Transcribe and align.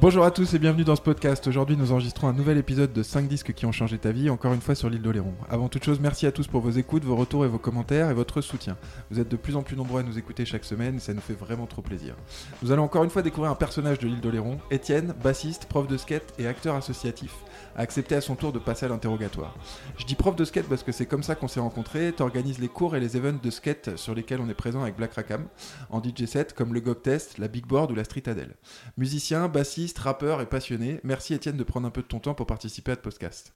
Bonjour 0.00 0.24
à 0.24 0.30
tous 0.30 0.54
et 0.54 0.58
bienvenue 0.58 0.84
dans 0.84 0.96
ce 0.96 1.02
podcast. 1.02 1.46
Aujourd'hui, 1.46 1.76
nous 1.76 1.92
enregistrons 1.92 2.26
un 2.26 2.32
nouvel 2.32 2.56
épisode 2.56 2.90
de 2.90 3.02
5 3.02 3.28
disques 3.28 3.52
qui 3.52 3.66
ont 3.66 3.72
changé 3.72 3.98
ta 3.98 4.12
vie, 4.12 4.30
encore 4.30 4.54
une 4.54 4.62
fois 4.62 4.74
sur 4.74 4.88
l'île 4.88 5.02
d'Oléron. 5.02 5.34
Avant 5.50 5.68
toute 5.68 5.84
chose, 5.84 6.00
merci 6.00 6.24
à 6.24 6.32
tous 6.32 6.46
pour 6.46 6.62
vos 6.62 6.70
écoutes, 6.70 7.04
vos 7.04 7.16
retours 7.16 7.44
et 7.44 7.48
vos 7.48 7.58
commentaires 7.58 8.08
et 8.08 8.14
votre 8.14 8.40
soutien. 8.40 8.78
Vous 9.10 9.20
êtes 9.20 9.28
de 9.28 9.36
plus 9.36 9.56
en 9.56 9.62
plus 9.62 9.76
nombreux 9.76 10.00
à 10.00 10.02
nous 10.02 10.16
écouter 10.16 10.46
chaque 10.46 10.64
semaine 10.64 10.96
et 10.96 11.00
ça 11.00 11.12
nous 11.12 11.20
fait 11.20 11.34
vraiment 11.34 11.66
trop 11.66 11.82
plaisir. 11.82 12.14
Nous 12.62 12.72
allons 12.72 12.84
encore 12.84 13.04
une 13.04 13.10
fois 13.10 13.20
découvrir 13.20 13.52
un 13.52 13.56
personnage 13.56 13.98
de 13.98 14.06
l'île 14.06 14.22
d'Oléron, 14.22 14.58
Étienne, 14.70 15.12
bassiste, 15.22 15.66
prof 15.66 15.86
de 15.86 15.98
skate 15.98 16.32
et 16.38 16.46
acteur 16.46 16.76
associatif, 16.76 17.34
accepté 17.76 18.14
à 18.14 18.20
son 18.20 18.34
tour 18.34 18.52
de 18.52 18.58
passer 18.58 18.86
à 18.86 18.88
l'interrogatoire. 18.88 19.54
Je 19.98 20.04
dis 20.04 20.14
prof 20.14 20.36
de 20.36 20.44
skate 20.44 20.66
parce 20.66 20.82
que 20.82 20.92
c'est 20.92 21.06
comme 21.06 21.22
ça 21.22 21.34
qu'on 21.34 21.48
s'est 21.48 21.60
rencontrés, 21.60 22.12
t'organises 22.12 22.58
les 22.58 22.68
cours 22.68 22.96
et 22.96 23.00
les 23.00 23.16
events 23.16 23.40
de 23.42 23.50
skate 23.50 23.96
sur 23.96 24.14
lesquels 24.14 24.40
on 24.40 24.48
est 24.48 24.54
présent 24.54 24.82
avec 24.82 24.96
Black 24.96 25.14
Rackham, 25.14 25.46
en 25.90 26.02
DJ 26.02 26.26
set 26.26 26.54
comme 26.54 26.74
le 26.74 26.80
Gog 26.80 27.02
Test, 27.02 27.38
la 27.38 27.48
Big 27.48 27.66
Board 27.66 27.90
ou 27.90 27.94
la 27.94 28.04
Street 28.04 28.22
Adele. 28.26 28.54
Musicien, 28.96 29.48
bassiste, 29.48 29.98
rappeur 29.98 30.40
et 30.40 30.46
passionné, 30.46 31.00
merci 31.04 31.34
Étienne 31.34 31.56
de 31.56 31.64
prendre 31.64 31.86
un 31.86 31.90
peu 31.90 32.02
de 32.02 32.06
ton 32.06 32.18
temps 32.18 32.34
pour 32.34 32.46
participer 32.46 32.92
à 32.92 32.94
ce 32.94 33.00
podcast. 33.00 33.52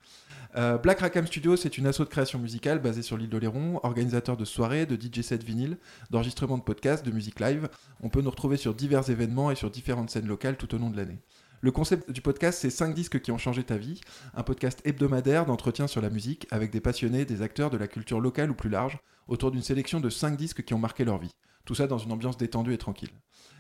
Euh, 0.57 0.79
Black 0.79 1.01
Rackham 1.01 1.27
Studio, 1.27 1.57
c'est 1.57 1.79
une 1.79 1.87
asso 1.87 2.01
de 2.01 2.05
création 2.05 2.39
musicale 2.39 2.79
basée 2.79 3.03
sur 3.03 3.17
l'île 3.17 3.29
d'Oléron, 3.29 3.81
organisateur 3.83 4.37
de 4.37 4.45
soirées, 4.45 4.87
de 4.87 4.95
DJ 4.95 5.23
set 5.23 5.43
vinyle, 5.43 5.79
d'enregistrement 6.11 6.59
de 6.59 6.63
podcasts, 6.63 7.05
de 7.05 7.11
musique 7.11 7.41
live. 7.41 7.69
On 8.03 8.09
peut 8.09 8.21
nous 8.21 8.31
retrouver 8.31 8.57
sur 8.57 8.75
divers 8.75 9.11
événements 9.11 9.51
et 9.51 9.57
sur 9.57 9.71
différentes 9.71 10.11
scènes 10.11 10.29
locales 10.29 10.57
tout 10.57 10.73
au 10.75 10.79
long 10.79 10.91
de 10.91 10.97
l'année. 10.97 11.19
Le 11.65 11.73
concept 11.73 12.11
du 12.11 12.21
podcast, 12.21 12.59
c'est 12.61 12.69
5 12.69 12.95
disques 12.95 13.23
qui 13.23 13.33
ont 13.33 13.39
changé 13.39 13.65
ta 13.65 13.79
vie, 13.79 13.99
un 14.35 14.43
podcast 14.43 14.83
hebdomadaire 14.85 15.47
d'entretien 15.47 15.87
sur 15.87 16.03
la 16.03 16.11
musique 16.11 16.47
avec 16.51 16.71
des 16.71 16.83
passionnés, 16.83 17.25
des 17.25 17.41
acteurs 17.41 17.71
de 17.71 17.79
la 17.79 17.89
culture 17.89 18.21
locale 18.21 18.51
ou 18.51 18.55
plus 18.55 18.69
large, 18.69 18.99
autour 19.29 19.51
d'une 19.51 19.63
sélection 19.63 19.99
de 19.99 20.11
5 20.11 20.37
disques 20.37 20.63
qui 20.63 20.75
ont 20.75 20.79
marqué 20.79 21.07
leur 21.07 21.17
vie. 21.17 21.31
Tout 21.65 21.75
ça 21.75 21.87
dans 21.87 21.97
une 21.97 22.13
ambiance 22.13 22.37
détendue 22.37 22.75
et 22.75 22.77
tranquille. 22.77 23.15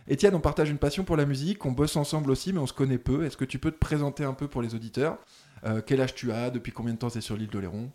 Étienne, 0.06 0.34
on 0.34 0.40
partage 0.40 0.68
une 0.68 0.76
passion 0.76 1.04
pour 1.04 1.16
la 1.16 1.24
musique, 1.24 1.64
on 1.64 1.72
bosse 1.72 1.96
ensemble 1.96 2.30
aussi, 2.30 2.52
mais 2.52 2.58
on 2.58 2.66
se 2.66 2.74
connaît 2.74 2.98
peu. 2.98 3.24
Est-ce 3.24 3.38
que 3.38 3.46
tu 3.46 3.58
peux 3.58 3.70
te 3.70 3.78
présenter 3.78 4.22
un 4.22 4.34
peu 4.34 4.48
pour 4.48 4.60
les 4.60 4.74
auditeurs? 4.74 5.16
Euh, 5.64 5.80
Quel 5.80 6.02
âge 6.02 6.14
tu 6.14 6.30
as? 6.30 6.50
Depuis 6.50 6.72
combien 6.72 6.92
de 6.92 6.98
temps 6.98 7.08
es 7.08 7.22
sur 7.22 7.38
l'île 7.38 7.48
d'Oléron? 7.48 7.90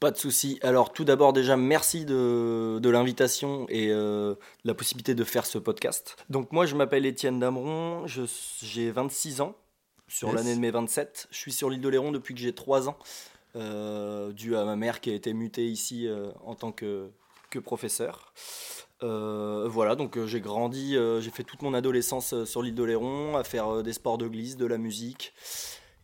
Pas 0.00 0.10
de 0.10 0.16
souci. 0.16 0.58
Alors 0.62 0.92
tout 0.94 1.04
d'abord 1.04 1.34
déjà 1.34 1.58
merci 1.58 2.06
de, 2.06 2.78
de 2.80 2.88
l'invitation 2.88 3.66
et 3.68 3.88
euh, 3.90 4.32
de 4.32 4.68
la 4.68 4.72
possibilité 4.74 5.14
de 5.14 5.24
faire 5.24 5.44
ce 5.44 5.58
podcast. 5.58 6.16
Donc 6.30 6.52
moi 6.52 6.64
je 6.64 6.74
m'appelle 6.74 7.04
Étienne 7.04 7.38
Dameron, 7.38 8.06
j'ai 8.06 8.90
26 8.90 9.42
ans 9.42 9.54
sur 10.08 10.28
Yes. 10.28 10.36
l'année 10.36 10.54
de 10.54 10.60
mes 10.60 10.70
27. 10.70 11.28
Je 11.30 11.36
suis 11.36 11.52
sur 11.52 11.68
l'île 11.68 11.82
d'Oléron 11.82 12.12
depuis 12.12 12.32
que 12.34 12.40
j'ai 12.40 12.54
3 12.54 12.88
ans, 12.88 12.96
euh, 13.56 14.32
dû 14.32 14.56
à 14.56 14.64
ma 14.64 14.74
mère 14.74 15.00
qui 15.02 15.10
a 15.10 15.14
été 15.14 15.34
mutée 15.34 15.66
ici 15.66 16.08
euh, 16.08 16.30
en 16.46 16.54
tant 16.54 16.72
que, 16.72 17.10
que 17.50 17.58
professeur. 17.58 18.32
Voilà, 19.02 19.96
donc 19.96 20.22
j'ai 20.26 20.40
grandi, 20.40 20.96
j'ai 21.20 21.30
fait 21.30 21.42
toute 21.44 21.62
mon 21.62 21.72
adolescence 21.74 22.44
sur 22.44 22.62
l'île 22.62 22.74
d'Oléron 22.74 23.36
à 23.36 23.44
faire 23.44 23.82
des 23.82 23.92
sports 23.94 24.18
de 24.18 24.28
glisse, 24.28 24.56
de 24.58 24.66
la 24.66 24.76
musique 24.78 25.32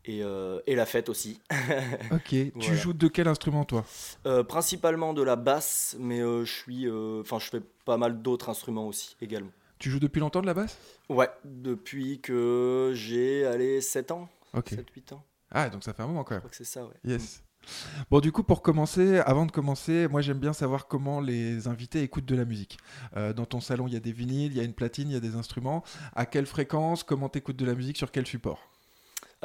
et, 0.07 0.23
euh, 0.23 0.61
et 0.67 0.75
la 0.75 0.87
fête 0.87 1.09
aussi. 1.09 1.41
Ok. 2.13 2.35
Tu 2.61 2.75
joues 2.77 2.93
de 2.93 3.09
quel 3.09 3.29
instrument 3.29 3.65
toi? 3.65 3.85
Euh, 4.27 4.43
principalement 4.45 5.13
de 5.15 5.23
la 5.23 5.37
basse, 5.37 5.97
mais 5.99 6.21
euh, 6.21 6.45
je 6.45 6.53
suis, 6.53 6.91
enfin, 7.21 7.39
je 7.39 7.47
fais 7.51 7.61
pas 7.85 7.97
mal 7.97 8.23
d'autres 8.23 8.49
instruments 8.49 8.87
aussi 8.87 9.17
également. 9.21 9.51
Tu 9.79 9.91
joues 9.91 10.01
depuis 10.01 10.21
longtemps 10.21 10.41
de 10.41 10.47
la 10.47 10.55
basse? 10.55 10.79
Ouais, 11.09 11.29
depuis 11.45 12.21
que 12.21 12.93
j'ai 12.95 13.45
allé 13.45 13.81
7 13.81 14.11
ans, 14.11 14.29
Ok. 14.55 14.73
7-8 14.73 15.15
ans. 15.15 15.23
Ah, 15.51 15.69
donc 15.69 15.85
ça 15.85 15.93
fait 15.93 16.03
un 16.03 16.07
moment 16.07 16.25
quand 16.25 16.31
Je 16.31 16.35
même. 16.37 16.41
crois 16.41 16.51
que 16.51 16.57
c'est 16.57 16.65
ça, 16.65 16.85
ouais. 16.85 16.95
Yes. 17.05 17.43
Bon, 18.11 18.21
du 18.21 18.31
coup, 18.33 18.43
pour 18.45 18.63
commencer, 18.63 19.19
avant 19.19 19.45
de 19.45 19.51
commencer, 19.53 20.07
moi 20.09 20.21
j'aime 20.23 20.39
bien 20.39 20.53
savoir 20.53 20.87
comment 20.87 21.21
les 21.21 21.67
invités 21.69 22.03
écoutent 22.03 22.25
de 22.25 22.37
la 22.37 22.45
musique. 22.45 22.79
Euh, 23.17 23.33
dans 23.33 23.45
ton 23.45 23.61
salon, 23.61 23.87
il 23.89 23.93
y 23.95 23.97
a 23.97 24.01
des 24.01 24.13
vinyles, 24.13 24.53
il 24.53 24.57
y 24.57 24.61
a 24.61 24.65
une 24.65 24.73
platine, 24.73 25.11
il 25.11 25.15
y 25.15 25.17
a 25.17 25.21
des 25.21 25.35
instruments. 25.35 25.83
À 26.15 26.27
quelle 26.27 26.47
fréquence? 26.47 27.03
Comment 27.03 27.29
t'écoutes 27.29 27.57
de 27.57 27.67
la 27.67 27.75
musique? 27.75 27.97
Sur 27.97 28.13
quel 28.13 28.27
support? 28.27 28.71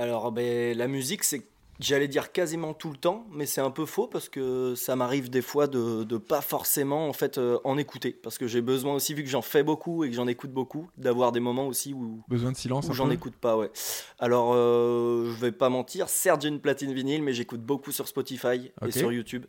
Alors, 0.01 0.31
ben, 0.31 0.75
la 0.75 0.87
musique, 0.87 1.23
c'est, 1.23 1.43
j'allais 1.79 2.07
dire 2.07 2.31
quasiment 2.31 2.73
tout 2.73 2.89
le 2.89 2.97
temps, 2.97 3.27
mais 3.31 3.45
c'est 3.45 3.61
un 3.61 3.69
peu 3.69 3.85
faux 3.85 4.07
parce 4.07 4.29
que 4.29 4.73
ça 4.73 4.95
m'arrive 4.95 5.29
des 5.29 5.43
fois 5.43 5.67
de, 5.67 6.03
de 6.03 6.17
pas 6.17 6.41
forcément 6.41 7.07
en 7.07 7.13
fait 7.13 7.37
euh, 7.37 7.59
en 7.65 7.77
écouter, 7.77 8.11
parce 8.11 8.39
que 8.39 8.47
j'ai 8.47 8.61
besoin 8.61 8.95
aussi, 8.95 9.13
vu 9.13 9.23
que 9.23 9.29
j'en 9.29 9.43
fais 9.43 9.61
beaucoup 9.61 10.03
et 10.03 10.09
que 10.09 10.15
j'en 10.15 10.25
écoute 10.25 10.49
beaucoup, 10.49 10.89
d'avoir 10.97 11.31
des 11.31 11.39
moments 11.39 11.67
aussi 11.67 11.93
où, 11.93 12.23
Besoin 12.27 12.51
de 12.51 12.57
silence 12.57 12.89
un 12.89 12.93
j'en 12.93 13.11
écoute 13.11 13.35
pas, 13.35 13.55
ouais. 13.55 13.69
Alors, 14.17 14.53
euh, 14.55 15.31
je 15.31 15.39
vais 15.39 15.51
pas 15.51 15.69
mentir, 15.69 16.09
certes 16.09 16.41
j'ai 16.41 16.49
une 16.49 16.61
platine 16.61 16.93
vinyle, 16.93 17.21
mais 17.21 17.33
j'écoute 17.33 17.61
beaucoup 17.61 17.91
sur 17.91 18.07
Spotify 18.07 18.71
et 18.83 18.91
sur 18.91 19.11
YouTube. 19.11 19.45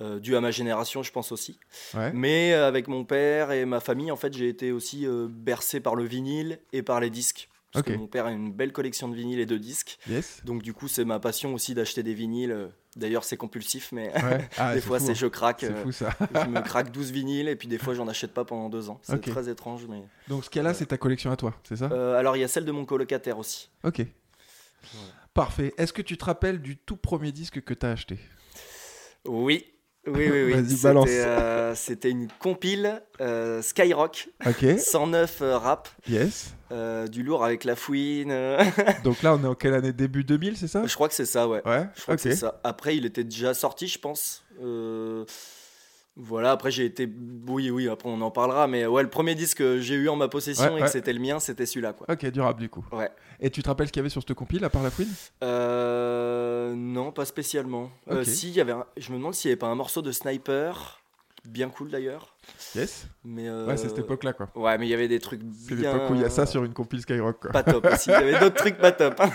Euh, 0.00 0.20
dû 0.20 0.36
à 0.36 0.40
ma 0.40 0.52
génération, 0.52 1.02
je 1.02 1.10
pense 1.10 1.32
aussi. 1.32 1.58
Ouais. 1.94 2.12
Mais 2.12 2.52
euh, 2.52 2.68
avec 2.68 2.86
mon 2.86 3.04
père 3.04 3.50
et 3.50 3.64
ma 3.64 3.80
famille, 3.80 4.12
en 4.12 4.16
fait, 4.16 4.32
j'ai 4.32 4.48
été 4.48 4.70
aussi 4.70 5.08
bercé 5.28 5.80
par 5.80 5.96
le 5.96 6.04
vinyle 6.04 6.60
et 6.72 6.82
par 6.84 7.00
les 7.00 7.10
disques. 7.10 7.48
Parce 7.72 7.84
que 7.86 7.92
mon 7.92 8.06
père 8.06 8.26
a 8.26 8.30
une 8.32 8.52
belle 8.52 8.72
collection 8.72 9.08
de 9.08 9.14
vinyles 9.14 9.40
et 9.40 9.46
de 9.46 9.56
disques. 9.56 9.98
Yes. 10.08 10.42
Donc, 10.44 10.62
du 10.62 10.74
coup, 10.74 10.88
c'est 10.88 11.04
ma 11.04 11.18
passion 11.18 11.54
aussi 11.54 11.74
d'acheter 11.74 12.02
des 12.02 12.12
vinyles. 12.14 12.70
D'ailleurs, 12.96 13.24
c'est 13.24 13.38
compulsif, 13.38 13.90
mais 13.92 14.12
Ouais. 14.22 14.48
Ah, 14.58 14.74
des 14.74 14.82
fois, 14.82 15.00
c'est 15.00 15.12
hein. 15.12 15.14
je 15.14 15.26
craque. 15.26 15.60
C'est 15.60 15.72
euh, 15.72 15.82
fou 15.82 15.92
ça. 15.92 16.10
je 16.34 16.48
me 16.48 16.60
craque 16.60 16.92
12 16.92 17.10
vinyles 17.10 17.48
et 17.48 17.56
puis 17.56 17.68
des 17.68 17.78
fois, 17.78 17.94
j'en 17.94 18.06
achète 18.08 18.34
pas 18.34 18.44
pendant 18.44 18.68
deux 18.68 18.90
ans. 18.90 19.00
C'est 19.02 19.20
très 19.20 19.48
étrange, 19.48 19.86
mais. 19.88 20.02
Donc 20.28 20.44
ce 20.44 20.50
qu'il 20.50 20.60
y 20.60 20.64
a 20.64 20.68
là, 20.68 20.74
c'est 20.74 20.86
ta 20.86 20.98
collection 20.98 21.30
à 21.30 21.36
toi, 21.36 21.54
c'est 21.64 21.76
ça? 21.76 21.88
Euh, 21.90 22.18
alors, 22.18 22.36
il 22.36 22.40
y 22.40 22.44
a 22.44 22.48
celle 22.48 22.64
de 22.66 22.72
mon 22.72 22.84
colocataire 22.84 23.38
aussi. 23.38 23.70
Ok. 23.84 24.02
Parfait. 25.32 25.72
Est-ce 25.78 25.92
que 25.94 26.02
tu 26.02 26.18
te 26.18 26.24
rappelles 26.24 26.60
du 26.60 26.76
tout 26.76 26.96
premier 26.96 27.32
disque 27.32 27.62
que 27.62 27.72
tu 27.72 27.86
as 27.86 27.92
acheté? 27.92 28.18
Oui, 29.24 29.71
oui, 30.06 30.28
oui, 30.30 30.52
oui. 30.54 30.64
C'était, 30.68 31.24
euh, 31.26 31.74
C'était 31.74 32.10
une 32.10 32.28
compile 32.40 33.02
euh, 33.20 33.62
Skyrock, 33.62 34.28
Ok. 34.46 34.78
109 34.78 35.38
euh, 35.42 35.58
rap, 35.58 35.88
Yes. 36.08 36.54
du 37.10 37.22
lourd 37.22 37.44
avec 37.44 37.64
la 37.64 37.76
fouine. 37.76 38.32
Donc 39.04 39.22
là, 39.22 39.34
on 39.34 39.44
est 39.44 39.46
en 39.46 39.54
quelle 39.54 39.74
année? 39.74 39.92
Début 39.92 40.24
2000, 40.24 40.56
c'est 40.56 40.68
ça? 40.68 40.84
Je 40.86 40.94
crois 40.94 41.08
que 41.08 41.14
c'est 41.14 41.26
ça, 41.26 41.46
ouais. 41.48 41.62
Ouais. 41.66 41.86
Je 41.94 42.02
crois 42.02 42.14
Ok. 42.14 42.22
que 42.22 42.30
c'est 42.30 42.36
ça. 42.36 42.60
Après, 42.64 42.96
il 42.96 43.06
était 43.06 43.24
déjà 43.24 43.54
sorti, 43.54 43.86
je 43.88 43.98
pense. 43.98 44.42
Voilà, 46.16 46.50
après 46.52 46.70
j'ai 46.70 46.84
été. 46.84 47.08
Oui, 47.48 47.70
oui, 47.70 47.88
après 47.88 48.08
on 48.08 48.20
en 48.20 48.30
parlera, 48.30 48.66
mais 48.66 48.84
ouais, 48.86 49.02
le 49.02 49.08
premier 49.08 49.34
disque 49.34 49.58
que 49.58 49.80
j'ai 49.80 49.94
eu 49.94 50.08
en 50.10 50.16
ma 50.16 50.28
possession 50.28 50.64
Ouais, 50.64 50.70
et 50.70 50.74
ouais. 50.74 50.82
que 50.82 50.88
c'était 50.90 51.12
le 51.12 51.20
mien, 51.20 51.38
c'était 51.40 51.64
celui-là, 51.66 51.94
quoi. 51.94 52.06
Ok, 52.10 52.26
durable 52.26 52.60
du 52.60 52.68
coup. 52.68 52.84
Ouais. 52.92 53.10
Et 53.40 53.48
tu 53.50 53.62
te 53.62 53.68
rappelles 53.68 53.86
ce 53.88 53.92
qu'il 53.92 54.00
y 54.00 54.02
avait 54.02 54.10
sur 54.10 54.20
cette 54.22 54.34
compile 54.34 54.64
à 54.64 54.70
part 54.70 54.82
la 54.82 54.90
fouine 54.90 55.08
Euh, 55.42 56.74
non, 56.74 57.12
pas 57.12 57.24
spécialement. 57.24 57.90
Euh, 58.10 58.24
si, 58.24 58.48
il 58.48 58.54
y 58.54 58.60
avait 58.60 58.72
un- 58.72 58.86
je 58.96 59.10
me 59.12 59.16
demande 59.18 59.34
s'il 59.34 59.48
n'y 59.48 59.52
avait 59.52 59.58
pas 59.58 59.68
un 59.68 59.74
morceau 59.74 60.02
de 60.02 60.12
Sniper, 60.12 61.01
bien 61.44 61.68
cool 61.68 61.90
d'ailleurs. 61.90 62.34
Yes. 62.74 63.06
Mais 63.24 63.48
euh, 63.48 63.66
Ouais, 63.66 63.76
c'est 63.76 63.88
cette 63.88 63.98
époque-là 63.98 64.32
quoi. 64.32 64.48
Ouais, 64.54 64.76
mais 64.78 64.86
il 64.86 64.90
y 64.90 64.94
avait 64.94 65.08
des 65.08 65.18
trucs 65.20 65.40
C'est 65.68 65.74
bien. 65.74 65.92
l'époque 65.92 66.10
où 66.10 66.14
il 66.14 66.20
y 66.20 66.24
a 66.24 66.30
ça 66.30 66.46
sur 66.46 66.64
une 66.64 66.72
compile 66.72 67.00
Skyrock 67.02 67.40
quoi. 67.40 67.50
Pas 67.50 67.62
top 67.62 67.86
aussi. 67.92 68.10
Il 68.10 68.12
y 68.12 68.14
avait 68.14 68.38
d'autres 68.40 68.56
trucs 68.56 68.78
pas 68.78 68.92
top. 68.92 69.20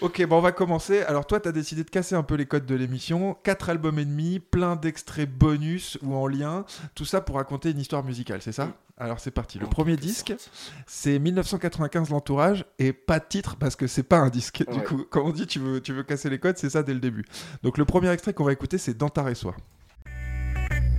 Ok, 0.00 0.24
bon, 0.26 0.38
on 0.38 0.40
va 0.40 0.52
commencer. 0.52 1.02
Alors, 1.02 1.26
toi, 1.26 1.40
tu 1.40 1.48
as 1.48 1.52
décidé 1.52 1.82
de 1.84 1.90
casser 1.90 2.14
un 2.14 2.22
peu 2.22 2.34
les 2.34 2.46
codes 2.46 2.66
de 2.66 2.74
l'émission. 2.74 3.36
Quatre 3.42 3.68
albums 3.70 3.98
et 3.98 4.04
demi, 4.04 4.38
plein 4.38 4.76
d'extraits 4.76 5.28
bonus 5.30 5.98
ou 6.02 6.14
en 6.14 6.26
lien. 6.26 6.64
Tout 6.94 7.04
ça 7.04 7.20
pour 7.20 7.36
raconter 7.36 7.70
une 7.70 7.78
histoire 7.80 8.04
musicale, 8.04 8.40
c'est 8.42 8.52
ça 8.52 8.66
Mm. 8.66 8.72
Alors, 9.00 9.20
c'est 9.20 9.30
parti. 9.30 9.58
Le 9.60 9.66
En 9.66 9.68
premier 9.68 9.96
disque, 9.96 10.28
sorte. 10.36 10.50
c'est 10.88 11.18
1995, 11.20 12.10
l'entourage, 12.10 12.64
et 12.80 12.92
pas 12.92 13.20
de 13.20 13.24
titre 13.28 13.54
parce 13.56 13.76
que 13.76 13.86
c'est 13.86 14.02
pas 14.02 14.18
un 14.18 14.28
disque. 14.28 14.64
Du 14.68 14.78
Ouais. 14.78 14.84
coup, 14.84 15.04
quand 15.08 15.24
on 15.24 15.30
dit 15.30 15.46
tu 15.46 15.60
veux, 15.60 15.80
tu 15.80 15.92
veux 15.92 16.02
casser 16.02 16.28
les 16.30 16.40
codes, 16.40 16.58
c'est 16.58 16.70
ça 16.70 16.82
dès 16.82 16.94
le 16.94 17.00
début. 17.00 17.24
Donc, 17.62 17.78
le 17.78 17.84
premier 17.84 18.10
extrait 18.10 18.32
qu'on 18.34 18.42
va 18.44 18.52
écouter, 18.52 18.76
c'est 18.78 18.96
Dans 18.96 19.08
ta 19.08 19.22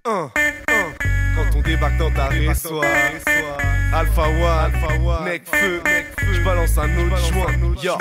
Quand 0.09 1.55
on 1.55 1.61
débarque 1.61 1.97
dans 1.97 2.11
ta 2.11 2.29
résoie, 2.29 2.83
Alpha 3.93 4.23
One, 4.27 4.71
Necfeu, 5.25 5.83
je 6.33 6.43
balance 6.43 6.75
un 6.79 6.97
autre 6.97 7.17
joint. 7.31 7.53
Yo. 7.83 7.93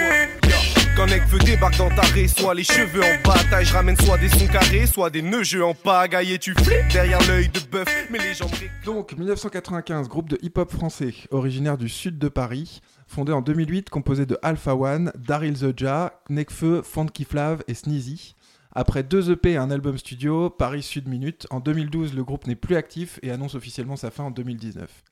Quand 0.97 1.05
Necfeu 1.05 1.39
débarque 1.39 1.77
dans 1.77 1.91
ta 1.91 2.01
résoie, 2.01 2.55
les 2.55 2.65
cheveux 2.65 3.03
en 3.03 3.29
bataille, 3.29 3.67
je 3.67 3.75
ramène 3.75 3.97
soit 3.99 4.17
des 4.17 4.31
sons 4.31 4.47
carrés, 4.47 4.87
soit 4.87 5.11
des 5.11 5.21
nœuds 5.21 5.43
jeux 5.43 5.63
en 5.63 5.75
pagaille. 5.75 6.33
Et 6.33 6.39
tu 6.39 6.55
flippes 6.55 6.89
derrière 6.91 7.21
l'œil 7.29 7.51
de 7.51 7.61
bœuf, 7.61 7.89
mais 8.11 8.19
les 8.19 8.33
jambes. 8.33 8.49
Donc, 8.87 9.13
1995, 9.13 10.09
groupe 10.09 10.31
de 10.31 10.39
hip-hop 10.41 10.73
français, 10.73 11.13
originaire 11.31 11.77
du 11.77 11.91
sud 11.91 12.19
de 12.19 12.29
Paris, 12.29 12.81
fondé 13.07 13.33
en 13.33 13.43
2008, 13.43 13.91
composé 13.91 14.25
de 14.25 14.39
Alpha 14.43 14.75
One, 14.75 15.13
Daryl 15.15 15.59
The 15.59 15.79
Ja, 15.79 16.15
Nekfeu, 16.31 16.81
Funky 16.83 17.25
Flav 17.25 17.63
et 17.69 17.75
Sneezy. 17.75 18.35
Après 18.73 19.03
deux 19.03 19.31
EP 19.31 19.53
et 19.53 19.57
un 19.57 19.71
album 19.71 19.97
studio, 19.97 20.51
Paris 20.51 20.83
Sud 20.83 21.09
Minute, 21.09 21.47
en 21.51 21.61
2012, 21.61 22.15
le 22.15 22.23
groupe 22.23 22.47
n'est 22.47 22.55
plus 22.55 22.77
actif 22.77 23.19
et 23.23 23.31
annonce 23.31 23.55
officiellement 23.55 23.97
sa 23.97 24.11
fin 24.11 24.25
en 24.25 24.31
2019. 24.31 25.05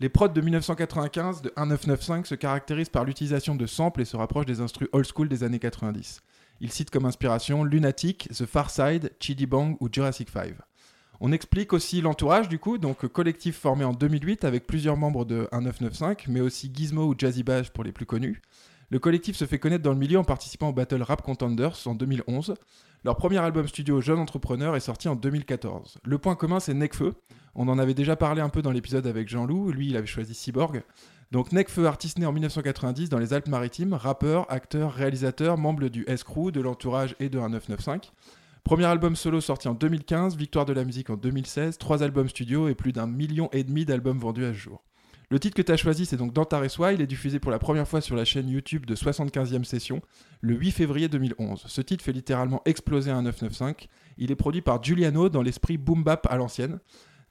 Les 0.00 0.08
prods 0.08 0.28
de 0.28 0.40
1995 0.40 1.40
de 1.40 1.52
1995 1.56 2.26
se 2.26 2.34
caractérisent 2.34 2.88
par 2.88 3.04
l'utilisation 3.04 3.54
de 3.54 3.66
samples 3.66 4.02
et 4.02 4.04
se 4.04 4.16
rapprochent 4.16 4.46
des 4.46 4.60
instrus 4.60 4.88
old 4.92 5.06
school 5.06 5.28
des 5.28 5.44
années 5.44 5.60
90. 5.60 6.22
Il 6.60 6.72
cite 6.72 6.90
comme 6.90 7.04
inspiration 7.04 7.62
Lunatic, 7.62 8.28
The 8.30 8.46
Far 8.46 8.70
Side, 8.70 9.12
Chidi 9.20 9.46
Bang 9.46 9.76
ou 9.78 9.88
Jurassic 9.90 10.30
5. 10.30 10.54
On 11.20 11.30
explique 11.30 11.72
aussi 11.72 12.00
l'entourage 12.00 12.48
du 12.48 12.58
coup, 12.58 12.78
donc 12.78 13.06
collectif 13.06 13.56
formé 13.56 13.84
en 13.84 13.92
2008 13.92 14.44
avec 14.44 14.66
plusieurs 14.66 14.96
membres 14.96 15.24
de 15.24 15.48
1995, 15.52 16.28
mais 16.28 16.40
aussi 16.40 16.72
Gizmo 16.74 17.06
ou 17.06 17.14
Jazzy 17.16 17.44
Bash 17.44 17.70
pour 17.70 17.84
les 17.84 17.92
plus 17.92 18.06
connus. 18.06 18.42
Le 18.90 18.98
collectif 18.98 19.36
se 19.36 19.44
fait 19.44 19.58
connaître 19.58 19.82
dans 19.82 19.92
le 19.92 19.98
milieu 19.98 20.18
en 20.18 20.24
participant 20.24 20.68
au 20.68 20.72
Battle 20.72 21.02
Rap 21.02 21.22
Contenders 21.22 21.86
en 21.86 21.94
2011. 21.94 22.54
Leur 23.04 23.16
premier 23.16 23.36
album 23.36 23.68
studio 23.68 24.00
Jeune 24.00 24.18
Entrepreneur 24.18 24.76
est 24.76 24.80
sorti 24.80 25.08
en 25.08 25.14
2014. 25.14 25.98
Le 26.04 26.16
point 26.16 26.36
commun 26.36 26.58
c'est 26.58 26.72
Necfeu. 26.72 27.12
On 27.54 27.68
en 27.68 27.78
avait 27.78 27.92
déjà 27.92 28.16
parlé 28.16 28.40
un 28.40 28.48
peu 28.48 28.62
dans 28.62 28.70
l'épisode 28.70 29.06
avec 29.06 29.28
Jean-Loup, 29.28 29.72
lui 29.72 29.88
il 29.88 29.96
avait 29.98 30.06
choisi 30.06 30.32
Cyborg. 30.32 30.82
Donc 31.30 31.52
Necfeu, 31.52 31.86
artiste 31.86 32.18
né 32.18 32.24
en 32.24 32.32
1990 32.32 33.10
dans 33.10 33.18
les 33.18 33.34
Alpes-Maritimes, 33.34 33.92
rappeur, 33.92 34.50
acteur, 34.50 34.94
réalisateur, 34.94 35.58
membre 35.58 35.88
du 35.88 36.04
S-Crew, 36.06 36.50
de 36.50 36.62
l'entourage 36.62 37.14
et 37.20 37.28
de 37.28 37.36
1995. 37.36 38.10
Premier 38.62 38.86
album 38.86 39.16
solo 39.16 39.42
sorti 39.42 39.68
en 39.68 39.74
2015, 39.74 40.36
victoire 40.36 40.64
de 40.64 40.72
la 40.72 40.84
musique 40.84 41.10
en 41.10 41.18
2016, 41.18 41.76
trois 41.76 42.02
albums 42.02 42.30
studio 42.30 42.68
et 42.68 42.74
plus 42.74 42.92
d'un 42.92 43.06
million 43.06 43.50
et 43.52 43.64
demi 43.64 43.84
d'albums 43.84 44.18
vendus 44.18 44.46
à 44.46 44.54
ce 44.54 44.58
jour. 44.58 44.82
Le 45.30 45.40
titre 45.40 45.56
que 45.56 45.62
tu 45.62 45.72
as 45.72 45.76
choisi, 45.76 46.06
c'est 46.06 46.16
donc 46.16 46.32
Dans 46.32 46.44
ta 46.44 46.62
il 46.92 47.00
est 47.00 47.06
diffusé 47.06 47.38
pour 47.38 47.50
la 47.50 47.58
première 47.58 47.88
fois 47.88 48.00
sur 48.00 48.14
la 48.16 48.24
chaîne 48.24 48.48
YouTube 48.48 48.86
de 48.86 48.94
75e 48.94 49.64
session 49.64 50.02
le 50.40 50.54
8 50.54 50.70
février 50.70 51.08
2011. 51.08 51.64
Ce 51.66 51.80
titre 51.80 52.04
fait 52.04 52.12
littéralement 52.12 52.62
exploser 52.64 53.10
un 53.10 53.22
995. 53.22 53.88
Il 54.18 54.30
est 54.30 54.36
produit 54.36 54.60
par 54.60 54.82
Giuliano 54.82 55.28
dans 55.28 55.42
l'esprit 55.42 55.78
boom 55.78 56.04
bap 56.04 56.26
à 56.30 56.36
l'ancienne. 56.36 56.78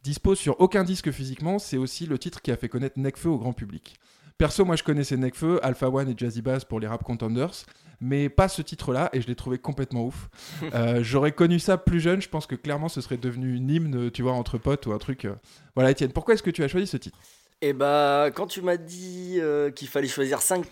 Dispo 0.03 0.35
sur 0.35 0.59
aucun 0.59 0.83
disque 0.83 1.11
physiquement, 1.11 1.59
c'est 1.59 1.77
aussi 1.77 2.05
le 2.05 2.17
titre 2.17 2.41
qui 2.41 2.51
a 2.51 2.57
fait 2.57 2.67
connaître 2.67 2.99
Necfeu 2.99 3.29
au 3.29 3.37
grand 3.37 3.53
public. 3.53 3.95
Perso, 4.37 4.65
moi 4.65 4.75
je 4.75 4.83
connaissais 4.83 5.15
Necfeu, 5.15 5.63
Alpha 5.63 5.89
One 5.89 6.09
et 6.09 6.15
Jazzy 6.17 6.41
Bass 6.41 6.65
pour 6.65 6.79
les 6.79 6.87
rap 6.87 7.03
contenders, 7.03 7.51
mais 8.01 8.27
pas 8.27 8.49
ce 8.49 8.61
titre-là 8.61 9.09
et 9.13 9.21
je 9.21 9.27
l'ai 9.27 9.35
trouvé 9.35 9.59
complètement 9.59 10.05
ouf. 10.05 10.29
Euh, 10.73 11.03
J'aurais 11.03 11.31
connu 11.31 11.59
ça 11.59 11.77
plus 11.77 11.99
jeune, 12.01 12.21
je 12.21 12.27
pense 12.27 12.47
que 12.47 12.55
clairement 12.55 12.89
ce 12.89 12.99
serait 12.99 13.17
devenu 13.17 13.55
une 13.55 13.69
hymne, 13.69 14.11
tu 14.11 14.23
vois, 14.23 14.33
entre 14.33 14.57
potes 14.57 14.87
ou 14.87 14.91
un 14.91 14.97
truc. 14.97 15.25
euh. 15.25 15.35
Voilà, 15.75 15.91
Étienne, 15.91 16.11
pourquoi 16.11 16.33
est-ce 16.33 16.43
que 16.43 16.49
tu 16.49 16.63
as 16.63 16.67
choisi 16.67 16.87
ce 16.87 16.97
titre? 16.97 17.17
Et 17.65 17.71
bah, 17.71 18.29
quand 18.35 18.45
tu 18.47 18.61
m'as 18.61 18.75
dit 18.75 19.37
euh, 19.39 19.71
qu'il 19.71 19.87
fallait 19.87 20.09
choisir 20.09 20.41
5 20.41 20.69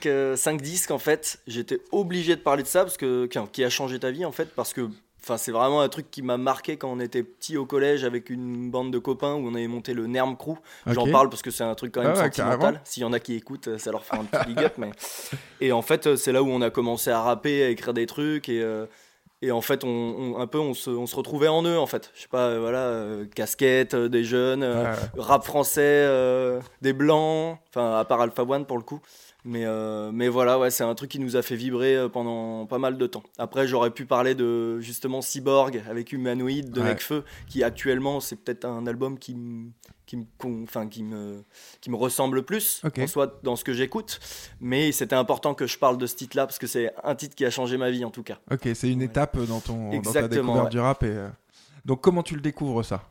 disques, 0.61 0.91
en 0.91 0.97
fait, 0.99 1.39
j'étais 1.47 1.79
obligé 1.93 2.35
de 2.35 2.41
parler 2.41 2.63
de 2.63 2.67
ça 2.67 2.83
parce 2.83 2.97
que 2.97 3.27
qui 3.27 3.63
a- 3.63 3.69
changé 3.69 3.97
ta 3.97 4.11
vie, 4.11 4.25
en 4.25 4.33
fait, 4.33 4.49
parce 4.53 4.73
que 4.73 4.89
c'est 5.37 5.53
vraiment 5.53 5.79
un 5.81 5.87
truc 5.87 6.11
qui 6.11 6.21
m'a 6.21 6.35
marqué 6.35 6.75
quand 6.75 6.91
on 6.91 6.99
était 6.99 7.23
petit 7.23 7.55
au 7.55 7.65
collège 7.65 8.03
avec 8.03 8.29
une 8.29 8.69
bande 8.69 8.91
de 8.91 8.99
copains 8.99 9.35
où 9.35 9.47
on 9.47 9.55
avait 9.55 9.67
monté 9.67 9.93
le 9.93 10.05
Nerm 10.07 10.35
Crew. 10.35 10.55
J'en 10.87 11.09
parle 11.09 11.29
parce 11.29 11.41
que 11.41 11.51
c'est 11.51 11.63
un 11.63 11.75
truc 11.75 11.93
quand 11.93 12.01
même 12.01 12.11
Ah 12.13 12.23
sentimental. 12.25 12.81
S'il 12.83 13.03
y 13.03 13.05
en 13.05 13.13
a 13.13 13.19
qui 13.21 13.35
écoutent, 13.35 13.69
euh, 13.69 13.77
ça 13.77 13.91
leur 13.91 14.03
fera 14.03 14.17
un 14.17 14.25
petit 14.25 14.47
big 14.47 14.59
up. 14.59 14.73
Mais... 14.77 14.89
Et 15.61 15.71
en 15.71 15.81
fait, 15.83 16.07
euh, 16.07 16.15
c'est 16.17 16.33
là 16.33 16.43
où 16.43 16.49
on 16.49 16.61
a 16.61 16.71
commencé 16.71 17.09
à 17.11 17.21
rapper, 17.21 17.63
à 17.63 17.69
écrire 17.69 17.93
des 17.93 18.05
trucs 18.07 18.49
et. 18.49 18.61
euh, 18.61 18.85
Et 19.43 19.51
en 19.51 19.61
fait, 19.61 19.83
on, 19.83 19.87
on- 19.87 20.37
un 20.39 20.45
peu, 20.47 20.59
on 20.59 20.73
se, 20.73 20.89
on 20.91 21.07
se 21.07 21.15
retrouvait 21.15 21.47
en 21.47 21.63
eux, 21.63 21.77
en 21.79 21.87
fait. 21.87 22.11
Je 22.15 22.21
sais 22.21 22.27
pas, 22.27 22.47
euh, 22.49 22.59
voilà, 22.59 22.79
euh, 22.85 23.25
casquette, 23.25 23.95
euh, 23.95 24.07
des 24.07 24.23
jeunes, 24.23 24.61
euh, 24.63 24.83
Ouais, 24.83 24.99
rap 25.17 25.43
français, 25.43 26.61
des 26.81 26.93
blancs, 26.93 27.57
enfin, 27.69 27.97
à 27.97 28.05
part 28.05 28.21
Alpha 28.21 28.43
One 28.43 28.65
pour 28.65 28.77
le 28.77 28.83
coup. 28.83 28.99
Mais, 29.43 29.65
mais 30.13 30.27
voilà, 30.27 30.59
ouais, 30.59 30.69
c'est 30.69 30.83
un 30.83 30.93
truc 30.93 31.09
qui 31.09 31.17
nous 31.17 31.35
a 31.35 31.41
fait 31.41 31.55
vibrer 31.55 31.97
pendant 32.13 32.67
pas 32.67 32.77
mal 32.77 32.99
de 32.99 33.07
temps. 33.07 33.23
Après, 33.39 33.65
j'aurais 33.65 33.89
pu 33.89 34.05
parler 34.05 34.35
de 34.35 34.79
justement 34.81 35.21
Cyborg 35.23 35.81
avec 35.89 36.11
Humanoid 36.11 36.69
de 36.69 36.79
Ouais. 36.81 36.93
Necfeu, 36.93 37.23
qui 37.49 37.63
actuellement, 37.63 38.19
c'est 38.19 38.35
peut-être 38.35 38.65
un 38.65 38.85
album 38.85 39.17
qui 39.17 39.35
qui 40.11 40.17
me, 40.17 40.25
con- 40.37 40.63
enfin, 40.63 40.87
qui 40.89 41.03
me, 41.03 41.41
qui 41.79 41.89
me 41.89 41.95
ressemble 41.95 42.35
le 42.35 42.41
plus, 42.41 42.81
Ok. 42.83 42.99
en 42.99 43.07
soit 43.07 43.39
dans 43.43 43.55
ce 43.55 43.63
que 43.63 43.71
j'écoute. 43.71 44.19
Mais 44.59 44.91
c'était 44.91 45.15
important 45.15 45.53
que 45.53 45.67
je 45.67 45.77
parle 45.77 45.97
de 45.97 46.05
ce 46.05 46.15
titre-là, 46.17 46.45
parce 46.45 46.59
que 46.59 46.67
c'est 46.67 46.91
un 47.05 47.15
titre 47.15 47.33
qui 47.33 47.45
a 47.45 47.49
changé 47.49 47.77
ma 47.77 47.89
vie 47.91 48.03
en 48.03 48.09
tout 48.11 48.21
cas. 48.23 48.37
Ok, 48.51 48.67
c'est 48.73 48.89
une 48.89 48.99
Ouais. 48.99 49.05
étape 49.05 49.37
dans, 49.39 49.61
ton, 49.61 49.89
dans 50.01 50.11
ta 50.11 50.27
découverte 50.27 50.65
ouais. 50.65 50.69
du 50.69 50.79
rap. 50.81 51.03
Et, 51.03 51.07
euh, 51.07 51.29
Donc 51.85 52.01
comment 52.01 52.23
tu 52.23 52.35
le 52.35 52.41
découvres 52.41 52.83
ça? 52.83 53.03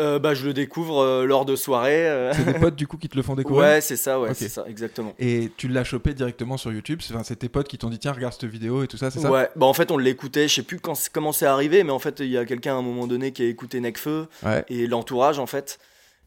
Euh, 0.00 0.20
bah, 0.20 0.32
je 0.32 0.46
le 0.46 0.54
découvre 0.54 1.00
euh, 1.02 1.24
lors 1.26 1.44
de 1.44 1.56
soirées. 1.56 2.08
euh. 2.08 2.32
C'est 2.32 2.44
des 2.44 2.54
potes 2.60 2.76
du 2.82 2.86
coup 2.86 2.98
qui 2.98 3.08
te 3.08 3.16
le 3.16 3.22
font 3.24 3.34
découvrir? 3.34 3.66
Ouais, 3.68 3.80
c'est 3.80 3.96
ça, 3.96 4.20
ouais, 4.20 4.28
Ok. 4.30 4.36
c'est 4.38 4.48
ça, 4.48 4.64
exactement. 4.68 5.12
Et 5.18 5.50
tu 5.56 5.66
l'as 5.66 5.82
chopé 5.82 6.14
directement 6.14 6.56
sur 6.56 6.70
YouTube? 6.72 7.00
Enfin, 7.10 7.24
c'est 7.24 7.34
tes 7.34 7.48
potes 7.48 7.66
qui 7.66 7.78
t'ont 7.78 7.90
dit 7.90 7.98
tiens 7.98 8.12
regarde 8.12 8.32
cette 8.32 8.44
vidéo 8.44 8.84
et 8.84 8.86
tout 8.86 8.96
ça, 8.96 9.10
c'est 9.10 9.18
ça? 9.18 9.28
Ouais, 9.28 9.48
bah 9.56 9.66
en 9.66 9.74
fait 9.74 9.90
on 9.90 9.98
l'écoutait, 9.98 10.46
je 10.46 10.54
sais 10.54 10.62
plus 10.62 10.78
quand, 10.78 10.94
comment 11.12 11.32
c'est 11.32 11.46
arrivé, 11.46 11.82
mais 11.82 11.90
en 11.90 11.98
fait 11.98 12.20
il 12.20 12.28
y 12.30 12.38
a 12.38 12.44
quelqu'un 12.44 12.76
à 12.76 12.78
un 12.78 12.82
moment 12.82 13.08
donné 13.08 13.32
qui 13.32 13.42
a 13.42 13.46
écouté 13.46 13.80
Necfeu 13.80 14.28
Ouais. 14.44 14.64
et 14.68 14.86
l'entourage 14.86 15.40
en 15.40 15.46
fait. 15.46 15.80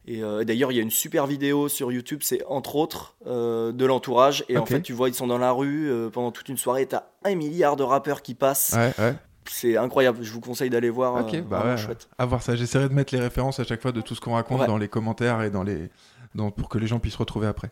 Et 0.06 0.22
euh, 0.22 0.44
d'ailleurs 0.44 0.72
il 0.72 0.76
y 0.76 0.78
a 0.78 0.82
une 0.82 0.90
super 0.90 1.26
vidéo 1.26 1.68
sur 1.68 1.92
YouTube, 1.92 2.20
c'est 2.22 2.44
entre 2.46 2.76
autres 2.76 3.14
euh, 3.26 3.72
de 3.72 3.84
l'entourage. 3.84 4.44
Et 4.48 4.58
en 4.58 4.66
fait 4.66 4.82
tu 4.82 4.92
vois 4.92 5.08
ils 5.08 5.14
sont 5.14 5.26
dans 5.26 5.38
la 5.38 5.52
rue 5.52 5.90
euh, 5.90 6.10
pendant 6.10 6.32
toute 6.32 6.48
une 6.48 6.56
soirée, 6.56 6.86
t'as 6.86 7.04
un 7.24 7.34
milliard 7.34 7.76
de 7.76 7.82
rappeurs 7.82 8.22
qui 8.22 8.34
passent. 8.34 8.74
Ouais, 8.76 8.92
ouais. 8.98 9.14
C'est 9.48 9.76
incroyable, 9.76 10.18
je 10.22 10.32
vous 10.32 10.40
conseille 10.40 10.70
d'aller 10.70 10.90
voir. 10.90 11.26
Ok, 11.26 11.40
bah 11.42 11.64
ouais. 11.64 11.76
chouette. 11.76 12.08
À 12.16 12.26
voir 12.26 12.42
ça. 12.42 12.54
J'essaierai 12.54 12.88
de 12.88 12.94
mettre 12.94 13.12
les 13.14 13.20
références 13.20 13.58
à 13.58 13.64
chaque 13.64 13.82
fois 13.82 13.90
de 13.90 14.00
tout 14.00 14.14
ce 14.14 14.20
qu'on 14.20 14.34
raconte 14.34 14.66
dans 14.66 14.78
les 14.78 14.88
commentaires 14.88 15.42
et 15.42 15.50
dans 15.50 15.64
les. 15.64 15.90
Dans- 16.34 16.50
pour 16.50 16.68
que 16.68 16.78
les 16.78 16.86
gens 16.86 16.98
puissent 16.98 17.16
retrouver 17.16 17.46
après. 17.46 17.70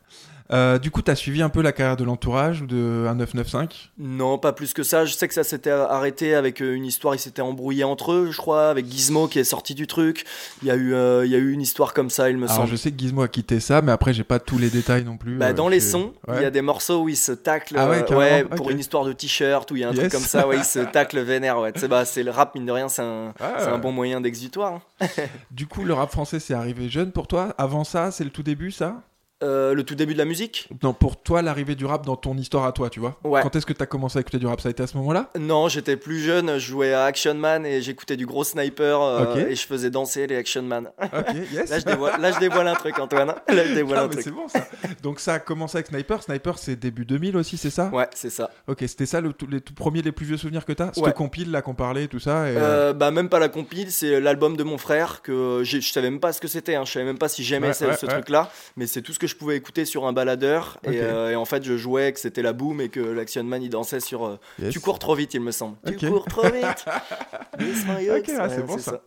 Euh, 0.52 0.78
du 0.80 0.90
coup, 0.90 1.00
t'as 1.00 1.14
suivi 1.14 1.42
un 1.42 1.48
peu 1.48 1.62
la 1.62 1.70
carrière 1.70 1.96
de 1.96 2.02
l'entourage 2.02 2.62
ou 2.62 2.66
de 2.66 2.74
1995 2.74 3.68
Non, 3.98 4.36
pas 4.36 4.52
plus 4.52 4.72
que 4.74 4.82
ça. 4.82 5.04
Je 5.04 5.12
sais 5.14 5.28
que 5.28 5.34
ça 5.34 5.44
s'était 5.44 5.70
arrêté 5.70 6.34
avec 6.34 6.60
euh, 6.60 6.74
une 6.74 6.84
histoire, 6.84 7.14
ils 7.14 7.20
s'étaient 7.20 7.40
embrouillés 7.40 7.84
entre 7.84 8.10
eux, 8.12 8.30
je 8.32 8.36
crois, 8.36 8.68
avec 8.68 8.86
Gizmo 8.90 9.28
qui 9.28 9.38
est 9.38 9.44
sorti 9.44 9.76
du 9.76 9.86
truc. 9.86 10.24
Il 10.62 10.66
y 10.68 10.72
a 10.72 10.74
eu, 10.74 10.92
euh, 10.92 11.24
il 11.24 11.30
y 11.30 11.36
a 11.36 11.38
eu 11.38 11.52
une 11.52 11.60
histoire 11.60 11.94
comme 11.94 12.10
ça, 12.10 12.30
il 12.30 12.36
me 12.36 12.46
Alors, 12.46 12.56
semble. 12.56 12.68
je 12.68 12.74
sais 12.74 12.90
que 12.90 12.98
Gizmo 12.98 13.22
a 13.22 13.28
quitté 13.28 13.60
ça, 13.60 13.80
mais 13.80 13.92
après, 13.92 14.12
j'ai 14.12 14.24
pas 14.24 14.40
tous 14.40 14.58
les 14.58 14.70
détails 14.70 15.04
non 15.04 15.16
plus. 15.16 15.36
Bah, 15.36 15.52
dans 15.52 15.68
les 15.68 15.78
sons, 15.78 16.14
il 16.26 16.34
Ouais. 16.34 16.42
y 16.42 16.46
a 16.46 16.50
des 16.50 16.62
morceaux 16.62 17.02
où 17.02 17.08
ils 17.08 17.16
se 17.16 17.30
taclent 17.30 17.76
Ah 17.78 17.88
ouais, 17.88 18.12
ouais, 18.12 18.42
pour 18.44 18.70
une 18.70 18.80
histoire 18.80 19.04
de 19.04 19.12
t-shirt, 19.12 19.70
où 19.70 19.76
il 19.76 19.82
y 19.82 19.84
a 19.84 19.88
un 19.88 19.92
Yes. 19.92 20.00
truc 20.00 20.10
comme 20.12 20.20
ça, 20.22 20.48
ouais, 20.48 20.56
ils 20.58 20.64
se 20.64 20.80
taclent 20.92 21.20
vénère. 21.20 21.60
Ouais. 21.60 21.72
Tu 21.72 21.86
bah, 21.86 22.04
c'est 22.04 22.24
le 22.24 22.32
rap, 22.32 22.56
mine 22.56 22.66
de 22.66 22.72
rien, 22.72 22.88
c'est 22.88 23.02
un, 23.02 23.32
Ah, 23.38 23.72
un 23.72 23.78
bon 23.78 23.92
moyen 23.92 24.20
d'exutoire. 24.20 24.80
hein. 25.00 25.06
Du 25.52 25.68
coup, 25.68 25.84
le 25.84 25.94
rap 25.94 26.10
français, 26.10 26.40
c'est 26.40 26.54
arrivé 26.54 26.88
jeune 26.88 27.12
pour 27.12 27.28
toi? 27.28 27.54
Avant 27.56 27.84
ça, 27.84 28.10
c'est 28.10 28.24
le 28.24 28.30
tout 28.30 28.42
début, 28.42 28.49
ça? 28.72 29.02
Euh, 29.42 29.72
le 29.74 29.84
tout 29.84 29.94
début 29.94 30.12
de 30.12 30.18
la 30.18 30.26
musique 30.26 30.68
Non, 30.82 30.92
pour 30.92 31.16
toi, 31.22 31.40
l'arrivée 31.40 31.74
du 31.74 31.86
rap 31.86 32.04
dans 32.04 32.16
ton 32.16 32.36
histoire 32.36 32.64
à 32.66 32.72
toi, 32.72 32.90
tu 32.90 33.00
vois 33.00 33.18
Ouais. 33.24 33.40
Quand 33.42 33.56
est-ce 33.56 33.64
que 33.64 33.72
t'as 33.72 33.86
commencé 33.86 34.18
à 34.18 34.20
écouter 34.20 34.38
du 34.38 34.46
rap? 34.46 34.60
Ça 34.60 34.68
a 34.68 34.70
été 34.70 34.82
à 34.82 34.86
ce 34.86 34.96
moment-là? 34.98 35.30
Non, 35.38 35.68
j'étais 35.68 35.96
plus 35.96 36.20
jeune, 36.20 36.54
je 36.58 36.66
jouais 36.66 36.92
à 36.92 37.04
Action 37.04 37.34
Man 37.34 37.64
et 37.64 37.80
j'écoutais 37.80 38.16
du 38.18 38.26
gros 38.26 38.44
sniper 38.44 39.00
euh, 39.00 39.36
et 39.48 39.54
je 39.54 39.66
faisais 39.66 39.88
danser 39.90 40.26
les 40.26 40.36
Action 40.36 40.62
Man. 40.62 40.90
Yes 41.52 41.70
Là 41.70 41.78
je, 41.78 41.84
dévoile, 41.84 42.20
là, 42.20 42.32
je 42.32 42.38
dévoile 42.38 42.68
un 42.68 42.74
truc, 42.74 42.98
Antoine. 42.98 43.28
Là, 43.48 43.66
je 43.66 43.72
dévoile 43.74 43.98
Ah, 44.00 44.02
un 44.04 44.06
mais 44.08 44.12
truc. 44.12 44.24
c'est 44.24 44.30
bon 44.30 44.46
ça. 44.48 44.66
Donc 45.02 45.20
ça 45.20 45.34
a 45.34 45.38
commencé 45.38 45.76
avec 45.78 45.86
Sniper. 45.88 46.22
Sniper, 46.22 46.58
c'est 46.58 46.76
début 46.76 47.04
2000 47.06 47.36
aussi, 47.36 47.56
c'est 47.56 47.70
ça? 47.70 47.88
Ouais, 47.92 48.08
c'est 48.14 48.30
ça. 48.30 48.50
Ok, 48.68 48.78
c'était 48.80 49.06
ça 49.06 49.20
le, 49.20 49.32
les 49.50 49.60
tout 49.60 49.74
premiers, 49.74 50.02
les 50.02 50.12
plus 50.12 50.26
vieux 50.26 50.36
souvenirs 50.36 50.64
que 50.66 50.72
t'as? 50.72 50.92
Cette 50.92 51.02
Ouais. 51.04 51.12
compile 51.12 51.50
là 51.50 51.62
qu'on 51.62 51.74
parlait, 51.74 52.08
tout 52.08 52.18
ça. 52.20 52.50
Et, 52.50 52.54
euh, 52.56 52.92
bah 52.92 53.10
même 53.10 53.28
pas 53.28 53.38
la 53.38 53.48
compile, 53.48 53.90
c'est 53.90 54.20
l'album 54.20 54.56
de 54.56 54.62
mon 54.64 54.76
frère 54.78 55.22
que 55.22 55.62
je 55.64 55.80
savais 55.80 56.10
même 56.10 56.20
pas 56.20 56.32
ce 56.34 56.40
que 56.40 56.48
c'était, 56.48 56.74
hein. 56.74 56.84
je 56.84 56.92
savais 56.92 57.06
même 57.06 57.18
pas 57.18 57.28
si 57.28 57.42
j'aimais 57.42 57.68
Ouais, 57.68 57.72
ce, 57.72 57.90
ce 57.92 58.06
truc-là, 58.06 58.50
mais 58.76 58.86
c'est 58.86 59.00
tout 59.02 59.12
ce 59.12 59.18
que 59.18 59.26
je 59.30 59.36
pouvais 59.36 59.56
écouter 59.56 59.84
sur 59.84 60.06
un 60.06 60.12
baladeur 60.12 60.78
et, 60.84 61.00
euh, 61.00 61.30
et 61.30 61.36
en 61.36 61.44
fait 61.44 61.62
je 61.64 61.76
jouais 61.76 62.12
que 62.12 62.20
c'était 62.20 62.42
la 62.42 62.52
boom 62.52 62.80
et 62.80 62.88
que 62.88 63.00
l'Action 63.00 63.44
Man 63.44 63.62
il 63.62 63.70
dansait 63.70 64.00
sur 64.00 64.26
euh, 64.26 64.38
yes. 64.60 64.72
Tu 64.72 64.80
cours 64.80 64.98
trop 64.98 65.14
vite 65.14 65.32
il 65.34 65.40
me 65.40 65.52
semble. 65.52 65.76
Tu 65.86 66.08
cours 66.08 66.24
trop 66.26 66.42
vite. 66.42 66.84
My 67.58 68.04
yacht. 68.04 68.30
ah, 68.38 68.48
Ouais, 68.48 68.54
c'est 68.54 68.66
bon 68.66 68.78
ça. 68.78 69.00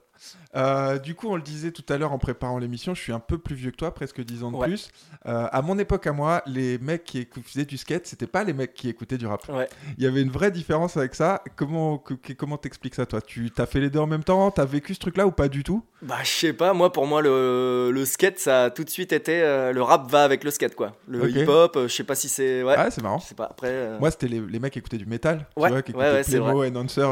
Euh, 0.56 1.00
du 1.00 1.16
coup, 1.16 1.28
on 1.30 1.36
le 1.36 1.42
disait 1.42 1.72
tout 1.72 1.84
à 1.90 1.98
l'heure 1.98 2.12
en 2.12 2.18
préparant 2.20 2.58
l'émission, 2.60 2.94
je 2.94 3.02
suis 3.02 3.12
un 3.14 3.20
peu 3.20 3.38
plus 3.38 3.56
vieux 3.56 3.72
que 3.72 3.76
toi, 3.78 3.94
presque 3.94 4.22
10 4.24 4.44
ans 4.44 4.52
de 4.52 4.58
Ouais. 4.58 4.68
plus. 4.68 4.90
Euh, 5.26 5.48
à 5.52 5.62
mon 5.62 5.80
époque, 5.80 6.06
à 6.08 6.12
moi, 6.14 6.42
les 6.46 6.78
mecs 6.78 7.04
qui 7.06 7.28
faisaient 7.46 7.66
du 7.66 7.78
skate, 7.78 8.06
c'était 8.06 8.28
pas 8.28 8.44
les 8.44 8.54
mecs 8.54 8.74
qui 8.74 8.90
écoutaient 8.90 9.18
du 9.18 9.26
rap. 9.26 9.48
Ouais. 9.50 9.68
Il 9.98 10.04
y 10.04 10.08
avait 10.08 10.22
une 10.22 10.30
vraie 10.30 10.52
différence 10.52 10.96
avec 10.98 11.16
ça. 11.16 11.42
Comment 11.56 11.98
que- 11.98 12.34
comment 12.34 12.58
t'expliques 12.58 12.96
ça, 12.96 13.06
toi? 13.06 13.22
Tu 13.22 13.50
t'as 13.52 13.66
fait 13.66 13.80
les 13.80 13.90
deux 13.90 14.00
en 14.00 14.08
même 14.08 14.24
temps? 14.24 14.52
T'as 14.52 14.66
vécu 14.66 14.94
ce 14.94 15.00
truc-là 15.00 15.26
ou 15.28 15.32
pas 15.32 15.48
du 15.48 15.64
tout? 15.64 15.84
Bah 16.02 16.18
je 16.24 16.30
sais 16.30 16.54
pas, 16.54 16.74
moi 16.74 16.92
pour 16.92 17.08
moi 17.08 17.22
le, 17.22 17.90
le 17.92 18.04
skate 18.06 18.38
ça 18.38 18.66
a 18.66 18.70
tout 18.70 18.84
de 18.84 18.90
suite 18.90 19.14
été 19.14 19.42
euh, 19.42 19.72
le 19.72 19.82
rap 19.82 20.12
va 20.12 20.24
avec 20.26 20.44
le 20.44 20.52
skate 20.52 20.76
quoi. 20.76 20.98
Le 21.08 21.30
hip-hop, 21.30 21.78
je 21.84 21.88
sais 21.88 22.04
pas 22.04 22.16
si 22.16 22.28
c'est 22.28 22.62
ouais. 22.62 22.76
Ah, 22.78 22.92
c'est 22.92 23.02
marrant. 23.02 23.20
Je 23.20 23.28
sais 23.28 23.36
pas 23.36 23.46
après. 23.46 23.98
Moi, 24.00 24.12
c'était 24.12 24.28
les, 24.28 24.42
les 24.42 24.60
mecs 24.60 24.74
qui 24.74 24.80
écoutaient 24.80 24.98
du 24.98 25.06
métal, 25.06 25.48
Ouais, 25.56 25.70
tu 25.70 25.74
vois, 25.74 25.82
qui 25.82 25.92
écoutaient 25.92 26.24
Playmo, 26.24 26.64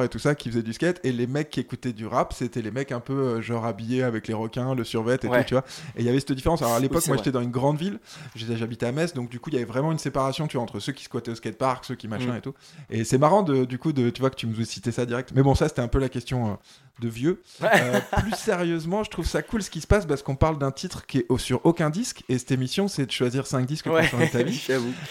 et 0.03 0.09
tout 0.09 0.19
ça, 0.19 0.35
qui 0.35 0.49
faisaient 0.49 0.61
du 0.61 0.73
skate. 0.73 0.99
Et 1.05 1.11
les 1.13 1.25
mecs 1.27 1.49
qui 1.49 1.61
écoutaient 1.61 1.93
du 1.93 2.05
rap, 2.05 2.33
c'était 2.33 2.61
les 2.61 2.71
mecs 2.71 2.91
un 2.91 2.99
peu 2.99 3.30
euh, 3.31 3.41
genre 3.41 3.65
habillé 3.65 4.03
avec 4.03 4.27
les 4.27 4.33
requins, 4.33 4.75
le 4.75 4.83
survêt 4.83 5.17
et 5.23 5.27
Ouais. 5.27 5.39
tout, 5.41 5.47
tu 5.49 5.53
vois. 5.55 5.63
Et 5.95 6.01
il 6.01 6.05
y 6.05 6.09
avait 6.09 6.19
cette 6.19 6.31
différence. 6.33 6.61
Alors 6.61 6.75
à 6.75 6.79
l'époque, 6.79 7.05
moi 7.07 7.17
j'étais 7.17 7.31
dans 7.31 7.41
une 7.41 7.51
grande 7.51 7.77
ville, 7.77 7.99
j'habitais 8.35 8.85
à 8.85 8.91
Metz, 8.91 9.13
donc 9.13 9.29
du 9.29 9.39
coup 9.39 9.49
il 9.49 9.53
y 9.53 9.57
avait 9.57 9.65
vraiment 9.65 9.91
une 9.91 9.99
séparation, 9.99 10.47
tu 10.47 10.57
vois, 10.57 10.63
entre 10.63 10.79
ceux 10.79 10.91
qui 10.93 11.03
squattaient 11.03 11.31
au 11.31 11.35
skatepark, 11.35 11.85
ceux 11.85 11.95
qui 11.95 12.07
machin 12.07 12.33
Mm. 12.33 12.37
et 12.37 12.41
tout. 12.41 12.53
Et 12.89 13.03
c'est 13.03 13.17
marrant 13.17 13.43
de, 13.43 13.65
du 13.65 13.77
coup 13.77 13.91
de, 13.93 14.09
tu 14.09 14.21
vois, 14.21 14.29
que 14.29 14.35
tu 14.35 14.47
me 14.47 14.63
citais 14.63 14.91
ça 14.91 15.05
direct. 15.05 15.31
Mais 15.35 15.41
bon, 15.43 15.55
ça 15.55 15.67
c'était 15.67 15.81
un 15.81 15.87
peu 15.87 15.99
la 15.99 16.09
question 16.09 16.51
euh, 16.51 16.53
de 16.99 17.09
vieux. 17.09 17.41
Euh, 17.63 17.99
plus 18.21 18.35
sérieusement, 18.35 19.03
je 19.03 19.09
trouve 19.09 19.25
ça 19.25 19.41
cool 19.41 19.63
ce 19.63 19.69
qui 19.69 19.81
se 19.81 19.87
passe 19.87 20.05
parce 20.05 20.21
qu'on 20.23 20.35
parle 20.35 20.59
d'un 20.59 20.71
titre 20.71 21.05
qui 21.05 21.19
est 21.19 21.25
au- 21.29 21.37
sur 21.37 21.65
aucun 21.65 21.89
disque 21.89 22.23
et 22.29 22.37
cette 22.37 22.51
émission 22.51 22.87
c'est 22.87 23.05
de 23.05 23.11
choisir 23.11 23.47
5 23.47 23.65
disques 23.65 23.85
pour 23.85 23.93
Ouais, 23.95 24.07
changer 24.07 24.29
ta 24.29 24.43
vie. 24.43 24.61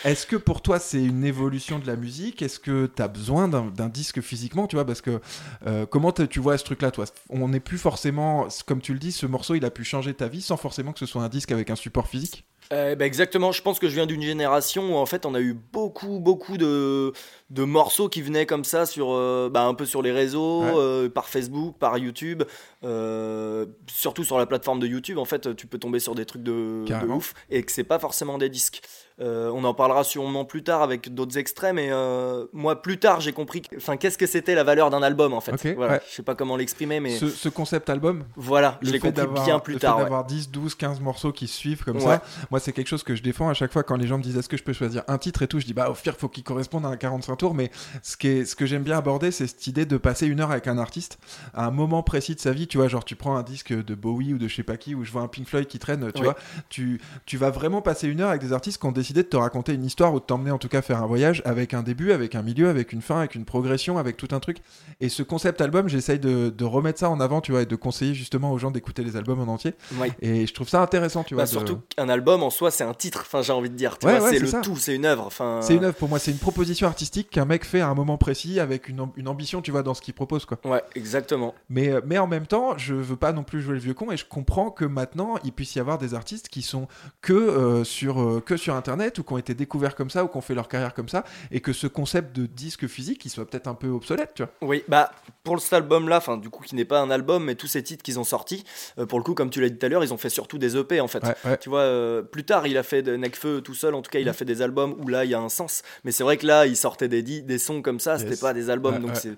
Est-ce 0.04 0.26
que 0.26 0.36
pour 0.36 0.62
toi 0.62 0.78
c'est 0.78 1.02
une 1.02 1.24
évolution 1.24 1.78
de 1.78 1.86
la 1.86 1.96
musique? 1.96 2.42
Est-ce 2.42 2.58
que 2.60 2.86
tu 2.94 3.02
as 3.02 3.08
besoin 3.08 3.48
d'un 3.48 3.88
disque 3.88 4.20
physiquement 4.20 4.66
Tu 4.66 4.76
vois, 4.76 4.84
parce 4.84 5.00
que 5.00 5.20
euh, 5.66 5.86
comment 5.86 6.12
tu 6.12 6.38
vois 6.40 6.58
ce 6.58 6.64
truc-là, 6.64 6.90
toi? 6.90 7.06
On 7.28 7.48
n'est 7.48 7.60
plus 7.60 7.78
forcément, 7.78 8.46
comme 8.66 8.80
tu 8.80 8.92
le 8.92 8.98
dis, 8.98 9.12
ce 9.12 9.26
morceau 9.26 9.54
il 9.54 9.64
a 9.64 9.70
pu 9.70 9.84
changer 9.84 10.14
ta 10.14 10.28
vie 10.28 10.42
sans 10.42 10.56
forcément 10.56 10.92
que 10.92 10.98
ce 10.98 11.06
soit 11.06 11.22
un 11.22 11.28
disque 11.28 11.52
avec 11.52 11.70
un 11.70 11.76
support 11.76 12.06
physique? 12.08 12.44
Euh, 12.72 12.94
bah, 12.94 13.04
exactement, 13.04 13.50
je 13.50 13.62
pense 13.62 13.80
que 13.80 13.88
je 13.88 13.94
viens 13.96 14.06
d'une 14.06 14.22
génération 14.22 14.94
où 14.94 14.96
en 14.96 15.06
fait 15.06 15.26
on 15.26 15.34
a 15.34 15.40
eu 15.40 15.54
beaucoup 15.54 16.20
beaucoup 16.20 16.56
de, 16.56 17.12
de 17.50 17.64
morceaux 17.64 18.08
qui 18.08 18.22
venaient 18.22 18.46
comme 18.46 18.62
ça 18.62 18.86
sur 18.86 19.08
euh, 19.10 19.50
bah, 19.52 19.64
un 19.64 19.74
peu 19.74 19.84
sur 19.86 20.02
les 20.02 20.12
réseaux, 20.12 20.62
Ouais. 20.62 20.72
euh, 20.76 21.08
par 21.08 21.28
Facebook, 21.28 21.76
par 21.80 21.98
YouTube, 21.98 22.44
euh, 22.84 23.66
surtout 23.86 24.24
sur 24.24 24.38
la 24.38 24.46
plateforme 24.46 24.80
de 24.80 24.86
YouTube 24.86 25.18
en 25.18 25.24
fait 25.24 25.54
tu 25.54 25.66
peux 25.66 25.78
tomber 25.78 26.00
sur 26.00 26.14
des 26.14 26.24
trucs 26.24 26.42
de, 26.42 26.84
de 26.86 27.06
ouf 27.06 27.34
et 27.50 27.62
que 27.62 27.70
c'est 27.72 27.84
pas 27.84 27.98
forcément 27.98 28.38
des 28.38 28.48
disques. 28.48 28.82
Euh, 29.20 29.50
on 29.54 29.64
en 29.64 29.74
parlera 29.74 30.02
sûrement 30.02 30.46
plus 30.46 30.62
tard 30.62 30.80
avec 30.80 31.12
d'autres 31.14 31.36
extraits, 31.36 31.74
mais 31.74 31.88
euh, 31.92 32.46
moi 32.54 32.80
plus 32.80 32.98
tard 32.98 33.20
j'ai 33.20 33.34
compris, 33.34 33.60
enfin 33.76 33.98
qu'est-ce 33.98 34.16
que 34.16 34.24
c'était 34.26 34.54
la 34.54 34.64
valeur 34.64 34.88
d'un 34.88 35.02
album 35.02 35.34
en 35.34 35.42
fait. 35.42 35.52
Ok, 35.52 35.74
voilà, 35.76 35.94
ouais. 35.94 36.00
je 36.08 36.14
sais 36.14 36.22
pas 36.22 36.34
comment 36.34 36.56
l'exprimer, 36.56 37.00
mais 37.00 37.18
ce, 37.18 37.28
ce 37.28 37.50
concept 37.50 37.90
album 37.90 38.24
voilà, 38.34 38.78
je 38.80 38.86
le 38.86 38.92
l'ai 38.94 38.98
fait 39.00 39.12
compris 39.12 39.44
bien 39.44 39.58
plus 39.58 39.74
le 39.74 39.80
tard. 39.80 39.96
fait 39.96 39.98
ouais. 39.98 40.04
d'avoir 40.04 40.24
10, 40.24 40.50
12, 40.50 40.74
15 40.74 41.00
morceaux 41.00 41.32
qui 41.32 41.48
se 41.48 41.54
suivent 41.56 41.84
comme 41.84 41.98
Ouais. 41.98 42.02
ça, 42.04 42.22
moi 42.50 42.60
c'est 42.60 42.72
quelque 42.72 42.86
chose 42.88 43.02
que 43.02 43.14
je 43.14 43.22
défends 43.22 43.50
à 43.50 43.54
chaque 43.54 43.74
fois 43.74 43.82
quand 43.82 43.96
les 43.96 44.06
gens 44.06 44.16
me 44.16 44.22
disent 44.22 44.38
est-ce 44.38 44.48
que 44.48 44.56
je 44.56 44.62
peux 44.64 44.72
choisir 44.72 45.02
un 45.06 45.18
titre 45.18 45.42
et 45.42 45.48
tout, 45.48 45.60
je 45.60 45.66
dis 45.66 45.74
bah 45.74 45.90
au 45.90 45.92
pire 45.94 46.16
faut 46.16 46.30
qu'il 46.30 46.42
corresponde 46.44 46.86
à 46.86 46.88
un 46.88 46.96
45 46.96 47.36
tours, 47.36 47.52
mais 47.54 47.70
ce, 48.02 48.16
qui 48.16 48.28
est, 48.28 48.44
ce 48.46 48.56
que 48.56 48.64
j'aime 48.64 48.84
bien 48.84 48.96
aborder 48.96 49.32
c'est 49.32 49.46
cette 49.48 49.66
idée 49.66 49.84
de 49.84 49.98
passer 49.98 50.28
une 50.28 50.40
heure 50.40 50.50
avec 50.50 50.66
un 50.66 50.78
artiste 50.78 51.18
à 51.52 51.66
un 51.66 51.70
moment 51.70 52.02
précis 52.02 52.34
de 52.36 52.40
sa 52.40 52.52
vie, 52.52 52.68
tu 52.70 52.78
vois, 52.78 52.88
genre 52.88 53.04
tu 53.04 53.16
prends 53.16 53.36
un 53.36 53.42
disque 53.42 53.72
de 53.72 53.94
Bowie 53.94 54.32
ou 54.32 54.38
de 54.38 54.48
je 54.48 54.54
sais 54.54 54.62
pas 54.62 54.78
qui, 54.78 54.94
ou 54.94 55.04
je 55.04 55.10
vois 55.12 55.20
un 55.22 55.28
Pink 55.28 55.46
Floyd 55.46 55.66
qui 55.66 55.78
traîne, 55.78 56.10
tu 56.12 56.20
Oui. 56.20 56.24
vois, 56.24 56.36
tu, 56.70 57.00
tu 57.26 57.36
vas 57.36 57.50
vraiment 57.50 57.82
passer 57.82 58.08
une 58.08 58.20
heure 58.22 58.30
avec 58.30 58.40
des 58.40 58.52
artistes 58.54 58.80
qui 58.80 58.86
ont 58.86 58.92
décidé 58.92 59.22
de 59.22 59.28
te 59.28 59.36
raconter 59.36 59.74
une 59.74 59.84
histoire 59.84 60.14
ou 60.14 60.20
de 60.20 60.24
t'emmener 60.24 60.50
en 60.50 60.58
tout 60.58 60.68
cas 60.68 60.80
faire 60.80 61.02
un 61.02 61.06
voyage 61.06 61.42
avec 61.44 61.74
un 61.74 61.82
début, 61.82 62.12
avec 62.12 62.34
un 62.34 62.42
milieu, 62.42 62.68
avec 62.70 62.92
une 62.92 63.02
fin, 63.02 63.18
avec 63.18 63.34
une 63.34 63.44
progression, 63.44 63.98
avec 63.98 64.16
tout 64.16 64.28
un 64.32 64.40
truc. 64.40 64.58
Et 65.00 65.08
ce 65.08 65.22
concept 65.22 65.60
album, 65.60 65.88
j'essaye 65.88 66.18
de, 66.18 66.48
de 66.56 66.64
remettre 66.64 66.98
ça 67.00 67.10
en 67.10 67.20
avant, 67.20 67.40
tu 67.40 67.52
vois, 67.52 67.62
et 67.62 67.66
de 67.66 67.76
conseiller 67.76 68.14
justement 68.14 68.52
aux 68.52 68.58
gens 68.58 68.70
d'écouter 68.70 69.02
les 69.04 69.16
albums 69.16 69.40
en 69.40 69.52
entier. 69.52 69.74
Et 70.22 70.46
je 70.46 70.54
trouve 70.54 70.68
ça 70.68 70.80
intéressant, 70.80 71.24
tu 71.24 71.34
vois. 71.34 71.42
Bah, 71.44 71.46
de- 71.46 71.50
surtout 71.52 71.80
qu'un 71.96 72.08
album 72.08 72.42
en 72.42 72.50
soi 72.50 72.70
c'est 72.70 72.84
un 72.84 72.94
titre, 72.94 73.24
enfin 73.26 73.42
j'ai 73.42 73.52
envie 73.52 73.70
de 73.70 73.74
dire, 73.74 73.98
tu 73.98 74.06
Ouais, 74.06 74.18
vois, 74.18 74.28
ouais, 74.28 74.34
c'est 74.34 74.38
le 74.38 74.46
ça. 74.46 74.60
tout, 74.60 74.76
c'est 74.76 74.94
une 74.94 75.04
œuvre. 75.06 75.26
Enfin, 75.26 75.60
C'est 75.62 75.74
une 75.74 75.84
œuvre 75.84 75.96
pour 75.96 76.08
moi, 76.08 76.18
c'est 76.18 76.30
une 76.30 76.38
proposition 76.38 76.86
artistique 76.86 77.30
qu'un 77.30 77.44
mec 77.44 77.64
fait 77.64 77.80
à 77.80 77.88
un 77.88 77.94
moment 77.94 78.16
précis 78.18 78.60
avec 78.60 78.88
une, 78.88 79.06
une 79.16 79.26
ambition, 79.28 79.62
tu 79.62 79.70
vois, 79.70 79.82
dans 79.82 79.94
ce 79.94 80.02
qu'il 80.02 80.14
propose, 80.14 80.44
quoi. 80.44 80.58
Ouais, 80.64 80.82
exactement. 80.94 81.54
Mais, 81.68 81.88
euh, 81.88 82.00
mais 82.04 82.18
en 82.18 82.26
même 82.26 82.46
temps, 82.46 82.59
je 82.76 82.94
veux 82.94 83.16
pas 83.16 83.32
non 83.32 83.42
plus 83.44 83.60
jouer 83.62 83.74
le 83.74 83.80
vieux 83.80 83.94
con 83.94 84.10
et 84.10 84.16
je 84.16 84.24
comprends 84.24 84.70
que 84.70 84.84
maintenant 84.84 85.36
il 85.44 85.52
puisse 85.52 85.74
y 85.74 85.80
avoir 85.80 85.98
des 85.98 86.14
artistes 86.14 86.48
qui 86.48 86.62
sont 86.62 86.88
que, 87.22 87.32
euh, 87.32 87.84
sur, 87.84 88.20
euh, 88.22 88.40
que 88.44 88.56
sur 88.56 88.74
internet 88.74 89.18
ou 89.18 89.22
qui 89.24 89.32
ont 89.32 89.38
été 89.38 89.54
découverts 89.54 89.94
comme 89.94 90.10
ça 90.10 90.24
ou 90.24 90.28
qui 90.28 90.36
ont 90.36 90.40
fait 90.40 90.54
leur 90.54 90.68
carrière 90.68 90.94
comme 90.94 91.08
ça 91.08 91.24
et 91.50 91.60
que 91.60 91.72
ce 91.72 91.86
concept 91.86 92.34
de 92.36 92.46
disque 92.46 92.86
physique 92.86 93.24
il 93.24 93.28
soit 93.30 93.44
peut-être 93.48 93.66
un 93.68 93.74
peu 93.74 93.88
obsolète, 93.88 94.32
tu 94.34 94.42
vois. 94.42 94.52
Oui, 94.62 94.82
bah 94.88 95.10
pour 95.44 95.60
cet 95.60 95.72
album-là, 95.72 96.18
enfin 96.18 96.36
du 96.36 96.50
coup 96.50 96.62
qui 96.62 96.74
n'est 96.74 96.84
pas 96.84 97.00
un 97.00 97.10
album, 97.10 97.44
mais 97.44 97.54
tous 97.54 97.66
ces 97.66 97.82
titres 97.82 98.02
qu'ils 98.02 98.18
ont 98.18 98.24
sortis, 98.24 98.64
euh, 98.98 99.06
pour 99.06 99.18
le 99.18 99.24
coup, 99.24 99.34
comme 99.34 99.50
tu 99.50 99.60
l'as 99.60 99.68
dit 99.68 99.78
tout 99.78 99.86
à 99.86 99.88
l'heure, 99.88 100.04
ils 100.04 100.12
ont 100.14 100.18
fait 100.18 100.30
surtout 100.30 100.58
des 100.58 100.76
EP 100.76 101.00
en 101.00 101.08
fait. 101.08 101.22
Ouais, 101.24 101.34
ouais. 101.44 101.58
Tu 101.58 101.68
vois, 101.68 102.22
plus 102.30 102.44
tard, 102.44 102.66
il 102.66 102.76
a 102.78 102.82
fait 102.82 103.02
de 103.02 103.16
Necfeu 103.16 103.60
tout 103.60 103.74
seul, 103.74 103.94
en 103.94 104.02
tout 104.02 104.10
cas, 104.10 104.18
il 104.18 104.28
a 104.28 104.32
fait 104.32 104.44
des 104.44 104.62
albums 104.62 104.94
où 104.98 105.08
là, 105.08 105.24
il 105.24 105.30
y 105.30 105.34
a 105.34 105.40
un 105.40 105.48
sens. 105.48 105.82
Mais 106.04 106.12
c'est 106.12 106.22
vrai 106.22 106.36
que 106.36 106.46
là, 106.46 106.66
il 106.66 106.76
sortait 106.76 107.08
des, 107.08 107.22
des 107.22 107.58
sons 107.58 107.82
comme 107.82 108.00
ça, 108.00 108.18
c'était 108.18 108.30
Yes. 108.30 108.40
pas 108.40 108.54
des 108.54 108.70
albums, 108.70 108.94
Ouais, 108.94 109.00
donc 109.00 109.10
c'est. 109.16 109.32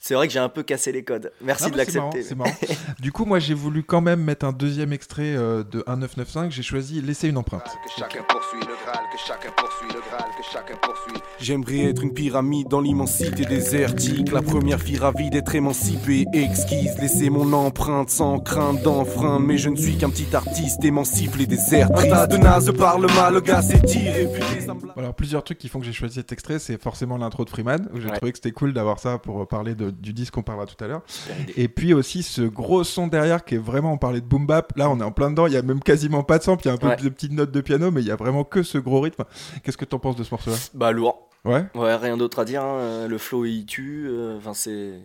C'est 0.00 0.14
vrai 0.14 0.28
que 0.28 0.32
j'ai 0.32 0.38
un 0.38 0.48
peu 0.48 0.62
cassé 0.62 0.92
les 0.92 1.02
codes. 1.02 1.32
Merci 1.40 1.72
de 1.72 1.76
l'accepter. 1.76 2.22
c'est 2.22 2.36
marrant. 2.36 2.52
du 3.00 3.12
coup, 3.12 3.24
moi 3.24 3.38
j'ai 3.38 3.54
voulu 3.54 3.82
quand 3.82 4.00
même 4.00 4.22
mettre 4.22 4.46
un 4.46 4.52
deuxième 4.52 4.92
extrait 4.92 5.34
euh, 5.36 5.62
de 5.64 5.78
1995. 5.78 6.52
J'ai 6.52 6.62
choisi 6.62 7.00
Laisser 7.00 7.28
une 7.28 7.38
empreinte. 7.38 7.62
Que 7.64 7.90
chacun 8.00 8.22
poursuit 8.28 8.60
le 8.60 8.74
Graal, 8.84 9.04
que 9.12 9.18
chacun 9.26 9.50
poursuit 9.56 9.88
le 9.88 10.00
Graal, 10.08 10.28
que 10.36 10.44
chacun 10.52 10.74
poursuit. 10.82 11.22
J'aimerais 11.40 11.90
être 11.90 12.02
une 12.02 12.12
pyramide 12.12 12.68
dans 12.68 12.80
l'immensité 12.80 13.44
désertique. 13.44 14.32
La 14.32 14.42
première 14.42 14.80
fille 14.80 14.98
ravie 14.98 15.30
d'être 15.30 15.54
émancipée, 15.54 16.26
exquise. 16.32 16.96
Laisser 17.00 17.30
mon 17.30 17.52
empreinte 17.52 18.10
sans 18.10 18.38
crainte 18.40 18.82
d'enfreindre. 18.82 19.46
Mais 19.46 19.58
je 19.58 19.68
ne 19.68 19.76
suis 19.76 19.96
qu'un 19.96 20.10
petit 20.10 20.34
artiste 20.34 20.84
émancipe 20.84 21.36
les 21.36 21.46
déserts. 21.46 21.90
Un 21.96 22.08
tas 22.08 22.26
de 22.26 22.36
nazes 22.36 22.72
parle 22.76 23.06
mal, 23.14 23.34
le 23.34 23.40
gars 23.40 23.60
blague. 24.80 24.96
Alors 24.96 25.14
plusieurs 25.14 25.44
trucs 25.44 25.58
qui 25.58 25.68
font 25.68 25.78
que 25.80 25.86
j'ai 25.86 25.92
choisi 25.92 26.16
cet 26.16 26.32
extrait, 26.32 26.58
c'est 26.58 26.80
forcément 26.80 27.16
l'intro 27.16 27.44
de 27.44 27.50
Freeman, 27.50 27.88
où 27.94 28.00
j'ai 28.00 28.08
Ouais. 28.08 28.16
trouvé 28.16 28.32
que 28.32 28.38
c'était 28.38 28.52
cool 28.52 28.72
d'avoir 28.72 28.98
ça 28.98 29.18
pour 29.18 29.46
parler 29.46 29.74
de- 29.74 29.90
du 29.90 30.12
disque 30.12 30.34
qu'on 30.34 30.42
parlera 30.42 30.66
tout 30.66 30.82
à 30.82 30.88
l'heure. 30.88 31.02
Et 31.56 31.68
puis 31.68 31.92
aussi 31.94 32.22
ce 32.22 32.42
gros 32.58 32.84
son 32.84 33.06
derrière 33.06 33.44
qui 33.44 33.54
est 33.54 33.58
vraiment, 33.58 33.92
on 33.92 33.98
parlait 33.98 34.20
de 34.20 34.26
boom 34.26 34.46
bap, 34.46 34.72
là 34.76 34.90
on 34.90 35.00
est 35.00 35.04
en 35.04 35.12
plein 35.12 35.30
dedans, 35.30 35.46
il 35.46 35.52
y 35.52 35.56
a 35.56 35.62
même 35.62 35.80
quasiment 35.80 36.22
pas 36.22 36.38
de 36.38 36.42
sample, 36.42 36.64
il 36.64 36.68
y 36.68 36.70
a 36.70 36.74
un 36.74 36.76
peu 36.78 36.88
Ouais. 36.88 36.96
de 36.96 37.08
petites 37.08 37.32
notes 37.32 37.50
de 37.52 37.60
piano, 37.60 37.90
mais 37.90 38.00
il 38.02 38.06
y 38.06 38.10
a 38.10 38.16
vraiment 38.16 38.44
que 38.44 38.62
ce 38.62 38.78
gros 38.78 39.00
rythme. 39.00 39.24
Qu'est-ce 39.62 39.76
que 39.78 39.84
t'en 39.84 39.98
penses 39.98 40.16
de 40.16 40.24
ce 40.24 40.30
morceau-là? 40.32 40.56
Bah 40.74 40.92
lourd. 40.92 41.28
Ouais 41.44 41.64
Ouais, 41.74 41.94
rien 41.94 42.16
d'autre 42.16 42.40
à 42.40 42.44
dire. 42.44 42.62
hein. 42.64 43.06
Le 43.06 43.16
flow 43.18 43.44
il 43.44 43.64
tue. 43.64 44.06
euh, 44.08 44.36
Enfin 44.38 44.54
c'est. 44.54 45.00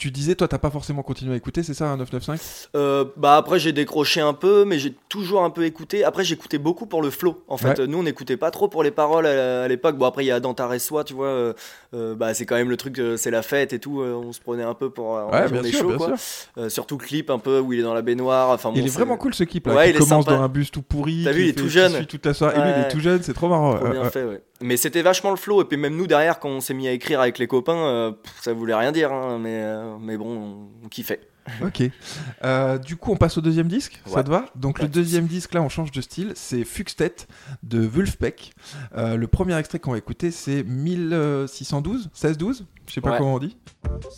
Tu 0.00 0.10
disais, 0.10 0.34
toi 0.34 0.48
t'as 0.48 0.56
pas 0.56 0.70
forcément 0.70 1.02
continué 1.02 1.34
à 1.34 1.36
écouter, 1.36 1.62
c'est 1.62 1.74
ça, 1.74 1.84
un 1.90 1.98
995 1.98 2.70
Euh, 2.74 3.04
bah 3.18 3.36
après 3.36 3.58
j'ai 3.58 3.72
décroché 3.72 4.22
un 4.22 4.32
peu, 4.32 4.64
mais 4.64 4.78
j'ai 4.78 4.94
toujours 5.10 5.44
un 5.44 5.50
peu 5.50 5.64
écouté. 5.66 6.04
Après 6.04 6.24
j'écoutais 6.24 6.56
beaucoup 6.56 6.86
pour 6.86 7.02
le 7.02 7.10
flow. 7.10 7.42
En 7.48 7.58
fait, 7.58 7.78
Ouais. 7.80 7.86
nous 7.86 7.98
on 7.98 8.02
n'écoutait 8.02 8.38
pas 8.38 8.50
trop 8.50 8.66
pour 8.68 8.82
les 8.82 8.90
paroles 8.92 9.26
à, 9.26 9.64
à 9.64 9.68
l'époque. 9.68 9.98
Bon 9.98 10.06
après 10.06 10.24
il 10.24 10.28
y 10.28 10.30
a 10.30 10.40
Dantar 10.40 10.72
et 10.72 10.78
Soi, 10.78 11.04
tu 11.04 11.12
vois. 11.12 11.26
euh, 11.26 11.52
euh, 11.92 12.14
bah 12.14 12.32
c'est 12.32 12.46
quand 12.46 12.54
même 12.56 12.70
le 12.70 12.78
truc, 12.78 12.98
c'est 13.18 13.30
la 13.30 13.42
fête 13.42 13.74
et 13.74 13.78
tout. 13.78 14.00
on 14.00 14.32
se 14.32 14.40
prenait 14.40 14.62
un 14.62 14.72
peu 14.72 14.88
pour 14.88 15.10
Ouais, 15.30 15.40
bien 15.46 15.46
journée 15.48 15.70
sûr, 15.70 15.80
chaud, 15.80 15.88
bien 15.88 15.96
quoi. 15.98 16.16
sûr. 16.16 16.70
Surtout 16.70 16.96
le 16.96 17.04
clip 17.04 17.28
un 17.28 17.38
peu 17.38 17.58
où 17.60 17.74
il 17.74 17.80
est 17.80 17.82
dans 17.82 17.92
la 17.92 18.00
baignoire. 18.00 18.48
Enfin, 18.48 18.72
Il 18.74 18.86
est 18.86 18.88
vraiment 18.88 19.18
cool 19.18 19.34
ce 19.34 19.44
clip 19.44 19.66
là, 19.66 19.74
Ouais, 19.74 19.90
il 19.90 19.98
commence 19.98 20.24
sympa. 20.24 20.36
dans 20.38 20.42
un 20.42 20.48
bus 20.48 20.70
tout 20.70 20.80
pourri. 20.80 21.24
T'as 21.24 21.32
vu, 21.32 21.42
il 21.42 21.48
est 21.50 21.52
tout 21.52 21.68
jeune. 21.68 22.06
toute 22.06 22.24
la 22.24 22.32
soirée. 22.32 22.56
Et 22.58 22.62
lui 22.62 22.70
il 22.74 22.86
est 22.86 22.88
tout 22.90 23.00
jeune, 23.00 23.22
c'est 23.22 23.34
trop 23.34 23.48
marrant. 23.50 23.74
Trop 23.76 23.88
bien 23.90 24.04
fait, 24.10 24.24
ouais. 24.24 24.40
Mais 24.62 24.76
c'était 24.76 25.02
vachement 25.02 25.30
le 25.30 25.36
flow. 25.36 25.62
Et 25.62 25.64
puis 25.64 25.76
même 25.76 25.96
nous 25.96 26.06
derrière, 26.06 26.38
quand 26.38 26.48
on 26.50 26.60
s'est 26.60 26.74
mis 26.74 26.86
à 26.88 26.92
écrire 26.92 27.20
avec 27.20 27.38
les 27.38 27.46
copains, 27.46 27.76
euh, 27.76 28.12
ça 28.42 28.52
voulait 28.52 28.74
rien 28.74 28.92
dire. 28.92 29.12
hein, 29.12 29.38
mais, 29.40 29.60
euh, 29.62 29.96
mais 30.00 30.16
bon, 30.16 30.28
on, 30.82 30.84
on 30.84 30.88
kiffait. 30.88 31.20
Ok. 31.64 31.82
Euh, 32.44 32.76
du 32.78 32.96
coup, 32.96 33.10
on 33.12 33.16
passe 33.16 33.38
au 33.38 33.40
deuxième 33.40 33.66
disque, 33.66 34.00
ça 34.06 34.22
te 34.22 34.28
va 34.30 34.44
Donc 34.54 34.78
le 34.78 34.86
de 34.86 34.92
deuxième 34.92 35.26
disque, 35.26 35.54
là, 35.54 35.62
on 35.62 35.68
change 35.70 35.90
de 35.90 36.00
style, 36.02 36.32
c'est 36.36 36.64
Fuxtet 36.64 37.14
de 37.64 37.80
Wulfpeck. 37.86 38.52
Euh, 38.96 39.16
le 39.16 39.26
premier 39.26 39.56
extrait 39.58 39.78
qu'on 39.80 39.92
va 39.92 39.98
écouter, 39.98 40.30
c'est 40.30 40.62
1612, 40.62 42.04
1612, 42.12 42.66
je 42.86 42.92
sais 42.92 43.00
pas 43.00 43.12
Ouais. 43.12 43.18
comment 43.18 43.34
on 43.34 43.38
dit. 43.38 43.56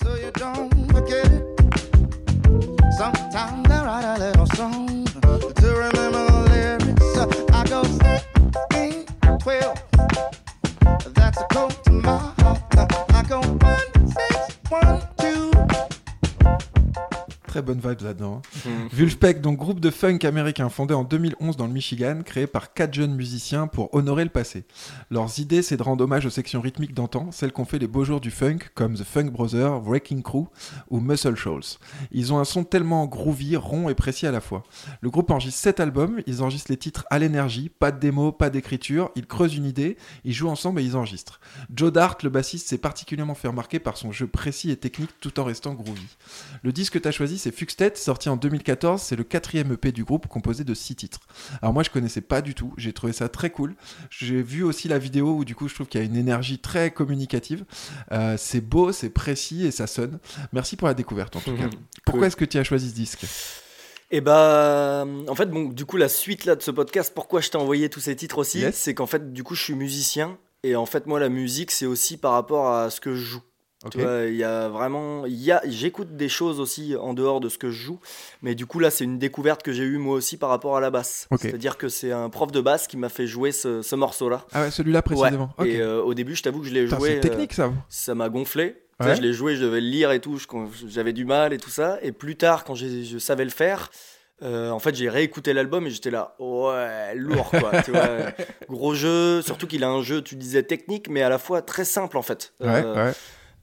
So 0.03 0.09
you 0.17 0.31
don't 0.39 0.69
forget. 0.91 1.23
Sometimes 2.99 3.67
I 3.71 3.83
write 3.85 4.05
a 4.05 4.19
little 4.19 4.47
song 4.57 5.05
to 5.55 5.67
remember 5.69 6.42
twelve. 9.43 9.83
That's 11.15 11.41
a 11.41 11.47
code 11.51 11.85
to 11.85 11.91
my 11.91 12.17
heart. 12.39 12.63
I 13.11 13.25
go 13.29 13.41
Très 17.53 17.61
bonne 17.61 17.81
vibe 17.81 18.01
là-dedans. 18.01 18.41
hein. 18.67 18.71
Mm. 18.95 18.97
Wulfpeck, 18.97 19.43
donc 19.43 19.59
groupe 19.59 19.79
de 19.79 19.91
funk 19.91 20.21
américain 20.23 20.71
fondé 20.71 20.95
en 20.95 21.05
2011 21.05 21.59
dans 21.59 21.67
le 21.67 21.73
Michigan, 21.75 22.21
créé 22.25 22.47
par 22.47 22.73
quatre 22.73 22.95
jeunes 22.95 23.15
musiciens 23.15 23.67
pour 23.67 23.95
honorer 23.95 24.25
le 24.25 24.31
passé. 24.31 24.65
Leurs 25.11 25.39
idées, 25.39 25.61
c'est 25.61 25.77
de 25.77 25.83
rendre 25.83 26.03
hommage 26.05 26.25
aux 26.25 26.31
sections 26.31 26.63
rythmiques 26.63 26.95
d'antan, 26.95 27.31
celles 27.31 27.53
qu'ont 27.53 27.67
fait 27.67 27.79
les 27.79 27.87
beaux 27.87 28.05
jours 28.05 28.23
du 28.23 28.31
funk, 28.31 28.57
comme 28.75 28.95
The 28.95 29.05
Funk 29.05 29.33
Brothers, 29.33 29.83
Wrecking 29.83 30.23
Crew 30.23 30.47
ou 30.89 31.01
Muscle 31.01 31.37
Shoals. 31.37 31.77
Ils 32.11 32.33
ont 32.33 32.39
un 32.39 32.47
son 32.47 32.65
tellement 32.65 33.05
groovy, 33.05 33.57
rond 33.57 33.91
et 33.91 33.95
précis 33.95 34.27
à 34.27 34.33
la 34.33 34.41
fois. 34.41 34.63
Le 35.03 35.11
groupe 35.11 35.31
enregistre 35.31 35.61
7 35.61 35.81
albums, 35.81 36.23
ils 36.27 36.43
enregistrent 36.43 36.71
les 36.71 36.79
titres 36.79 37.05
à 37.11 37.19
l'énergie, 37.19 37.69
pas 37.69 37.93
de 37.93 38.01
démo, 38.01 38.33
pas 38.33 38.49
d'écriture, 38.49 39.11
ils 39.15 39.27
creusent 39.27 39.57
une 39.57 39.67
idée, 39.67 39.99
ils 40.25 40.33
jouent 40.33 40.49
ensemble 40.49 40.81
et 40.81 40.85
ils 40.85 40.97
enregistrent. 40.97 41.39
Joe 41.75 41.93
Dart, 41.93 42.17
le 42.23 42.31
bassiste, 42.31 42.69
s'est 42.69 42.79
particulièrement 42.79 43.35
fait 43.35 43.49
remarquer 43.49 43.79
par 43.79 43.99
son 43.99 44.11
jeu 44.11 44.27
précis 44.27 44.71
et 44.71 44.77
technique 44.77 45.11
tout 45.21 45.39
en 45.39 45.45
restant 45.45 45.75
groovy. 45.75 46.17
Le 46.63 46.73
disque 46.73 46.95
que 46.95 46.99
tu 46.99 47.09
as 47.09 47.13
choisi, 47.13 47.42
c'est 47.43 47.55
Fuxtet, 47.55 47.93
sorti 47.97 48.29
en 48.29 48.37
2014. 48.37 49.01
C'est 49.03 49.17
le 49.17 49.25
quatrième 49.25 49.73
EP 49.73 49.91
du 49.93 50.05
groupe, 50.05 50.27
composé 50.29 50.65
de 50.65 50.75
six 50.75 50.95
titres. 50.95 51.21
Alors 51.61 51.73
moi, 51.75 51.83
je 51.83 51.91
connaissais 51.91 52.21
pas 52.21 52.41
du 52.43 52.55
tout. 52.55 52.73
J'ai 52.77 52.93
trouvé 52.93 53.13
ça 53.13 53.29
très 53.29 53.51
cool. 53.51 53.75
J'ai 54.11 54.43
vu 54.43 54.63
aussi 54.63 54.89
la 54.89 54.99
vidéo 54.99 55.35
où 55.35 55.45
du 55.45 55.55
coup, 55.55 55.69
je 55.69 55.75
trouve 55.75 55.87
qu'il 55.89 56.01
y 56.01 56.03
a 56.05 56.07
une 56.07 56.17
énergie 56.17 56.59
très 56.59 56.91
communicative. 56.93 57.65
Euh, 58.13 58.37
c'est 58.39 58.61
beau, 58.61 58.93
c'est 58.93 59.11
précis 59.11 59.67
et 59.67 59.71
ça 59.71 59.87
sonne. 59.87 60.19
Merci 60.53 60.77
pour 60.77 60.87
la 60.89 60.95
découverte 60.95 61.35
en 61.37 61.41
tout 61.41 61.57
cas. 61.57 61.69
Pourquoi 62.05 62.21
Cool. 62.21 62.27
est-ce 62.29 62.37
que 62.37 62.45
tu 62.45 62.59
as 62.59 62.65
choisi 62.65 62.91
ce 62.91 62.95
disque? 62.95 63.25
Et 64.11 64.21
bah, 64.21 65.07
en 65.29 65.35
fait, 65.35 65.47
bon, 65.47 65.65
du 65.71 65.87
coup, 65.87 65.97
la 65.97 66.09
suite 66.09 66.45
là 66.45 66.55
de 66.55 66.63
ce 66.63 66.71
podcast, 66.71 67.13
pourquoi 67.15 67.41
je 67.41 67.49
t'ai 67.51 67.57
envoyé 67.57 67.89
tous 67.89 68.01
ces 68.01 68.15
titres 68.15 68.39
aussi, 68.39 68.61
Yes. 68.61 68.77
c'est 68.77 68.95
qu'en 68.95 69.07
fait, 69.07 69.33
du 69.33 69.43
coup, 69.43 69.55
je 69.55 69.63
suis 69.63 69.75
musicien 69.75 70.37
et 70.65 70.77
en 70.77 70.85
fait, 70.87 71.07
moi, 71.07 71.19
la 71.19 71.29
musique, 71.31 71.71
c'est 71.71 71.87
aussi 71.87 72.19
par 72.19 72.33
rapport 72.33 72.71
à 72.73 72.91
ce 72.91 73.01
que 73.01 73.15
je 73.15 73.23
joue. 73.25 73.43
Ok. 73.85 73.93
Tu 73.93 74.01
vois, 74.01 74.25
il 74.27 74.37
y 74.37 74.45
a 74.45 74.69
vraiment, 74.69 75.27
il 75.27 75.35
y 75.43 75.51
a, 75.51 75.61
j'écoute 75.67 76.17
des 76.17 76.29
choses 76.29 76.61
aussi 76.61 76.95
en 76.97 77.15
dehors 77.15 77.41
de 77.41 77.49
ce 77.49 77.59
que 77.59 77.71
je 77.71 77.83
joue, 77.83 77.99
mais 78.43 78.55
du 78.55 78.65
coup 78.67 78.79
là 78.79 78.91
c'est 78.91 79.05
une 79.05 79.19
découverte 79.19 79.63
que 79.63 79.73
j'ai 79.73 79.83
eue 79.83 79.99
moi 79.99 80.15
aussi 80.15 80.37
par 80.37 80.51
rapport 80.51 80.77
à 80.77 80.81
la 80.81 80.91
basse. 80.91 81.27
C'est-à-dire 81.41 81.77
que 81.77 81.89
c'est 81.89 82.13
un 82.13 82.29
prof 82.31 82.53
de 82.53 82.61
basse 82.61 82.87
qui 82.87 82.97
m'a 82.97 83.09
fait 83.09 83.27
jouer 83.27 83.51
ce, 83.53 83.83
ce 83.83 83.97
morceau-là. 83.97 84.45
Ah 84.53 84.63
ouais, 84.63 84.71
celui-là 84.71 85.03
précisément. 85.03 85.51
Et 85.65 85.81
euh, 85.81 86.01
au 86.03 86.15
début, 86.15 86.37
je 86.37 86.43
t'avoue 86.43 86.61
que 86.61 86.67
je 86.69 86.73
l'ai 86.75 86.87
joué. 86.87 86.99
c'est 87.11 87.17
euh, 87.17 87.21
technique 87.21 87.53
ça. 87.55 87.73
ça 87.89 88.15
m'a 88.15 88.29
gonflé. 88.29 88.77
Je 89.01 89.21
l'ai 89.21 89.33
joué, 89.33 89.57
je 89.57 89.65
devais 89.65 89.81
le 89.81 89.89
lire 89.89 90.13
et 90.13 90.21
tout, 90.21 90.39
j'avais 90.87 91.13
du 91.13 91.25
mal 91.25 91.53
et 91.53 91.59
tout 91.59 91.71
ça. 91.71 91.99
Et 92.03 92.13
plus 92.13 92.37
tard, 92.37 92.63
quand 92.63 92.77
je 92.77 93.19
savais 93.19 93.43
le 93.43 93.51
faire, 93.51 93.91
euh, 94.45 94.71
en 94.71 94.79
fait, 94.79 94.95
j'ai 94.95 95.09
réécouté 95.09 95.53
l'album 95.53 95.87
et 95.87 95.91
j'étais 95.91 96.11
là, 96.13 96.37
ouais, 96.39 97.15
lourd 97.17 97.51
quoi. 97.51 97.83
tu 97.83 97.91
vois, 97.91 98.07
gros 98.71 98.95
jeu, 98.95 99.43
surtout 99.43 99.67
qu'il 99.67 99.83
a 99.83 99.89
un 99.89 100.03
jeu, 100.03 100.23
tu 100.23 100.37
disais 100.37 100.63
technique, 100.63 101.09
mais 101.09 101.23
à 101.23 101.29
la 101.29 101.39
fois 101.39 101.63
très 101.63 101.85
simple 101.85 102.17
en 102.17 102.23
fait. 102.23 102.53
Ouais, 102.61 102.69
Euh, 102.85 103.07
ouais. 103.09 103.13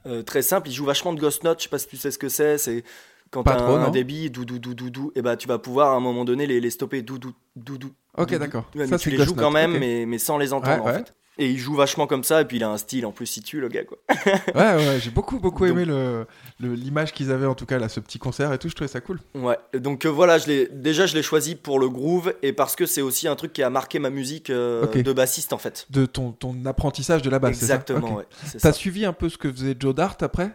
Euh, 0.10 0.24
très 0.24 0.42
simple, 0.42 0.68
il 0.70 0.74
joue 0.74 0.86
vachement 0.86 1.14
de 1.14 1.20
Ghost 1.20 1.44
Note, 1.44 1.60
je 1.60 1.64
sais 1.64 1.70
pas 1.70 1.80
si 1.80 1.88
tu 1.88 1.98
sais 1.98 2.12
ce 2.12 2.18
que 2.18 2.30
c'est, 2.30 2.58
c'est 2.58 2.84
quand 3.32 3.44
t'as 3.44 3.56
trop, 3.56 3.76
un, 3.76 3.86
non. 3.86 3.92
débit 3.92 4.30
doudou 4.30 4.58
doudou 4.60 4.90
doudou, 4.90 5.12
et 5.16 5.22
bah 5.22 5.38
tu 5.38 5.48
vas 5.48 5.60
pouvoir 5.60 5.92
à 5.92 5.96
un 5.96 6.00
moment 6.00 6.26
donné 6.26 6.48
les, 6.48 6.60
les 6.60 6.70
stopper 6.72 7.02
doudou 7.02 7.34
doudou. 7.56 7.92
Ok, 8.18 8.36
d'accord. 8.36 8.66
Ça, 8.88 8.98
tu 8.98 9.12
les 9.12 9.18
joues 9.18 9.36
Note, 9.36 9.40
quand 9.40 9.52
même, 9.52 9.78
mais, 9.78 10.06
mais 10.06 10.18
sans 10.18 10.38
les 10.38 10.52
entendre 10.52 10.84
Ouais, 10.84 10.92
en 10.92 10.94
ouais. 10.94 11.04
fait. 11.06 11.14
Et 11.40 11.50
il 11.50 11.58
joue 11.58 11.74
vachement 11.74 12.06
comme 12.06 12.24
ça, 12.24 12.42
et 12.42 12.46
puis 12.46 12.58
il 12.58 12.64
a 12.64 12.70
un 12.70 12.78
style 12.78 13.06
en 13.06 13.12
plus, 13.12 13.38
il 13.38 13.44
tue 13.44 13.60
le 13.62 13.70
gars 13.70 13.84
quoi. 13.86 13.98
Ouais, 14.56 14.76
ouais, 14.76 15.00
j'ai 15.02 15.10
beaucoup, 15.10 15.40
beaucoup 15.40 15.66
aimé 15.66 15.86
le- 15.86 16.26
le- 16.60 16.74
l'image 16.76 17.14
qu'ils 17.14 17.32
avaient 17.32 17.46
en 17.46 17.56
tout 17.56 17.66
cas 17.66 17.80
là, 17.80 17.88
ce 17.90 18.00
petit 18.02 18.20
concert 18.20 18.52
et 18.54 18.58
tout. 18.58 18.68
Je 18.70 18.76
trouvais 18.76 18.90
ça 18.90 19.00
cool. 19.02 19.20
Ouais, 19.36 19.58
donc 19.74 20.06
euh, 20.06 20.10
voilà, 20.10 20.38
je 20.38 20.70
déjà 20.72 21.06
je 21.06 21.16
l'ai 21.16 21.24
choisi 21.24 21.56
pour 21.56 21.80
le 21.80 21.88
groove 21.90 22.34
et 22.44 22.52
parce 22.54 22.76
que 22.76 22.86
c'est 22.86 23.02
aussi 23.02 23.28
un 23.28 23.36
truc 23.36 23.54
qui 23.54 23.64
a 23.64 23.70
marqué 23.70 24.00
ma 24.00 24.10
musique 24.10 24.50
euh, 24.50 24.86
de 25.02 25.14
bassiste 25.14 25.54
en 25.54 25.58
fait. 25.58 25.88
De 25.90 26.06
ton, 26.06 26.32
ton 26.34 26.56
apprentissage 26.66 27.22
de 27.22 27.30
la 27.30 27.40
basse. 27.40 27.56
c'est 27.58 27.68
ça? 27.68 27.74
Exactement, 27.76 28.12
Ok. 28.14 28.18
ouais. 28.20 28.26
T'as 28.62 28.74
suivi 28.74 29.06
un 29.06 29.14
peu 29.14 29.30
ce 29.30 29.38
que 29.38 29.52
faisait 29.52 29.76
Joe 29.80 29.96
Dart 29.96 30.18
après? 30.22 30.52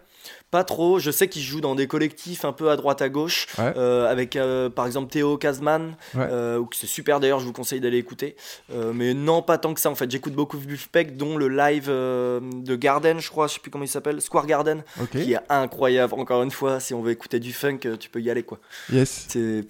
Pas 0.55 0.63
trop, 0.63 1.01
je 1.01 1.11
sais 1.11 1.27
qu'il 1.27 1.43
joue 1.43 1.61
dans 1.61 1.75
des 1.75 1.89
collectifs 1.89 2.45
un 2.45 2.53
peu 2.53 2.71
à 2.71 2.77
droite 2.77 3.03
à 3.03 3.09
gauche, 3.09 3.49
Ouais. 3.59 3.73
euh, 3.77 4.09
avec 4.09 4.37
euh, 4.37 4.71
par 4.71 4.87
exemple 4.87 5.11
Théo 5.11 5.37
Kazman, 5.37 5.97
Ouais. 6.15 6.29
euh, 6.31 6.59
ou 6.59 6.67
que 6.67 6.77
c'est 6.77 6.87
super 6.87 7.19
d'ailleurs, 7.19 7.41
je 7.41 7.45
vous 7.45 7.53
conseille 7.53 7.81
d'aller 7.81 7.99
écouter. 7.99 8.37
Mais 8.93 9.15
non, 9.15 9.43
pas 9.43 9.59
tant 9.59 9.75
que 9.75 9.81
ça 9.81 9.91
en 9.91 9.97
fait. 9.97 10.09
J'écoute 10.09 10.35
beaucoup 10.35 10.57
Buffpeck, 10.59 11.17
dont 11.17 11.37
le 11.37 11.49
live 11.49 11.89
de 11.89 12.77
Garden, 12.77 13.19
je 13.19 13.29
crois, 13.31 13.49
je 13.49 13.55
sais 13.55 13.59
plus 13.59 13.73
comment 13.73 13.83
il 13.83 13.89
s'appelle, 13.89 14.21
Square 14.21 14.47
Garden, 14.47 14.85
Ok. 15.03 15.11
qui 15.11 15.33
est 15.33 15.41
incroyable. 15.49 16.15
Encore 16.15 16.45
une 16.45 16.53
fois, 16.53 16.79
si 16.79 16.95
on 16.95 17.03
veut 17.03 17.11
écouter 17.11 17.41
du 17.41 17.53
funk, 17.53 17.81
tu 17.99 18.09
peux 18.09 18.21
y 18.21 18.31
aller 18.31 18.45
quoi. 18.45 18.61
Yes. 18.93 19.27
C'est 19.31 19.65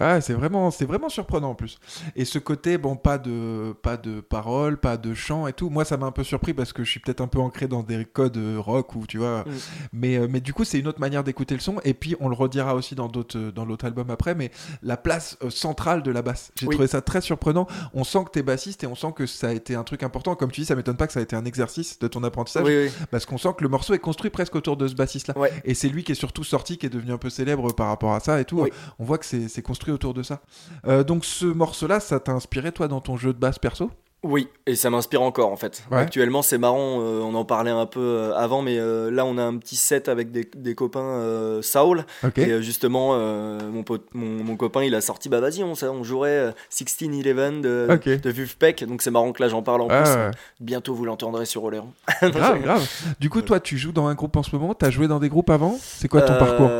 Ouais, 0.00 0.20
c'est 0.20 0.32
vraiment, 0.32 0.72
c'est 0.72 0.86
vraiment 0.86 1.08
surprenant 1.08 1.50
en 1.50 1.54
plus. 1.54 1.78
Et 2.16 2.24
ce 2.24 2.40
côté, 2.40 2.78
bon, 2.78 2.96
pas 2.96 3.16
de, 3.16 3.74
pas 3.80 3.96
de 3.96 4.20
paroles, 4.20 4.76
pas 4.76 4.96
de 4.96 5.14
chant 5.14 5.46
et 5.46 5.52
tout. 5.52 5.70
Moi, 5.70 5.84
ça 5.84 5.96
m'a 5.96 6.06
un 6.06 6.10
peu 6.12 6.24
surpris 6.24 6.52
parce 6.52 6.72
que 6.72 6.82
je 6.82 6.90
suis 6.90 6.98
peut-être 6.98 7.20
un 7.20 7.28
peu 7.28 7.38
ancré 7.38 7.68
dans 7.68 7.84
des 7.84 8.04
codes 8.04 8.36
euh, 8.36 8.58
rock 8.58 8.96
ou 8.96 9.06
tu 9.06 9.18
vois. 9.18 9.42
Mm. 9.42 9.52
Mais, 9.92 10.16
euh, 10.16 10.26
mais 10.28 10.40
du 10.40 10.52
coup, 10.52 10.64
c'est 10.64 10.80
une 10.80 10.88
autre 10.88 10.98
manière 10.98 11.22
d'écouter 11.22 11.54
le 11.54 11.60
son. 11.60 11.76
Et 11.84 11.94
puis, 11.94 12.16
on 12.18 12.28
le 12.28 12.34
redira 12.34 12.74
aussi 12.74 12.96
dans 12.96 13.06
d'autres, 13.06 13.38
euh, 13.38 13.52
dans 13.52 13.64
l'autre 13.64 13.84
album 13.84 14.10
après. 14.10 14.34
Mais 14.34 14.50
la 14.82 14.96
place 14.96 15.38
centrale 15.48 16.02
de 16.02 16.10
la 16.10 16.22
basse, 16.22 16.50
j'ai 16.56 16.66
Oui. 16.66 16.74
trouvé 16.74 16.88
ça 16.88 17.00
très 17.00 17.20
surprenant. 17.20 17.68
On 17.92 18.02
sent 18.02 18.24
que 18.24 18.30
t'es 18.30 18.42
bassiste 18.42 18.82
et 18.82 18.88
on 18.88 18.96
sent 18.96 19.12
que 19.14 19.26
ça 19.26 19.48
a 19.48 19.52
été 19.52 19.76
un 19.76 19.84
truc 19.84 20.02
important. 20.02 20.34
Comme 20.34 20.50
tu 20.50 20.62
dis, 20.62 20.66
ça 20.66 20.74
m'étonne 20.74 20.96
pas 20.96 21.06
que 21.06 21.12
ça 21.12 21.20
a 21.20 21.22
été 21.22 21.36
un 21.36 21.44
exercice 21.44 22.00
de 22.00 22.08
ton 22.08 22.24
apprentissage 22.24 22.64
oui, 22.64 22.86
oui. 22.86 23.06
parce 23.12 23.26
qu'on 23.26 23.38
sent 23.38 23.50
que 23.56 23.62
le 23.62 23.68
morceau 23.68 23.94
est 23.94 23.98
construit 24.00 24.30
presque 24.30 24.56
autour 24.56 24.76
de 24.76 24.88
ce 24.88 24.94
bassiste-là. 24.94 25.38
Ouais. 25.38 25.52
Et 25.64 25.74
c'est 25.74 25.88
lui 25.88 26.02
qui 26.02 26.10
est 26.10 26.16
surtout 26.16 26.42
sorti, 26.42 26.78
qui 26.78 26.86
est 26.86 26.90
devenu 26.90 27.12
un 27.12 27.18
peu 27.18 27.30
célèbre 27.30 27.72
par 27.72 27.86
rapport 27.86 28.14
à 28.14 28.18
ça 28.18 28.40
et 28.40 28.44
tout. 28.44 28.66
On 28.98 29.04
voit 29.04 29.18
que 29.18 29.24
c'est 29.26 29.46
c'est 29.48 29.62
construit 29.84 29.94
autour 29.94 30.14
de 30.14 30.22
ça. 30.22 30.40
Euh, 30.86 31.04
donc 31.04 31.24
ce 31.24 31.44
morceau-là, 31.46 32.00
ça 32.00 32.18
t'a 32.20 32.32
inspiré 32.32 32.72
toi 32.72 32.88
dans 32.88 33.00
ton 33.00 33.16
jeu 33.16 33.32
de 33.32 33.38
basse 33.38 33.58
perso? 33.58 33.90
Oui, 34.26 34.48
et 34.64 34.74
ça 34.74 34.88
m'inspire 34.88 35.20
encore 35.20 35.50
en 35.52 35.56
fait. 35.56 35.84
Ouais. 35.90 35.98
Actuellement, 35.98 36.40
c'est 36.40 36.56
marrant, 36.56 37.00
euh, 37.02 37.20
on 37.20 37.34
en 37.34 37.44
parlait 37.44 37.70
un 37.70 37.84
peu 37.84 38.00
euh, 38.00 38.34
avant, 38.34 38.62
mais 38.62 38.78
euh, 38.78 39.10
là, 39.10 39.26
on 39.26 39.36
a 39.36 39.42
un 39.42 39.58
petit 39.58 39.76
set 39.76 40.08
avec 40.08 40.32
des, 40.32 40.48
des 40.56 40.74
copains 40.74 41.60
Saul. 41.60 42.06
Ok. 42.24 42.38
Et 42.38 42.62
justement, 42.62 43.18
mon, 43.18 43.82
pote- 43.82 44.08
mon, 44.14 44.42
mon 44.42 44.56
copain, 44.56 44.82
il 44.82 44.94
a 44.94 45.02
sorti, 45.02 45.28
bah 45.28 45.40
vas-y, 45.40 45.62
on, 45.62 45.74
on 45.74 46.04
jouerait 46.04 46.30
euh, 46.30 46.52
16-11 46.72 47.60
de, 47.60 47.86
Ok. 47.90 48.08
de. 48.08 48.86
Donc 48.86 49.02
c'est 49.02 49.10
marrant 49.10 49.30
que 49.32 49.42
là, 49.42 49.50
j'en 49.50 49.62
parle 49.62 49.82
en 49.82 49.88
Ah, 49.90 50.02
plus. 50.02 50.10
ouais. 50.14 50.30
Bientôt, 50.58 50.94
vous 50.94 51.04
l'entendrez 51.04 51.44
sur 51.44 51.62
Oléron. 51.62 51.92
grave, 52.22 52.62
grave. 52.62 52.88
Du 53.20 53.28
coup, 53.28 53.42
toi, 53.42 53.60
tu 53.60 53.76
joues 53.76 53.92
dans 53.92 54.06
un 54.06 54.14
groupe 54.14 54.36
en 54.36 54.42
ce 54.42 54.56
moment? 54.56 54.72
T'as 54.72 54.88
joué 54.88 55.06
dans 55.06 55.18
des 55.18 55.28
groupes 55.28 55.50
avant? 55.50 55.76
C'est 55.78 56.08
quoi 56.08 56.22
ton 56.22 56.38
parcours? 56.38 56.70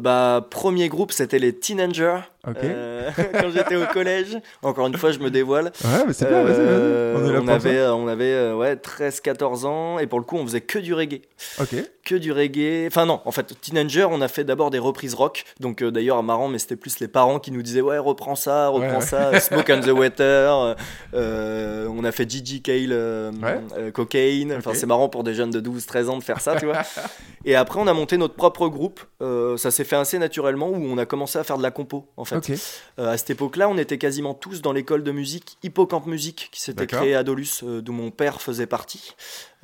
Bah, 0.00 0.44
premier 0.50 0.88
groupe, 0.88 1.12
c'était 1.12 1.38
les 1.38 1.54
Teenagers. 1.54 2.18
Euh, 2.56 3.10
quand 3.40 3.50
j'étais 3.50 3.76
au 3.76 3.86
collège. 3.86 4.38
Encore 4.62 4.86
une 4.86 4.96
fois, 4.96 5.12
je 5.12 5.18
me 5.18 5.30
dévoile. 5.30 5.66
Ouais, 5.84 6.04
mais 6.06 6.12
c'est 6.12 6.28
bien, 6.28 6.38
Euh, 6.38 7.14
vas-y. 7.18 7.36
On 7.38 7.48
avait, 7.48 7.86
on 7.88 8.08
avait 8.08 8.32
euh, 8.32 8.54
ouais, 8.56 8.74
13-14 8.76 9.66
ans 9.66 9.98
et 9.98 10.06
pour 10.06 10.18
le 10.18 10.24
coup 10.24 10.36
on 10.36 10.44
faisait 10.46 10.60
que 10.60 10.78
du 10.78 10.94
reggae. 10.94 11.22
Ok. 11.60 11.74
Que 12.04 12.14
du 12.14 12.32
reggae. 12.32 12.86
Enfin 12.86 13.04
non, 13.06 13.20
en 13.24 13.32
fait, 13.32 13.54
Teenager, 13.60 14.06
on 14.10 14.20
a 14.20 14.28
fait 14.28 14.44
d'abord 14.44 14.70
des 14.70 14.78
reprises 14.78 15.14
rock. 15.14 15.44
Donc 15.60 15.82
euh, 15.82 15.90
d'ailleurs, 15.90 16.22
marrant, 16.22 16.48
mais 16.48 16.58
c'était 16.58 16.76
plus 16.76 17.00
les 17.00 17.08
parents 17.08 17.38
qui 17.38 17.50
nous 17.52 17.62
disaient 17.62 17.80
ouais, 17.82 17.98
reprends 17.98 18.34
ça, 18.34 18.68
reprends 18.68 18.88
Ouais, 18.88 18.94
ouais. 18.96 19.00
ça. 19.00 19.38
Smoke 19.40 19.70
on 19.72 19.80
the 19.80 19.88
Water. 19.88 20.76
euh, 21.14 21.88
on 21.90 22.04
a 22.04 22.12
fait 22.12 22.28
Gigi 22.28 22.62
euh, 22.68 23.30
Ouais. 23.42 23.60
euh, 23.76 23.90
Cocaine. 23.90 24.54
Enfin 24.56 24.72
c'est 24.74 24.86
marrant 24.86 25.08
pour 25.08 25.24
des 25.24 25.34
jeunes 25.34 25.50
de 25.50 25.60
12-13 25.60 26.08
ans 26.08 26.18
de 26.18 26.22
faire 26.24 26.40
ça, 26.40 26.56
tu 26.56 26.66
vois. 26.66 26.82
et 27.44 27.54
après, 27.56 27.80
on 27.80 27.86
a 27.86 27.92
monté 27.92 28.16
notre 28.16 28.34
propre 28.34 28.68
groupe. 28.68 29.00
Euh, 29.20 29.56
ça 29.56 29.70
s'est 29.70 29.84
fait 29.84 29.96
assez 29.96 30.18
naturellement 30.18 30.68
où 30.68 30.76
on 30.76 30.98
a 30.98 31.04
commencé 31.06 31.38
à 31.38 31.44
faire 31.44 31.58
de 31.58 31.62
la 31.62 31.70
compo, 31.70 32.06
en 32.16 32.24
fait. 32.24 32.36
Euh, 32.98 33.08
à 33.12 33.16
cette 33.16 33.30
époque-là, 33.30 33.68
on 33.68 33.78
était 33.78 33.98
quasiment 33.98 34.34
tous 34.34 34.62
dans 34.62 34.72
l'école 34.72 35.02
de 35.02 35.12
musique 35.12 35.58
Hippocampe 35.62 36.06
Musique 36.06 36.48
qui 36.52 36.60
s'était 36.60 36.86
créée 36.86 37.14
à 37.14 37.22
Dolus, 37.22 37.62
euh, 37.62 37.80
d'où 37.80 37.92
mon 37.92 38.10
père 38.10 38.40
faisait 38.40 38.66
partie. 38.66 39.14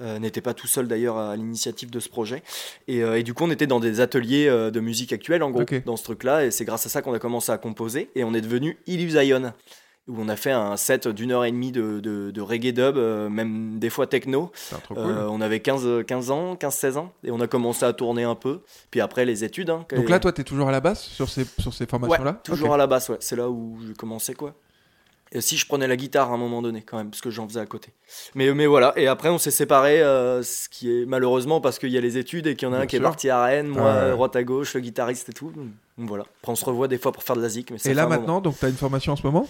Euh, 0.00 0.18
N'était 0.18 0.40
pas 0.40 0.54
tout 0.54 0.66
seul 0.66 0.88
d'ailleurs 0.88 1.16
à 1.18 1.36
l'initiative 1.36 1.90
de 1.90 2.00
ce 2.00 2.08
projet. 2.08 2.42
Et, 2.88 2.98
et 2.98 3.22
du 3.22 3.34
coup, 3.34 3.44
on 3.44 3.50
était 3.50 3.66
dans 3.66 3.80
des 3.80 4.00
ateliers 4.00 4.46
de 4.46 4.80
musique 4.80 5.12
actuelle, 5.12 5.42
en 5.42 5.50
gros, 5.50 5.64
dans 5.84 5.96
ce 5.96 6.04
truc-là. 6.04 6.44
Et 6.46 6.50
c'est 6.50 6.64
grâce 6.64 6.86
à 6.86 6.88
ça 6.88 7.02
qu'on 7.02 7.14
a 7.14 7.18
commencé 7.18 7.52
à 7.52 7.58
composer. 7.58 8.10
Et 8.14 8.24
on 8.24 8.34
est 8.34 8.40
devenu 8.40 8.78
Illusion. 8.86 9.52
Où 10.06 10.16
on 10.18 10.28
a 10.28 10.36
fait 10.36 10.50
un 10.52 10.76
set 10.76 11.08
d'une 11.08 11.32
heure 11.32 11.46
et 11.46 11.50
demie 11.50 11.72
de, 11.72 11.98
de- 12.00 12.30
de 12.30 12.40
reggae 12.42 12.72
dub, 12.74 12.98
euh, 12.98 13.30
même 13.30 13.78
des 13.78 13.88
fois 13.88 14.06
techno. 14.06 14.50
C'est 14.54 14.82
trop 14.82 14.94
cool. 14.94 15.04
Euh, 15.06 15.28
on 15.30 15.40
avait 15.40 15.60
15, 15.60 16.04
15 16.06 16.30
ans, 16.30 16.56
15-16 16.56 16.98
ans, 16.98 17.12
et 17.24 17.30
on 17.30 17.40
a 17.40 17.46
commencé 17.46 17.86
à 17.86 17.92
tourner 17.94 18.24
un 18.24 18.34
peu. 18.34 18.60
Puis 18.90 19.00
après, 19.00 19.24
les 19.24 19.44
études. 19.44 19.70
hein, 19.70 19.86
Donc 19.96 20.10
là, 20.10 20.20
toi, 20.20 20.30
t'es 20.32 20.44
toujours 20.44 20.68
à 20.68 20.72
la 20.72 20.80
basse 20.80 21.02
sur 21.04 21.30
ces, 21.30 21.46
sur 21.58 21.72
ces 21.72 21.84
Ouais, 21.84 21.88
formations-là 21.90 22.34
toujours 22.44 22.74
à 22.74 22.76
la 22.76 22.86
basse, 22.86 23.08
ouais. 23.08 23.16
C'est 23.20 23.36
là 23.36 23.48
où 23.48 23.78
j'ai 23.86 23.94
commencé, 23.94 24.34
quoi. 24.34 24.54
Et 25.32 25.40
si 25.40 25.56
je 25.56 25.66
prenais 25.66 25.88
la 25.88 25.96
guitare 25.96 26.30
à 26.30 26.34
un 26.34 26.36
moment 26.36 26.62
donné, 26.62 26.82
quand 26.82 26.96
même, 26.96 27.10
parce 27.10 27.20
que 27.22 27.30
j'en 27.30 27.48
faisais 27.48 27.58
à 27.58 27.66
côté. 27.66 27.88
Mais, 28.36 28.52
mais 28.54 28.66
voilà, 28.66 28.92
et 28.96 29.08
après 29.08 29.30
on 29.30 29.38
s'est 29.38 29.50
séparés, 29.50 30.00
euh, 30.00 30.44
ce 30.44 30.68
qui 30.68 30.92
est 30.92 31.06
malheureusement 31.06 31.60
parce 31.60 31.80
qu'il 31.80 31.88
y 31.88 31.98
a 31.98 32.00
les 32.00 32.18
études 32.18 32.46
et 32.46 32.54
qu'il 32.54 32.68
y 32.68 32.70
en 32.70 32.74
a 32.74 32.76
Bien 32.76 32.84
un 32.84 32.86
qui 32.86 32.96
est 32.96 33.00
parti 33.00 33.30
à 33.30 33.42
Rennes, 33.42 33.66
moi, 33.66 33.90
à 33.90 34.10
droite 34.12 34.36
à 34.36 34.44
gauche, 34.44 34.74
le 34.74 34.80
guitariste 34.80 35.30
et 35.30 35.32
tout. 35.32 35.50
Donc 35.50 36.08
voilà. 36.08 36.22
Après 36.40 36.52
on 36.52 36.54
se 36.54 36.64
revoit 36.64 36.86
des 36.86 36.98
fois 36.98 37.10
pour 37.10 37.24
faire 37.24 37.34
de 37.34 37.40
la 37.42 37.48
zik. 37.48 37.72
Mais 37.72 37.78
ça 37.78 37.90
Et 37.90 37.94
là 37.94 38.04
moment. 38.04 38.16
maintenant, 38.16 38.40
donc 38.42 38.56
t'as 38.60 38.68
une 38.68 38.76
formation 38.76 39.14
en 39.14 39.16
ce 39.16 39.24
moment? 39.26 39.48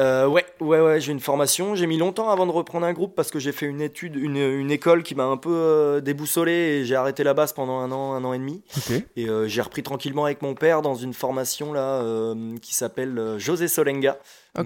Euh, 0.00 0.26
ouais, 0.26 0.46
ouais, 0.60 0.80
ouais, 0.80 1.00
j'ai 1.00 1.12
une 1.12 1.20
formation. 1.20 1.74
J'ai 1.74 1.86
mis 1.86 1.98
longtemps 1.98 2.30
avant 2.30 2.46
de 2.46 2.52
reprendre 2.52 2.86
un 2.86 2.92
groupe 2.92 3.14
parce 3.14 3.30
que 3.30 3.38
j'ai 3.38 3.52
fait 3.52 3.66
une 3.66 3.80
étude, 3.80 4.16
une, 4.16 4.36
une 4.36 4.70
école 4.70 5.02
qui 5.02 5.14
m'a 5.14 5.24
un 5.24 5.36
peu 5.36 5.52
euh, 5.52 6.00
déboussolé 6.00 6.52
et 6.52 6.84
j'ai 6.84 6.96
arrêté 6.96 7.24
la 7.24 7.34
basse 7.34 7.52
pendant 7.52 7.78
un 7.80 7.92
an, 7.92 8.14
un 8.14 8.24
an 8.24 8.32
et 8.32 8.38
demi. 8.38 8.62
Et 9.16 9.28
euh, 9.28 9.48
j'ai 9.48 9.60
repris 9.60 9.82
tranquillement 9.82 10.24
avec 10.24 10.40
mon 10.42 10.54
père 10.54 10.82
dans 10.82 10.94
une 10.94 11.12
formation 11.12 11.72
là 11.72 12.02
qui 12.60 12.74
s'appelle 12.74 13.36
José 13.38 13.68
Solenga. 13.68 14.18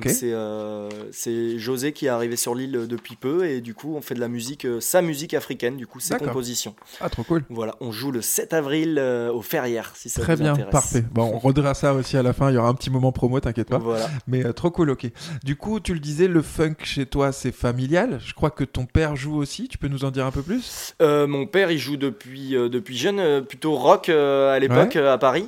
C'est 0.07 0.33
euh, 0.33 0.89
c'est 1.13 1.59
José 1.61 1.93
qui 1.93 2.07
est 2.07 2.09
arrivé 2.09 2.35
sur 2.35 2.57
l'île 2.57 2.87
depuis 2.89 3.15
peu 3.15 3.47
et 3.47 3.61
du 3.61 3.73
coup 3.73 3.95
on 3.97 4.01
fait 4.01 4.17
de 4.17 4.21
la 4.21 4.27
musique, 4.27 4.65
euh, 4.65 4.81
sa 4.81 5.01
musique 5.01 5.33
africaine, 5.33 5.77
du 5.77 5.87
coup 5.87 6.01
ses 6.01 6.17
compositions. 6.17 6.75
Ah, 7.01 7.09
trop 7.09 7.23
cool. 7.23 7.45
Voilà, 7.51 7.77
on 7.81 7.93
joue 7.93 8.11
le 8.11 8.21
7 8.21 8.53
avril 8.53 8.97
euh, 8.99 9.33
au 9.33 9.43
Ferrières 9.43 9.93
si 9.95 10.09
ça 10.09 10.23
Très 10.23 10.35
vous 10.35 10.43
bien, 10.43 10.55
intéresse. 10.55 10.73
parfait. 10.73 11.05
Bon, 11.13 11.31
on 11.33 11.39
redira 11.39 11.75
ça 11.75 11.95
aussi 11.95 12.17
à 12.17 12.25
la 12.25 12.33
fin. 12.33 12.51
Il 12.51 12.55
y 12.55 12.59
aura 12.59 12.69
un 12.69 12.75
petit 12.75 12.91
moment 12.91 13.13
promo, 13.13 13.39
t'inquiète 13.39 13.69
pas. 13.69 13.79
Voilà. 13.79 14.09
Mais 14.27 14.45
euh, 14.45 14.53
trop 14.53 14.73
cool, 14.73 14.91
ok. 14.91 15.07
Du 15.45 15.55
coup, 15.55 15.79
tu 15.79 15.95
le 15.95 16.01
disais, 16.01 16.27
le 16.27 16.43
funk 16.43 16.75
chez 16.83 17.07
toi, 17.07 17.31
c'est 17.31 17.53
familial. 17.53 18.19
Je 18.25 18.35
crois 18.35 18.51
que 18.51 18.65
ton 18.65 18.87
père 18.87 19.15
joue 19.15 19.37
aussi. 19.37 19.69
Tu 19.69 19.79
peux 19.79 19.89
nous 19.89 20.05
en 20.05 20.11
dire 20.11 20.27
un 20.27 20.33
peu 20.33 20.43
plus? 20.43 20.97
Mon 21.01 21.47
père 21.47 21.71
il 21.71 21.79
joue 21.79 21.97
depuis, 21.97 22.51
depuis 22.51 22.97
jeune, 22.97 23.45
plutôt 23.45 23.77
rock 23.77 24.09
à 24.09 24.59
l'époque 24.59 24.97
à 24.97 25.17
Paris. 25.17 25.47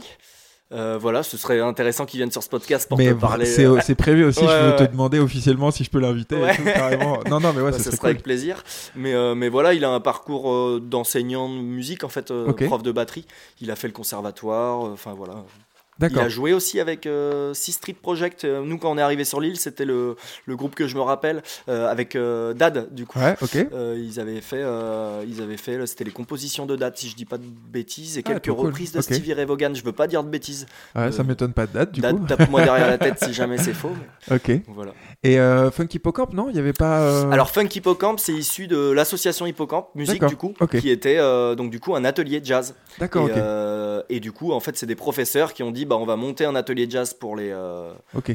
Euh, 0.71 0.99
voilà, 1.01 1.23
ce 1.23 1.39
serait 1.39 1.61
intéressant 1.61 2.05
qu'il 2.05 2.19
vienne 2.19 2.31
sur 2.31 2.43
ce 2.43 2.49
podcast 2.51 2.87
pour 2.89 2.99
Mais 2.99 3.09
te 3.09 3.15
parler. 3.15 3.47
c'est 3.47 3.65
euh, 3.65 3.81
c'est 3.83 3.95
prévu 3.95 4.25
aussi. 4.25 4.41
Ouais, 4.41 4.47
je 4.61 4.65
veux 4.67 4.71
ouais. 4.73 4.87
te 4.87 4.91
demander 4.93 5.19
officiellement 5.19 5.71
si 5.71 5.83
je 5.83 5.89
peux 5.91 5.99
l'inviter. 5.99 6.37
Ouais. 6.37 6.57
Non, 7.31 7.41
non, 7.41 7.53
mais 7.55 7.63
ouais, 7.63 7.71
Bah, 7.71 7.79
ce 7.79 7.85
ce 7.85 7.85
serait 7.85 7.97
serait 7.97 7.99
cool. 7.99 8.09
avec 8.11 8.23
plaisir. 8.23 8.63
Mais, 8.95 9.15
euh, 9.15 9.35
mais 9.35 9.49
voilà, 9.49 9.73
il 9.73 9.83
a 9.85 9.91
un 9.91 10.01
parcours 10.01 10.53
euh, 10.53 10.79
d'enseignant 10.85 11.49
de 11.49 11.55
musique, 11.61 12.05
en 12.05 12.09
fait, 12.11 12.31
prof 12.67 12.83
de 12.83 12.93
batterie. 12.93 13.25
Il 13.63 13.71
a 13.71 13.77
fait 13.77 13.87
le 13.89 13.95
conservatoire, 13.95 14.81
enfin 14.81 15.15
voilà. 15.15 15.37
Il 16.01 16.19
a 16.19 16.29
joué 16.29 16.53
aussi 16.53 16.79
avec 16.81 17.07
euh, 17.07 17.53
Sea 17.55 17.73
Street 17.73 17.97
Project. 18.01 18.45
Euh, 18.45 18.63
Nous, 18.65 18.79
quand 18.79 18.91
on 18.91 18.99
est 18.99 19.03
arrivé 19.03 19.25
sur 19.25 19.41
l'île, 19.41 19.57
c'était 19.57 19.85
le, 19.85 20.15
le 20.47 20.57
groupe 20.57 20.75
que 20.75 20.87
je 20.87 20.95
me 20.95 21.01
rappelle, 21.01 21.43
euh, 21.69 21.91
avec 21.91 22.15
euh, 22.15 22.55
Dad, 22.55 22.89
du 22.95 23.05
coup. 23.07 23.19
Ouais, 23.19 23.35
ok. 23.43 23.67
Ils 23.97 24.21
avaient 24.21 24.41
fait, 24.41 24.63
ils 25.27 25.43
avaient 25.43 25.57
fait, 25.57 25.87
c'était 25.87 26.05
les 26.05 26.11
compositions 26.13 26.67
de 26.67 26.77
Dad, 26.77 26.97
si 26.97 27.09
je 27.09 27.17
dis 27.17 27.25
pas 27.25 27.39
de 27.39 27.45
bêtises, 27.69 28.17
et 28.19 28.23
Ah, 28.25 28.29
quelques 28.31 28.55
cool. 28.57 28.67
reprises 28.67 28.93
de. 28.93 29.01
Stevie 29.01 29.33
Ray 29.35 29.45
Vaughan. 29.45 29.73
Je 29.75 29.83
veux 29.83 29.93
pas 29.93 30.07
dire 30.07 30.23
de 30.23 30.29
bêtises. 30.29 30.67
Ouais, 30.95 31.11
ça 31.13 31.23
m'étonne 31.25 31.53
pas 31.53 31.67
de 31.67 31.73
date, 31.73 31.93
du 31.93 32.01
Dad, 32.01 32.17
coup. 32.17 32.27
tape-moi 32.27 32.63
derrière 32.63 32.87
la 32.89 32.99
tête 32.99 33.19
si 33.25 33.33
jamais 33.33 33.59
c'est 33.59 33.73
faux. 33.75 33.91
mais 34.31 34.37
Ok. 34.37 34.63
voilà. 34.69 34.93
Et 35.25 35.37
Funky 35.73 35.97
Hippocampe, 35.97 36.33
non? 36.33 36.49
Il 36.51 36.57
y 36.57 36.59
avait 36.59 36.73
pas. 36.73 37.31
Alors 37.33 37.51
Funk 37.51 37.69
Hippocampe, 37.75 38.21
c'est 38.21 38.33
issu 38.33 38.67
de 38.69 38.91
l'association 38.93 39.47
Hippocampe 39.47 39.89
musique 39.95 40.25
du 40.27 40.37
coup, 40.37 40.55
qui 40.81 40.91
était 40.91 41.19
donc 41.57 41.71
du 41.71 41.81
coup 41.81 41.95
un 41.97 42.05
atelier 42.05 42.41
de 42.41 42.47
jazz. 42.47 42.75
D'accord, 42.99 43.29
et, 44.11 44.21
du 44.21 44.33
coup, 44.33 44.53
en 44.53 44.61
fait, 44.61 44.77
c'est 44.77 44.87
des 44.87 44.95
professeurs 44.97 45.53
qui 45.53 45.63
ont 45.63 45.71
dit 45.71 45.85
bah 45.85 45.97
on 45.97 46.05
va 46.07 46.17
monter 46.17 46.45
un 46.45 46.55
atelier 46.55 46.87
jazz 46.89 47.15
pour 47.15 47.37
les 47.37 47.51
euh, 47.53 47.93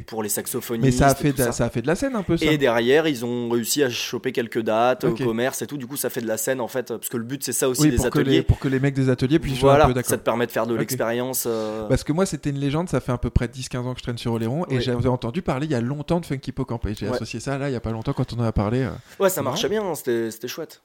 pour 0.07 0.23
les 0.23 0.29
saxophonistes. 0.29 0.86
Mais 0.86 0.91
ça 0.91 1.07
a, 1.07 1.15
fait 1.15 1.31
de, 1.33 1.38
ça. 1.38 1.51
ça 1.51 1.65
a 1.65 1.69
fait 1.69 1.81
de 1.81 1.88
la 1.88 1.95
scène 1.95 2.15
un 2.15 2.23
peu, 2.23 2.38
ça. 2.38 2.45
Et 2.45 2.57
derrière, 2.57 3.07
ils 3.07 3.25
ont 3.25 3.49
réussi 3.49 3.83
à 3.83 3.89
choper 3.89 4.31
quelques 4.31 4.62
dates 4.62 5.03
au 5.03 5.13
commerce 5.15 5.62
et 5.62 5.67
tout. 5.67 5.77
Du 5.77 5.88
coup, 5.88 5.97
ça 5.97 6.09
fait 6.09 6.21
de 6.21 6.27
la 6.27 6.38
scène 6.38 6.62
en 6.62 6.67
fait, 6.67 6.88
parce 6.89 7.09
que 7.09 7.17
le 7.17 7.23
but 7.23 7.43
c'est 7.43 7.53
ça 7.53 7.67
aussi 7.69 7.81
oui, 7.83 7.89
des 7.91 7.95
pour 7.97 8.09
que, 8.09 8.19
ateliers. 8.19 8.31
les, 8.38 8.43
pour 8.43 8.59
que 8.59 8.67
les 8.67 8.79
mecs 8.79 8.93
des 8.95 9.09
ateliers 9.09 9.39
puissent 9.39 9.55
jouer 9.59 9.69
voilà, 9.69 9.86
un 9.86 9.88
peu, 9.88 9.93
d'accord. 9.93 10.09
ça 10.09 10.17
te 10.17 10.23
permet 10.23 10.45
de 10.45 10.51
faire 10.51 10.67
de 10.67 10.75
l'expérience. 10.75 11.45
euh, 11.47 11.88
Parce 11.88 12.03
que 12.03 12.12
moi, 12.13 12.25
c'était 12.25 12.49
une 12.49 12.59
légende, 12.59 12.89
ça 12.89 12.99
fait 12.99 13.12
à 13.12 13.17
peu 13.17 13.29
près 13.29 13.47
10-15 13.47 13.77
ans 13.79 13.93
que 13.93 13.99
je 13.99 14.03
traîne 14.03 14.17
sur 14.17 14.33
Oléron, 14.33 14.65
et 14.69 14.75
Oui. 14.77 14.81
j'avais 14.81 15.07
entendu 15.09 15.41
parler 15.41 15.65
il 15.67 15.71
y 15.71 15.75
a 15.75 15.81
longtemps 15.81 16.19
de 16.19 16.25
Funky 16.25 16.51
Hippocampe, 16.51 16.86
et 16.88 16.93
j'ai 16.95 17.07
Ouais. 17.07 17.15
associé 17.15 17.39
ça 17.39 17.57
là, 17.57 17.69
il 17.69 17.73
y 17.73 17.75
a 17.75 17.79
pas 17.81 17.91
longtemps 17.91 18.13
quand 18.13 18.33
on 18.33 18.39
en 18.39 18.43
a 18.43 18.51
parlé. 18.51 18.81
euh. 18.83 18.89
Ouais, 19.19 19.29
ça 19.29 19.41
marchait 19.41 19.69
bien, 19.69 19.83
hein, 19.83 19.95
c'était 19.95 20.31
c'était 20.31 20.47
chouette. 20.47 20.81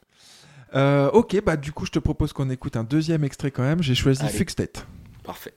Euh, 0.74 1.11
ok, 1.11 1.42
bah 1.44 1.57
du 1.57 1.72
coup, 1.72 1.87
je 1.87 1.90
te 1.90 1.98
propose 1.98 2.33
qu'on 2.33 2.50
écoute 2.50 2.76
un 2.76 2.85
deuxième 2.85 3.24
extrait 3.24 3.50
quand 3.50 3.62
même. 3.62 3.83
J'ai 3.83 3.94
choisi 3.94 4.22
Allez. 4.22 4.46
State. 4.48 4.87
Parfait. 5.22 5.54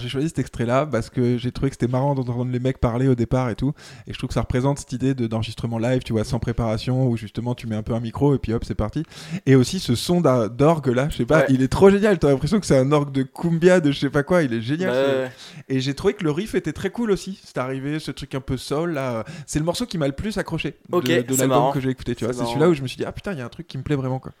Alors 0.00 0.08
j'ai 0.08 0.08
choisi 0.08 0.28
cet 0.28 0.38
extrait-là 0.38 0.86
parce 0.86 1.10
que 1.10 1.36
j'ai 1.36 1.52
trouvé 1.52 1.68
que 1.70 1.74
c'était 1.78 1.90
marrant 1.90 2.14
d'entendre 2.14 2.50
les 2.50 2.58
mecs 2.58 2.78
parler 2.78 3.06
au 3.06 3.14
départ 3.14 3.50
et 3.50 3.54
tout, 3.54 3.74
et 4.06 4.12
je 4.14 4.18
trouve 4.18 4.28
que 4.28 4.34
ça 4.34 4.40
représente 4.40 4.78
cette 4.78 4.92
idée 4.92 5.12
de- 5.14 5.26
d'enregistrement 5.26 5.78
live, 5.78 6.02
tu 6.02 6.12
vois, 6.14 6.24
sans 6.24 6.38
préparation, 6.38 7.06
où 7.06 7.16
justement 7.18 7.54
tu 7.54 7.66
mets 7.66 7.76
un 7.76 7.82
peu 7.82 7.92
un 7.92 8.00
micro 8.00 8.34
et 8.34 8.38
puis 8.38 8.54
hop, 8.54 8.64
c'est 8.64 8.74
parti. 8.74 9.02
Et 9.44 9.56
aussi 9.56 9.78
ce 9.78 9.94
son 9.94 10.20
d'orgue 10.22 10.86
là, 10.88 11.08
je 11.10 11.16
sais 11.18 11.26
pas, 11.26 11.40
Ouais. 11.40 11.46
il 11.50 11.60
est 11.62 11.68
trop 11.68 11.90
génial. 11.90 12.18
T'as 12.18 12.30
l'impression 12.30 12.60
que 12.60 12.66
c'est 12.66 12.78
un 12.78 12.90
orgue 12.92 13.12
de 13.12 13.22
cumbia, 13.24 13.80
de 13.80 13.92
je 13.92 13.98
sais 13.98 14.10
pas 14.10 14.22
quoi, 14.22 14.42
il 14.42 14.54
est 14.54 14.62
génial. 14.62 14.90
Ouais. 14.90 15.30
Et 15.68 15.80
j'ai 15.80 15.92
trouvé 15.94 16.14
que 16.14 16.24
le 16.24 16.30
riff 16.30 16.54
était 16.54 16.72
très 16.72 16.88
cool 16.90 17.10
aussi. 17.10 17.38
C'est 17.44 17.58
arrivé, 17.58 17.98
ce 17.98 18.10
truc 18.10 18.34
un 18.34 18.40
peu 18.40 18.56
soul 18.56 18.92
là. 18.92 19.24
C'est 19.46 19.58
le 19.58 19.64
morceau 19.66 19.84
qui 19.84 19.98
m'a 19.98 20.06
le 20.06 20.14
plus 20.14 20.38
accroché 20.38 20.76
de, 20.88 20.96
Ok, 20.96 21.04
de 21.04 21.24
c'est 21.28 21.36
l'album 21.36 21.72
que 21.74 21.80
j'ai 21.80 21.90
écouté. 21.90 22.14
Tu 22.14 22.24
vois, 22.24 22.32
C'est 22.32 22.44
celui-là 22.46 22.68
où 22.70 22.74
je 22.74 22.80
me 22.82 22.86
suis 22.86 22.96
dit 22.96 23.04
ah 23.04 23.12
putain, 23.12 23.32
il 23.32 23.38
y 23.38 23.42
a 23.42 23.44
un 23.44 23.48
truc 23.50 23.66
qui 23.66 23.76
me 23.76 23.82
plaît 23.82 23.96
vraiment 23.96 24.18
quoi. 24.18 24.32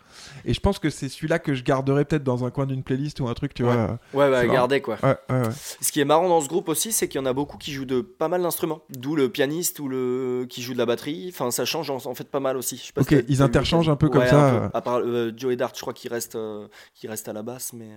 Et 0.46 0.54
je 0.54 0.60
pense 0.60 0.78
que 0.78 0.88
c'est 0.90 1.08
celui-là 1.10 1.38
que 1.38 1.54
je 1.54 1.62
garderai 1.62 2.04
peut-être 2.06 2.24
dans 2.24 2.44
un 2.46 2.50
coin 2.50 2.64
d'une 2.66 2.82
playlist 2.82 3.20
ou 3.20 3.28
un 3.28 3.34
truc, 3.34 3.52
tu 3.52 3.64
Ouais. 3.64 3.74
vois. 3.74 3.98
Ouais, 4.14 4.30
bah, 4.30 4.46
gardez 4.46 4.80
quoi. 4.80 4.96
Ouais, 5.02 5.16
ouais, 5.28 5.40
ouais. 5.42 5.49
Ce 5.52 5.92
qui 5.92 6.00
est 6.00 6.04
marrant 6.04 6.28
dans 6.28 6.40
ce 6.40 6.48
groupe 6.48 6.68
aussi, 6.68 6.92
c'est 6.92 7.08
qu'il 7.08 7.20
y 7.20 7.22
en 7.22 7.26
a 7.26 7.32
beaucoup 7.32 7.56
qui 7.58 7.72
jouent 7.72 7.84
de 7.84 8.00
pas 8.00 8.28
mal 8.28 8.42
d'instruments. 8.42 8.80
D'où 8.90 9.16
le 9.16 9.28
pianiste 9.28 9.78
ou 9.80 9.88
le 9.88 10.46
qui 10.48 10.62
joue 10.62 10.72
de 10.72 10.78
la 10.78 10.86
batterie. 10.86 11.30
Enfin, 11.32 11.50
ça 11.50 11.64
change 11.64 11.90
en, 11.90 11.96
en 12.04 12.14
fait 12.14 12.28
pas 12.28 12.40
mal 12.40 12.56
aussi. 12.56 12.76
Je 12.76 12.86
sais 12.86 12.92
pas 12.92 13.00
Ok, 13.02 13.08
si 13.10 13.24
ils 13.28 13.42
interchangent 13.42 13.88
un 13.88 13.96
peu 13.96 14.08
comme 14.08 14.22
Ouais, 14.22 14.28
ça, 14.28 14.50
peu. 14.50 14.64
euh. 14.64 14.68
À 14.74 14.80
part 14.80 14.98
euh, 14.98 15.32
Joey 15.36 15.56
Dart, 15.56 15.72
je 15.74 15.80
crois 15.80 15.92
qu'il 15.92 16.10
reste, 16.12 16.36
euh, 16.36 16.66
qu'il 16.94 17.10
reste 17.10 17.28
à 17.28 17.32
la 17.32 17.42
basse, 17.42 17.72
mais. 17.72 17.88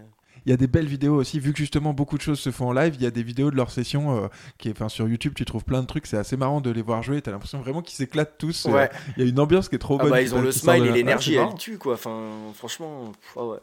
Il 0.46 0.50
y 0.50 0.54
a 0.54 0.58
des 0.58 0.68
belles 0.68 0.88
vidéos 0.88 1.16
aussi, 1.16 1.40
vu 1.40 1.54
que 1.54 1.58
justement 1.60 1.94
beaucoup 1.94 2.18
de 2.18 2.22
choses 2.22 2.40
se 2.40 2.52
font 2.52 2.68
en 2.70 2.74
live, 2.74 2.96
il 2.98 3.04
y 3.04 3.06
a 3.06 3.12
des 3.12 3.24
vidéos 3.24 3.52
de 3.52 3.56
leur 3.56 3.72
session 3.72 4.24
euh, 4.24 4.28
qui 4.58 4.70
est, 4.70 4.72
enfin, 4.72 4.90
sur 4.90 5.08
YouTube, 5.08 5.34
tu 5.36 5.46
trouves 5.46 5.64
plein 5.64 5.82
de 5.82 5.88
trucs, 5.88 6.06
c'est 6.06 6.18
assez 6.18 6.38
marrant 6.38 6.62
de 6.62 6.70
les 6.70 6.82
voir 6.82 7.02
jouer, 7.04 7.22
t'as 7.22 7.32
l'impression 7.32 7.60
vraiment 7.62 7.82
qu'ils 7.82 7.96
s'éclatent 7.96 8.38
tous. 8.38 8.66
Ouais. 8.66 8.90
Il 9.18 9.24
y 9.24 9.26
a 9.26 9.30
une 9.30 9.40
ambiance 9.40 9.70
qui 9.70 9.76
est 9.76 9.80
trop 9.80 9.98
Ah 10.00 10.04
bonne. 10.04 10.12
bah 10.12 10.20
qui 10.20 10.26
ils 10.26 10.36
ont 10.36 10.42
le 10.42 10.52
smile 10.52 10.86
et 10.86 10.92
l'énergie, 10.92 11.36
elle 11.36 11.54
tue 11.56 11.78
quoi. 11.78 11.94
Enfin, 11.94 12.30
franchement, 12.54 13.12
pff, 13.12 13.38
ah 13.38 13.46
ouais. 13.46 13.58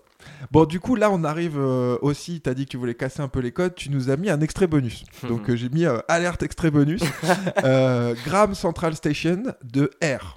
Bon, 0.51 0.65
du 0.65 0.81
coup, 0.81 0.97
là, 0.97 1.11
on 1.11 1.25
arrive 1.25 1.59
euh, 1.59 1.97
aussi, 2.03 2.41
t'as 2.41 2.53
dit 2.55 2.67
que 2.67 2.71
tu 2.71 2.77
voulais 2.77 2.95
casser 2.95 3.21
un 3.23 3.29
peu 3.29 3.41
les 3.41 3.53
codes, 3.53 3.75
tu 3.75 3.91
nous 3.91 4.11
as 4.11 4.17
mis 4.17 4.29
un 4.31 4.41
extrait 4.41 4.67
bonus. 4.67 5.05
Donc 5.29 5.49
euh, 5.49 5.57
j'ai 5.57 5.69
mis 5.69 5.85
euh, 5.87 5.99
alerte 6.09 6.43
extrait 6.43 6.71
bonus, 6.71 7.03
euh, 7.65 8.15
Graham 8.27 8.55
Central 8.55 8.95
Station 8.95 9.43
de 9.65 9.91
R. 10.03 10.37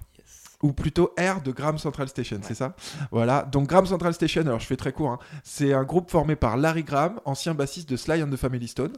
Ou 0.64 0.74
plutôt 0.74 1.14
R 1.20 1.42
de 1.42 1.52
Graham 1.52 1.78
Central 1.78 2.08
Station, 2.08 2.40
c'est 2.42 2.56
ça? 2.56 2.74
Voilà. 3.12 3.44
Donc 3.44 3.68
Graham 3.68 3.86
Central 3.86 4.14
Station, 4.14 4.42
alors 4.42 4.60
je 4.60 4.66
fais 4.66 4.78
très 4.78 4.94
court, 4.94 5.10
hein, 5.10 5.20
c'est 5.44 5.74
un 5.74 5.84
groupe 5.84 6.10
formé 6.10 6.36
par 6.36 6.58
Larry 6.58 6.84
Graham, 6.84 7.20
ancien 7.26 7.54
bassiste 7.54 7.90
de 7.90 7.98
Sly 7.98 8.24
and 8.24 8.30
the 8.30 8.38
Family 8.38 8.68
Stone. 8.68 8.94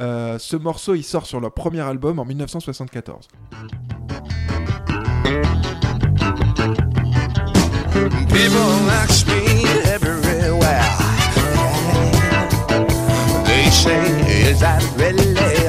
Euh, 0.00 0.38
ce 0.38 0.56
morceau, 0.56 0.94
il 0.94 1.02
sort 1.02 1.26
sur 1.26 1.40
leur 1.40 1.52
premier 1.52 1.80
album 1.80 2.18
en 2.18 2.24
1974. 2.24 3.28
People 8.28 8.90
ask 8.90 9.26
me 9.26 9.64
everywhere. 9.86 10.84
They 13.46 13.70
say, 13.70 14.50
is 14.50 14.60
that 14.60 14.82
really 14.96 15.65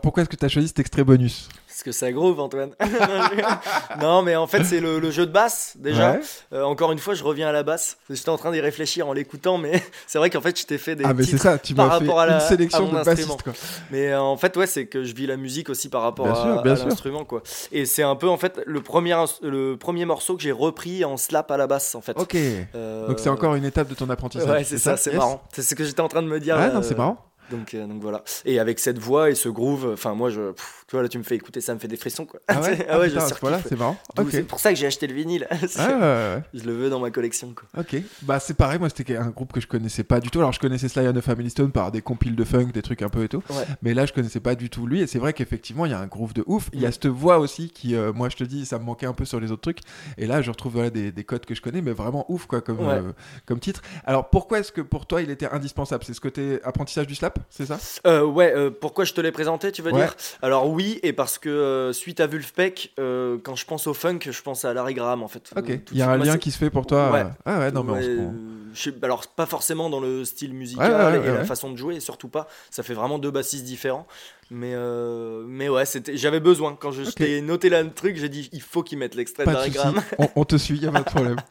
Alors 0.00 0.02
pourquoi 0.02 0.22
est-ce 0.22 0.30
que 0.30 0.36
tu 0.36 0.44
as 0.46 0.48
choisi 0.48 0.68
cet 0.68 0.78
extrait 0.78 1.04
bonus 1.04 1.46
Parce 1.68 1.82
que 1.82 1.92
ça 1.92 2.10
groove, 2.10 2.40
Antoine. 2.40 2.70
non, 4.00 4.22
mais 4.22 4.34
en 4.34 4.46
fait, 4.46 4.64
c'est 4.64 4.80
le, 4.80 4.98
le 4.98 5.10
jeu 5.10 5.26
de 5.26 5.30
basse, 5.32 5.74
déjà. 5.78 6.12
Ouais. 6.12 6.20
Euh, 6.54 6.62
encore 6.62 6.90
une 6.92 6.98
fois, 6.98 7.12
je 7.12 7.22
reviens 7.22 7.48
à 7.48 7.52
la 7.52 7.62
basse. 7.62 7.98
J'étais 8.08 8.30
en 8.30 8.38
train 8.38 8.50
d'y 8.50 8.60
réfléchir 8.60 9.06
en 9.06 9.12
l'écoutant, 9.12 9.58
mais 9.58 9.82
c'est 10.06 10.16
vrai 10.16 10.30
qu'en 10.30 10.40
fait, 10.40 10.58
je 10.58 10.64
t'ai 10.64 10.78
fait 10.78 10.96
des 10.96 11.04
Ah 11.04 11.12
mais 11.12 11.24
c'est 11.24 11.36
ça, 11.36 11.58
tu 11.58 11.74
m'as 11.74 11.84
fait 11.84 11.90
rapport 12.06 12.20
à 12.20 12.24
la- 12.26 12.34
une 12.36 12.40
sélection 12.40 12.88
de 12.88 12.94
bassistes 13.04 13.42
quoi. 13.42 13.52
Mais 13.90 14.08
euh, 14.12 14.22
en 14.22 14.38
fait, 14.38 14.56
ouais, 14.56 14.66
c'est 14.66 14.86
que 14.86 15.04
je 15.04 15.14
vis 15.14 15.26
la 15.26 15.36
musique 15.36 15.68
aussi 15.68 15.90
par 15.90 16.00
rapport 16.00 16.26
Bien 16.62 16.74
à, 16.74 16.84
l'instrument, 16.86 17.24
quoi. 17.24 17.42
Et 17.72 17.84
c'est 17.84 18.02
un 18.02 18.16
peu, 18.16 18.28
en 18.30 18.38
fait, 18.38 18.58
le 18.64 18.80
premier, 18.80 19.14
le 19.42 19.76
premier 19.76 20.06
morceau 20.06 20.34
que 20.36 20.42
j'ai 20.42 20.52
repris 20.52 21.04
en 21.04 21.18
slap 21.18 21.50
à 21.50 21.58
la 21.58 21.66
basse, 21.66 21.94
en 21.94 22.00
fait. 22.00 22.18
Ok. 22.18 22.36
Euh, 22.74 23.06
Donc 23.06 23.18
c'est 23.18 23.28
encore 23.28 23.54
une 23.54 23.66
étape 23.66 23.88
de 23.88 23.94
ton 23.94 24.08
apprentissage. 24.08 24.48
Ouais, 24.48 24.64
c'est 24.64 24.78
ça, 24.78 24.96
c'est 24.96 25.10
Yes 25.10 25.18
marrant. 25.18 25.42
C'est 25.52 25.62
ce 25.62 25.74
que 25.74 25.84
j'étais 25.84 26.00
en 26.00 26.08
train 26.08 26.22
de 26.22 26.28
me 26.28 26.40
dire. 26.40 26.56
Ah 26.58 26.68
là, 26.68 26.72
non, 26.72 26.82
c'est 26.82 26.96
marrant. 26.96 27.18
Donc, 27.50 27.74
euh, 27.74 27.86
donc 27.86 28.00
voilà. 28.00 28.22
Et 28.44 28.58
avec 28.58 28.78
cette 28.78 28.98
voix 28.98 29.30
et 29.30 29.34
ce 29.34 29.48
groove, 29.48 29.90
enfin 29.92 30.14
moi 30.14 30.30
je, 30.30 30.52
tu 30.90 30.96
vois 30.96 31.02
là 31.04 31.08
tu 31.08 31.18
me 31.18 31.22
fais 31.22 31.36
écouter, 31.36 31.60
ça 31.60 31.72
me 31.72 31.78
fait 31.78 31.86
des 31.86 31.96
frissons 31.96 32.26
quoi. 32.26 32.40
Ah 32.48 32.60
ouais, 32.60 32.84
ah 32.90 32.98
ouais, 32.98 33.06
putain, 33.06 33.20
je 33.20 33.24
à 33.24 33.28
ce 33.28 33.34
point-là, 33.34 33.58
surkiffe. 33.58 33.68
c'est 33.68 33.78
marrant. 33.78 33.96
D'où- 34.16 34.22
Ok. 34.24 34.28
C'est 34.32 34.42
pour 34.42 34.58
ça 34.58 34.70
que 34.72 34.76
j'ai 34.76 34.86
acheté 34.88 35.06
le 35.06 35.14
vinyle. 35.14 35.46
Ah, 35.78 36.40
Je 36.52 36.64
le 36.64 36.72
veux 36.72 36.90
dans 36.90 36.98
ma 36.98 37.10
collection 37.12 37.54
quoi. 37.54 37.68
Ok. 37.80 37.96
Bah 38.22 38.40
c'est 38.40 38.54
pareil, 38.54 38.78
moi 38.80 38.88
c'était 38.94 39.16
un 39.16 39.28
groupe 39.28 39.52
que 39.52 39.60
je 39.60 39.68
connaissais 39.68 40.02
pas 40.02 40.18
du 40.18 40.30
tout. 40.30 40.40
Alors 40.40 40.52
je 40.52 40.58
connaissais 40.58 40.88
Sly 40.88 41.06
and 41.06 41.12
the 41.12 41.20
Family 41.20 41.48
Stone 41.50 41.70
par 41.70 41.92
des 41.92 42.02
compiles 42.02 42.34
de 42.34 42.42
funk, 42.44 42.70
des 42.74 42.82
trucs 42.82 43.02
un 43.02 43.08
peu 43.08 43.22
et 43.22 43.28
tout. 43.28 43.42
Ouais. 43.50 43.64
Mais 43.82 43.94
là 43.94 44.04
je 44.04 44.12
connaissais 44.12 44.40
pas 44.40 44.56
du 44.56 44.68
tout 44.68 44.86
lui. 44.88 45.00
Et 45.00 45.06
c'est 45.06 45.20
vrai 45.20 45.32
qu'effectivement 45.32 45.86
il 45.86 45.92
y 45.92 45.94
a 45.94 46.00
un 46.00 46.06
groove 46.08 46.32
de 46.34 46.42
ouf. 46.46 46.70
Il 46.72 46.80
y 46.80 46.86
a 46.86 46.92
cette 46.92 47.06
voix 47.06 47.38
aussi 47.38 47.70
qui, 47.70 47.94
euh, 47.94 48.12
moi 48.12 48.28
je 48.28 48.36
te 48.36 48.42
dis, 48.44 48.66
ça 48.66 48.78
me 48.80 48.84
manquait 48.84 49.06
un 49.06 49.12
peu 49.12 49.24
sur 49.24 49.38
les 49.38 49.52
autres 49.52 49.62
trucs. 49.62 49.78
Et 50.18 50.26
là 50.26 50.42
je 50.42 50.50
retrouve 50.50 50.72
voilà, 50.72 50.90
des, 50.90 51.12
des 51.12 51.24
codes 51.24 51.46
que 51.46 51.54
je 51.54 51.62
connais, 51.62 51.82
mais 51.82 51.92
vraiment 51.92 52.24
ouf 52.28 52.46
quoi 52.46 52.60
comme, 52.62 52.80
Ouais. 52.80 52.94
euh, 52.94 53.12
comme 53.46 53.60
titre. 53.60 53.82
Alors 54.04 54.28
pourquoi 54.28 54.58
est-ce 54.58 54.72
que 54.72 54.80
pour 54.80 55.06
toi 55.06 55.22
il 55.22 55.30
était 55.30 55.46
indispensable? 55.46 56.02
C'est 56.04 56.14
ce 56.14 56.20
côté 56.20 56.58
apprentissage 56.64 57.06
du 57.06 57.14
slap, 57.14 57.38
c'est 57.48 57.66
ça? 57.66 57.78
Euh, 58.08 58.24
ouais, 58.24 58.70
pourquoi 58.80 59.04
je 59.04 59.12
te 59.12 59.20
l'ai 59.20 59.30
présenté, 59.32 59.70
tu 59.70 59.82
veux 59.82 59.92
Ouais. 59.92 60.00
dire? 60.00 60.16
Alors 60.42 60.68
oui, 60.68 60.79
et 61.02 61.12
parce 61.12 61.38
que 61.38 61.48
euh, 61.48 61.92
suite 61.92 62.20
à 62.20 62.26
Vulfpeck, 62.26 62.92
euh, 62.98 63.38
quand 63.42 63.56
je 63.56 63.64
pense 63.66 63.86
au 63.86 63.94
funk, 63.94 64.18
je 64.30 64.42
pense 64.42 64.64
à 64.64 64.72
Larry 64.74 64.94
Graham 64.94 65.22
en 65.22 65.28
fait. 65.28 65.50
Ok. 65.56 65.70
Euh, 65.70 65.76
Il 65.92 65.98
y 65.98 66.02
a 66.02 66.10
un 66.10 66.16
lien 66.16 66.38
qui 66.38 66.50
se 66.50 66.58
fait 66.58 66.70
pour 66.70 66.86
toi. 66.86 67.10
Ouais. 67.12 67.26
Ah 67.44 67.58
ouais, 67.58 67.72
non 67.72 67.82
mais 67.84 67.90
on 67.90 67.94
Ouais, 67.94 68.02
se 68.02 68.16
prend. 68.16 68.34
je 68.74 68.82
sais- 68.82 68.94
alors 69.02 69.26
pas 69.28 69.46
forcément 69.46 69.90
dans 69.90 70.00
le 70.00 70.24
style 70.24 70.54
musical 70.54 70.90
Ouais, 70.90 71.18
ouais, 71.18 71.18
ouais, 71.26 71.28
et 71.34 71.38
la 71.38 71.44
façon 71.44 71.70
de 71.70 71.76
jouer, 71.76 72.00
surtout 72.00 72.28
pas. 72.28 72.48
Ça 72.70 72.82
fait 72.82 72.94
vraiment 72.94 73.18
deux 73.18 73.30
bassistes 73.30 73.64
différents. 73.64 74.06
Mais 74.52 74.72
euh, 74.74 75.44
mais 75.46 75.68
ouais. 75.68 75.84
J'avais 76.14 76.40
besoin 76.40 76.76
quand 76.78 76.90
je, 76.90 77.02
t'ai 77.08 77.40
noté 77.40 77.68
là 77.68 77.84
le 77.84 77.92
truc, 77.92 78.16
j'ai 78.16 78.28
dit 78.28 78.48
il 78.52 78.60
faut 78.60 78.82
qu'ils 78.82 78.98
mettent 78.98 79.14
l'extrait 79.14 79.44
souci, 79.44 79.70
Graham. 79.70 80.00
on, 80.18 80.28
on 80.34 80.44
te 80.44 80.56
suit, 80.56 80.76
y 80.78 80.86
a 80.86 80.90
pas 80.92 81.00
de 81.00 81.04
problème. 81.04 81.36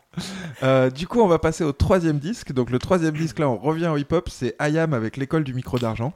Euh, 0.64 0.90
du 0.90 1.08
coup, 1.08 1.22
on 1.22 1.28
va 1.28 1.40
passer 1.40 1.64
au 1.64 1.72
troisième 1.72 2.20
disque. 2.20 2.52
Donc, 2.52 2.72
le 2.72 2.80
troisième 2.80 3.16
disque, 3.16 3.40
là, 3.40 3.48
on 3.48 3.56
revient 3.58 3.88
au 3.88 3.96
hip-hop. 3.96 4.28
C'est 4.30 4.54
IAM 4.60 4.94
avec 4.94 5.16
l'école 5.16 5.46
du 5.46 5.54
micro 5.54 5.80
d'argent. 5.80 6.12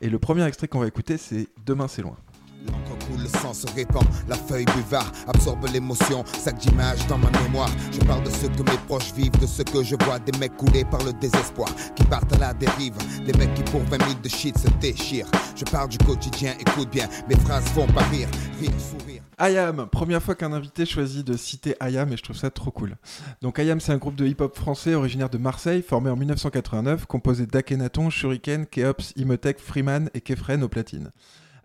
Et 0.00 0.08
le 0.08 0.20
premier 0.20 0.46
extrait 0.46 0.68
qu'on 0.68 0.78
va 0.78 0.86
écouter, 0.86 1.16
c'est 1.16 1.48
Demain, 1.66 1.88
c'est 1.88 2.02
loin. 2.02 2.16
Le 3.30 3.38
sang 3.40 3.52
se 3.52 3.66
répand, 3.74 4.04
la 4.26 4.36
feuille 4.36 4.64
buvard 4.64 5.12
absorbe 5.26 5.66
l'émotion, 5.70 6.24
sac 6.38 6.56
d'images 6.58 7.06
dans 7.08 7.18
ma 7.18 7.30
mémoire. 7.42 7.68
Je 7.92 7.98
parle 8.00 8.24
de 8.24 8.30
ce 8.30 8.46
que 8.46 8.62
mes 8.62 8.78
proches 8.86 9.12
vivent, 9.12 9.38
de 9.38 9.46
ce 9.46 9.62
que 9.62 9.82
je 9.82 9.96
vois, 10.04 10.18
des 10.18 10.36
mecs 10.38 10.56
coulés 10.56 10.84
par 10.84 11.04
le 11.04 11.12
désespoir, 11.12 11.68
qui 11.94 12.04
partent 12.04 12.32
à 12.32 12.38
la 12.38 12.54
dérive, 12.54 12.94
des 13.26 13.34
mecs 13.34 13.52
qui 13.52 13.62
pour 13.64 13.82
20 13.82 13.98
000 13.98 14.20
de 14.22 14.28
shit 14.28 14.56
se 14.56 14.68
déchirent. 14.80 15.26
Je 15.54 15.64
parle 15.64 15.90
du 15.90 15.98
quotidien, 15.98 16.54
écoute 16.58 16.88
bien, 16.90 17.06
mes 17.28 17.36
phrases 17.36 17.64
font 17.68 17.86
pas 17.88 18.04
rire, 18.04 18.28
rire, 18.60 18.70
sourire. 18.78 19.22
IAM, 19.38 19.88
première 19.92 20.22
fois 20.22 20.34
qu'un 20.34 20.52
invité 20.52 20.86
choisit 20.86 21.26
de 21.26 21.36
citer 21.36 21.76
IAM 21.82 22.12
et 22.12 22.16
je 22.16 22.22
trouve 22.22 22.36
ça 22.36 22.50
trop 22.50 22.70
cool. 22.70 22.96
Donc 23.42 23.58
IAM, 23.58 23.80
c'est 23.80 23.92
un 23.92 23.98
groupe 23.98 24.16
de 24.16 24.26
hip-hop 24.26 24.56
français 24.56 24.94
originaire 24.94 25.28
de 25.28 25.38
Marseille, 25.38 25.82
formé 25.82 26.08
en 26.08 26.16
1989, 26.16 27.04
composé 27.04 27.46
d'Akhenaton, 27.46 28.08
Shuriken, 28.08 28.66
Keops, 28.66 29.12
Imhotep, 29.16 29.60
Freeman 29.60 30.08
et 30.14 30.22
Kefren 30.22 30.62
au 30.62 30.68
platine. 30.68 31.10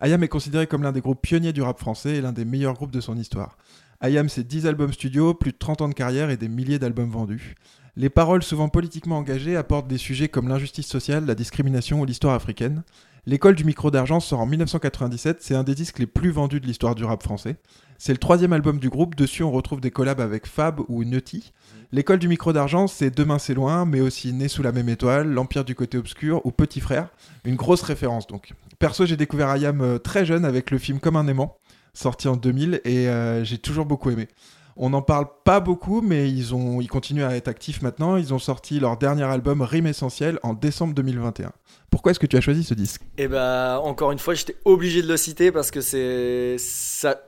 IAM 0.05 0.21
est 0.21 0.27
considéré 0.27 0.67
comme 0.67 0.83
l'un 0.83 0.91
des 0.91 0.99
groupes 0.99 1.21
pionniers 1.21 1.53
du 1.53 1.61
rap 1.61 1.79
français 1.79 2.15
et 2.15 2.21
l'un 2.21 2.33
des 2.33 2.43
meilleurs 2.43 2.73
groupes 2.73 2.91
de 2.91 2.99
son 2.99 3.17
histoire. 3.17 3.57
IAM, 4.03 4.27
c'est 4.27 4.43
10 4.43 4.67
albums 4.67 4.91
studio, 4.91 5.33
plus 5.33 5.53
de 5.53 5.57
30 5.57 5.81
ans 5.81 5.87
de 5.87 5.93
carrière 5.93 6.29
et 6.29 6.35
des 6.35 6.49
milliers 6.49 6.77
d'albums 6.77 7.09
vendus. 7.09 7.55
Les 7.95 8.09
paroles, 8.09 8.43
souvent 8.43 8.67
politiquement 8.67 9.17
engagées, 9.17 9.55
apportent 9.55 9.87
des 9.87 9.97
sujets 9.97 10.27
comme 10.27 10.49
l'injustice 10.49 10.87
sociale, 10.87 11.25
la 11.25 11.35
discrimination 11.35 12.01
ou 12.01 12.05
l'histoire 12.05 12.33
africaine. 12.33 12.83
L'école 13.25 13.55
du 13.55 13.63
micro 13.63 13.89
d'argent 13.89 14.19
sort 14.19 14.41
en 14.41 14.45
1997, 14.45 15.41
c'est 15.41 15.55
un 15.55 15.63
des 15.63 15.75
disques 15.75 15.99
les 15.99 16.07
plus 16.07 16.29
vendus 16.29 16.59
de 16.59 16.67
l'histoire 16.67 16.93
du 16.93 17.05
rap 17.05 17.23
français. 17.23 17.55
C'est 17.97 18.11
le 18.11 18.17
troisième 18.17 18.51
album 18.51 18.79
du 18.79 18.89
groupe, 18.89 19.15
dessus 19.15 19.43
on 19.43 19.51
retrouve 19.51 19.79
des 19.79 19.91
collabs 19.91 20.19
avec 20.19 20.45
Fab 20.45 20.81
ou 20.89 21.05
Nutty. 21.05 21.53
L'école 21.93 22.19
du 22.19 22.27
micro 22.27 22.51
d'argent, 22.51 22.85
c'est 22.87 23.15
Demain 23.15 23.39
c'est 23.39 23.53
loin, 23.53 23.85
mais 23.85 24.01
aussi 24.01 24.33
Né 24.33 24.49
sous 24.49 24.61
la 24.61 24.73
même 24.73 24.89
étoile, 24.89 25.29
L'Empire 25.29 25.63
du 25.63 25.73
côté 25.73 25.97
obscur 25.97 26.45
ou 26.45 26.51
Petit 26.51 26.81
frère. 26.81 27.07
Une 27.45 27.55
grosse 27.55 27.83
référence 27.83 28.27
donc. 28.27 28.51
Perso, 28.77 29.05
j'ai 29.05 29.15
découvert 29.15 29.55
IAM 29.55 29.79
euh, 29.79 29.99
très 29.99 30.25
jeune 30.25 30.43
avec 30.43 30.69
le 30.69 30.77
film 30.77 30.99
Comme 30.99 31.15
un 31.15 31.27
aimant, 31.27 31.55
sorti 31.93 32.27
en 32.27 32.35
2000, 32.35 32.81
et 32.83 33.07
euh, 33.07 33.45
j'ai 33.45 33.57
toujours 33.57 33.85
beaucoup 33.85 34.09
aimé. 34.09 34.27
On 34.75 34.89
n'en 34.89 35.01
parle 35.01 35.27
pas 35.43 35.59
beaucoup, 35.59 36.01
mais 36.01 36.29
ils, 36.29 36.55
ont, 36.55 36.81
ils 36.81 36.87
continuent 36.87 37.23
à 37.23 37.35
être 37.35 37.47
actifs 37.47 37.81
maintenant. 37.81 38.17
Ils 38.17 38.33
ont 38.33 38.39
sorti 38.39 38.79
leur 38.79 38.97
dernier 38.97 39.23
album 39.23 39.61
Rime 39.61 39.87
Essentiel 39.87 40.39
en 40.43 40.53
décembre 40.53 40.93
2021. 40.93 41.51
Pourquoi 41.89 42.11
est-ce 42.11 42.19
que 42.19 42.25
tu 42.25 42.37
as 42.37 42.41
choisi 42.41 42.63
ce 42.63 42.73
disque? 42.73 43.01
Et 43.17 43.27
bah, 43.27 43.79
encore 43.83 44.11
une 44.11 44.19
fois, 44.19 44.33
j'étais 44.33 44.55
obligé 44.65 45.01
de 45.01 45.07
le 45.07 45.17
citer 45.17 45.51
parce 45.51 45.69
que 45.69 45.81
c'est 45.81 46.55
ça 46.57 47.19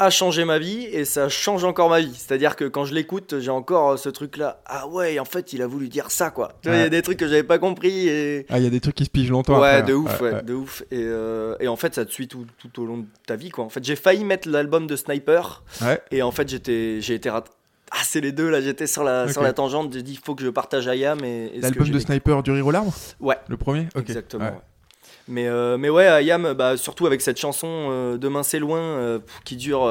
a 0.00 0.10
changé 0.10 0.44
ma 0.44 0.58
vie 0.58 0.84
et 0.84 1.04
ça 1.04 1.28
change 1.28 1.62
encore 1.64 1.90
ma 1.90 2.00
vie. 2.00 2.14
C'est-à-dire 2.14 2.56
que 2.56 2.64
quand 2.64 2.84
je 2.84 2.94
l'écoute, 2.94 3.38
j'ai 3.38 3.50
encore 3.50 3.98
ce 3.98 4.08
truc-là. 4.08 4.62
Ah 4.66 4.88
ouais, 4.88 5.18
en 5.18 5.24
fait, 5.24 5.52
il 5.52 5.62
a 5.62 5.66
voulu 5.66 5.88
dire 5.88 6.10
ça, 6.10 6.30
quoi. 6.30 6.52
Tu 6.62 6.68
vois, 6.68 6.78
il 6.78 6.80
y 6.80 6.84
a 6.84 6.88
des 6.88 7.02
trucs 7.02 7.18
que 7.18 7.28
j'avais 7.28 7.42
pas 7.42 7.58
compris 7.58 8.08
et. 8.08 8.46
Ah, 8.48 8.58
il 8.58 8.64
y 8.64 8.66
a 8.66 8.70
des 8.70 8.80
trucs 8.80 8.94
qui 8.94 9.04
se 9.04 9.10
pigent 9.10 9.30
longtemps. 9.30 9.60
Ouais, 9.60 9.68
après, 9.68 9.82
de 9.82 9.94
hein. 9.94 9.96
ouf, 9.96 10.20
Ouais, 10.20 10.42
de 10.42 10.54
ouf. 10.54 10.82
Et, 10.90 11.02
euh, 11.02 11.54
et 11.60 11.68
en 11.68 11.76
fait, 11.76 11.94
ça 11.94 12.04
te 12.04 12.10
suit 12.10 12.28
tout, 12.28 12.46
tout 12.58 12.82
au 12.82 12.86
long 12.86 12.98
de 12.98 13.06
ta 13.26 13.36
vie, 13.36 13.50
quoi. 13.50 13.64
En 13.64 13.68
fait, 13.68 13.84
j'ai 13.84 13.96
failli 13.96 14.24
mettre 14.24 14.48
l'album 14.48 14.86
de 14.86 14.96
Sniper 14.96 15.62
Ouais. 15.82 16.00
et 16.10 16.22
en 16.22 16.30
fait, 16.30 16.48
j'étais, 16.48 17.00
j'ai 17.00 17.14
été 17.14 17.28
rat... 17.30 17.44
Ah, 17.92 17.96
c'est 18.04 18.20
les 18.20 18.30
deux 18.30 18.48
là, 18.48 18.60
j'étais 18.60 18.86
sur 18.86 19.02
la, 19.02 19.30
sur 19.30 19.42
la 19.42 19.52
tangente, 19.52 19.92
j'ai 19.92 20.02
dit, 20.02 20.12
il 20.12 20.24
faut 20.24 20.36
que 20.36 20.44
je 20.44 20.48
partage 20.48 20.86
Ayam 20.86 21.24
et, 21.24 21.50
et 21.54 21.60
L'album 21.60 21.88
de. 21.90 21.98
Sniper 21.98 22.42
du 22.42 22.52
Rire 22.52 22.66
aux 22.66 22.70
larmes? 22.70 22.92
Ouais. 23.18 23.36
Le 23.48 23.56
premier? 23.56 23.88
Exactement. 23.96 24.62
Euh, 25.30 25.78
mais 25.78 25.88
ouais, 25.88 26.06
Ayam, 26.06 26.52
bah, 26.54 26.76
surtout 26.76 27.06
avec 27.06 27.20
cette 27.20 27.38
chanson 27.38 27.88
euh, 27.90 28.16
Demain 28.16 28.42
c'est 28.42 28.58
loin, 28.58 28.80
euh, 28.80 29.18
qui 29.44 29.56
dure 29.56 29.82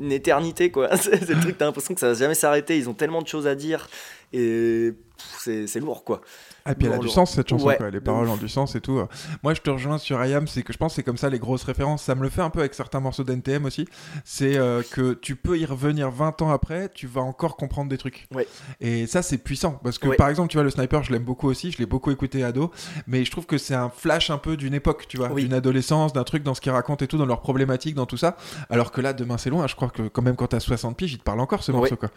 une 0.00 0.12
éternité, 0.12 0.72
c'est 1.00 1.28
le 1.28 1.40
truc, 1.40 1.58
t'as 1.58 1.66
l'impression 1.66 1.94
que 1.94 2.00
ça 2.00 2.08
va 2.08 2.14
jamais 2.14 2.34
s'arrêter. 2.34 2.76
Ils 2.76 2.88
ont 2.88 2.94
tellement 2.94 3.22
de 3.22 3.28
choses 3.28 3.46
à 3.46 3.54
dire 3.54 3.88
et 4.32 4.92
c'est 5.38 5.80
lourd, 5.80 6.04
quoi. 6.04 6.20
Ah, 6.66 6.74
puis 6.74 6.86
elle 6.88 6.92
a 6.92 6.96
Lourd, 6.96 7.04
du 7.04 7.10
sens 7.10 7.30
cette 7.32 7.48
chanson, 7.48 7.66
Ouais, 7.68 7.76
quoi. 7.78 7.88
les 7.90 8.00
paroles 8.00 8.28
ont 8.28 8.36
du 8.36 8.48
sens 8.48 8.74
et 8.74 8.80
tout. 8.82 9.00
Moi 9.42 9.54
je 9.54 9.60
te 9.62 9.70
rejoins 9.70 9.96
sur 9.98 10.22
IAM, 10.22 10.46
c'est 10.46 10.62
que 10.62 10.72
je 10.74 10.78
pense 10.78 10.92
que 10.92 10.96
c'est 10.96 11.02
comme 11.04 11.16
ça 11.16 11.30
les 11.30 11.38
grosses 11.38 11.62
références. 11.62 12.02
Ça 12.02 12.14
me 12.14 12.22
le 12.22 12.28
fait 12.28 12.42
un 12.42 12.50
peu 12.50 12.58
avec 12.58 12.74
certains 12.74 13.00
morceaux 13.00 13.22
d'NTM 13.24 13.64
aussi. 13.64 13.86
C'est 14.24 14.56
euh, 14.58 14.82
que 14.90 15.14
tu 15.14 15.36
peux 15.36 15.56
y 15.58 15.64
revenir 15.64 16.10
20 16.10 16.42
ans 16.42 16.50
après, 16.50 16.90
tu 16.92 17.06
vas 17.06 17.22
encore 17.22 17.56
comprendre 17.56 17.88
des 17.88 17.96
trucs. 17.98 18.26
Ouais. 18.34 18.46
Et 18.80 19.06
ça 19.06 19.22
c'est 19.22 19.38
puissant 19.38 19.80
parce 19.82 19.98
que 19.98 20.08
Ouais. 20.08 20.16
par 20.16 20.28
exemple, 20.28 20.50
tu 20.50 20.56
vois, 20.58 20.64
le 20.64 20.70
sniper, 20.70 21.02
je 21.02 21.12
l'aime 21.12 21.24
beaucoup 21.24 21.48
aussi, 21.48 21.70
je 21.72 21.78
l'ai 21.78 21.86
beaucoup 21.86 22.10
écouté 22.10 22.42
ado, 22.44 22.70
mais 23.06 23.24
je 23.24 23.30
trouve 23.30 23.46
que 23.46 23.56
c'est 23.58 23.74
un 23.74 23.88
flash 23.88 24.28
un 24.30 24.38
peu 24.38 24.56
d'une 24.58 24.74
époque, 24.74 25.06
tu 25.08 25.16
vois, 25.16 25.30
Oui. 25.32 25.44
d'une 25.44 25.54
adolescence, 25.54 26.12
d'un 26.12 26.24
truc 26.24 26.42
dans 26.42 26.52
ce 26.54 26.60
qu'ils 26.60 26.72
racontent 26.72 27.02
et 27.04 27.08
tout, 27.08 27.16
dans 27.16 27.26
leurs 27.26 27.40
problématiques, 27.42 27.94
dans 27.94 28.06
tout 28.06 28.16
ça. 28.18 28.36
Alors 28.70 28.90
que 28.92 29.00
là, 29.00 29.12
demain 29.14 29.38
c'est 29.38 29.50
loin, 29.50 29.66
je 29.66 29.76
crois 29.76 29.88
que 29.88 30.08
quand 30.08 30.22
même 30.22 30.36
quand 30.36 30.48
t'as 30.48 30.60
60 30.60 30.96
piges, 30.96 31.12
il 31.12 31.18
te 31.18 31.24
parle 31.24 31.40
encore 31.40 31.62
ce 31.62 31.72
morceau, 31.72 31.96
quoi. 31.96 32.10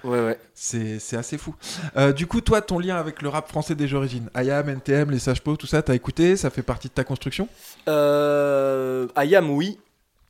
C'est 0.56 1.16
assez 1.16 1.38
fou. 1.38 1.56
Euh, 2.00 2.14
du 2.14 2.28
coup, 2.28 2.40
toi, 2.40 2.62
ton 2.62 2.80
lien 2.80 2.96
avec 2.96 3.22
le 3.22 3.28
rap 3.28 3.50
français 3.50 3.76
des 3.76 3.94
origines, 3.94 4.30
IAM, 4.34 4.70
NTM, 4.70 5.12
les 5.12 5.20
Sages 5.20 5.44
tout 5.44 5.68
ça, 5.68 5.82
t'as 5.82 5.96
écouté, 5.96 6.38
ça 6.38 6.50
fait 6.50 6.62
partie 6.62 6.88
de 6.88 6.94
ta 6.94 7.04
construction? 7.04 7.50
Euh, 7.90 9.08
Ayam, 9.16 9.50
oui. 9.52 9.78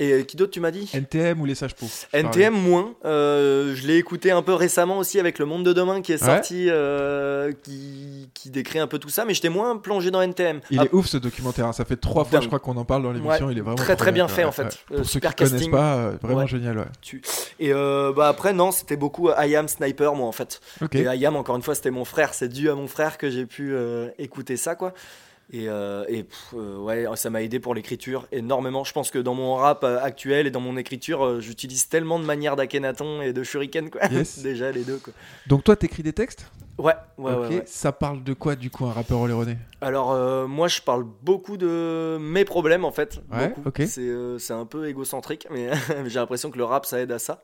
Et 0.02 0.26
qui 0.26 0.38
d'autre 0.38 0.52
tu 0.52 0.62
m'as 0.62 0.72
dit 0.72 0.90
NTM 0.94 1.42
ou 1.42 1.46
les 1.46 1.56
Sages 1.56 1.76
Po 1.76 1.86
je 1.86 2.18
NTM 2.18 2.54
moins. 2.54 2.94
Euh, 3.04 3.76
je 3.76 3.86
l'ai 3.86 3.98
écouté 3.98 4.32
un 4.32 4.42
peu 4.42 4.54
récemment 4.54 4.98
aussi 4.98 5.20
avec 5.20 5.40
Le 5.40 5.46
Monde 5.46 5.66
de 5.66 5.74
demain 5.74 6.02
qui 6.02 6.14
est 6.14 6.24
Ouais. 6.24 6.28
sorti, 6.36 6.68
euh, 6.70 7.52
qui, 7.64 8.30
qui 8.34 8.50
décrit 8.50 8.80
un 8.80 8.88
peu 8.88 8.98
tout 8.98 9.10
ça, 9.10 9.26
mais 9.26 9.34
j'étais 9.34 9.50
moins 9.50 9.76
plongé 9.78 10.10
dans 10.10 10.22
NTM. 10.22 10.62
Il 10.72 10.80
Ah, 10.80 10.86
est 10.86 10.94
ouf 10.94 11.08
ce 11.08 11.18
documentaire, 11.18 11.66
hein. 11.66 11.74
ça 11.74 11.84
fait 11.86 11.98
trois 11.98 12.24
fois 12.24 12.32
Dingue. 12.40 12.44
je 12.44 12.48
crois 12.48 12.60
qu'on 12.60 12.78
en 12.78 12.86
parle 12.86 13.04
dans 13.04 13.12
l'émission, 13.12 13.48
Ouais, 13.48 13.52
il 13.54 13.58
est 13.58 13.62
vraiment 13.62 13.76
très, 13.76 13.96
très 13.98 14.12
bien 14.14 14.28
fait, 14.30 14.46
en 14.46 14.52
fait. 14.54 14.80
Euh, 14.92 14.98
Pour 14.98 14.98
ceux 15.00 15.04
super 15.04 15.36
qui 15.36 15.44
connaissent 15.44 15.54
casting. 15.54 15.72
pas, 15.72 15.96
euh, 15.98 16.14
vraiment 16.22 16.48
génial, 16.48 16.78
ouais. 16.80 16.86
tu- 17.02 17.22
Et 17.60 17.74
euh, 17.74 18.14
bah 18.16 18.30
après 18.30 18.54
non, 18.54 18.72
c'était 18.72 18.96
beaucoup 18.96 19.30
Ayam 19.36 19.68
Sniper 19.68 20.16
moi 20.16 20.28
en 20.28 20.32
fait. 20.32 20.62
Ok. 20.82 20.96
Et 20.96 21.08
Ayam 21.08 21.36
encore 21.36 21.58
une 21.58 21.62
fois 21.62 21.76
c'était 21.76 21.92
mon 21.92 22.06
frère, 22.06 22.34
c'est 22.34 22.48
dû 22.48 22.70
à 22.70 22.76
mon 22.76 22.88
frère 22.88 23.18
que 23.18 23.30
j'ai 23.30 23.46
pu 23.46 23.74
euh, 23.74 24.08
écouter 24.18 24.56
ça 24.56 24.76
quoi. 24.76 24.94
Et, 25.52 25.68
euh, 25.68 26.06
et 26.08 26.24
pff, 26.24 26.54
euh, 26.54 26.78
ouais, 26.78 27.06
ça 27.16 27.30
m'a 27.30 27.42
aidé 27.42 27.60
pour 27.60 27.74
l'écriture 27.74 28.28
énormément. 28.32 28.84
Je 28.84 28.94
pense 28.94 29.10
que 29.10 29.18
dans 29.18 29.34
mon 29.34 29.56
rap 29.56 29.84
euh, 29.84 30.00
actuel 30.02 30.46
et 30.46 30.52
dans 30.52 30.60
mon 30.60 30.78
écriture, 30.78 31.42
j'utilise 31.42 31.90
tellement 31.90 32.20
de 32.20 32.26
manières 32.26 32.56
d'Akhenaton 32.56 33.22
et 33.22 33.34
de 33.34 33.44
Shuriken 33.44 33.90
quoi. 33.90 34.06
Yes. 34.12 34.40
Déjà 34.44 34.72
les 34.72 34.84
deux 34.84 34.98
quoi. 34.98 35.14
Donc 35.48 35.64
toi, 35.64 35.76
t'écris 35.76 36.04
des 36.04 36.14
textes? 36.14 36.46
Ouais, 36.80 36.94
ouais, 37.18 37.34
ouais, 37.34 37.48
ouais. 37.48 37.64
Ça 37.66 37.92
parle 37.92 38.24
de 38.24 38.34
quoi 38.34 38.56
du 38.56 38.70
coup 38.70 38.86
un 38.86 38.94
rappeur 38.94 39.20
oléroné 39.20 39.58
Alors 39.82 40.12
euh, 40.12 40.48
moi 40.48 40.70
je 40.70 40.82
parle 40.82 41.06
beaucoup 41.22 41.58
de 41.58 42.18
mes 42.22 42.46
problèmes 42.46 42.86
en 42.86 42.92
fait. 42.92 43.20
Ouais, 43.32 43.50
beaucoup. 43.50 43.68
ok. 43.68 43.82
C'est 43.86 44.00
euh, 44.00 44.40
c'est 44.40 44.54
un 44.54 44.66
peu 44.66 44.88
égocentrique 44.88 45.46
mais 45.52 45.72
j'ai 46.06 46.20
l'impression 46.20 46.50
que 46.50 46.58
le 46.58 46.64
rap 46.64 46.86
ça 46.86 47.02
aide 47.02 47.12
à 47.12 47.20
ça. 47.20 47.42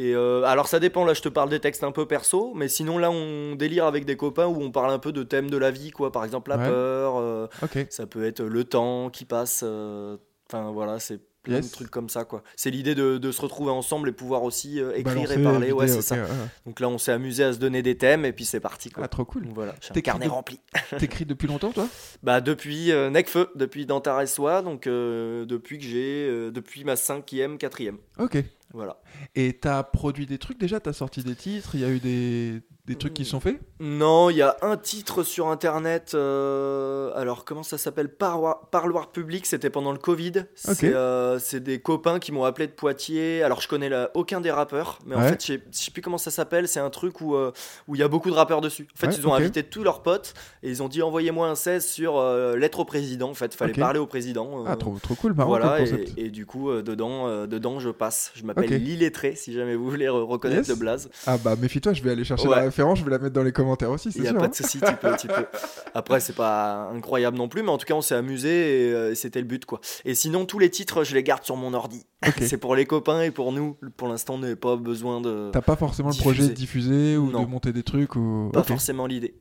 Et 0.00 0.14
euh, 0.14 0.44
alors 0.44 0.68
ça 0.68 0.78
dépend, 0.78 1.04
là 1.04 1.12
je 1.12 1.22
te 1.22 1.28
parle 1.28 1.50
des 1.50 1.58
textes 1.58 1.82
un 1.82 1.90
peu 1.90 2.06
perso, 2.06 2.52
mais 2.54 2.68
sinon 2.68 2.98
là 2.98 3.10
on 3.10 3.56
délire 3.56 3.84
avec 3.84 4.04
des 4.04 4.16
copains 4.16 4.46
où 4.46 4.62
on 4.62 4.70
parle 4.70 4.92
un 4.92 5.00
peu 5.00 5.10
de 5.10 5.24
thèmes 5.24 5.50
de 5.50 5.56
la 5.56 5.72
vie, 5.72 5.90
quoi. 5.90 6.12
Par 6.12 6.24
exemple 6.24 6.50
la 6.50 6.56
Ouais. 6.58 6.66
peur, 6.68 7.16
euh, 7.18 7.48
ça 7.90 8.06
peut 8.06 8.24
être 8.24 8.42
le 8.44 8.62
temps 8.64 9.10
qui 9.10 9.24
passe, 9.24 9.62
euh, 9.66 10.16
enfin 10.48 10.70
voilà, 10.70 11.00
c'est 11.00 11.18
plein 11.42 11.56
Yes. 11.56 11.66
de 11.70 11.72
trucs 11.72 11.90
comme 11.90 12.08
ça, 12.08 12.24
quoi. 12.24 12.42
C'est 12.56 12.70
l'idée 12.70 12.94
de, 12.94 13.18
de 13.18 13.32
se 13.32 13.40
retrouver 13.42 13.70
ensemble 13.72 14.08
et 14.08 14.12
pouvoir 14.12 14.44
aussi 14.44 14.78
écrire 14.78 15.02
Balancer 15.04 15.40
et 15.40 15.42
parler, 15.42 15.72
ouais 15.72 15.88
c'est 15.88 16.02
ça. 16.02 16.14
ouais. 16.14 16.22
Donc 16.64 16.78
là 16.78 16.88
on 16.88 16.98
s'est 16.98 17.10
amusé 17.12 17.42
à 17.42 17.52
se 17.52 17.58
donner 17.58 17.82
des 17.82 17.96
thèmes 17.96 18.24
et 18.24 18.32
puis 18.32 18.44
c'est 18.44 18.60
parti, 18.60 18.90
quoi. 18.90 19.02
Ah, 19.04 19.08
trop 19.08 19.24
cool. 19.24 19.46
Donc 19.46 19.54
Voilà, 19.54 19.72
T'écris 19.72 20.02
carnet 20.02 20.26
de- 20.26 20.30
rempli. 20.30 20.60
T'écris 20.98 21.24
depuis 21.26 21.48
longtemps 21.48 21.72
toi? 21.72 21.88
Bah 22.22 22.40
depuis 22.40 22.92
Necfeu, 23.10 23.48
depuis 23.56 23.84
Dantar 23.84 24.20
et 24.20 24.26
Soi, 24.28 24.62
donc 24.62 24.84
depuis 24.84 25.78
que 25.78 25.84
j'ai, 25.84 26.50
depuis 26.52 26.84
ma 26.84 26.94
cinquième, 26.94 27.58
quatrième, 27.58 27.98
Ok. 28.18 28.38
Voilà. 28.72 29.00
Et 29.34 29.58
t'as 29.58 29.82
produit 29.82 30.26
des 30.26 30.38
trucs 30.38 30.58
déjà 30.58 30.80
T'as 30.80 30.92
sorti 30.92 31.22
des 31.22 31.36
titres 31.36 31.74
Il 31.74 31.80
y 31.80 31.84
a 31.84 31.90
eu 31.90 32.00
des, 32.00 32.62
des 32.88 32.96
trucs 32.96 33.14
qui 33.14 33.24
se 33.24 33.30
sont 33.32 33.40
faits 33.40 33.60
Non, 33.80 34.30
il 34.30 34.36
y 34.38 34.42
a 34.42 34.56
un 34.62 34.76
titre 34.76 35.22
sur 35.22 35.48
internet. 35.48 36.12
euh, 36.14 37.10
alors, 37.14 37.44
comment 37.44 37.62
ça 37.62 37.78
s'appelle? 37.78 38.08
Parloir, 38.08 38.66
Parloir 38.70 39.10
public, 39.10 39.46
c'était 39.46 39.70
pendant 39.70 39.92
le 39.92 39.98
Covid. 39.98 40.32
C'est 40.54 40.94
euh, 40.94 41.38
c'est 41.38 41.60
des 41.62 41.80
copains 41.80 42.18
qui 42.18 42.32
m'ont 42.32 42.44
appelé 42.44 42.66
de 42.66 42.72
Poitiers. 42.72 43.42
Alors, 43.42 43.60
je 43.60 43.68
connais 43.68 43.88
la- 43.88 44.10
aucun 44.14 44.40
des 44.40 44.50
rappeurs, 44.50 44.98
mais 45.06 45.14
en 45.14 45.20
fait, 45.22 45.40
je 45.44 45.58
sais- 45.70 45.90
plus 45.90 46.02
comment 46.02 46.18
ça 46.18 46.30
s'appelle. 46.30 46.68
C'est 46.68 46.80
un 46.80 46.90
truc 46.90 47.20
où 47.20 47.34
euh, 47.34 47.52
où 47.86 47.94
il 47.94 47.98
y 47.98 48.02
a 48.02 48.08
beaucoup 48.08 48.30
de 48.30 48.34
rappeurs 48.34 48.60
dessus. 48.60 48.88
En 48.94 48.98
fait, 48.98 49.06
Ouais, 49.08 49.14
ils 49.16 49.26
ont 49.26 49.34
invité 49.34 49.62
tous 49.62 49.82
leurs 49.82 50.02
potes 50.02 50.34
et 50.62 50.68
ils 50.70 50.82
ont 50.82 50.88
dit 50.88 51.02
envoyez-moi 51.02 51.48
un 51.48 51.54
16 51.54 51.86
sur 51.86 52.16
euh, 52.18 52.56
lettre 52.56 52.80
au 52.80 52.84
président. 52.84 53.30
En 53.30 53.34
fait, 53.34 53.54
fallait 53.54 53.72
parler 53.72 53.98
au 53.98 54.06
président. 54.06 54.60
euh, 54.60 54.64
Ah, 54.66 54.76
trop, 54.76 54.96
trop 55.02 55.14
cool, 55.14 55.34
marrant 55.34 55.48
voilà, 55.50 55.78
et, 56.16 56.30
du 56.30 56.46
coup, 56.46 56.70
euh, 56.70 56.82
dedans, 56.82 57.26
euh, 57.28 57.46
dedans, 57.46 57.80
je 57.80 57.90
passe. 57.90 58.32
Je 58.34 58.44
m'appelle 58.44 58.70
l'illettré, 58.82 59.34
si 59.36 59.52
jamais 59.52 59.74
vous 59.76 59.88
voulez 59.90 60.06
re- 60.06 60.22
reconnaître 60.26 60.60
Yes. 60.60 60.68
le 60.68 60.74
blaze. 60.76 61.10
Ah 61.26 61.36
bah 61.38 61.54
méfie-toi, 61.60 61.92
je 61.92 62.02
vais 62.02 62.10
aller 62.10 62.24
chercher 62.24 62.48
Ouais. 62.48 62.56
la 62.56 62.70
référence, 62.78 62.98
je 62.98 63.04
vais 63.04 63.10
la 63.10 63.18
mettre 63.18 63.34
dans 63.34 63.42
les 63.42 63.52
commentaires 63.52 63.90
aussi, 63.90 64.10
Il 64.14 64.22
n'y 64.22 64.28
a 64.28 64.30
sûr. 64.30 64.38
pas 64.38 64.46
hein. 64.46 64.48
de 64.48 64.54
souci, 64.54 64.78
tu 64.80 64.96
peux, 64.96 65.16
tu 65.16 65.26
peux. 65.28 65.46
Après, 65.94 66.20
c'est 66.20 66.34
pas 66.34 66.90
incroyable 66.94 67.36
non 67.36 67.48
plus, 67.48 67.62
mais 67.62 67.70
en 67.70 67.78
tout 67.78 67.86
cas, 67.86 67.94
on 67.94 68.00
s'est 68.02 68.14
amusé 68.14 68.48
et 68.88 68.92
euh, 68.92 69.14
c'était 69.14 69.40
le 69.40 69.46
but, 69.46 69.64
quoi. 69.64 69.80
Et 70.04 70.14
sinon, 70.14 70.44
tous 70.46 70.58
les 70.58 70.70
titres, 70.70 71.04
je 71.04 71.14
les 71.14 71.22
garde 71.22 71.44
sur 71.44 71.56
mon 71.56 71.74
ordi. 71.74 72.04
C'est 72.40 72.58
pour 72.58 72.74
les 72.74 72.84
copains 72.84 73.22
et 73.22 73.30
pour 73.30 73.52
nous. 73.52 73.76
Pour 73.96 74.08
l'instant, 74.08 74.34
on 74.34 74.38
n'a 74.38 74.56
pas 74.56 74.74
besoin 74.74 75.20
de. 75.20 75.50
T'as 75.52 75.60
pas 75.60 75.76
forcément 75.76 76.08
le 76.08 76.14
Diffuser. 76.14 76.34
projet 76.34 76.48
de 76.48 76.54
diffuser 76.54 77.16
ou 77.16 77.30
Non. 77.30 77.44
de 77.44 77.48
monter 77.48 77.72
des 77.72 77.84
trucs 77.84 78.16
ou... 78.16 78.50
Pas 78.52 78.64
forcément 78.64 79.06
l'idée. 79.06 79.34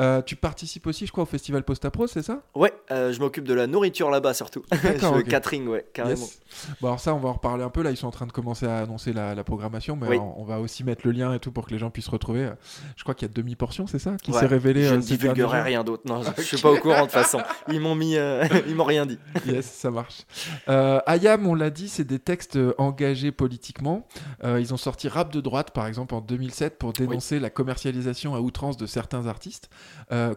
Euh, 0.00 0.22
tu 0.22 0.34
participes 0.34 0.88
aussi, 0.88 1.06
je 1.06 1.12
crois, 1.12 1.22
au 1.22 1.26
festival 1.26 1.62
Postapro, 1.62 2.08
c'est 2.08 2.22
ça? 2.22 2.42
Ouais, 2.56 2.72
euh, 2.90 3.12
je 3.12 3.20
m'occupe 3.20 3.44
de 3.44 3.54
la 3.54 3.68
nourriture 3.68 4.10
là-bas 4.10 4.34
surtout. 4.34 4.62
D'accord, 4.82 5.14
je 5.14 5.20
ok. 5.20 5.28
catering, 5.28 5.68
ouais, 5.68 5.86
carrément. 5.92 6.18
Yes. 6.20 6.40
Bon 6.80 6.88
alors 6.88 6.98
ça, 6.98 7.14
on 7.14 7.18
va 7.20 7.28
en 7.28 7.34
reparler 7.34 7.62
un 7.62 7.70
peu. 7.70 7.82
Là, 7.82 7.92
ils 7.92 7.96
sont 7.96 8.08
en 8.08 8.12
train 8.12 8.26
de 8.26 8.32
commencer 8.32 8.66
à 8.66 8.78
annoncer 8.78 9.12
la, 9.12 9.36
la 9.36 9.44
programmation, 9.44 9.94
mais 9.94 10.08
Oui. 10.08 10.18
on 10.18 10.42
va 10.44 10.58
aussi 10.58 10.82
mettre 10.82 11.02
le 11.06 11.12
lien 11.12 11.32
et 11.32 11.38
tout 11.38 11.52
pour 11.52 11.64
que 11.66 11.70
les 11.72 11.78
gens 11.78 11.90
puissent 11.90 12.08
retrouver. 12.08 12.50
Je 12.96 13.02
crois 13.02 13.14
qu'il 13.14 13.28
y 13.28 13.30
a 13.30 13.34
demi-portion, 13.34 13.86
c'est 13.86 13.98
ça, 13.98 14.16
qui 14.22 14.30
Ouais, 14.32 14.40
s'est 14.40 14.46
révélé. 14.46 14.84
Je 14.84 14.94
euh, 14.94 14.96
ne 14.96 15.02
divulguerai 15.02 15.62
rien 15.62 15.84
d'autre. 15.84 16.02
Non, 16.06 16.22
je, 16.22 16.30
je 16.36 16.42
suis 16.42 16.56
pas 16.58 16.70
au 16.70 16.76
courant 16.78 16.96
de 16.98 17.02
toute 17.02 17.10
façon. 17.12 17.40
Ils 17.68 17.80
m'ont 17.80 17.94
mis, 17.94 18.16
euh, 18.16 18.44
ils 18.68 18.74
m'ont 18.74 18.84
rien 18.84 19.06
dit. 19.06 19.18
Yes, 19.46 19.66
ça 19.70 19.90
marche. 19.90 20.22
Euh, 20.68 21.00
Ayam, 21.06 21.46
on 21.46 21.54
l'a 21.54 21.70
dit, 21.70 21.88
c'est 21.88 22.04
des 22.04 22.18
textes 22.18 22.58
engagés 22.78 23.32
politiquement. 23.32 24.06
Ils 24.44 24.72
ont 24.74 24.76
sorti 24.76 25.08
Rap 25.08 25.32
de 25.32 25.40
droite, 25.40 25.70
par 25.72 25.86
exemple, 25.86 26.14
en 26.14 26.20
2007 26.20 26.78
pour 26.78 26.92
dénoncer 26.92 27.38
la 27.38 27.50
commercialisation 27.50 28.34
à 28.34 28.40
outrance 28.40 28.76
de 28.76 28.86
certains 28.86 29.26
artistes. 29.26 29.68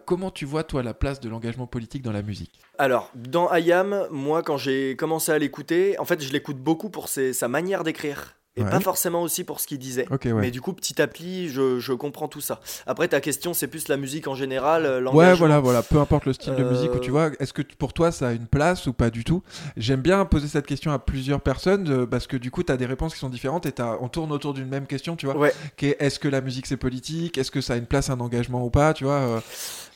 Comment 0.05 0.31
tu 0.31 0.45
vois, 0.45 0.63
toi, 0.63 0.83
la 0.83 0.93
place 0.93 1.19
de 1.19 1.29
l'engagement 1.29 1.67
politique 1.67 2.01
dans 2.01 2.11
la 2.11 2.21
musique? 2.21 2.59
Alors, 2.77 3.11
dans 3.15 3.47
Ayam, 3.49 4.07
moi, 4.11 4.41
quand 4.43 4.57
j'ai 4.57 4.95
commencé 4.95 5.31
à 5.31 5.37
l'écouter, 5.37 5.99
en 5.99 6.05
fait, 6.05 6.21
je 6.23 6.31
l'écoute 6.31 6.57
beaucoup 6.57 6.89
pour 6.89 7.09
ses- 7.09 7.33
sa 7.33 7.47
manière 7.47 7.83
d'écrire. 7.83 8.35
Et 8.59 8.63
Ouais. 8.63 8.69
pas 8.69 8.79
forcément 8.79 9.21
aussi 9.21 9.43
pour 9.43 9.59
ce 9.59 9.67
qu'il 9.67 9.79
disait. 9.79 10.05
Ouais. 10.11 10.33
Mais 10.33 10.51
du 10.51 10.61
coup, 10.61 10.73
petit 10.73 11.01
à 11.01 11.07
petit, 11.07 11.49
je, 11.49 11.79
je 11.79 11.93
comprends 11.93 12.27
tout 12.27 12.41
ça. 12.41 12.59
Après, 12.85 13.07
ta 13.07 13.21
question, 13.21 13.53
c'est 13.53 13.67
plus 13.67 13.87
la 13.87 13.97
musique 13.97 14.27
en 14.27 14.35
général, 14.35 14.85
euh, 14.85 15.01
Ouais, 15.11 15.33
voilà, 15.33 15.59
voilà. 15.59 15.81
Peu 15.83 15.97
importe 15.99 16.25
le 16.25 16.33
style 16.33 16.55
de 16.55 16.63
musique 16.63 16.91
où 16.93 16.97
Euh, 16.97 16.99
tu 16.99 17.11
vois, 17.11 17.31
est-ce 17.39 17.53
que 17.53 17.61
pour 17.77 17.93
toi 17.93 18.11
ça 18.11 18.27
a 18.29 18.31
une 18.33 18.47
place 18.47 18.85
ou 18.87 18.93
pas 18.93 19.09
du 19.09 19.23
tout? 19.23 19.41
J'aime 19.77 20.01
bien 20.01 20.23
poser 20.25 20.47
cette 20.47 20.67
question 20.67 20.91
à 20.91 20.99
plusieurs 20.99 21.41
personnes 21.41 21.89
euh, 21.89 22.05
parce 22.05 22.27
que 22.27 22.37
du 22.37 22.51
coup, 22.51 22.63
tu 22.63 22.71
as 22.71 22.77
des 22.77 22.85
réponses 22.85 23.13
qui 23.13 23.19
sont 23.19 23.29
différentes 23.29 23.65
et 23.65 23.71
t'as- 23.71 23.97
on 24.01 24.07
tourne 24.09 24.31
autour 24.31 24.53
d'une 24.53 24.67
même 24.67 24.85
question, 24.87 25.15
tu 25.15 25.25
vois. 25.25 25.37
Ouais. 25.37 25.53
qui 25.77 25.87
est 25.87 25.97
est-ce 25.99 26.19
que 26.19 26.27
la 26.27 26.41
musique 26.41 26.65
c'est 26.67 26.77
politique? 26.77 27.37
Est-ce 27.37 27.51
que 27.51 27.61
ça 27.61 27.73
a 27.73 27.77
une 27.77 27.85
place, 27.85 28.09
un 28.09 28.19
engagement 28.19 28.63
ou 28.65 28.69
pas? 28.69 28.93
Tu 28.93 29.03
vois 29.05 29.13
euh, 29.13 29.39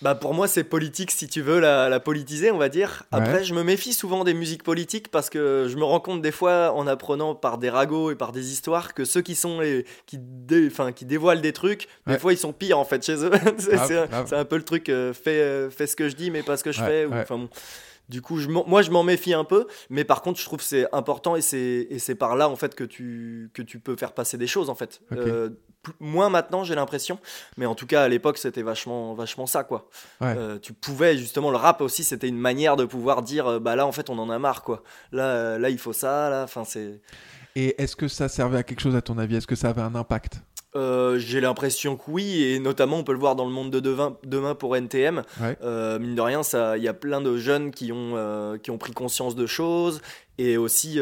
Bah 0.04 0.16
pour 0.16 0.34
moi 0.34 0.48
c'est 0.50 0.64
politique 0.66 1.12
si 1.12 1.28
tu 1.28 1.42
veux 1.42 1.60
la, 1.60 1.88
la 1.90 2.00
politiser 2.00 2.52
on 2.52 2.58
va 2.58 2.68
dire. 2.70 3.04
Après 3.12 3.34
Ouais. 3.36 3.44
je 3.44 3.54
me 3.54 3.64
méfie 3.64 3.94
souvent 3.94 4.24
des 4.24 4.34
musiques 4.34 4.64
politiques 4.64 5.10
parce 5.10 5.30
que 5.30 5.68
je 5.70 5.78
me 5.78 5.84
rends 5.84 6.00
compte 6.02 6.22
des 6.22 6.32
fois 6.32 6.74
en 6.76 6.86
apprenant 6.88 7.36
par 7.36 7.58
des 7.58 7.70
ragots 7.70 8.12
et 8.12 8.16
par 8.16 8.32
des 8.34 8.52
histoires 8.52 8.94
que 8.94 9.06
ceux 9.06 9.22
qui 9.22 9.34
sont 9.36 9.62
les 9.62 9.86
qui, 10.06 10.18
dé- 10.20 10.68
enfin, 10.70 10.92
qui 10.92 11.06
dévoilent 11.06 11.42
des 11.42 11.54
trucs 11.54 11.88
des 12.06 12.20
fois 12.20 12.34
ils 12.34 12.38
sont 12.38 12.52
pires 12.54 12.78
en 12.80 12.86
fait 12.86 13.04
chez 13.06 13.24
eux. 13.24 13.32
c'est 13.58 14.36
un, 14.36 14.46
peu 14.46 14.58
le 14.58 14.64
truc 14.64 14.90
euh, 14.90 15.14
fais, 15.14 15.40
euh, 15.42 15.70
fais 15.70 15.88
ce 15.88 15.96
que 15.96 16.10
je 16.10 16.16
dis 16.16 16.32
mais 16.32 16.44
pas 16.44 16.58
ce 16.58 16.64
que 16.64 16.72
je 16.74 16.82
Ouais, 16.82 16.88
fais. 16.88 17.06
ou- 17.06 17.38
bon. 17.38 17.50
Du 18.10 18.22
coup, 18.22 18.38
je 18.38 18.50
moi, 18.50 18.82
je 18.82 18.92
m'en 18.92 19.02
méfie 19.02 19.34
un 19.34 19.46
peu, 19.46 19.66
mais 19.90 20.04
par 20.04 20.22
contre, 20.22 20.38
je 20.38 20.44
trouve 20.44 20.60
que 20.60 20.66
c'est 20.66 20.86
important 20.94 21.38
et 21.38 21.42
c'est 21.42 21.88
et 21.90 22.00
c'est 22.00 22.16
par 22.16 22.36
là 22.36 22.50
en 22.50 22.58
fait 22.58 22.76
que 22.76 22.84
tu 22.84 23.50
que 23.54 23.62
tu 23.62 23.80
peux 23.80 23.96
faire 23.96 24.12
passer 24.12 24.38
des 24.38 24.46
choses 24.46 24.70
en 24.70 24.76
fait. 24.76 25.00
Euh, 25.14 25.52
moins 26.00 26.30
maintenant, 26.30 26.64
j'ai 26.64 26.76
l'impression, 26.76 27.20
mais 27.58 27.66
en 27.66 27.76
tout 27.76 27.86
cas 27.88 28.04
à 28.04 28.08
l'époque, 28.08 28.38
c'était 28.38 28.62
vachement 28.62 29.14
vachement 29.14 29.46
ça 29.46 29.64
quoi. 29.64 29.90
Ouais. 30.22 30.34
Euh, 30.38 30.60
tu 30.60 30.74
pouvais 30.74 31.18
justement 31.18 31.52
le 31.52 31.58
rap 31.58 31.82
aussi, 31.82 32.04
c'était 32.04 32.28
une 32.28 32.38
manière 32.38 32.76
de 32.76 32.86
pouvoir 32.86 33.22
dire 33.22 33.48
euh, 33.48 33.60
bah 33.60 33.76
là 33.76 33.86
en 33.86 33.92
fait 33.92 34.10
on 34.10 34.18
en 34.20 34.30
a 34.30 34.40
marre 34.40 34.64
quoi. 34.64 34.84
Là 35.12 35.24
euh, 35.26 35.60
là 35.60 35.70
il 35.70 35.78
faut 35.78 35.94
ça 35.94 36.30
là. 36.30 36.44
Enfin 36.44 36.64
c'est 36.64 37.02
Et 37.56 37.82
est-ce 37.82 37.96
que 37.96 38.08
ça 38.08 38.30
servait 38.30 38.58
à 38.60 38.64
quelque 38.64 38.80
chose 38.82 38.96
à 38.96 39.02
ton 39.02 39.18
avis? 39.18 39.36
Est-ce 39.36 39.48
que 39.48 39.56
ça 39.56 39.70
avait 39.70 39.82
un 39.82 39.96
impact? 39.96 40.42
J'ai 41.18 41.40
l'impression 41.40 41.98
que 41.98 42.04
oui, 42.08 42.42
et 42.44 42.58
notamment 42.60 42.98
on 42.98 43.04
peut 43.04 43.12
le 43.14 43.20
voir 43.20 43.36
dans 43.36 43.46
le 43.46 43.52
monde 43.52 43.70
de 43.70 43.80
demain, 43.80 44.18
demain 44.24 44.56
pour 44.56 44.76
NTM. 44.76 45.22
Ouais. 45.40 45.56
Mine 46.00 46.16
de 46.16 46.22
rien, 46.22 46.42
ça- 46.42 46.78
il 46.78 46.84
y 46.84 46.88
a 46.88 46.96
plein 46.96 47.22
de 47.22 47.38
jeunes 47.38 47.70
qui 47.70 47.92
ont, 47.92 48.58
qui 48.64 48.72
ont 48.72 48.80
pris 48.80 48.92
conscience 48.92 49.36
de 49.36 49.46
choses, 49.46 50.02
et 50.40 50.58
aussi 50.58 51.00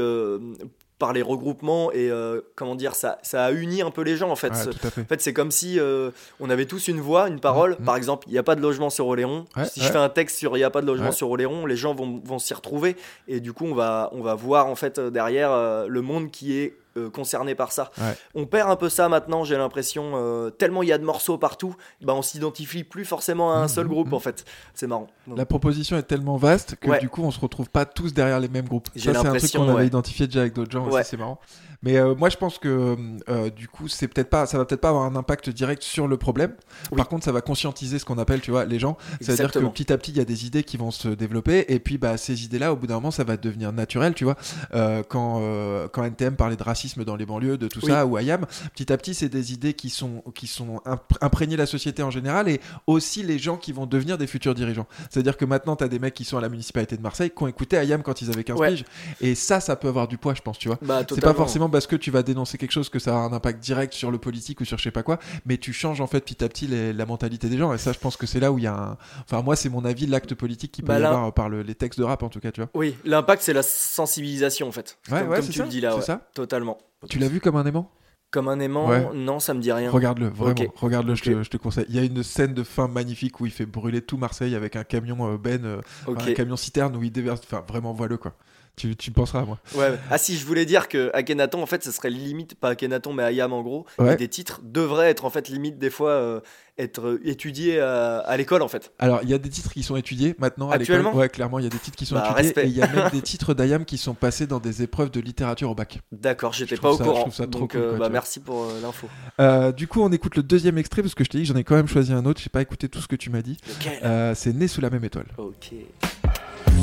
par 1.01 1.13
les 1.13 1.23
regroupements, 1.23 1.91
et 1.91 2.11
euh, 2.11 2.41
comment 2.55 2.75
dire, 2.75 2.93
ça, 2.93 3.17
ça 3.23 3.45
a 3.45 3.51
uni 3.51 3.81
un 3.81 3.89
peu 3.89 4.03
les 4.03 4.17
gens 4.17 4.29
en 4.29 4.35
fait. 4.35 4.53
Ouais. 4.53 5.01
En 5.01 5.05
fait, 5.05 5.19
c'est 5.19 5.33
comme 5.33 5.49
si 5.49 5.79
euh, 5.79 6.11
on 6.39 6.47
avait 6.51 6.67
tous 6.67 6.87
une 6.89 7.01
voix, 7.01 7.27
une 7.27 7.39
parole. 7.39 7.75
Mhm. 7.79 7.85
Par 7.85 7.95
exemple, 7.95 8.27
il 8.27 8.33
n'y 8.33 8.37
a 8.37 8.43
pas 8.43 8.53
de 8.53 8.61
logement 8.61 8.91
sur 8.91 9.07
Oléron. 9.07 9.45
Ouais, 9.57 9.65
si 9.65 9.79
ouais. 9.79 9.87
je 9.87 9.91
fais 9.91 9.97
un 9.97 10.09
texte 10.09 10.37
sur 10.37 10.55
il 10.55 10.59
n'y 10.59 10.63
a 10.63 10.69
pas 10.69 10.81
de 10.81 10.85
logement 10.85 11.11
sur 11.11 11.31
Oléron, 11.31 11.65
les 11.65 11.75
gens 11.75 11.95
vont, 11.95 12.21
vont 12.23 12.37
s'y 12.37 12.53
retrouver. 12.53 12.95
Et 13.27 13.39
du 13.39 13.51
coup, 13.51 13.65
on 13.65 13.73
va, 13.73 14.09
on 14.13 14.21
va 14.21 14.35
voir 14.35 14.67
en 14.67 14.75
fait 14.75 14.99
euh, 14.99 15.09
derrière 15.09 15.51
euh, 15.51 15.87
le 15.87 16.01
monde 16.01 16.29
qui 16.29 16.55
est 16.59 16.77
euh, 16.97 17.09
concerné 17.09 17.55
par 17.55 17.71
ça. 17.71 17.91
Ouais. 17.99 18.15
On 18.35 18.45
perd 18.45 18.69
un 18.69 18.75
peu 18.75 18.89
ça 18.89 19.07
maintenant, 19.09 19.43
j'ai 19.43 19.57
l'impression. 19.57 20.11
euh, 20.15 20.49
tellement 20.49 20.83
il 20.83 20.89
y 20.89 20.93
a 20.93 20.97
de 20.97 21.03
morceaux 21.05 21.37
partout, 21.37 21.75
ben 22.01 22.13
on 22.13 22.21
s'identifie 22.21 22.83
plus 22.83 23.05
forcément 23.05 23.53
à 23.53 23.57
un 23.57 23.61
Mhm, 23.63 23.67
seul 23.69 23.87
groupe 23.87 24.07
mhm. 24.07 24.13
en 24.15 24.19
fait. 24.19 24.45
C'est 24.73 24.87
marrant. 24.87 25.07
Donc, 25.27 25.37
La 25.37 25.45
proposition 25.45 25.97
est 25.97 26.03
tellement 26.03 26.37
vaste 26.37 26.75
que 26.79 26.89
Ouais. 26.89 26.99
du 26.99 27.09
coup 27.09 27.23
on 27.23 27.31
se 27.31 27.39
retrouve 27.39 27.69
pas 27.69 27.85
tous 27.85 28.13
derrière 28.13 28.39
les 28.39 28.47
mêmes 28.49 28.67
groupes. 28.67 28.87
Ça 28.95 29.13
c'est 29.13 29.15
un 29.27 29.35
truc 29.35 29.51
qu'on 29.53 29.69
avait 29.69 29.87
identifié 29.87 30.27
déjà 30.27 30.41
avec 30.41 30.53
d'autres 30.53 30.71
gens 30.71 30.89
c'est 31.03 31.17
marrant. 31.17 31.39
Mais 31.83 31.97
euh, 31.97 32.13
moi 32.15 32.29
je 32.29 32.37
pense 32.37 32.57
que 32.59 32.95
euh, 33.29 33.49
du 33.49 33.67
coup 33.67 33.87
c'est 33.87 34.07
peut-être 34.07 34.29
pas, 34.29 34.45
ça 34.45 34.57
va 34.57 34.65
peut-être 34.65 34.81
pas 34.81 34.89
avoir 34.89 35.03
un 35.05 35.15
impact 35.15 35.49
direct 35.49 35.81
sur 35.81 36.07
le 36.07 36.17
problème. 36.17 36.53
Oui. 36.91 36.97
Par 36.97 37.07
contre 37.07 37.25
ça 37.25 37.31
va 37.31 37.41
conscientiser 37.41 37.97
ce 37.97 38.05
qu'on 38.05 38.17
appelle, 38.19 38.39
tu 38.41 38.51
vois, 38.51 38.65
les 38.65 38.77
gens. 38.79 38.97
C'est-à-dire 39.19 39.51
que 39.51 39.59
petit 39.59 39.91
à 39.91 39.97
petit 39.97 40.11
il 40.11 40.17
y 40.17 40.21
a 40.21 40.25
des 40.25 40.45
idées 40.45 40.63
qui 40.63 40.77
vont 40.77 40.91
se 40.91 41.07
développer 41.07 41.65
et 41.73 41.79
puis 41.79 41.97
bah 41.97 42.17
ces 42.17 42.43
idées-là 42.45 42.71
au 42.73 42.75
bout 42.75 42.87
d'un 42.87 42.95
moment 42.95 43.11
ça 43.11 43.23
va 43.23 43.35
devenir 43.37 43.71
naturel, 43.73 44.13
tu 44.13 44.23
vois. 44.25 44.35
Euh, 44.75 45.01
quand 45.07 45.39
euh, 45.41 45.87
quand 45.87 46.03
NTM 46.03 46.35
parlait 46.35 46.55
de 46.55 46.63
racisme 46.63 47.03
dans 47.03 47.15
les 47.15 47.25
banlieues, 47.25 47.57
de 47.57 47.67
tout 47.67 47.79
Oui. 47.83 47.91
ça 47.91 48.05
ou 48.05 48.17
IAM, 48.19 48.45
petit 48.75 48.93
à 48.93 48.97
petit 48.97 49.13
c'est 49.15 49.29
des 49.29 49.53
idées 49.53 49.73
qui 49.73 49.89
sont 49.89 50.23
qui 50.35 50.47
sont 50.47 50.81
imp- 50.85 51.17
imprégnées 51.21 51.57
la 51.57 51.65
société 51.65 52.03
en 52.03 52.11
général 52.11 52.47
et 52.47 52.61
aussi 52.87 53.23
les 53.23 53.39
gens 53.39 53.57
qui 53.57 53.71
vont 53.71 53.85
devenir 53.87 54.17
des 54.17 54.27
futurs 54.27 54.53
dirigeants. 54.53 54.85
C'est-à-dire 55.09 55.35
que 55.37 55.45
maintenant, 55.45 55.75
tu 55.75 55.83
as 55.83 55.87
des 55.87 55.99
mecs 55.99 56.13
qui 56.13 56.25
sont 56.25 56.37
à 56.37 56.41
la 56.41 56.49
municipalité 56.49 56.95
de 56.95 57.01
Marseille 57.01 57.31
qui 57.35 57.43
ont 57.43 57.47
écouté 57.47 57.77
Ayam 57.77 58.03
quand 58.03 58.21
ils 58.21 58.29
avaient 58.29 58.43
15 58.43 58.59
Ouais. 58.59 58.69
piges. 58.71 58.85
Et 59.19 59.33
ça, 59.35 59.59
ça 59.59 59.75
peut 59.75 59.87
avoir 59.87 60.07
du 60.07 60.17
poids, 60.17 60.33
je 60.35 60.41
pense, 60.41 60.57
tu 60.59 60.67
vois. 60.67 60.77
bah, 60.81 61.01
C'est 61.09 61.21
pas 61.21 61.33
forcément 61.33 61.69
parce 61.71 61.87
que 61.87 61.95
tu 61.95 62.11
vas 62.11 62.21
dénoncer 62.23 62.57
quelque 62.57 62.71
chose 62.71 62.89
que 62.89 62.99
ça 62.99 63.15
a 63.15 63.19
un 63.19 63.33
impact 63.33 63.59
direct 63.63 63.93
sur 63.93 64.11
le 64.11 64.17
politique 64.17 64.61
ou 64.61 64.65
sur 64.65 64.77
je 64.77 64.83
sais 64.83 64.91
pas 64.91 65.03
quoi, 65.03 65.17
mais 65.45 65.57
tu 65.57 65.73
changes 65.73 66.01
en 66.01 66.07
fait 66.07 66.19
petit 66.21 66.43
à 66.43 66.49
petit 66.49 66.67
les- 66.67 66.93
la 66.93 67.05
mentalité 67.05 67.49
des 67.49 67.57
gens. 67.57 67.73
Et 67.73 67.77
ça, 67.77 67.93
je 67.93 67.99
pense 67.99 68.17
que 68.17 68.27
c'est 68.27 68.39
là 68.39 68.51
où 68.51 68.57
il 68.59 68.65
y 68.65 68.67
a 68.67 68.75
un. 68.75 68.97
Enfin, 69.23 69.41
moi, 69.41 69.55
c'est 69.55 69.69
mon 69.69 69.83
avis, 69.85 70.05
l'acte 70.05 70.35
politique 70.35 70.71
qui 70.71 70.81
peut 70.81 70.89
Bah 70.89 70.99
y 70.99 71.01
là- 71.01 71.09
avoir 71.09 71.33
par 71.33 71.49
le- 71.49 71.61
les 71.63 71.73
textes 71.75 71.99
de 71.99 72.03
rap 72.03 72.21
en 72.23 72.29
tout 72.29 72.39
cas, 72.39 72.51
tu 72.51 72.61
vois. 72.61 72.69
Oui, 72.75 72.95
l'impact 73.05 73.41
c'est 73.41 73.53
la 73.53 73.63
sensibilisation 73.63 74.67
en 74.67 74.71
fait. 74.71 74.97
Ouais, 75.11 75.19
comme 75.21 75.29
ouais, 75.29 75.35
comme 75.37 75.45
tu 75.47 75.53
ça, 75.53 75.63
le 75.63 75.69
dis 75.69 75.81
là, 75.81 75.91
c'est 75.91 75.97
ouais. 75.97 76.01
ça. 76.03 76.27
totalement. 76.33 76.77
Tu 77.09 77.19
l'as 77.19 77.27
vu 77.29 77.39
comme 77.39 77.55
un 77.55 77.65
aimant? 77.65 77.89
Comme 78.31 78.47
un 78.47 78.59
aimant, 78.61 78.87
Ouais. 78.87 79.05
non, 79.13 79.39
ça 79.41 79.53
me 79.53 79.59
dit 79.59 79.71
rien. 79.73 79.91
Regarde-le, 79.91 80.27
vraiment. 80.27 80.55
Regarde-le, 80.75 81.15
je, 81.15 81.23
te, 81.23 81.29
Ok. 81.31 81.43
je 81.43 81.49
te 81.49 81.57
conseille. 81.57 81.85
Il 81.89 81.95
y 81.95 81.99
a 81.99 82.03
une 82.03 82.23
scène 82.23 82.53
de 82.53 82.63
fin 82.63 82.87
magnifique 82.87 83.41
où 83.41 83.45
il 83.45 83.51
fait 83.51 83.65
brûler 83.65 84.01
tout 84.01 84.15
Marseille 84.17 84.55
avec 84.55 84.77
un 84.77 84.85
camion 84.85 85.33
euh, 85.33 85.37
Ben, 85.37 85.65
euh, 85.65 85.81
Ok. 86.07 86.21
un 86.29 86.33
camion 86.33 86.55
citerne 86.55 86.95
où 86.95 87.03
il 87.03 87.11
déverse. 87.11 87.41
Enfin, 87.43 87.63
vraiment, 87.67 87.91
vois-le 87.93 88.15
quoi. 88.17 88.33
Tu, 88.75 88.95
tu 88.95 89.11
penseras 89.11 89.41
à 89.41 89.45
moi. 89.45 89.59
Ouais. 89.75 89.93
Ah 90.09 90.17
si, 90.17 90.37
je 90.37 90.45
voulais 90.45 90.65
dire 90.65 90.87
que 90.87 91.11
Akhenaton, 91.13 91.61
en 91.61 91.65
fait, 91.65 91.83
ce 91.83 91.91
serait 91.91 92.09
limite, 92.09 92.55
pas 92.55 92.69
Akhenaton, 92.69 93.13
mais 93.13 93.23
Ayam 93.23 93.53
en 93.53 93.61
gros, 93.61 93.85
et 93.99 94.15
des 94.15 94.27
titres 94.27 94.61
devraient 94.63 95.09
être 95.09 95.25
en 95.25 95.29
fait 95.29 95.49
limite 95.49 95.77
des 95.77 95.89
fois 95.89 96.11
euh, 96.11 96.39
être 96.77 97.05
euh, 97.07 97.21
étudiés 97.23 97.79
à, 97.79 98.17
à 98.19 98.37
l'école 98.37 98.61
en 98.61 98.67
fait. 98.67 98.91
Alors, 98.99 99.19
il 99.23 99.29
y 99.29 99.33
a 99.33 99.37
des 99.37 99.49
titres 99.49 99.71
qui 99.73 99.83
sont 99.83 99.95
étudiés 99.95 100.35
maintenant 100.39 100.69
à 100.69 100.77
l'école. 100.77 100.95
Actuellement? 100.97 101.15
Ouais, 101.19 101.29
clairement, 101.29 101.59
il 101.59 101.63
y 101.63 101.67
a 101.67 101.69
des 101.69 101.77
titres 101.77 101.97
qui 101.97 102.05
sont 102.05 102.15
Bah, 102.15 102.25
étudiés. 102.31 102.43
respect. 102.47 102.63
Et 102.65 102.67
il 102.69 102.75
y 102.77 102.81
a 102.81 102.87
même 102.87 103.09
des 103.11 103.21
titres 103.21 103.53
d'Ayam 103.53 103.85
qui 103.85 103.97
sont 103.97 104.13
passés 104.13 104.47
dans 104.47 104.59
des 104.59 104.81
épreuves 104.83 105.11
de 105.11 105.19
littérature 105.19 105.69
au 105.69 105.75
bac. 105.75 105.99
D'accord, 106.11 106.53
j'étais 106.53 106.75
Je 106.75 106.81
pas 106.81 106.91
au 106.91 106.97
je 106.97 107.03
courant. 107.03 107.21
trouve 107.21 107.33
ça 107.33 107.47
trop 107.47 107.61
Donc, 107.61 107.71
cool, 107.73 107.81
euh, 107.81 107.89
quoi, 107.97 107.99
bah, 107.99 108.09
merci 108.09 108.39
pour 108.39 108.63
euh, 108.63 108.79
l'info. 108.81 109.07
Euh, 109.39 109.71
du 109.71 109.87
coup, 109.87 110.01
on 110.01 110.11
écoute 110.11 110.35
le 110.35 110.43
deuxième 110.43 110.77
extrait 110.77 111.01
parce 111.01 111.13
que 111.15 111.23
je 111.23 111.29
t'ai 111.29 111.37
dit 111.39 111.43
que 111.43 111.53
j'en 111.53 111.59
ai 111.59 111.63
quand 111.63 111.75
même 111.75 111.87
choisi 111.87 112.13
un 112.13 112.25
autre. 112.25 112.41
J'ai 112.41 112.49
pas 112.49 112.61
écouté 112.61 112.89
tout 112.89 112.99
ce 112.99 113.07
que 113.07 113.15
tu 113.15 113.29
m'as 113.29 113.41
dit. 113.41 113.57
Euh, 114.03 114.33
c'est 114.35 114.53
Né 114.53 114.67
sous 114.67 114.81
la 114.81 114.89
même 114.89 115.03
étoile. 115.03 115.25
Ok. 115.37 115.71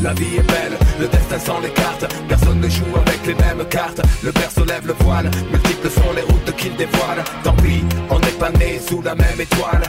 La 0.03 0.12
vie 0.14 0.37
est 0.37 0.42
belle, 0.46 0.79
le 1.01 1.09
destin 1.09 1.38
sans 1.38 1.61
les 1.61 1.70
cartes 1.70 2.07
Personne 2.29 2.61
ne 2.61 2.68
joue 2.68 2.85
avec 3.05 3.27
les 3.27 3.35
mêmes 3.35 3.66
cartes 3.68 4.01
Le 4.22 4.31
père 4.31 4.51
se 4.51 4.61
lève 4.61 4.87
le 4.87 4.92
voile, 4.92 5.29
multiples 5.51 5.90
sont 5.90 6.12
les 6.14 6.22
routes 6.22 6.57
qu'il 6.57 6.77
dévoile 6.77 7.24
Tant 7.42 7.55
pis, 7.57 7.83
on 8.11 8.18
n'est 8.20 8.38
pas 8.38 8.51
né 8.53 8.79
sous 8.79 9.03
la 9.03 9.14
même 9.16 9.40
étoile 9.40 9.83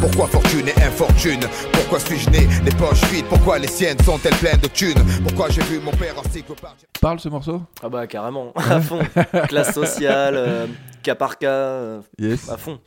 Pourquoi 0.00 0.26
fortune 0.26 0.68
et 0.68 0.82
infortune? 0.82 1.40
Pourquoi 1.72 2.00
suis-je 2.00 2.28
né 2.30 2.48
les 2.64 2.70
poches 2.72 3.04
vides? 3.10 3.26
Pourquoi 3.26 3.58
les 3.58 3.68
siennes 3.68 3.98
sont-elles 4.02 4.34
pleines 4.36 4.60
de 4.60 4.66
thunes? 4.66 4.98
Pourquoi 5.22 5.48
j'ai 5.50 5.62
vu 5.62 5.78
mon 5.78 5.92
père 5.92 6.18
en 6.18 6.22
cyclopare 6.28 6.76
Parle 7.00 7.20
ce 7.20 7.28
morceau 7.28 7.62
Ah 7.82 7.88
bah 7.88 8.06
carrément, 8.06 8.52
à 8.56 8.80
fond. 8.80 9.00
Classe 9.48 9.72
sociale, 9.74 10.34
euh, 10.36 10.66
cas 11.02 11.14
par 11.14 11.38
cas, 11.38 11.48
euh, 11.50 12.00
Yes. 12.18 12.48
à 12.48 12.56
fond. 12.56 12.80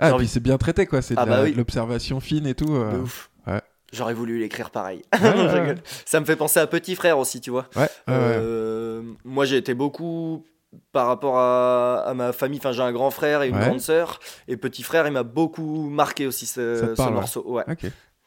Ah, 0.00 0.06
j'ai 0.06 0.08
puis 0.10 0.14
envie- 0.14 0.28
c'est 0.28 0.40
bien 0.40 0.58
traité 0.58 0.86
quoi. 0.86 1.00
C'est 1.02 1.14
de 1.14 1.20
Ah 1.20 1.26
bah 1.26 1.40
oui. 1.44 1.54
l'observation 1.54 2.20
fine 2.20 2.46
et 2.46 2.54
tout. 2.54 2.74
euh. 2.74 2.92
De 2.92 2.98
ouf. 2.98 3.30
ouais. 3.46 3.60
J'aurais 3.92 4.14
voulu 4.14 4.38
l'écrire 4.38 4.70
pareil. 4.70 5.02
Ouais, 5.12 5.20
Non, 5.34 5.48
je 5.48 5.54
ouais, 5.54 5.60
rigole. 5.60 5.78
Ça 6.04 6.20
me 6.20 6.24
fait 6.26 6.36
penser 6.36 6.60
à 6.60 6.66
Petit 6.66 6.94
Frère 6.96 7.18
aussi, 7.18 7.40
tu 7.40 7.50
vois. 7.50 7.66
Ouais, 7.76 7.82
ouais, 7.82 7.88
ouais. 8.14 8.16
Euh, 8.16 9.02
Moi, 9.24 9.44
j'ai 9.44 9.56
été 9.56 9.74
beaucoup 9.74 10.44
par 10.92 11.06
rapport 11.06 11.38
à, 11.38 12.00
à 12.06 12.14
ma 12.14 12.32
famille. 12.32 12.58
Enfin, 12.58 12.72
j'ai 12.72 12.82
un 12.82 12.92
grand 12.92 13.10
frère 13.10 13.42
et 13.42 13.48
une 13.48 13.56
Ouais. 13.56 13.66
grande 13.66 13.80
sœur. 13.80 14.20
Et 14.48 14.56
Petit 14.56 14.82
Frère, 14.82 15.06
il 15.06 15.12
m'a 15.12 15.22
beaucoup 15.22 15.88
marqué 15.88 16.26
aussi 16.26 16.46
ce, 16.46 16.94
morceau. 17.10 17.44
Ouais. 17.46 17.64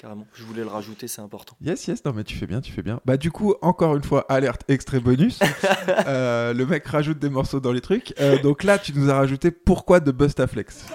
Carrément. 0.01 0.25
Je 0.33 0.43
voulais 0.43 0.63
le 0.63 0.67
rajouter, 0.67 1.07
c'est 1.07 1.21
important. 1.21 1.55
Yes, 1.61 1.87
yes, 1.87 2.03
non 2.03 2.11
mais 2.13 2.23
tu 2.23 2.35
fais 2.35 2.47
bien, 2.47 2.59
tu 2.59 2.71
fais 2.71 2.81
bien. 2.81 2.99
Bah 3.05 3.17
du 3.17 3.31
coup, 3.31 3.53
encore 3.61 3.95
une 3.95 4.03
fois, 4.03 4.25
alerte 4.29 4.63
extrait 4.67 4.99
bonus. 4.99 5.39
Euh, 6.07 6.53
le 6.53 6.65
mec 6.65 6.87
rajoute 6.87 7.19
des 7.19 7.29
morceaux 7.29 7.59
dans 7.59 7.71
les 7.71 7.81
trucs. 7.81 8.13
Euh, 8.19 8.41
donc 8.41 8.63
là, 8.63 8.77
tu 8.77 8.93
nous 8.95 9.09
as 9.09 9.15
rajouté 9.15 9.51
pourquoi 9.51 9.99
de 9.99 10.11
Bustaflex. 10.11 10.85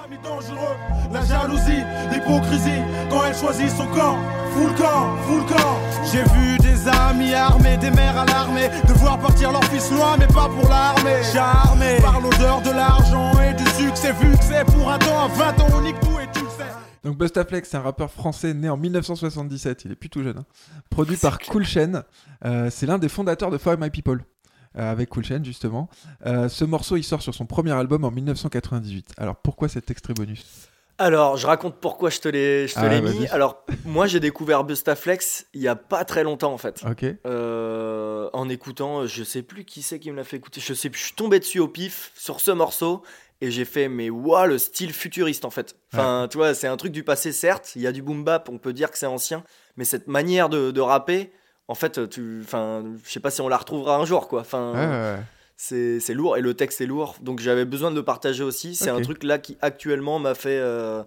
la 1.12 1.24
jalousie, 1.24 1.82
l'hypocrisie, 2.10 2.82
quand 3.10 3.24
elle 3.24 3.34
choisit 3.34 3.70
son 3.70 3.86
camp, 3.88 4.18
full 4.52 4.74
camp, 4.74 5.16
full 5.26 5.44
camp. 5.46 5.78
J'ai 6.10 6.22
vu 6.34 6.58
des 6.58 6.88
amis 6.88 7.34
armés, 7.34 7.76
des 7.76 7.90
mères 7.90 8.18
alarmées, 8.18 8.68
devoir 8.88 9.18
partir 9.18 9.52
leur 9.52 9.64
fils 9.64 9.90
loin, 9.92 10.16
mais 10.18 10.26
pas 10.28 10.48
pour 10.48 10.68
l'armée. 10.68 11.22
Charmé 11.32 11.98
par 12.00 12.20
l'odeur 12.20 12.62
de 12.62 12.70
l'argent 12.70 13.32
et 13.40 13.54
du 13.54 13.64
succès, 13.70 14.12
vu 14.12 14.30
que 14.36 14.44
c'est 14.44 14.64
pour 14.64 14.90
un 14.90 14.98
temps, 14.98 15.24
à 15.24 15.28
20 15.28 15.60
ans 15.60 15.68
on 15.74 15.82
nique 15.82 16.00
tout 16.00 16.18
et 16.20 16.26
tu 16.32 16.40
le 16.40 16.45
sais. 16.45 16.45
Donc 17.06 17.18
Bustaflex, 17.18 17.68
c'est 17.70 17.76
un 17.76 17.82
rappeur 17.82 18.10
français 18.10 18.52
né 18.52 18.68
en 18.68 18.76
1977, 18.76 19.84
il 19.84 19.92
est 19.92 19.94
plus 19.94 20.10
tout 20.10 20.22
jeune. 20.24 20.38
hein. 20.38 20.44
Produit 20.90 21.16
par 21.16 21.38
Cool 21.38 21.64
Chain. 21.64 22.02
Euh, 22.44 22.68
c'est 22.68 22.86
l'un 22.86 22.98
des 22.98 23.08
fondateurs 23.08 23.50
de 23.50 23.58
For 23.58 23.78
My 23.78 23.90
People. 23.90 24.24
euh, 24.76 24.90
avec 24.90 25.08
Cool 25.08 25.24
Chain 25.24 25.40
justement. 25.44 25.88
Euh, 26.26 26.48
ce 26.48 26.64
morceau 26.64 26.96
il 26.96 27.04
sort 27.04 27.22
sur 27.22 27.32
son 27.32 27.46
premier 27.46 27.70
album 27.70 28.04
en 28.04 28.10
1998. 28.10 29.12
Alors 29.18 29.36
pourquoi 29.36 29.68
cet 29.68 29.88
extrait 29.90 30.14
bonus? 30.14 30.44
Alors, 30.98 31.36
je 31.36 31.46
raconte 31.46 31.76
pourquoi 31.78 32.08
je 32.08 32.20
te 32.20 32.28
l'ai 32.28 32.66
je 32.66 32.72
te 32.74 32.78
Ah, 32.80 32.88
l'ai 32.88 33.02
mis. 33.02 33.26
Alors, 33.28 33.66
moi, 33.84 34.06
j'ai 34.06 34.18
découvert 34.18 34.64
Bustaflex 34.64 35.44
il 35.52 35.60
y 35.60 35.68
a 35.68 35.76
pas 35.76 36.06
très 36.06 36.24
longtemps, 36.24 36.54
en 36.54 36.56
fait. 36.56 36.82
Ok. 36.90 37.04
Euh, 37.26 38.30
en 38.32 38.48
écoutant, 38.48 39.06
je 39.06 39.22
sais 39.22 39.42
plus 39.42 39.66
qui 39.66 39.82
c'est 39.82 39.98
qui 39.98 40.10
me 40.10 40.16
l'a 40.16 40.24
fait 40.24 40.38
écouter. 40.38 40.58
Je 40.62 40.72
sais 40.72 40.88
plus, 40.88 40.98
je 40.98 41.04
suis 41.04 41.14
tombé 41.14 41.38
dessus 41.38 41.58
au 41.58 41.68
pif 41.68 42.12
sur 42.16 42.40
ce 42.40 42.50
morceau 42.50 43.02
et 43.40 43.50
j'ai 43.50 43.64
fait, 43.64 43.88
mais 43.88 44.08
waouh, 44.10 44.46
le 44.46 44.58
style 44.58 44.92
futuriste 44.92 45.44
en 45.44 45.50
fait. 45.50 45.76
Enfin, 45.92 46.26
tu 46.30 46.36
vois, 46.38 46.54
c'est 46.54 46.66
un 46.68 46.76
truc 46.76 46.92
du 46.92 47.02
passé, 47.04 47.32
certes. 47.32 47.72
Il 47.76 47.82
y 47.82 47.86
a 47.86 47.92
du 47.92 48.02
boom 48.02 48.24
bap, 48.24 48.48
on 48.50 48.58
peut 48.58 48.72
dire 48.72 48.90
que 48.90 48.98
c'est 48.98 49.06
ancien, 49.06 49.44
mais 49.76 49.84
cette 49.84 50.08
manière 50.08 50.48
de, 50.48 50.70
de 50.70 50.80
rapper, 50.80 51.32
en 51.68 51.74
fait, 51.74 52.08
tu, 52.08 52.40
enfin, 52.44 52.84
je 53.04 53.10
sais 53.10 53.20
pas 53.20 53.30
si 53.30 53.40
on 53.40 53.48
la 53.48 53.56
retrouvera 53.56 53.96
un 53.96 54.04
jour, 54.04 54.28
quoi. 54.28 54.40
Enfin, 54.40 54.72
Ouais, 54.72 54.86
ouais, 54.86 55.16
ouais. 55.16 55.98
c'est 56.00 56.14
lourd 56.14 56.36
et 56.36 56.40
le 56.40 56.54
texte 56.54 56.80
est 56.80 56.86
lourd. 56.86 57.16
Donc 57.20 57.40
j'avais 57.40 57.64
besoin 57.64 57.90
de 57.90 57.96
le 57.96 58.02
partager 58.04 58.42
aussi. 58.42 58.74
C'est 58.74 58.90
un 58.90 59.00
truc 59.00 59.22
là 59.22 59.38
qui 59.38 59.56
actuellement 59.60 60.18
m'a 60.18 60.34
fait. 60.34 60.58
euh, 60.60 61.02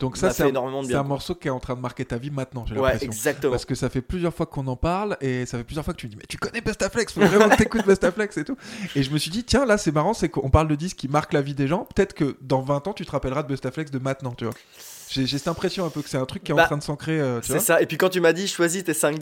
Donc 0.00 0.16
ça, 0.16 0.30
c'est 0.30 0.42
un, 0.42 0.56
un 0.56 1.02
morceau 1.04 1.34
qui 1.36 1.46
est 1.48 1.52
en 1.52 1.60
train 1.60 1.76
de 1.76 1.80
marquer 1.80 2.04
ta 2.04 2.16
vie 2.18 2.30
maintenant, 2.30 2.66
j'ai 2.66 2.74
Ouais, 2.74 2.82
l'impression. 2.82 3.06
exactement. 3.06 3.52
Parce 3.52 3.64
que 3.64 3.74
ça 3.76 3.88
fait 3.88 4.02
plusieurs 4.02 4.34
fois 4.34 4.44
qu'on 4.46 4.66
en 4.66 4.74
parle 4.76 5.16
et 5.20 5.46
ça 5.46 5.56
fait 5.56 5.64
plusieurs 5.64 5.84
fois 5.84 5.94
que 5.94 6.00
tu 6.00 6.06
me 6.06 6.10
dis 6.10 6.16
mais 6.16 6.26
tu 6.28 6.36
connais 6.36 6.60
Bustaflex, 6.60 7.12
faut 7.12 7.20
vraiment 7.20 7.48
que 7.48 7.56
t'écoutes 7.56 7.86
Bustaflex 7.86 8.36
et 8.38 8.44
tout. 8.44 8.56
Et 8.96 9.02
je 9.04 9.10
me 9.10 9.18
suis 9.18 9.30
dit 9.30 9.44
tiens 9.44 9.64
là 9.64 9.78
c'est 9.78 9.92
marrant, 9.92 10.12
c'est 10.12 10.28
qu'on 10.28 10.50
parle 10.50 10.66
de 10.68 10.74
disques 10.74 10.96
qui 10.96 11.08
marquent 11.08 11.32
la 11.32 11.42
vie 11.42 11.54
des 11.54 11.68
gens. 11.68 11.86
Peut-être 11.94 12.12
que 12.14 12.36
dans 12.40 12.60
20 12.60 12.88
ans 12.88 12.92
tu 12.92 13.06
te 13.06 13.10
rappelleras 13.12 13.44
de 13.44 13.48
Bustaflex 13.48 13.90
de 13.92 13.98
maintenant, 14.00 14.32
tu 14.32 14.44
vois. 14.44 14.54
J'ai 15.10 15.26
cette 15.26 15.48
impression 15.48 15.84
un 15.84 15.90
peu 15.90 16.02
que 16.02 16.08
c'est 16.08 16.16
un 16.18 16.24
truc 16.24 16.42
qui 16.44 16.50
est 16.50 16.54
en 16.54 16.56
Bah, 16.56 16.64
train 16.64 16.76
de 16.78 16.82
s'ancrer, 16.82 17.20
euh, 17.20 17.40
C'est 17.42 17.58
ça. 17.60 17.80
Et 17.82 17.86
puis 17.86 17.96
quand 17.98 18.08
tu 18.08 18.20
m'as 18.20 18.32
dit 18.32 18.48
choisis 18.48 18.82
tes 18.84 18.92
5-10, 18.92 19.14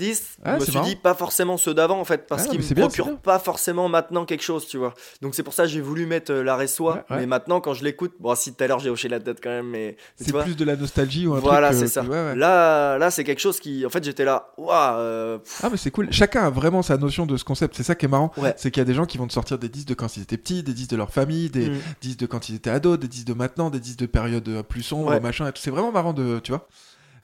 Ouais, 0.44 0.52
je 0.54 0.60
me 0.60 0.60
suis 0.64 0.72
marrant. 0.74 0.86
dit 0.86 0.96
pas 0.96 1.14
forcément 1.14 1.56
ceux 1.56 1.74
d'avant 1.74 1.98
en 2.00 2.04
fait, 2.04 2.26
parce 2.26 2.44
Ah, 2.46 2.48
qu'ils 2.50 2.60
me 2.60 2.74
bien, 2.74 2.86
procurent 2.86 3.18
pas 3.18 3.38
forcément 3.38 3.88
maintenant 3.88 4.24
quelque 4.24 4.42
chose, 4.42 4.66
tu 4.66 4.76
vois. 4.78 4.94
Donc 5.20 5.34
c'est 5.34 5.42
pour 5.42 5.54
ça 5.54 5.64
que 5.64 5.68
j'ai 5.70 5.80
voulu 5.80 6.06
mettre 6.06 6.32
euh, 6.32 6.42
l'arrêt 6.42 6.66
soi. 6.66 6.94
Ouais, 6.94 7.00
ouais. 7.10 7.20
Mais 7.20 7.26
maintenant 7.26 7.60
quand 7.60 7.74
je 7.74 7.84
l'écoute, 7.84 8.12
bon 8.20 8.34
si 8.34 8.54
tout 8.54 8.62
à 8.64 8.66
l'heure 8.66 8.78
j'ai 8.80 8.90
hoché 8.90 9.08
la 9.08 9.20
tête 9.20 9.38
quand 9.42 9.50
même, 9.50 9.66
mais 9.68 9.96
C'est 10.16 10.32
plus 10.32 10.56
de 10.56 10.64
la 10.64 10.76
nostalgie 10.76 11.26
ou 11.26 11.34
un 11.34 11.40
voilà, 11.40 11.68
truc. 11.70 11.80
c'est 11.88 11.98
euh, 11.98 12.02
ça. 12.02 12.08
ouais. 12.08 12.36
Là, 12.36 12.98
là 12.98 13.10
c'est 13.10 13.24
quelque 13.24 13.40
chose 13.40 13.60
qui, 13.60 13.84
en 13.86 13.90
fait, 13.90 14.02
j'étais 14.04 14.24
là, 14.24 14.48
waouh, 14.58 14.96
euh, 14.98 15.38
Ah 15.62 15.68
mais 15.70 15.76
c'est 15.76 15.90
cool. 15.90 16.08
Chacun 16.12 16.44
a 16.44 16.50
vraiment 16.50 16.82
sa 16.82 16.96
notion 16.96 17.26
de 17.26 17.36
ce 17.36 17.44
concept. 17.44 17.74
C'est 17.76 17.82
ça 17.82 17.94
qui 17.94 18.06
est 18.06 18.08
marrant. 18.08 18.32
C'est 18.56 18.70
qu'il 18.70 18.80
y 18.80 18.82
a 18.82 18.84
des 18.86 18.94
gens 18.94 19.06
qui 19.06 19.18
vont 19.18 19.26
te 19.26 19.32
sortir 19.32 19.58
des 19.58 19.68
disques 19.68 19.88
de 19.88 19.94
quand 19.94 20.16
ils 20.16 20.22
étaient 20.22 20.36
petits, 20.36 20.62
des 20.62 20.72
disques 20.74 20.90
de 20.90 20.96
leur 20.96 21.10
famille, 21.10 21.48
des 21.50 21.70
Mm. 21.70 21.78
disques 22.00 22.18
de 22.20 22.26
quand 22.26 22.48
ils 22.48 22.56
étaient 22.56 22.70
ados, 22.70 22.98
des 22.98 23.08
disques 23.08 23.26
de 23.26 23.34
maintenant, 23.34 23.70
des 23.70 23.80
disques 23.80 23.98
de 24.00 24.06
période 24.06 24.46
euh, 24.48 24.62
plus 24.62 24.82
sombre, 24.82 25.18
machin. 25.20 25.46
Et 25.46 25.52
tout. 25.52 25.60
Vraiment 25.72 25.90
marrant 25.90 26.12
de, 26.12 26.38
tu 26.38 26.52
vois. 26.52 26.68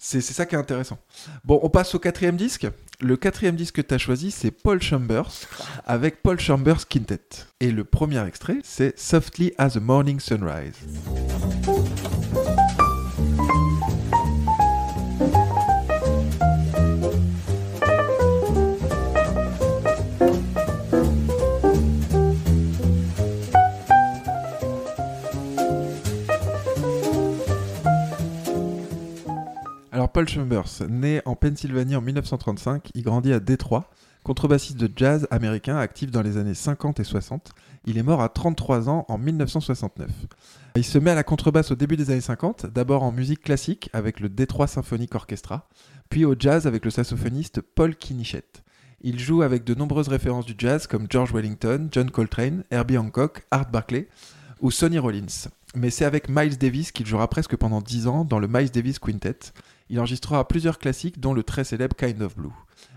C'est 0.00 0.20
c'est 0.20 0.32
ça 0.32 0.46
qui 0.46 0.54
est 0.54 0.58
intéressant. 0.58 0.98
Bon, 1.44 1.58
on 1.62 1.70
passe 1.70 1.94
au 1.94 1.98
quatrième 1.98 2.36
disque. 2.36 2.68
Le 3.00 3.16
quatrième 3.16 3.56
disque 3.56 3.76
que 3.76 3.82
tu 3.82 3.94
as 3.94 3.98
choisi, 3.98 4.30
c'est 4.30 4.50
Paul 4.50 4.80
Chambers 4.80 5.30
avec 5.86 6.22
Paul 6.22 6.38
Chambers 6.38 6.86
Quintet. 6.88 7.20
Et 7.60 7.70
le 7.70 7.84
premier 7.84 8.24
extrait, 8.26 8.58
c'est 8.62 8.98
Softly 8.98 9.52
as 9.58 9.76
a 9.76 9.80
Morning 9.80 10.20
Sunrise. 10.20 10.74
Paul 30.18 30.28
Chambers, 30.28 30.82
né 30.88 31.22
en 31.26 31.36
Pennsylvanie 31.36 31.94
en 31.94 32.00
1935, 32.00 32.90
il 32.96 33.04
grandit 33.04 33.32
à 33.32 33.38
Détroit, 33.38 33.88
contrebassiste 34.24 34.76
de 34.76 34.90
jazz 34.96 35.28
américain 35.30 35.76
actif 35.76 36.10
dans 36.10 36.22
les 36.22 36.38
années 36.38 36.54
50 36.54 36.98
et 36.98 37.04
60. 37.04 37.52
Il 37.86 37.98
est 37.98 38.02
mort 38.02 38.20
à 38.20 38.28
33 38.28 38.88
ans 38.88 39.04
en 39.06 39.16
1969. 39.16 40.10
Il 40.74 40.82
se 40.82 40.98
met 40.98 41.12
à 41.12 41.14
la 41.14 41.22
contrebasse 41.22 41.70
au 41.70 41.76
début 41.76 41.96
des 41.96 42.10
années 42.10 42.20
50, 42.20 42.66
d'abord 42.66 43.04
en 43.04 43.12
musique 43.12 43.42
classique 43.42 43.90
avec 43.92 44.18
le 44.18 44.28
Détroit 44.28 44.66
Symphonic 44.66 45.14
Orchestra, 45.14 45.68
puis 46.10 46.24
au 46.24 46.34
jazz 46.36 46.66
avec 46.66 46.84
le 46.84 46.90
saxophoniste 46.90 47.60
Paul 47.60 47.94
Kinichette. 47.94 48.64
Il 49.02 49.20
joue 49.20 49.42
avec 49.42 49.62
de 49.62 49.76
nombreuses 49.76 50.08
références 50.08 50.46
du 50.46 50.56
jazz 50.58 50.88
comme 50.88 51.06
George 51.08 51.32
Wellington, 51.32 51.90
John 51.92 52.10
Coltrane, 52.10 52.64
Herbie 52.72 52.98
Hancock, 52.98 53.46
Art 53.52 53.70
Barclay 53.70 54.08
ou 54.60 54.72
Sonny 54.72 54.98
Rollins. 54.98 55.48
Mais 55.76 55.90
c'est 55.90 56.04
avec 56.04 56.28
Miles 56.28 56.58
Davis 56.58 56.90
qu'il 56.90 57.06
jouera 57.06 57.28
presque 57.28 57.54
pendant 57.54 57.80
10 57.80 58.08
ans 58.08 58.24
dans 58.24 58.40
le 58.40 58.48
Miles 58.48 58.72
Davis 58.72 58.98
Quintet. 58.98 59.52
Il 59.90 59.98
enregistrera 59.98 60.46
plusieurs 60.46 60.78
classiques 60.78 61.20
dont 61.20 61.32
le 61.32 61.42
très 61.42 61.64
célèbre 61.64 61.96
Kind 61.96 62.20
of 62.22 62.36
Blue. 62.36 62.52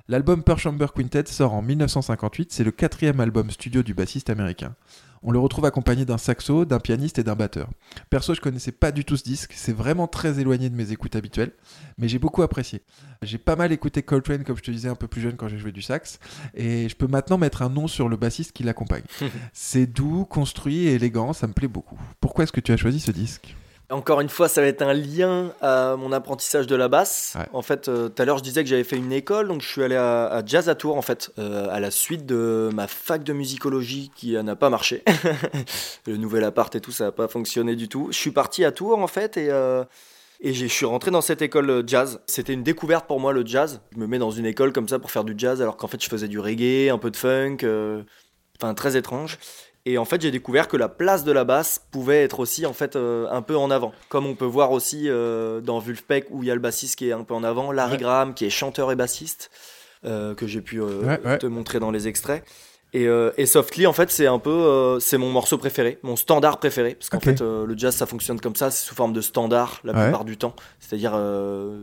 L'album 0.07 0.43
Per 0.43 0.57
Chamber 0.57 0.87
Quintet 0.93 1.23
sort 1.27 1.53
en 1.53 1.61
1958, 1.61 2.51
c'est 2.51 2.63
le 2.63 2.71
quatrième 2.71 3.19
album 3.19 3.49
studio 3.49 3.81
du 3.81 3.93
bassiste 3.93 4.29
américain. 4.29 4.75
On 5.23 5.31
le 5.31 5.39
retrouve 5.39 5.65
accompagné 5.65 6.03
d'un 6.03 6.17
saxo, 6.17 6.65
d'un 6.65 6.79
pianiste 6.79 7.19
et 7.19 7.23
d'un 7.23 7.35
batteur. 7.35 7.69
Perso, 8.09 8.33
je 8.33 8.41
connaissais 8.41 8.71
pas 8.71 8.91
du 8.91 9.05
tout 9.05 9.15
ce 9.15 9.23
disque, 9.23 9.53
c'est 9.55 9.71
vraiment 9.71 10.07
très 10.07 10.39
éloigné 10.39 10.69
de 10.69 10.75
mes 10.75 10.91
écoutes 10.91 11.15
habituelles, 11.15 11.51
mais 11.97 12.07
j'ai 12.07 12.17
beaucoup 12.17 12.41
apprécié. 12.41 12.81
J'ai 13.21 13.37
pas 13.37 13.55
mal 13.55 13.71
écouté 13.71 14.01
Coltrane, 14.01 14.43
comme 14.43 14.57
je 14.57 14.63
te 14.63 14.71
disais, 14.71 14.89
un 14.89 14.95
peu 14.95 15.07
plus 15.07 15.21
jeune 15.21 15.37
quand 15.37 15.47
j'ai 15.47 15.59
joué 15.59 15.71
du 15.71 15.83
sax, 15.83 16.19
et 16.55 16.89
je 16.89 16.95
peux 16.95 17.07
maintenant 17.07 17.37
mettre 17.37 17.61
un 17.61 17.69
nom 17.69 17.87
sur 17.87 18.09
le 18.09 18.17
bassiste 18.17 18.51
qui 18.51 18.63
l'accompagne. 18.63 19.03
c'est 19.53 19.85
doux, 19.85 20.25
construit 20.25 20.87
et 20.87 20.95
élégant, 20.95 21.33
ça 21.33 21.47
me 21.47 21.53
plaît 21.53 21.67
beaucoup. 21.67 21.99
Pourquoi 22.19 22.43
est-ce 22.43 22.51
que 22.51 22.59
tu 22.59 22.71
as 22.71 22.77
choisi 22.77 22.99
ce 22.99 23.11
disque? 23.11 23.55
Encore 23.91 24.21
une 24.21 24.29
fois, 24.29 24.47
ça 24.47 24.61
va 24.61 24.67
être 24.67 24.81
un 24.81 24.93
lien 24.93 25.53
à 25.61 25.95
mon 25.97 26.13
apprentissage 26.13 26.65
de 26.65 26.75
la 26.75 26.87
basse. 26.87 27.33
Ouais. 27.37 27.45
En 27.51 27.61
fait, 27.61 27.89
euh, 27.89 28.07
tout 28.07 28.21
à 28.21 28.25
l'heure, 28.25 28.37
je 28.37 28.43
disais 28.43 28.63
que 28.63 28.69
j'avais 28.69 28.85
fait 28.85 28.95
une 28.95 29.11
école, 29.11 29.49
donc 29.49 29.61
je 29.61 29.67
suis 29.67 29.83
allé 29.83 29.95
à, 29.97 30.27
à 30.27 30.45
Jazz 30.45 30.69
à 30.69 30.75
Tours, 30.75 30.95
en 30.97 31.01
fait, 31.01 31.31
euh, 31.39 31.67
à 31.69 31.79
la 31.81 31.91
suite 31.91 32.25
de 32.25 32.69
ma 32.73 32.87
fac 32.87 33.23
de 33.23 33.33
musicologie 33.33 34.09
qui 34.15 34.31
n'a 34.41 34.55
pas 34.55 34.69
marché. 34.69 35.03
Le 36.07 36.15
nouvel 36.15 36.45
appart 36.45 36.73
et 36.73 36.79
tout, 36.79 36.91
ça 36.91 37.05
n'a 37.05 37.11
pas 37.11 37.27
fonctionné 37.27 37.75
du 37.75 37.89
tout. 37.89 38.07
Je 38.11 38.17
suis 38.17 38.31
parti 38.31 38.63
à 38.63 38.71
Tours, 38.71 38.97
en 38.97 39.07
fait, 39.07 39.37
et. 39.37 39.49
euh, 39.51 39.83
et 40.43 40.55
je 40.55 40.65
suis 40.65 40.87
rentré 40.87 41.11
dans 41.11 41.21
cette 41.21 41.43
école 41.43 41.83
jazz. 41.85 42.19
C'était 42.25 42.53
une 42.53 42.63
découverte 42.63 43.05
pour 43.05 43.19
moi 43.19 43.31
le 43.31 43.45
jazz. 43.45 43.79
Je 43.93 43.99
me 43.99 44.07
mets 44.07 44.17
dans 44.17 44.31
une 44.31 44.47
école 44.47 44.73
comme 44.73 44.87
ça 44.87 44.97
pour 44.97 45.11
faire 45.11 45.23
du 45.23 45.35
jazz 45.37 45.61
alors 45.61 45.77
qu'en 45.77 45.87
fait 45.87 46.03
je 46.03 46.09
faisais 46.09 46.27
du 46.27 46.39
reggae, 46.39 46.89
un 46.91 46.97
peu 46.97 47.11
de 47.11 47.15
funk, 47.15 47.57
euh, 47.61 48.01
enfin 48.59 48.73
très 48.73 48.97
étrange. 48.97 49.37
Et 49.85 49.97
en 49.97 50.05
fait 50.05 50.21
j'ai 50.21 50.29
découvert 50.31 50.67
que 50.67 50.77
la 50.77 50.89
place 50.89 51.23
de 51.23 51.31
la 51.31 51.43
basse 51.43 51.81
pouvait 51.91 52.23
être 52.23 52.39
aussi 52.39 52.65
en 52.67 52.73
fait 52.73 52.95
euh, 52.95 53.27
un 53.31 53.41
peu 53.41 53.55
en 53.57 53.71
avant. 53.71 53.93
Comme 54.09 54.25
on 54.27 54.35
peut 54.35 54.45
voir 54.45 54.71
aussi 54.71 55.09
euh, 55.09 55.59
dans 55.59 55.79
Vulfpeck 55.79 56.27
où 56.29 56.43
il 56.43 56.47
y 56.47 56.51
a 56.51 56.55
le 56.55 56.61
bassiste 56.61 56.97
qui 56.97 57.09
est 57.09 57.13
un 57.13 57.23
peu 57.23 57.33
en 57.33 57.43
avant, 57.43 57.71
Larry 57.71 57.93
Ouais. 57.93 57.97
Graham 57.97 58.33
qui 58.35 58.45
est 58.45 58.49
chanteur 58.51 58.91
et 58.91 58.95
bassiste, 58.95 59.49
euh, 60.05 60.35
que 60.35 60.45
j'ai 60.45 60.61
pu 60.61 60.79
Ouais, 60.81 61.19
ouais. 61.25 61.37
te 61.39 61.47
montrer 61.47 61.79
dans 61.79 61.89
les 61.91 62.07
extraits. 62.07 62.43
Et, 62.93 63.07
euh, 63.07 63.31
et 63.37 63.45
Softly, 63.45 63.87
en 63.87 63.93
fait, 63.93 64.11
c'est 64.11 64.27
un 64.27 64.37
peu, 64.37 64.49
euh, 64.49 64.99
c'est 64.99 65.17
mon 65.17 65.29
morceau 65.31 65.57
préféré, 65.57 65.97
mon 66.03 66.17
standard 66.17 66.57
préféré, 66.59 66.95
parce 66.95 67.09
qu'en 67.09 67.21
fait, 67.21 67.39
euh, 67.41 67.65
le 67.65 67.77
jazz, 67.77 67.95
ça 67.95 68.05
fonctionne 68.05 68.41
comme 68.41 68.57
ça, 68.57 68.69
c'est 68.69 68.85
sous 68.85 68.95
forme 68.95 69.13
de 69.13 69.21
standard 69.21 69.79
la 69.85 69.93
Ouais. 69.93 70.03
plupart 70.03 70.25
du 70.25 70.35
temps. 70.35 70.53
C'est-à-dire, 70.81 71.17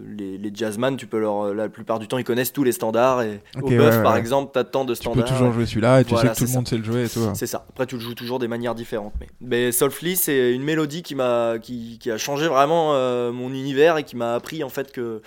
les, 0.07 0.37
les 0.37 0.51
jazzman, 0.55 0.97
tu 0.99 1.07
peux 1.07 1.19
leur, 1.19 1.55
la 1.55 1.71
plupart 1.71 1.99
du 1.99 2.09
temps, 2.09 2.19
ils 2.19 2.25
connaissent 2.25 2.53
tous 2.53 2.63
les 2.65 2.73
standards. 2.73 3.23
Et 3.23 3.41
Ok, 3.57 3.63
au 3.63 3.69
ouais, 3.69 3.77
bœuf, 3.79 3.97
ouais, 3.97 4.03
par 4.03 4.17
exemple, 4.19 4.51
t'as 4.53 4.65
tant 4.65 4.85
de 4.85 4.93
Tu 4.95 4.99
peux 4.99 5.13
standards. 5.13 5.29
toujours 5.29 5.53
jouer 5.53 5.65
celui-là 5.65 6.01
et 6.01 6.05
tu 6.05 6.11
Voilà, 6.11 6.35
sais 6.35 6.41
que 6.41 6.45
tout 6.47 6.51
le 6.51 6.57
monde 6.57 6.69
sait 6.69 6.77
le 6.77 6.85
jouer 6.85 7.05
et 7.05 7.09
tout. 7.09 7.21
C'est 7.35 7.47
ça. 7.47 7.65
Après, 7.71 7.87
tu 7.87 7.95
le 7.95 8.03
joues 8.03 8.15
toujours 8.15 8.39
des 8.39 8.49
manières 8.49 8.75
différentes. 8.75 9.15
Mais, 9.21 9.29
mais 9.41 9.73
Softly, 9.73 10.15
c'est 10.17 10.53
une 10.53 10.63
mélodie 10.63 11.03
qui 11.03 11.15
m'a, 11.15 11.55
qui, 11.59 11.99
qui 11.99 12.11
a 12.11 12.19
changé 12.19 12.49
vraiment 12.49 12.93
mon 13.33 13.49
univers 13.49 13.97
et 13.97 14.05
qui 14.05 14.15
m'a 14.17 14.35
appris 14.35 14.63
en 14.63 14.69
fait 14.69 14.93
que 14.93 15.23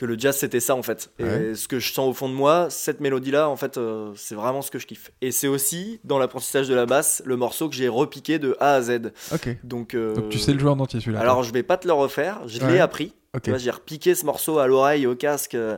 que 0.00 0.06
le 0.06 0.18
jazz 0.18 0.34
c'était 0.36 0.60
ça 0.60 0.74
en 0.74 0.82
fait. 0.82 1.10
Et 1.18 1.24
Ouais. 1.24 1.54
ce 1.54 1.68
que 1.68 1.78
je 1.78 1.92
sens 1.92 2.08
au 2.08 2.14
fond 2.14 2.28
de 2.28 2.34
moi, 2.34 2.68
cette 2.70 3.00
mélodie 3.00 3.30
là, 3.30 3.48
en 3.50 3.56
fait, 3.56 3.76
euh, 3.76 4.12
c'est 4.16 4.34
vraiment 4.34 4.62
ce 4.62 4.70
que 4.70 4.78
je 4.78 4.86
kiffe. 4.86 5.10
Et 5.20 5.30
c'est 5.30 5.46
aussi 5.48 6.00
dans 6.04 6.18
l'apprentissage 6.18 6.68
de 6.68 6.74
la 6.74 6.86
basse 6.86 7.22
le 7.26 7.36
morceau 7.36 7.68
que 7.68 7.74
j'ai 7.74 7.88
repiqué 7.88 8.38
de 8.38 8.56
A 8.60 8.74
à 8.76 8.80
Z. 8.82 9.12
Ok. 9.32 9.56
Donc, 9.62 9.94
euh, 9.94 10.14
Donc 10.14 10.30
tu 10.30 10.38
sais 10.38 10.52
le 10.54 10.58
jouer 10.58 10.70
en 10.70 10.80
entier 10.80 11.00
celui-là. 11.00 11.20
Alors 11.20 11.42
je 11.42 11.52
vais 11.52 11.62
pas 11.62 11.76
te 11.76 11.86
le 11.86 11.92
refaire, 11.92 12.40
je 12.46 12.60
Ouais. 12.60 12.72
l'ai 12.72 12.78
appris. 12.80 13.12
Ok. 13.34 13.42
Tu 13.42 13.50
vois, 13.50 13.58
j'ai 13.58 13.70
repiqué 13.70 14.14
ce 14.14 14.24
morceau 14.24 14.58
à 14.58 14.66
l'oreille, 14.66 15.06
au 15.06 15.14
casque, 15.14 15.54
euh, 15.54 15.76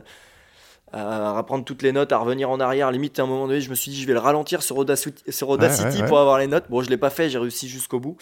à 0.95 1.33
reprendre 1.37 1.65
toutes 1.65 1.81
les 1.81 1.91
notes, 1.91 2.11
à 2.11 2.17
revenir 2.19 2.49
en 2.51 2.59
arrière. 2.59 2.91
Limite, 2.91 3.17
à 3.19 3.23
un 3.23 3.25
moment 3.25 3.47
donné, 3.47 3.61
je 3.61 3.69
me 3.71 3.75
suis 3.75 3.89
dit, 3.91 3.99
je 3.99 4.05
vais 4.05 4.13
le 4.13 4.19
ralentir 4.19 4.61
sur 4.61 4.77
Audacity, 4.77 5.23
sur 5.31 5.49
Audacity 5.49 6.01
Ouais, 6.01 6.07
pour 6.07 6.19
avoir 6.19 6.37
les 6.37 6.45
notes. 6.45 6.65
Bon, 6.69 6.81
je 6.83 6.89
l'ai 6.89 6.97
pas 6.97 7.09
fait, 7.09 7.29
j'ai 7.31 7.39
réussi 7.39 7.67
jusqu'au 7.67 7.99
bout. 7.99 8.15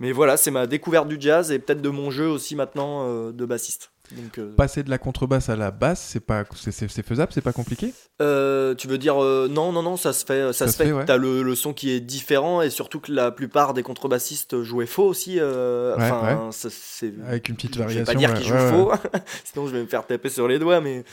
Mais 0.00 0.10
voilà, 0.10 0.36
c'est 0.36 0.50
ma 0.50 0.66
découverte 0.66 1.06
du 1.08 1.16
jazz 1.20 1.52
et 1.52 1.58
peut-être 1.60 1.80
de 1.80 1.88
mon 1.88 2.10
jeu 2.10 2.26
aussi 2.28 2.56
maintenant 2.56 3.04
euh, 3.06 3.32
de 3.32 3.44
bassiste. 3.46 3.90
Donc, 4.12 4.38
euh, 4.38 4.54
Passer 4.54 4.82
de 4.82 4.90
la 4.90 4.98
contrebasse 4.98 5.48
à 5.48 5.56
la 5.56 5.70
basse, 5.70 6.00
c'est 6.00 6.20
pas, 6.20 6.44
c'est, 6.54 6.72
faisable, 7.02 7.32
c'est 7.34 7.40
pas 7.40 7.52
compliqué. 7.52 7.92
euh, 8.22 8.74
tu 8.74 8.86
veux 8.86 8.98
dire 8.98 9.22
euh, 9.22 9.48
non, 9.50 9.72
non, 9.72 9.82
non, 9.82 9.96
ça 9.96 10.12
se 10.12 10.24
fait, 10.24 10.52
ça, 10.52 10.68
se 10.68 10.76
fait. 10.76 10.92
ouais. 10.92 11.04
T'as 11.04 11.16
le, 11.16 11.42
le 11.42 11.54
son 11.56 11.72
qui 11.72 11.90
est 11.90 12.00
différent 12.00 12.62
et 12.62 12.70
surtout 12.70 13.00
que 13.00 13.10
la 13.10 13.30
plupart 13.32 13.74
des 13.74 13.82
contrebassistes 13.82 14.62
jouaient 14.62 14.86
faux 14.86 15.06
aussi. 15.08 15.40
Ouais, 15.40 15.92
Enfin, 15.96 16.50
c'est 16.52 17.12
Avec 17.26 17.48
une 17.48 17.56
petite 17.56 17.74
Je 17.74 17.78
vais 17.80 17.84
variation. 18.04 18.04
pas 18.12 18.18
dire 18.18 18.30
ouais, 18.30 18.36
qu'il 18.36 18.46
joue 18.46 18.54
ouais, 18.54 18.70
faux, 18.70 18.90
ouais. 18.90 19.20
sinon 19.44 19.66
je 19.66 19.72
vais 19.72 19.82
me 19.82 19.88
faire 19.88 20.06
taper 20.06 20.28
sur 20.28 20.46
les 20.46 20.58
doigts, 20.58 20.80
mais, 20.80 21.04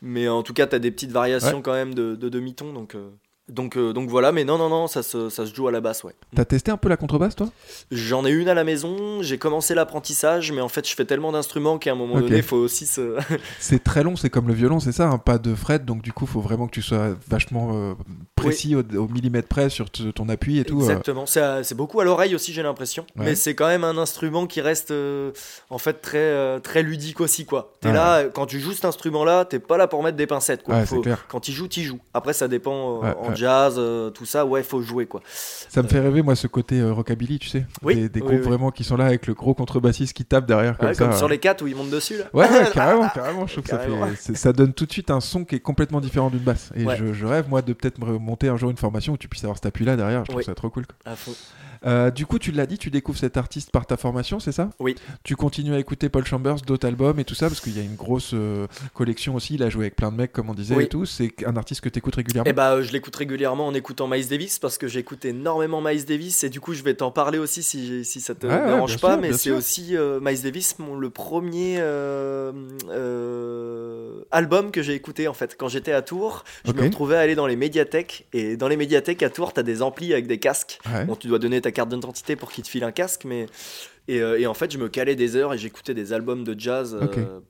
mais 0.00 0.26
en 0.28 0.42
tout 0.42 0.54
cas, 0.54 0.66
tu 0.66 0.74
as 0.76 0.78
des 0.78 0.90
petites 0.90 1.12
variations 1.12 1.56
Ouais. 1.58 1.62
quand 1.62 1.74
même 1.74 1.94
de, 1.94 2.14
de 2.14 2.28
demi-ton. 2.30 2.72
Donc, 2.72 2.96
donc, 3.50 3.76
euh, 3.76 3.92
donc 3.92 4.08
voilà, 4.08 4.32
mais 4.32 4.44
non, 4.44 4.58
non, 4.58 4.68
non, 4.68 4.86
ça 4.86 5.02
se, 5.02 5.28
ça 5.28 5.46
se 5.46 5.54
joue 5.54 5.68
à 5.68 5.72
la 5.72 5.80
basse, 5.80 6.04
ouais. 6.04 6.14
T'as 6.34 6.44
testé 6.44 6.70
un 6.70 6.76
peu 6.76 6.88
la 6.88 6.96
contrebasse, 6.96 7.36
toi? 7.36 7.48
J'en 7.90 8.24
ai 8.24 8.30
une 8.30 8.48
à 8.48 8.54
la 8.54 8.64
maison, 8.64 9.22
j'ai 9.22 9.38
commencé 9.38 9.74
l'apprentissage, 9.74 10.52
mais 10.52 10.60
en 10.60 10.68
fait, 10.68 10.88
je 10.88 10.94
fais 10.94 11.04
tellement 11.04 11.32
d'instruments 11.32 11.78
qu'à 11.78 11.92
un 11.92 11.94
moment 11.94 12.14
donné, 12.20 12.36
il 12.38 12.42
faut 12.42 12.56
aussi 12.56 12.86
se. 12.86 13.16
C'est 13.58 13.82
très 13.84 14.02
long, 14.02 14.16
c'est 14.16 14.30
comme 14.30 14.48
le 14.48 14.54
violon, 14.54 14.80
c'est 14.80 14.92
ça, 14.92 15.08
hein, 15.08 15.18
pas 15.18 15.38
de 15.38 15.54
fret, 15.54 15.78
donc 15.80 16.02
du 16.02 16.12
coup, 16.12 16.26
faut 16.26 16.40
vraiment 16.40 16.66
que 16.66 16.72
tu 16.72 16.82
sois 16.82 17.10
vachement 17.28 17.70
euh, 17.74 17.94
précis 18.36 18.74
au, 18.74 18.80
au 18.80 19.08
millimètre 19.08 19.48
près 19.48 19.68
sur 19.70 19.90
ton 19.90 20.28
appui 20.28 20.58
et 20.58 20.64
tout. 20.64 20.78
euh. 20.80 20.82
Exactement, 20.84 21.24
c'est 21.26 21.74
beaucoup 21.74 22.00
à 22.00 22.04
l'oreille 22.04 22.34
aussi, 22.34 22.52
j'ai 22.52 22.62
l'impression. 22.62 23.04
Ouais. 23.16 23.24
Mais 23.26 23.34
c'est 23.34 23.54
quand 23.54 23.66
même 23.66 23.84
un 23.84 23.98
instrument 23.98 24.46
qui 24.46 24.60
reste 24.60 24.92
en 25.70 25.78
fait 25.78 25.94
très, 26.00 26.60
très 26.60 26.82
ludique 26.82 27.20
aussi, 27.20 27.44
quoi. 27.46 27.72
T'es 27.80 27.92
là, 27.92 28.24
quand 28.24 28.46
tu 28.46 28.60
joues 28.60 28.72
cet 28.72 28.84
instrument-là, 28.84 29.44
t'es 29.44 29.58
pas 29.58 29.76
là 29.76 29.86
pour 29.88 30.02
mettre 30.02 30.16
des 30.16 30.26
pincettes, 30.26 30.62
quoi. 30.62 30.74
Ouais, 30.76 30.86
Faut- 30.86 30.96
c'est 30.96 31.02
clair. 31.02 31.24
Quand 31.28 31.40
tu 31.40 31.52
joues, 31.52 31.68
tu 31.68 31.82
joues. 31.82 32.00
Après, 32.14 32.32
ça 32.32 32.48
dépend 32.48 33.00
en. 33.02 33.32
Jazz, 33.40 33.74
euh, 33.78 34.10
tout 34.10 34.24
ça, 34.26 34.44
ouais, 34.46 34.62
faut 34.62 34.82
jouer, 34.82 35.06
quoi. 35.06 35.20
Ça 35.24 35.82
me 35.82 35.88
fait 35.88 36.00
rêver, 36.00 36.22
moi, 36.22 36.36
ce 36.36 36.46
côté 36.46 36.78
euh, 36.80 36.92
rockabilly, 36.92 37.38
tu 37.38 37.48
sais. 37.48 37.66
Oui, 37.82 37.94
Des, 37.96 38.08
des 38.08 38.20
oui, 38.20 38.26
groupes 38.26 38.40
oui. 38.40 38.46
vraiment 38.46 38.70
qui 38.70 38.84
sont 38.84 38.96
là 38.96 39.06
avec 39.06 39.26
le 39.26 39.34
gros 39.34 39.54
contrebassiste 39.54 40.12
qui 40.12 40.24
tape 40.24 40.46
derrière 40.46 40.76
comme 40.78 40.88
Ouais, 40.88 40.94
ça. 40.94 41.04
comme 41.04 41.16
sur 41.16 41.26
euh. 41.26 41.30
les 41.30 41.38
4 41.38 41.62
où 41.62 41.66
ils 41.66 41.74
montent 41.76 41.90
dessus, 41.90 42.18
là. 42.18 42.24
Ouais, 42.32 42.46
carrément, 42.74 43.08
carrément. 43.08 43.46
Je 43.46 43.52
trouve 43.52 43.64
que 43.64 43.70
ça, 43.70 43.78
fait, 44.50 44.52
donne 44.52 44.72
tout 44.74 44.86
de 44.86 44.92
suite 44.92 45.10
un 45.10 45.20
son 45.20 45.44
qui 45.44 45.56
est 45.56 45.60
complètement 45.60 46.00
différent 46.00 46.30
d'une 46.30 46.40
basse. 46.40 46.70
Et 46.76 46.84
Ouais. 46.84 46.96
je, 46.96 47.12
je 47.12 47.26
rêve, 47.26 47.48
moi, 47.48 47.62
de 47.62 47.72
peut-être 47.72 47.98
monter 47.98 48.48
un 48.48 48.56
jour 48.56 48.70
une 48.70 48.76
formation 48.76 49.14
où 49.14 49.16
tu 49.16 49.28
puisses 49.28 49.44
avoir 49.44 49.56
cet 49.56 49.66
appui-là 49.66 49.96
derrière. 49.96 50.24
Je 50.26 50.30
trouve 50.30 50.42
ça 50.42 50.54
trop 50.54 50.70
cool. 50.70 50.86
quoi. 50.86 50.96
À 51.12 51.16
fond. 51.16 51.32
Euh, 51.86 52.10
du 52.10 52.26
coup, 52.26 52.38
tu 52.38 52.52
l'as 52.52 52.66
dit, 52.66 52.78
tu 52.78 52.90
découvres 52.90 53.18
cet 53.18 53.36
artiste 53.36 53.70
par 53.70 53.86
ta 53.86 53.96
formation, 53.96 54.38
c'est 54.40 54.52
ça? 54.52 54.70
Oui. 54.78 54.94
Tu 55.24 55.36
continues 55.36 55.74
à 55.74 55.78
écouter 55.78 56.08
Paul 56.08 56.24
Chambers, 56.26 56.56
d'autres 56.66 56.86
albums 56.86 57.18
et 57.18 57.24
tout 57.24 57.34
ça, 57.34 57.48
parce 57.48 57.60
qu'il 57.60 57.76
y 57.76 57.80
a 57.80 57.82
une 57.82 57.94
grosse 57.94 58.32
euh, 58.34 58.66
collection 58.94 59.34
aussi. 59.34 59.54
Il 59.54 59.62
a 59.62 59.70
joué 59.70 59.84
avec 59.84 59.96
plein 59.96 60.10
de 60.12 60.16
mecs, 60.16 60.32
comme 60.32 60.50
on 60.50 60.54
disait 60.54 60.74
Oui. 60.74 60.84
et 60.84 60.88
tout. 60.88 61.06
C'est 61.06 61.32
un 61.46 61.56
artiste 61.56 61.80
que 61.80 61.88
tu 61.88 61.98
écoutes 61.98 62.16
régulièrement? 62.16 62.50
Et 62.50 62.52
bah, 62.52 62.82
je 62.82 62.92
l'écoute 62.92 63.16
régulièrement 63.16 63.66
en 63.66 63.74
écoutant 63.74 64.08
Miles 64.08 64.28
Davis 64.28 64.58
parce 64.58 64.78
que 64.78 64.88
j'écoute 64.88 65.24
énormément 65.24 65.80
Miles 65.80 66.04
Davis 66.04 66.44
et 66.44 66.50
du 66.50 66.60
coup, 66.60 66.74
je 66.74 66.82
vais 66.82 66.94
t'en 66.94 67.10
parler 67.10 67.38
aussi 67.38 67.62
si, 67.62 68.04
si 68.04 68.20
ça 68.20 68.34
te 68.34 68.46
dérange 68.46 68.98
pas. 68.98 69.12
sûr, 69.12 69.20
mais 69.20 69.32
c'est 69.32 69.50
aussi 69.50 69.96
euh, 69.96 70.20
Miles 70.20 70.42
Davis, 70.42 70.78
mon, 70.78 70.96
le 70.96 71.10
premier 71.10 71.80
album 74.30 74.70
que 74.70 74.82
j'ai 74.82 74.94
écouté 74.94 75.28
en 75.28 75.34
fait. 75.34 75.56
Quand 75.58 75.68
j'étais 75.68 75.92
à 75.92 76.02
Tours, 76.02 76.44
je 76.64 76.72
me 76.72 76.82
retrouvais 76.82 77.16
à 77.16 77.20
aller 77.20 77.34
dans 77.34 77.46
les 77.46 77.56
médiathèques 77.56 78.26
et 78.32 78.56
dans 78.56 78.68
les 78.68 78.76
médiathèques 78.76 79.22
à 79.22 79.30
Tours, 79.30 79.52
t'as 79.52 79.62
des 79.62 79.82
amplis 79.82 80.12
avec 80.12 80.26
des 80.26 80.38
casques. 80.38 80.78
Ouais. 80.92 81.04
Bon, 81.04 81.16
tu 81.16 81.28
dois 81.28 81.38
donner 81.38 81.60
ta 81.60 81.69
carte 81.72 81.88
d'identité 81.90 82.36
pour 82.36 82.50
qu'ils 82.52 82.64
te 82.64 82.68
filent 82.68 82.84
un 82.84 82.92
casque, 82.92 83.24
mais 83.24 83.46
et, 84.08 84.20
euh, 84.20 84.38
et 84.40 84.46
en 84.46 84.54
fait, 84.54 84.70
je 84.72 84.78
me 84.78 84.88
calais 84.88 85.14
des 85.16 85.36
heures 85.36 85.52
et 85.54 85.58
j'écoutais 85.58 85.94
des 85.94 86.12
albums 86.12 86.44
de 86.44 86.58
jazz. 86.58 86.96
euh. 87.00 87.40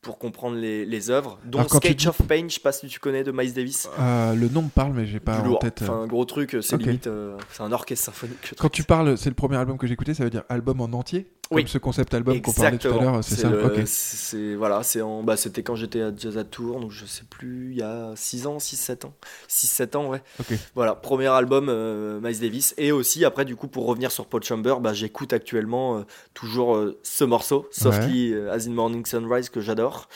Pour 0.00 0.16
comprendre 0.20 0.56
les, 0.56 0.86
les 0.86 1.10
œuvres, 1.10 1.40
dont 1.44 1.58
Alors, 1.58 1.72
tu 1.72 1.76
Sketch 1.78 1.96
dis- 1.96 2.08
of 2.08 2.22
Pain, 2.28 2.44
je 2.48 2.54
sais 2.54 2.60
pas 2.60 2.70
si 2.70 2.86
tu 2.86 3.00
connais 3.00 3.24
de 3.24 3.32
Miles 3.32 3.52
Davis. 3.52 3.88
Euh, 3.98 4.32
Le 4.32 4.48
nom 4.48 4.62
me 4.62 4.68
parle, 4.68 4.92
mais 4.92 5.06
j'ai 5.06 5.18
pas 5.18 5.34
Du 5.34 5.40
en 5.40 5.50
lourd. 5.50 5.58
tête. 5.58 5.80
Enfin, 5.82 6.02
un 6.02 6.06
gros 6.06 6.24
truc, 6.24 6.56
c'est 6.62 6.76
limite. 6.76 7.08
euh, 7.08 7.36
c'est 7.50 7.64
un 7.64 7.72
orchestre 7.72 8.04
symphonique. 8.06 8.54
Quand 8.60 8.68
tu 8.68 8.84
parles, 8.84 9.18
c'est 9.18 9.28
le 9.28 9.34
premier 9.34 9.56
album 9.56 9.76
que 9.76 9.88
j'ai 9.88 9.94
écouté, 9.94 10.14
ça 10.14 10.22
veut 10.22 10.30
dire 10.30 10.44
album 10.48 10.80
en 10.80 10.84
entier? 10.96 11.26
Oui. 11.50 11.62
Comme 11.62 11.68
ce 11.68 11.78
concept 11.78 12.12
album 12.12 12.42
qu'on 12.42 12.52
parlait 12.52 12.76
tout 12.76 12.88
à 12.88 13.00
l'heure, 13.02 13.24
c'est 13.24 13.36
ça 13.36 13.48
le- 13.48 13.64
Ok. 13.64 13.82
c'est- 13.86 14.54
voilà, 14.54 14.82
c'est 14.82 15.00
en, 15.00 15.22
bah, 15.22 15.36
c'était 15.38 15.62
quand 15.62 15.76
j'étais 15.76 16.02
à 16.02 16.12
Jazz 16.14 16.36
à 16.36 16.44
Tours, 16.44 16.78
donc 16.80 16.90
je 16.90 17.06
sais 17.06 17.22
plus, 17.28 17.70
il 17.72 17.78
y 17.78 17.82
a 17.82 18.12
6 18.16 18.46
ans, 18.46 18.58
6-7 18.58 19.06
ans. 19.06 19.14
6-7 19.48 19.96
ans, 19.96 20.08
ouais. 20.08 20.22
Ok. 20.40 20.52
Voilà, 20.74 20.94
premier 20.94 21.28
album 21.28 21.68
euh, 21.70 22.20
Miles 22.20 22.40
Davis. 22.40 22.74
Et 22.76 22.92
aussi, 22.92 23.24
après, 23.24 23.44
du 23.46 23.56
coup, 23.56 23.66
pour 23.68 23.86
revenir 23.86 24.12
sur 24.12 24.26
Paul 24.26 24.42
Chamber, 24.42 24.74
bah, 24.80 24.92
j'écoute 24.92 25.32
actuellement 25.32 25.98
euh, 25.98 26.02
toujours 26.34 26.76
euh, 26.76 26.98
ce 27.02 27.24
morceau, 27.24 27.66
Softly 27.70 28.32
euh, 28.34 28.52
As 28.52 28.66
in 28.66 28.72
Morning 28.72 29.06
Sunrise, 29.06 29.48
que 29.48 29.60
j'adore. 29.60 30.08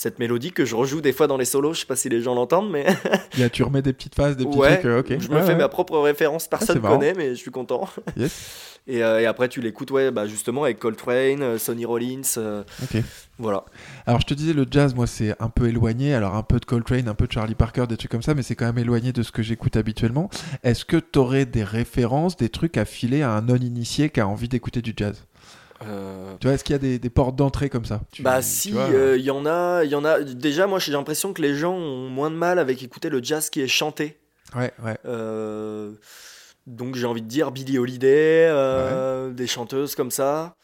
Cette 0.00 0.18
mélodie 0.18 0.50
que 0.50 0.64
je 0.64 0.74
rejoue 0.74 1.02
des 1.02 1.12
fois 1.12 1.26
dans 1.26 1.36
les 1.36 1.44
solos, 1.44 1.74
je 1.74 1.80
sais 1.80 1.86
pas 1.86 1.94
si 1.94 2.08
les 2.08 2.22
gens 2.22 2.34
l'entendent, 2.34 2.70
mais 2.70 2.86
a- 3.42 3.50
tu 3.50 3.62
remets 3.62 3.82
des 3.82 3.92
petites 3.92 4.14
phases, 4.14 4.34
des 4.34 4.46
petits 4.46 4.56
ouais, 4.56 4.76
trucs. 4.78 4.86
euh, 4.86 5.00
ok. 5.00 5.08
je 5.18 5.28
me 5.28 5.34
Ouais, 5.34 5.42
fais 5.42 5.48
ouais. 5.48 5.56
ma 5.56 5.68
propre 5.68 5.98
référence, 5.98 6.48
personne 6.48 6.76
c'est 6.76 6.82
marrant. 6.82 6.94
connaît, 6.98 7.12
mais 7.12 7.28
je 7.30 7.34
suis 7.34 7.50
content. 7.50 7.86
Yes. 8.16 8.78
Et, 8.86 9.04
euh, 9.04 9.20
et 9.20 9.26
après, 9.26 9.50
tu 9.50 9.60
l'écoutes, 9.60 9.90
ouais, 9.90 10.10
bah, 10.10 10.26
justement, 10.26 10.64
avec 10.64 10.78
Coltrane, 10.78 11.42
euh, 11.42 11.58
Sonny 11.58 11.84
Rollins. 11.84 12.22
euh, 12.38 12.62
Ok. 12.82 13.02
voilà. 13.38 13.66
Alors 14.06 14.22
je 14.22 14.26
te 14.26 14.32
disais 14.32 14.54
le 14.54 14.66
jazz 14.70 14.94
moi 14.94 15.06
c'est 15.06 15.34
un 15.38 15.50
peu 15.50 15.68
éloigné 15.68 16.14
alors 16.14 16.34
un 16.34 16.42
peu 16.42 16.58
de 16.58 16.64
Coltrane 16.64 17.06
un 17.06 17.14
peu 17.14 17.26
de 17.26 17.32
Charlie 17.32 17.54
Parker 17.54 17.84
des 17.86 17.98
trucs 17.98 18.10
comme 18.10 18.22
ça 18.22 18.34
mais 18.34 18.42
c'est 18.42 18.54
quand 18.56 18.64
même 18.64 18.78
éloigné 18.78 19.12
de 19.12 19.22
ce 19.22 19.30
que 19.32 19.42
j'écoute 19.42 19.76
habituellement 19.76 20.30
est-ce 20.62 20.84
que 20.86 20.96
tu 20.96 21.18
aurais 21.18 21.44
des 21.46 21.62
références 21.62 22.36
des 22.38 22.48
trucs 22.48 22.76
à 22.78 22.84
filer 22.86 23.20
à 23.22 23.30
un 23.32 23.42
non 23.42 23.56
initié 23.56 24.08
qui 24.08 24.20
a 24.20 24.26
envie 24.26 24.48
d'écouter 24.48 24.80
du 24.82 24.94
jazz? 24.96 25.24
Euh, 25.86 26.34
tu 26.40 26.46
vois 26.46 26.54
est-ce 26.54 26.64
qu'il 26.64 26.74
y 26.74 26.76
a 26.76 26.78
des, 26.78 26.98
des 26.98 27.10
portes 27.10 27.36
d'entrée 27.36 27.70
comme 27.70 27.84
ça 27.86 28.00
Tu- 28.12 28.22
Bah 28.22 28.42
si, 28.42 28.72
vois, 28.72 28.90
euh, 28.90 29.16
il 29.16 29.24
y 29.24 29.30
en 29.30 29.46
a, 29.46 29.82
il 29.84 29.90
y 29.90 29.94
en 29.94 30.04
a. 30.04 30.20
Déjà, 30.20 30.66
moi, 30.66 30.78
j'ai 30.78 30.92
l'impression 30.92 31.32
que 31.32 31.40
les 31.40 31.54
gens 31.54 31.72
ont 31.74 32.08
moins 32.08 32.30
de 32.30 32.36
mal 32.36 32.58
avec 32.58 32.82
écouter 32.82 33.08
le 33.08 33.22
jazz 33.22 33.48
qui 33.50 33.60
est 33.62 33.68
chanté. 33.68 34.18
ouais 34.54 34.72
ouais 34.84 34.96
Euh, 35.06 35.92
donc 36.66 36.94
j'ai 36.96 37.06
envie 37.06 37.22
de 37.22 37.26
dire 37.28 37.50
Billie 37.50 37.78
Holiday, 37.78 38.46
euh, 38.50 39.30
des 39.32 39.46
chanteuses 39.46 39.94
comme 39.94 40.10
ça. 40.10 40.54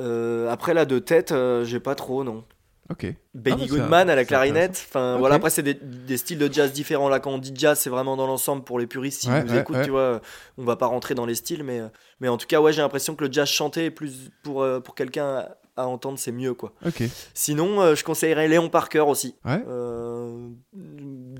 Euh, 0.00 0.48
après 0.50 0.74
là 0.74 0.84
de 0.84 0.98
tête, 0.98 1.30
euh, 1.32 1.64
j'ai 1.64 1.80
pas 1.80 1.94
trop 1.94 2.24
non. 2.24 2.44
Ok 2.90 3.06
Benny 3.34 3.56
Ah, 3.56 3.64
c'est- 3.64 3.68
Goodman 3.70 4.10
à 4.10 4.14
la 4.16 4.24
clarinette. 4.24 4.84
Enfin 4.88 5.16
voilà, 5.18 5.36
après 5.36 5.50
c'est 5.50 5.62
des, 5.62 5.74
des 5.74 6.16
styles 6.16 6.38
de 6.38 6.52
jazz 6.52 6.72
différents. 6.72 7.08
Là 7.08 7.20
quand 7.20 7.30
on 7.30 7.38
dit 7.38 7.52
jazz, 7.54 7.78
c'est 7.78 7.90
vraiment 7.90 8.16
dans 8.16 8.26
l'ensemble 8.26 8.64
pour 8.64 8.78
les 8.78 8.86
puristes. 8.86 9.20
Si 9.22 9.28
Ouais, 9.30 9.42
vous 9.44 9.52
ouais, 9.54 9.60
écoutent, 9.60 9.76
ouais. 9.76 9.84
tu 9.84 9.90
vois, 9.90 10.20
on 10.58 10.64
va 10.64 10.76
pas 10.76 10.86
rentrer 10.86 11.14
dans 11.14 11.26
les 11.26 11.34
styles, 11.36 11.62
mais 11.62 11.80
mais 12.20 12.28
en 12.28 12.36
tout 12.36 12.46
cas 12.46 12.60
ouais, 12.60 12.72
j'ai 12.72 12.82
l'impression 12.82 13.14
que 13.14 13.24
le 13.24 13.32
jazz 13.32 13.48
chanté 13.48 13.84
est 13.86 13.90
plus 13.90 14.30
pour 14.42 14.62
euh, 14.62 14.80
pour 14.80 14.94
quelqu'un 14.94 15.46
à, 15.76 15.86
entendre, 15.86 16.18
c'est 16.18 16.32
mieux 16.32 16.52
quoi. 16.52 16.72
ok 16.84 17.04
Sinon, 17.32 17.80
euh, 17.80 17.94
je 17.94 18.04
conseillerais 18.04 18.48
Léon 18.48 18.68
Parker 18.68 19.00
aussi. 19.00 19.34
Ouais. 19.46 19.62
Euh, 19.68 20.48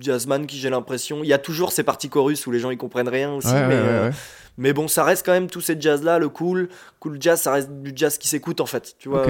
jazzman 0.01 0.47
qui 0.47 0.57
j'ai 0.59 0.71
l'impression. 0.71 1.23
Il 1.23 1.27
y 1.29 1.33
a 1.33 1.39
toujours 1.39 1.73
ces 1.73 1.83
parties 1.83 2.09
chorus 2.09 2.47
où 2.47 2.51
les 2.51 2.59
gens 2.59 2.71
ils 2.71 2.79
comprennent 2.79 3.09
rien 3.09 3.33
aussi. 3.35 3.49
Ouais, 3.49 3.55
ouais, 3.55 3.67
mais, 3.67 3.75
ouais, 3.75 3.81
euh, 3.89 4.11
mais 4.57 4.73
bon, 4.73 4.89
ça 4.89 5.05
reste 5.05 5.27
quand 5.27 5.33
même 5.33 5.49
tous 5.51 5.61
ces 5.61 5.79
jazz 5.81 6.03
là, 6.03 6.19
le 6.19 6.29
cool. 6.29 6.69
Cool 7.01 7.19
jazz, 7.21 7.41
ça 7.41 7.53
reste 7.53 7.71
du 7.83 7.93
jazz 7.95 8.17
qui 8.17 8.29
s'écoute 8.29 8.61
en 8.61 8.67
fait. 8.67 8.95
Tu 8.99 9.09
vois. 9.09 9.27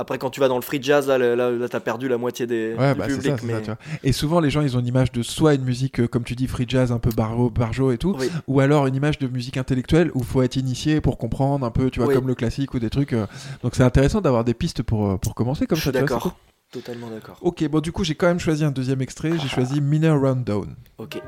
Après, 0.00 0.16
quand 0.16 0.30
tu 0.30 0.38
vas 0.38 0.46
dans 0.46 0.54
le 0.54 0.62
free 0.62 0.80
jazz, 0.80 1.08
là, 1.08 1.18
là, 1.18 1.68
t'as 1.68 1.80
perdu 1.80 2.06
la 2.06 2.18
moitié 2.18 2.46
des, 2.46 2.72
Ouais, 2.78 2.92
du 2.94 2.98
bah, 3.00 3.06
public. 3.08 3.22
ça, 3.40 3.44
mais... 3.44 3.52
ça, 3.54 3.58
tu 3.60 3.66
vois. 3.66 3.76
Et 4.04 4.12
souvent, 4.12 4.38
les 4.38 4.48
gens, 4.48 4.60
ils 4.60 4.76
ont 4.76 4.80
une 4.80 4.86
image 4.86 5.10
de 5.10 5.22
soit 5.24 5.54
une 5.54 5.64
musique, 5.64 5.98
euh, 5.98 6.06
comme 6.06 6.22
tu 6.22 6.36
dis, 6.36 6.46
free 6.46 6.66
jazz, 6.68 6.92
un 6.92 7.00
peu 7.00 7.10
barjo, 7.10 7.50
barjo 7.50 7.90
et 7.90 7.98
tout, 7.98 8.14
Oui. 8.16 8.30
ou 8.46 8.60
alors 8.60 8.86
une 8.86 8.94
image 8.94 9.18
de 9.18 9.26
musique 9.26 9.56
intellectuelle 9.56 10.12
où 10.14 10.22
faut 10.22 10.42
être 10.42 10.54
initié 10.54 11.00
pour 11.00 11.18
comprendre 11.18 11.66
un 11.66 11.70
peu, 11.72 11.90
tu 11.90 11.98
vois, 11.98 12.08
Oui. 12.10 12.14
comme 12.14 12.28
le 12.28 12.36
classique 12.36 12.74
ou 12.74 12.78
des 12.78 12.90
trucs. 12.90 13.12
euh. 13.12 13.26
Donc, 13.64 13.74
c'est 13.74 13.82
intéressant 13.82 14.20
d'avoir 14.20 14.44
des 14.44 14.54
pistes 14.54 14.82
pour, 14.84 15.08
euh, 15.10 15.16
pour 15.16 15.34
commencer 15.34 15.66
comme 15.66 15.78
ça. 15.78 15.90
d'accord. 15.90 16.36
Totalement 16.70 17.08
d'accord. 17.08 17.38
Ok, 17.40 17.66
bon, 17.68 17.80
du 17.80 17.90
coup, 17.92 18.04
j'ai 18.04 18.14
quand 18.14 18.26
même 18.28 18.38
choisi 18.38 18.62
un 18.62 18.70
deuxième 18.70 19.00
extrait. 19.00 19.32
J'ai 19.40 19.48
choisi 19.48 19.80
Minor 19.80 20.20
Rundown. 20.20 20.76
Ok. 20.98 21.18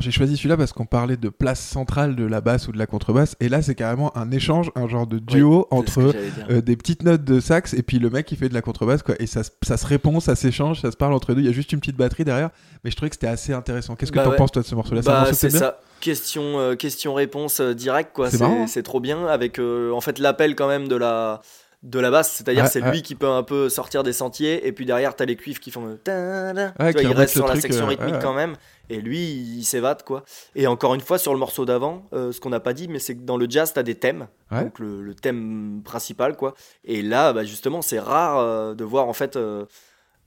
Alors, 0.00 0.10
j'ai 0.10 0.16
choisi 0.16 0.36
celui-là 0.38 0.56
parce 0.56 0.72
qu'on 0.72 0.86
parlait 0.86 1.18
de 1.18 1.28
place 1.28 1.60
centrale 1.60 2.16
de 2.16 2.24
la 2.24 2.40
basse 2.40 2.68
ou 2.68 2.72
de 2.72 2.78
la 2.78 2.86
contrebasse. 2.86 3.36
Et 3.40 3.50
là, 3.50 3.60
c'est 3.60 3.74
carrément 3.74 4.16
un 4.16 4.30
échange, 4.30 4.70
un 4.74 4.88
genre 4.88 5.06
de 5.06 5.18
duo 5.18 5.66
entre 5.70 6.14
euh, 6.50 6.62
des 6.62 6.74
petites 6.76 7.02
notes 7.02 7.22
de 7.22 7.38
sax 7.38 7.74
et 7.74 7.82
puis 7.82 7.98
le 7.98 8.08
mec 8.08 8.24
qui 8.24 8.36
fait 8.36 8.48
de 8.48 8.54
la 8.54 8.62
contrebasse, 8.62 9.02
quoi. 9.02 9.14
Et 9.18 9.26
ça, 9.26 9.42
se- 9.44 9.50
ça 9.62 9.76
se 9.76 9.86
répond, 9.86 10.18
ça 10.20 10.36
s'échange, 10.36 10.80
ça 10.80 10.90
se 10.90 10.96
parle 10.96 11.12
entre 11.12 11.34
deux. 11.34 11.42
Il 11.42 11.46
y 11.46 11.50
a 11.50 11.52
juste 11.52 11.72
une 11.72 11.80
petite 11.80 11.96
batterie 11.96 12.24
derrière. 12.24 12.48
Mais 12.82 12.90
je 12.90 12.96
trouvais 12.96 13.10
que 13.10 13.16
c'était 13.16 13.26
assez 13.26 13.52
intéressant. 13.52 13.94
Qu'est-ce 13.94 14.10
que 14.10 14.16
Bah 14.16 14.24
t'en 14.24 14.30
ouais. 14.30 14.36
penses, 14.36 14.52
toi, 14.52 14.62
de 14.62 14.66
ce 14.66 14.74
morceau-là? 14.74 15.02
Bah, 15.04 15.26
c'est 15.34 15.50
ça. 15.50 15.78
Question, 16.00 16.58
euh, 16.58 16.76
question 16.76 17.12
réponse 17.12 17.60
euh, 17.60 17.74
direct 17.74 18.12
quoi. 18.14 18.30
C'est 18.30 18.40
hein. 18.42 18.64
c'est 18.66 18.82
trop 18.82 19.00
bien 19.00 19.26
avec 19.26 19.58
euh, 19.58 19.92
en 19.92 20.00
fait 20.00 20.18
l'appel 20.18 20.54
quand 20.56 20.66
même 20.68 20.88
de 20.88 20.96
la 20.96 21.42
de 21.82 21.98
la 21.98 22.10
basse. 22.10 22.32
C'est-à-dire 22.32 22.68
c'est 22.68 22.80
lui 22.80 23.02
qui 23.02 23.14
peut 23.14 23.28
un 23.28 23.42
peu 23.42 23.68
sortir 23.68 24.02
des 24.02 24.14
sentiers 24.14 24.66
et 24.66 24.72
puis 24.72 24.86
derrière 24.86 25.14
t'as 25.14 25.26
les 25.26 25.36
cuivres 25.36 25.60
qui 25.60 25.70
font. 25.70 25.84
le 25.84 25.98
ta-da. 25.98 26.72
Ouais, 26.80 26.92
Tu 26.92 26.92
vois, 26.92 26.92
qui 27.02 27.06
il 27.06 27.12
reste 27.12 27.34
sur 27.34 27.44
la 27.46 27.50
truc, 27.52 27.62
section 27.62 27.86
rythmique 27.86 28.18
quand 28.22 28.32
même. 28.32 28.54
Et 28.90 29.00
lui 29.00 29.18
il 29.20 29.64
s'évade 29.64 30.02
quoi. 30.02 30.24
Et 30.54 30.66
encore 30.66 30.94
une 30.94 31.00
fois 31.00 31.16
sur 31.18 31.32
le 31.32 31.38
morceau 31.38 31.64
d'avant, 31.64 32.04
euh, 32.12 32.32
ce 32.32 32.40
qu'on 32.40 32.50
n'a 32.50 32.60
pas 32.60 32.72
dit 32.74 32.88
mais 32.88 32.98
c'est 32.98 33.14
que 33.16 33.22
dans 33.22 33.36
le 33.36 33.46
jazz 33.48 33.72
t'as 33.72 33.82
des 33.82 33.94
thèmes. 33.94 34.26
Ouais. 34.50 34.64
Donc 34.64 34.78
le, 34.78 35.00
le 35.02 35.14
thème 35.14 35.80
principal 35.84 36.36
quoi. 36.36 36.54
Et 36.84 37.00
là 37.02 37.32
bah, 37.32 37.44
justement 37.44 37.80
c'est 37.82 38.00
rare 38.00 38.38
euh, 38.38 38.74
de 38.74 38.84
voir 38.84 39.08
en 39.08 39.12
fait. 39.14 39.36
euh, 39.36 39.64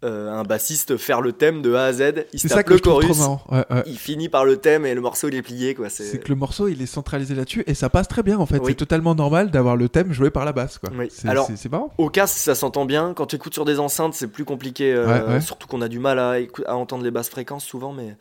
un 0.05 0.43
bassiste 0.43 0.97
faire 0.97 1.22
le 1.22 1.32
thème 1.32 1.61
de 1.61 1.76
A 1.76 1.86
à 1.86 1.93
Z, 1.93 2.26
il 2.34 2.39
se 2.39 2.41
C'est 2.41 2.47
ça 2.49 2.55
tape 2.55 2.66
que 2.66 2.72
le 2.72 2.78
je 2.80 2.82
trouve 2.84 2.99
trop 3.01 3.14
chorus. 3.14 3.39
Ouais, 3.49 3.64
ouais. 3.74 3.84
il 3.86 3.97
finit 3.97 4.28
par 4.28 4.43
le 4.43 4.57
thème 4.57 4.86
et 4.86 4.93
le 4.93 4.99
morceau 4.99 5.30
il 5.30 5.36
est 5.36 5.41
plié 5.41 5.76
quoi. 5.76 5.88
C'est 5.88 6.20
que 6.20 6.28
le 6.28 6.36
morceau 6.36 6.68
il 6.68 6.82
est 6.82 6.86
centralisé 6.88 7.34
là-dessus 7.36 7.64
et 7.68 7.74
ça 7.74 7.89
passe 7.89 8.09
très 8.09 8.22
bien 8.22 8.38
en 8.38 8.45
fait. 8.45 8.57
Oui. 8.57 8.66
C'est 8.72 8.74
totalement 8.76 9.16
normal 9.16 9.49
d'avoir 9.49 9.78
le 9.78 9.88
thème 9.88 10.11
joué 10.11 10.30
par 10.30 10.43
la 10.43 10.51
basse 10.51 10.78
quoi. 10.78 10.89
Oui. 10.99 11.07
Alors- 11.24 11.49
c'est- 11.55 11.70
marrant. 11.72 11.89
Au 11.97 12.09
casque, 12.09 12.36
ça 12.36 12.53
s'entend 12.53 12.84
bien. 12.84 13.14
Quand 13.14 13.28
tu 13.28 13.38
écoutes 13.38 13.53
sur 13.53 13.64
des 13.64 13.80
enceintes, 13.80 14.14
c'est 14.14 14.28
plus 14.28 14.43
compliqué. 14.43 14.93
Surtout 15.39 15.70
qu'on 15.70 15.82
a 15.82 15.88
du 15.88 15.99
mal 15.99 16.20
à, 16.20 16.36
à 16.66 16.76
entendre 16.76 17.05
les 17.05 17.11
basses 17.11 17.30
fréquences 17.30 17.64
souvent. 17.64 17.93
Mais, 17.93 18.18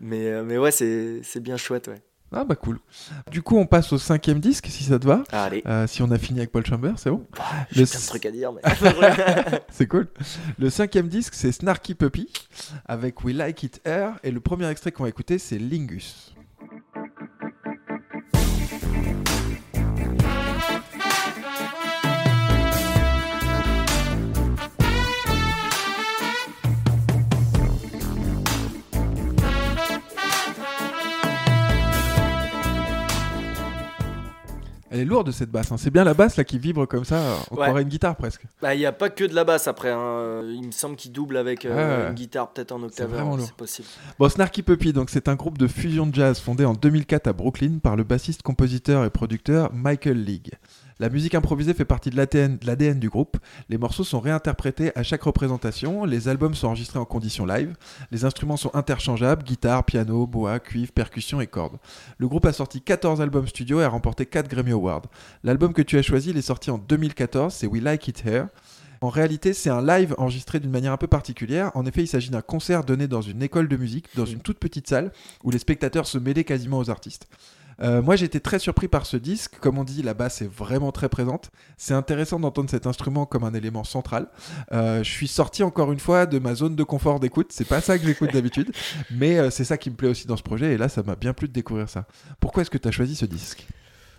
mais, 0.00 0.26
euh, 0.28 0.44
mais 0.44 0.58
ouais, 0.58 0.70
c'est 0.70 1.40
bien 1.40 1.56
chouette. 1.56 1.88
Ouais. 1.88 2.02
Ah 2.32 2.44
bah 2.44 2.56
cool. 2.56 2.80
Du 3.30 3.40
coup 3.40 3.56
on 3.56 3.66
passe 3.66 3.92
au 3.92 3.98
cinquième 3.98 4.40
disque 4.40 4.66
si 4.68 4.82
ça 4.82 4.98
te 4.98 5.06
va. 5.06 5.22
Allez, 5.30 5.62
Euh, 5.66 5.86
si 5.86 6.02
on 6.02 6.10
a 6.10 6.18
fini 6.18 6.40
avec 6.40 6.50
Paul 6.50 6.66
Chambers, 6.66 6.98
c'est 6.98 7.08
bon. 7.10 7.24
j'ai 7.70 7.82
le 7.82 7.86
plein 7.86 7.98
de 7.98 8.02
s- 8.02 8.06
trucs 8.06 8.26
à 8.26 8.30
dire. 8.32 8.52
Mais... 8.52 8.62
C'est 9.70 9.86
cool. 9.86 10.08
Le 10.58 10.68
cinquième 10.68 11.06
disque, 11.08 11.34
c'est 11.34 11.52
Snarky 11.52 11.94
Puppy 11.94 12.28
avec 12.86 13.22
We 13.24 13.34
Like 13.34 13.62
It 13.62 13.80
Air. 13.84 14.18
Et 14.24 14.32
le 14.32 14.40
premier 14.40 14.68
extrait 14.68 14.90
qu'on 14.90 15.04
va 15.04 15.08
écouter, 15.08 15.38
c'est 15.38 15.58
Lingus. 15.58 16.34
Elle 34.96 35.02
est 35.02 35.04
lourde 35.04 35.30
cette 35.30 35.50
basse. 35.50 35.70
hein. 35.72 35.76
C'est 35.78 35.90
bien 35.90 36.04
la 36.04 36.14
basse 36.14 36.36
là 36.36 36.44
qui 36.44 36.58
vibre 36.58 36.86
comme 36.88 37.04
ça. 37.04 37.20
On 37.50 37.56
Ouais. 37.56 37.62
croirait 37.64 37.82
une 37.82 37.88
guitare 37.88 38.16
presque. 38.16 38.42
Bah, 38.62 38.74
il 38.74 38.78
n'y 38.78 38.86
a 38.86 38.92
pas 38.92 39.10
que 39.10 39.24
de 39.24 39.34
la 39.34 39.44
basse 39.44 39.68
après. 39.68 39.90
hein. 39.90 40.40
Il 40.48 40.66
me 40.66 40.70
semble 40.72 40.96
qu'il 40.96 41.12
double 41.12 41.36
avec 41.36 41.64
euh, 41.66 41.68
Ouais, 41.98 42.02
ouais. 42.04 42.08
une 42.08 42.14
guitare 42.14 42.48
peut-être 42.50 42.72
en 42.72 42.82
octave. 42.82 43.10
vraiment 43.10 43.36
lourd. 43.36 43.44
C'est 43.46 43.54
possible. 43.54 43.88
Bon, 44.18 44.28
Snarky 44.28 44.62
Puppy, 44.62 44.92
donc 44.92 45.10
c'est 45.10 45.28
un 45.28 45.34
groupe 45.34 45.58
de 45.58 45.66
fusion 45.66 46.06
de 46.06 46.14
jazz 46.14 46.40
fondé 46.40 46.64
en 46.64 46.72
2004 46.72 47.26
à 47.26 47.32
Brooklyn 47.34 47.78
par 47.82 47.96
le 47.96 48.04
bassiste, 48.04 48.42
compositeur 48.42 49.04
et 49.04 49.10
producteur 49.10 49.70
Michael 49.74 50.22
League. 50.24 50.52
La 50.98 51.10
musique 51.10 51.34
improvisée 51.34 51.74
fait 51.74 51.84
partie 51.84 52.08
de 52.08 52.16
l'ADN 52.16 52.98
du 52.98 53.10
groupe. 53.10 53.36
Les 53.68 53.76
morceaux 53.76 54.02
sont 54.02 54.18
réinterprétés 54.18 54.92
à 54.96 55.02
chaque 55.02 55.24
représentation, 55.24 56.06
les 56.06 56.28
albums 56.28 56.54
sont 56.54 56.68
enregistrés 56.68 56.98
en 56.98 57.04
conditions 57.04 57.44
live, 57.44 57.76
les 58.10 58.24
instruments 58.24 58.56
sont 58.56 58.74
interchangeables, 58.74 59.42
guitare, 59.42 59.84
piano, 59.84 60.26
bois, 60.26 60.58
cuivre, 60.58 60.92
percussion 60.92 61.42
et 61.42 61.46
cordes. 61.46 61.76
Le 62.16 62.28
groupe 62.28 62.46
a 62.46 62.52
sorti 62.54 62.80
14 62.80 63.20
albums 63.20 63.46
studio 63.46 63.82
et 63.82 63.84
a 63.84 63.90
remporté 63.90 64.24
4 64.24 64.48
Grammy 64.48 64.72
Awards. 64.72 65.02
L'album 65.44 65.74
que 65.74 65.82
tu 65.82 65.98
as 65.98 66.02
choisi, 66.02 66.30
il 66.30 66.38
est 66.38 66.42
sorti 66.42 66.70
en 66.70 66.78
2014, 66.78 67.52
c'est 67.52 67.66
We 67.66 67.82
Like 67.82 68.08
It 68.08 68.24
Here. 68.24 68.46
En 69.02 69.10
réalité, 69.10 69.52
c'est 69.52 69.68
un 69.68 69.84
live 69.84 70.14
enregistré 70.16 70.60
d'une 70.60 70.70
manière 70.70 70.92
un 70.92 70.96
peu 70.96 71.06
particulière. 71.06 71.70
En 71.74 71.84
effet, 71.84 72.02
il 72.04 72.06
s'agit 72.06 72.30
d'un 72.30 72.40
concert 72.40 72.84
donné 72.84 73.06
dans 73.06 73.20
une 73.20 73.42
école 73.42 73.68
de 73.68 73.76
musique, 73.76 74.06
dans 74.16 74.24
une 74.24 74.40
toute 74.40 74.58
petite 74.58 74.88
salle, 74.88 75.12
où 75.44 75.50
les 75.50 75.58
spectateurs 75.58 76.06
se 76.06 76.16
mêlaient 76.16 76.44
quasiment 76.44 76.78
aux 76.78 76.88
artistes. 76.88 77.28
Euh, 77.82 78.00
moi, 78.00 78.16
j'étais 78.16 78.40
très 78.40 78.58
surpris 78.58 78.88
par 78.88 79.04
ce 79.06 79.16
disque. 79.16 79.58
Comme 79.60 79.76
on 79.78 79.84
dit, 79.84 80.02
la 80.02 80.14
basse 80.14 80.40
est 80.42 80.50
vraiment 80.50 80.92
très 80.92 81.08
présente. 81.08 81.50
C'est 81.76 81.92
intéressant 81.94 82.40
d'entendre 82.40 82.70
cet 82.70 82.86
instrument 82.86 83.26
comme 83.26 83.44
un 83.44 83.52
élément 83.54 83.84
central. 83.84 84.28
Euh, 84.72 85.02
je 85.04 85.10
suis 85.10 85.28
sorti 85.28 85.62
encore 85.62 85.92
une 85.92 85.98
fois 86.00 86.24
de 86.26 86.38
ma 86.38 86.54
zone 86.54 86.74
de 86.76 86.82
confort 86.84 87.20
d'écoute. 87.20 87.48
C'est 87.50 87.66
pas 87.68 87.80
ça 87.80 87.98
que 87.98 88.04
j'écoute 88.06 88.32
d'habitude, 88.32 88.72
mais 89.10 89.38
euh, 89.38 89.50
c'est 89.50 89.64
ça 89.64 89.76
qui 89.76 89.90
me 89.90 89.96
plaît 89.96 90.08
aussi 90.08 90.26
dans 90.26 90.36
ce 90.36 90.42
projet. 90.42 90.72
Et 90.72 90.78
là, 90.78 90.88
ça 90.88 91.02
m'a 91.02 91.16
bien 91.16 91.32
plu 91.34 91.48
de 91.48 91.52
découvrir 91.52 91.88
ça. 91.88 92.06
Pourquoi 92.40 92.62
est-ce 92.62 92.70
que 92.70 92.78
tu 92.78 92.88
as 92.88 92.92
choisi 92.92 93.14
ce 93.14 93.26
disque? 93.26 93.66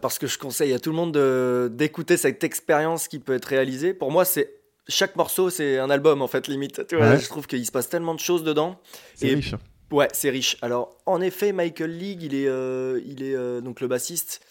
Parce 0.02 0.20
que 0.20 0.28
je 0.28 0.38
conseille 0.38 0.74
à 0.74 0.80
tout 0.80 0.92
le 0.92 0.96
monde 0.96 1.14
de- 1.14 1.72
d'écouter 1.74 2.18
cette 2.18 2.44
expérience 2.44 3.08
qui 3.08 3.18
peut 3.18 3.34
être 3.34 3.46
réalisée. 3.46 3.96
Pour 3.96 4.12
moi, 4.12 4.26
c'est 4.26 4.54
chaque 4.88 5.16
morceau, 5.16 5.50
c'est 5.50 5.80
un 5.80 5.90
album 5.90 6.22
en 6.22 6.28
fait, 6.28 6.48
limite. 6.48 6.86
Tu 6.88 6.96
vois, 6.96 7.08
Ouais. 7.10 7.20
Je 7.20 7.26
trouve 7.28 7.48
qu'il 7.48 7.66
se 7.66 7.72
passe 7.72 7.90
tellement 7.90 8.14
de 8.14 8.20
choses 8.20 8.44
dedans. 8.44 8.80
C'est 9.16 9.30
Et- 9.30 9.36
riche. 9.36 9.56
Ouais, 9.92 10.08
c'est 10.12 10.30
riche. 10.30 10.58
Alors, 10.62 10.98
en 11.06 11.22
effet, 11.22 11.52
Michael 11.54 11.98
League, 11.98 12.22
il 12.24 12.36
est, 12.36 12.48
euh, 12.48 13.00
il 13.06 13.24
est 13.24 13.36
euh, 13.36 13.62
donc 13.62 13.80
le 13.80 13.88
bassiste. 13.88 14.42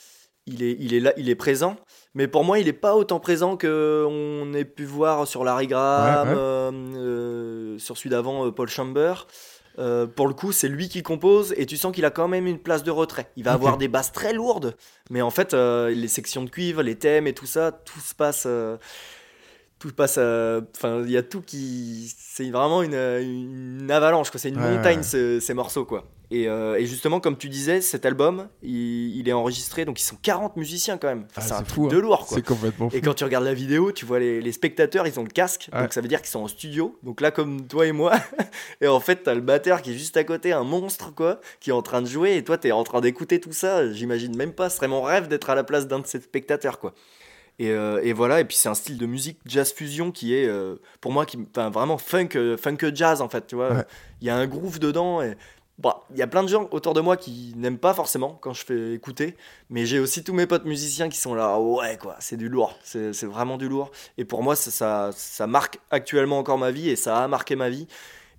Il 0.47 0.63
est, 0.63 0.77
il 0.79 0.95
est 0.95 1.01
là, 1.01 1.13
il 1.17 1.29
est 1.29 1.35
présent. 1.35 1.77
Mais 2.15 2.29
pour 2.29 2.45
moi, 2.45 2.59
il 2.61 2.67
n'est 2.67 2.73
pas 2.73 2.95
autant 2.95 3.19
présent 3.21 3.57
que 3.57 4.07
on 4.09 4.55
ait 4.55 4.65
pu 4.65 4.85
voir 4.85 5.27
sur 5.27 5.43
Larry 5.45 5.67
Graham, 5.67 6.29
Ouais, 6.29 6.35
ouais. 6.35 6.41
euh, 6.41 7.79
sur 7.79 7.97
celui 7.97 8.11
d'avant, 8.11 8.51
Paul 8.53 8.69
Chamber. 8.69 9.27
Pour 10.15 10.27
le 10.27 10.33
coup, 10.33 10.53
c'est 10.53 10.69
lui 10.69 10.89
qui 10.89 11.03
compose 11.03 11.53
et 11.59 11.67
tu 11.67 11.77
sens 11.77 11.93
qu'il 11.95 12.07
a 12.07 12.11
quand 12.11 12.29
même 12.29 12.47
une 12.47 12.59
place 12.61 12.83
de 12.83 12.91
retrait. 12.91 13.31
Il 13.37 13.45
va 13.45 13.53
avoir 13.53 13.77
des 13.77 13.89
basses 13.89 14.11
très 14.13 14.33
lourdes, 14.33 14.75
mais 15.11 15.21
en 15.21 15.31
fait, 15.31 15.53
les 15.53 16.09
sections 16.09 16.45
de 16.45 16.49
cuivre, 16.49 16.83
les 16.83 16.95
thèmes 16.97 17.27
et 17.27 17.35
tout 17.35 17.45
ça, 17.45 17.73
tout 17.73 18.01
se 18.01 18.15
passe. 18.15 18.47
Tout 19.79 19.93
passe. 19.93 20.17
euh, 20.19 20.61
Enfin, 20.77 21.03
il 21.05 21.11
y 21.11 21.17
a 21.17 21.23
tout 21.23 21.43
qui. 21.43 22.15
C'est 22.19 22.51
vraiment 22.51 22.83
une, 22.83 22.95
une 22.95 23.91
avalanche, 23.91 24.31
quoi. 24.31 24.39
C'est 24.41 24.49
une 24.51 24.61
Ouais, 24.61 24.77
montagne, 24.77 24.99
ouais. 24.99 25.03
ce- 25.05 25.41
ces 25.41 25.55
morceaux, 25.55 25.85
quoi. 25.85 26.05
Et, 26.33 26.49
euh, 26.49 26.75
et 26.77 26.87
justement, 26.87 27.21
comme 27.21 27.37
tu 27.37 27.49
disais, 27.49 27.81
cet 27.81 28.05
album, 28.05 28.49
il, 28.61 29.17
il 29.17 29.29
est 29.29 29.33
enregistré, 29.33 29.85
donc 29.85 30.01
ils 30.01 30.05
sont 30.05 30.17
40 30.21 30.57
musiciens 30.57 30.99
quand 30.99 31.07
même. 31.07 31.27
Ah, 31.37 31.41
c'est 31.41 31.53
un 31.53 31.63
truc 31.63 31.69
fou, 31.77 31.85
hein. 31.87 31.89
de 31.89 31.99
lourd, 31.99 32.27
quoi. 32.27 32.37
C'est 32.37 32.45
complètement 32.45 32.91
fou. 32.91 32.97
Et 32.97 33.01
quand 33.01 33.15
tu 33.15 33.23
regardes 33.23 33.45
la 33.45 33.55
vidéo, 33.55 33.93
tu 33.93 34.05
vois 34.05 34.19
les, 34.19 34.41
les 34.41 34.51
spectateurs, 34.53 35.07
ils 35.07 35.21
ont 35.21 35.23
le 35.23 35.29
casque, 35.29 35.69
Ouais. 35.73 35.83
donc 35.83 35.93
ça 35.93 36.01
veut 36.01 36.09
dire 36.09 36.21
qu'ils 36.21 36.31
sont 36.31 36.41
en 36.41 36.49
studio. 36.49 36.99
Donc 37.05 37.21
là, 37.21 37.31
comme 37.31 37.69
toi 37.69 37.87
et 37.87 37.93
moi, 37.93 38.13
et 38.81 38.89
en 38.89 38.99
fait, 38.99 39.23
t'as 39.23 39.35
le 39.35 39.41
batteur 39.41 39.83
qui 39.83 39.93
est 39.93 39.97
juste 39.97 40.17
à 40.17 40.25
côté, 40.25 40.53
un 40.53 40.65
monstre, 40.65 41.15
quoi, 41.15 41.39
qui 41.61 41.71
est 41.71 41.75
en 41.75 41.83
train 41.83 42.03
de 42.03 42.09
jouer, 42.09 42.37
et 42.37 42.43
toi, 42.43 42.59
t'es 42.59 42.73
en 42.73 42.83
train 42.83 43.01
d'écouter 43.01 43.39
tout 43.41 43.53
ça. 43.53 43.93
J'imagine 43.93 44.37
même 44.37 44.53
pas, 44.53 44.69
ce 44.69 44.79
serait 44.79 44.89
mon 44.89 45.03
rêve 45.03 45.29
d'être 45.29 45.49
à 45.49 45.55
la 45.55 45.63
place 45.63 45.87
d'un 45.87 46.01
de 46.01 46.07
ces 46.09 46.21
spectateurs, 46.21 46.81
quoi. 46.81 46.93
Et, 47.59 47.71
euh, 47.71 48.01
et 48.03 48.13
voilà, 48.13 48.41
et 48.41 48.45
puis 48.45 48.57
c'est 48.57 48.69
un 48.69 48.75
style 48.75 48.99
de 48.99 49.07
musique 49.07 49.39
jazz 49.47 49.73
fusion 49.73 50.13
qui 50.13 50.35
est, 50.35 50.47
euh, 50.47 50.77
pour 51.01 51.13
moi, 51.13 51.25
qui, 51.25 51.39
vraiment 51.55 51.97
funk, 51.97 52.31
euh, 52.37 52.57
funk 52.57 52.79
jazz, 52.95 53.23
en 53.23 53.29
fait, 53.29 53.47
tu 53.47 53.55
vois. 53.55 53.73
Ouais. 53.73 53.85
Il 54.21 54.27
y 54.27 54.31
a 54.31 54.37
un 54.37 54.47
groove 54.47 54.79
dedans, 54.79 55.23
et. 55.23 55.37
Bah, 55.79 56.05
il 56.11 56.17
y 56.17 56.23
a 56.23 56.27
plein 56.27 56.43
de 56.43 56.49
gens 56.49 56.69
autour 56.71 56.95
de 56.95 57.03
moi 57.03 57.19
qui 57.19 57.53
n'aiment 57.55 57.77
pas 57.77 57.93
forcément 57.93 58.39
quand 58.41 58.55
je 58.55 58.65
fais 58.65 58.95
écouter, 58.95 59.37
mais 59.69 59.85
j'ai 59.85 59.99
aussi 59.99 60.25
tous 60.25 60.33
mes 60.33 60.47
potes 60.47 60.65
musiciens 60.65 61.11
qui 61.11 61.19
sont 61.19 61.35
là, 61.35 61.61
ouais 61.61 61.99
quoi, 61.99 62.17
c'est 62.19 62.39
du 62.39 62.49
lourd, 62.49 62.79
c'est 62.83 63.13
c'est 63.13 63.27
vraiment 63.27 63.59
du 63.59 63.69
lourd. 63.69 63.91
Et 64.17 64.25
pour 64.25 64.43
moi, 64.43 64.57
ça, 64.57 64.71
ça, 64.71 65.11
ça 65.15 65.47
marque 65.47 65.79
actuellement 65.91 66.39
encore 66.39 66.57
ma 66.57 66.71
vie 66.71 66.89
et 66.89 66.97
ça 66.97 67.23
a 67.23 67.29
marqué 67.29 67.57
ma 67.57 67.69
vie. 67.69 67.87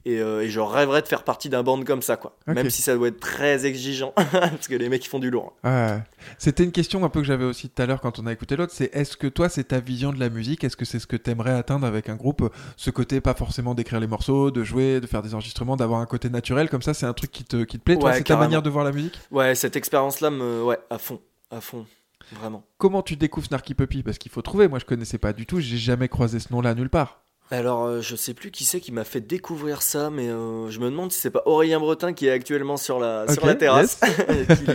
Et, 0.07 0.21
euh, 0.21 0.41
et 0.41 0.49
je 0.49 0.61
rêverais 0.61 1.01
de 1.01 1.07
faire 1.07 1.23
partie 1.23 1.49
d'un 1.49 1.63
band 1.63 1.83
comme 1.83 2.01
ça, 2.01 2.15
quoi. 2.15 2.37
Même 2.47 2.69
si 2.69 2.81
ça 2.81 2.95
doit 2.95 3.09
être 3.09 3.19
très 3.19 3.65
exigeant, 3.65 4.13
parce 4.31 4.69
que 4.69 4.75
les 4.75 4.87
mecs 4.87 5.03
ils 5.05 5.09
font 5.09 5.19
du 5.19 5.29
lourd. 5.29 5.57
Ouais. 5.65 6.01
C'était 6.37 6.63
une 6.63 6.71
question 6.71 7.03
un 7.03 7.09
peu 7.09 7.19
que 7.19 7.27
j'avais 7.27 7.43
aussi 7.43 7.67
tout 7.67 7.81
à 7.81 7.85
l'heure 7.85 7.99
quand 7.99 8.17
on 8.17 8.25
a 8.25 8.31
écouté 8.31 8.55
l'autre, 8.55 8.71
c'est 8.73 8.89
est-ce 8.95 9.17
que 9.17 9.27
toi 9.27 9.49
c'est 9.49 9.65
ta 9.65 9.81
vision 9.81 10.13
de 10.13 10.19
la 10.19 10.29
musique, 10.29 10.63
est-ce 10.63 10.77
que 10.77 10.85
c'est 10.85 10.99
ce 10.99 11.07
que 11.07 11.17
t'aimerais 11.17 11.51
atteindre 11.51 11.85
avec 11.85 12.07
un 12.07 12.15
groupe, 12.15 12.49
ce 12.77 12.89
côté 12.89 13.19
pas 13.19 13.33
forcément 13.33 13.75
d'écrire 13.75 13.99
les 13.99 14.07
morceaux, 14.07 14.49
de 14.49 14.63
jouer, 14.63 15.01
de 15.01 15.07
faire 15.07 15.21
des 15.21 15.35
enregistrements, 15.35 15.75
d'avoir 15.75 15.99
un 15.99 16.05
côté 16.05 16.29
naturel 16.29 16.69
comme 16.69 16.81
ça, 16.81 16.93
c'est 16.93 17.05
un 17.05 17.13
truc 17.13 17.31
qui 17.31 17.43
te, 17.43 17.65
qui 17.65 17.77
te 17.77 17.83
plaît, 17.83 17.97
toi? 17.97 18.13
C'est 18.13 18.23
ta 18.23 18.37
manière 18.37 18.61
de 18.61 18.69
voir 18.69 18.85
la 18.85 18.93
musique? 18.93 19.19
Ouais, 19.29 19.55
cette 19.55 19.75
expérience-là, 19.75 20.29
me... 20.29 20.63
ouais, 20.63 20.79
à 20.89 20.99
fond, 20.99 21.19
à 21.51 21.59
fond, 21.59 21.85
vraiment. 22.31 22.63
Comment 22.77 23.01
tu 23.01 23.17
découvres 23.17 23.47
Snarky 23.47 23.73
Puppy? 23.73 24.03
Parce 24.03 24.17
qu'il 24.19 24.31
faut 24.31 24.41
trouver, 24.41 24.69
moi 24.69 24.79
je 24.79 24.85
connaissais 24.85 25.17
pas 25.17 25.33
du 25.33 25.45
tout, 25.45 25.59
j'ai 25.59 25.77
jamais 25.77 26.07
croisé 26.07 26.39
ce 26.39 26.53
nom-là 26.53 26.75
nulle 26.75 26.89
part. 26.89 27.23
Alors, 27.49 27.85
euh, 27.85 28.01
je 28.01 28.15
sais 28.17 28.33
plus 28.33 28.51
qui 28.51 28.65
c'est 28.65 28.81
qui 28.81 28.91
m'a 28.91 29.05
fait 29.05 29.21
découvrir 29.21 29.81
ça, 29.81 30.09
mais 30.09 30.27
euh, 30.27 30.69
je 30.69 30.79
me 30.81 30.85
demande 30.89 31.13
si 31.13 31.19
c'est 31.19 31.29
pas 31.29 31.43
Aurélien 31.45 31.79
Bretin 31.79 32.11
qui 32.11 32.27
est 32.27 32.31
actuellement 32.31 32.75
sur 32.75 32.99
la, 32.99 33.25
sur 33.33 33.45
la 33.45 33.55
terrasse. 33.55 34.01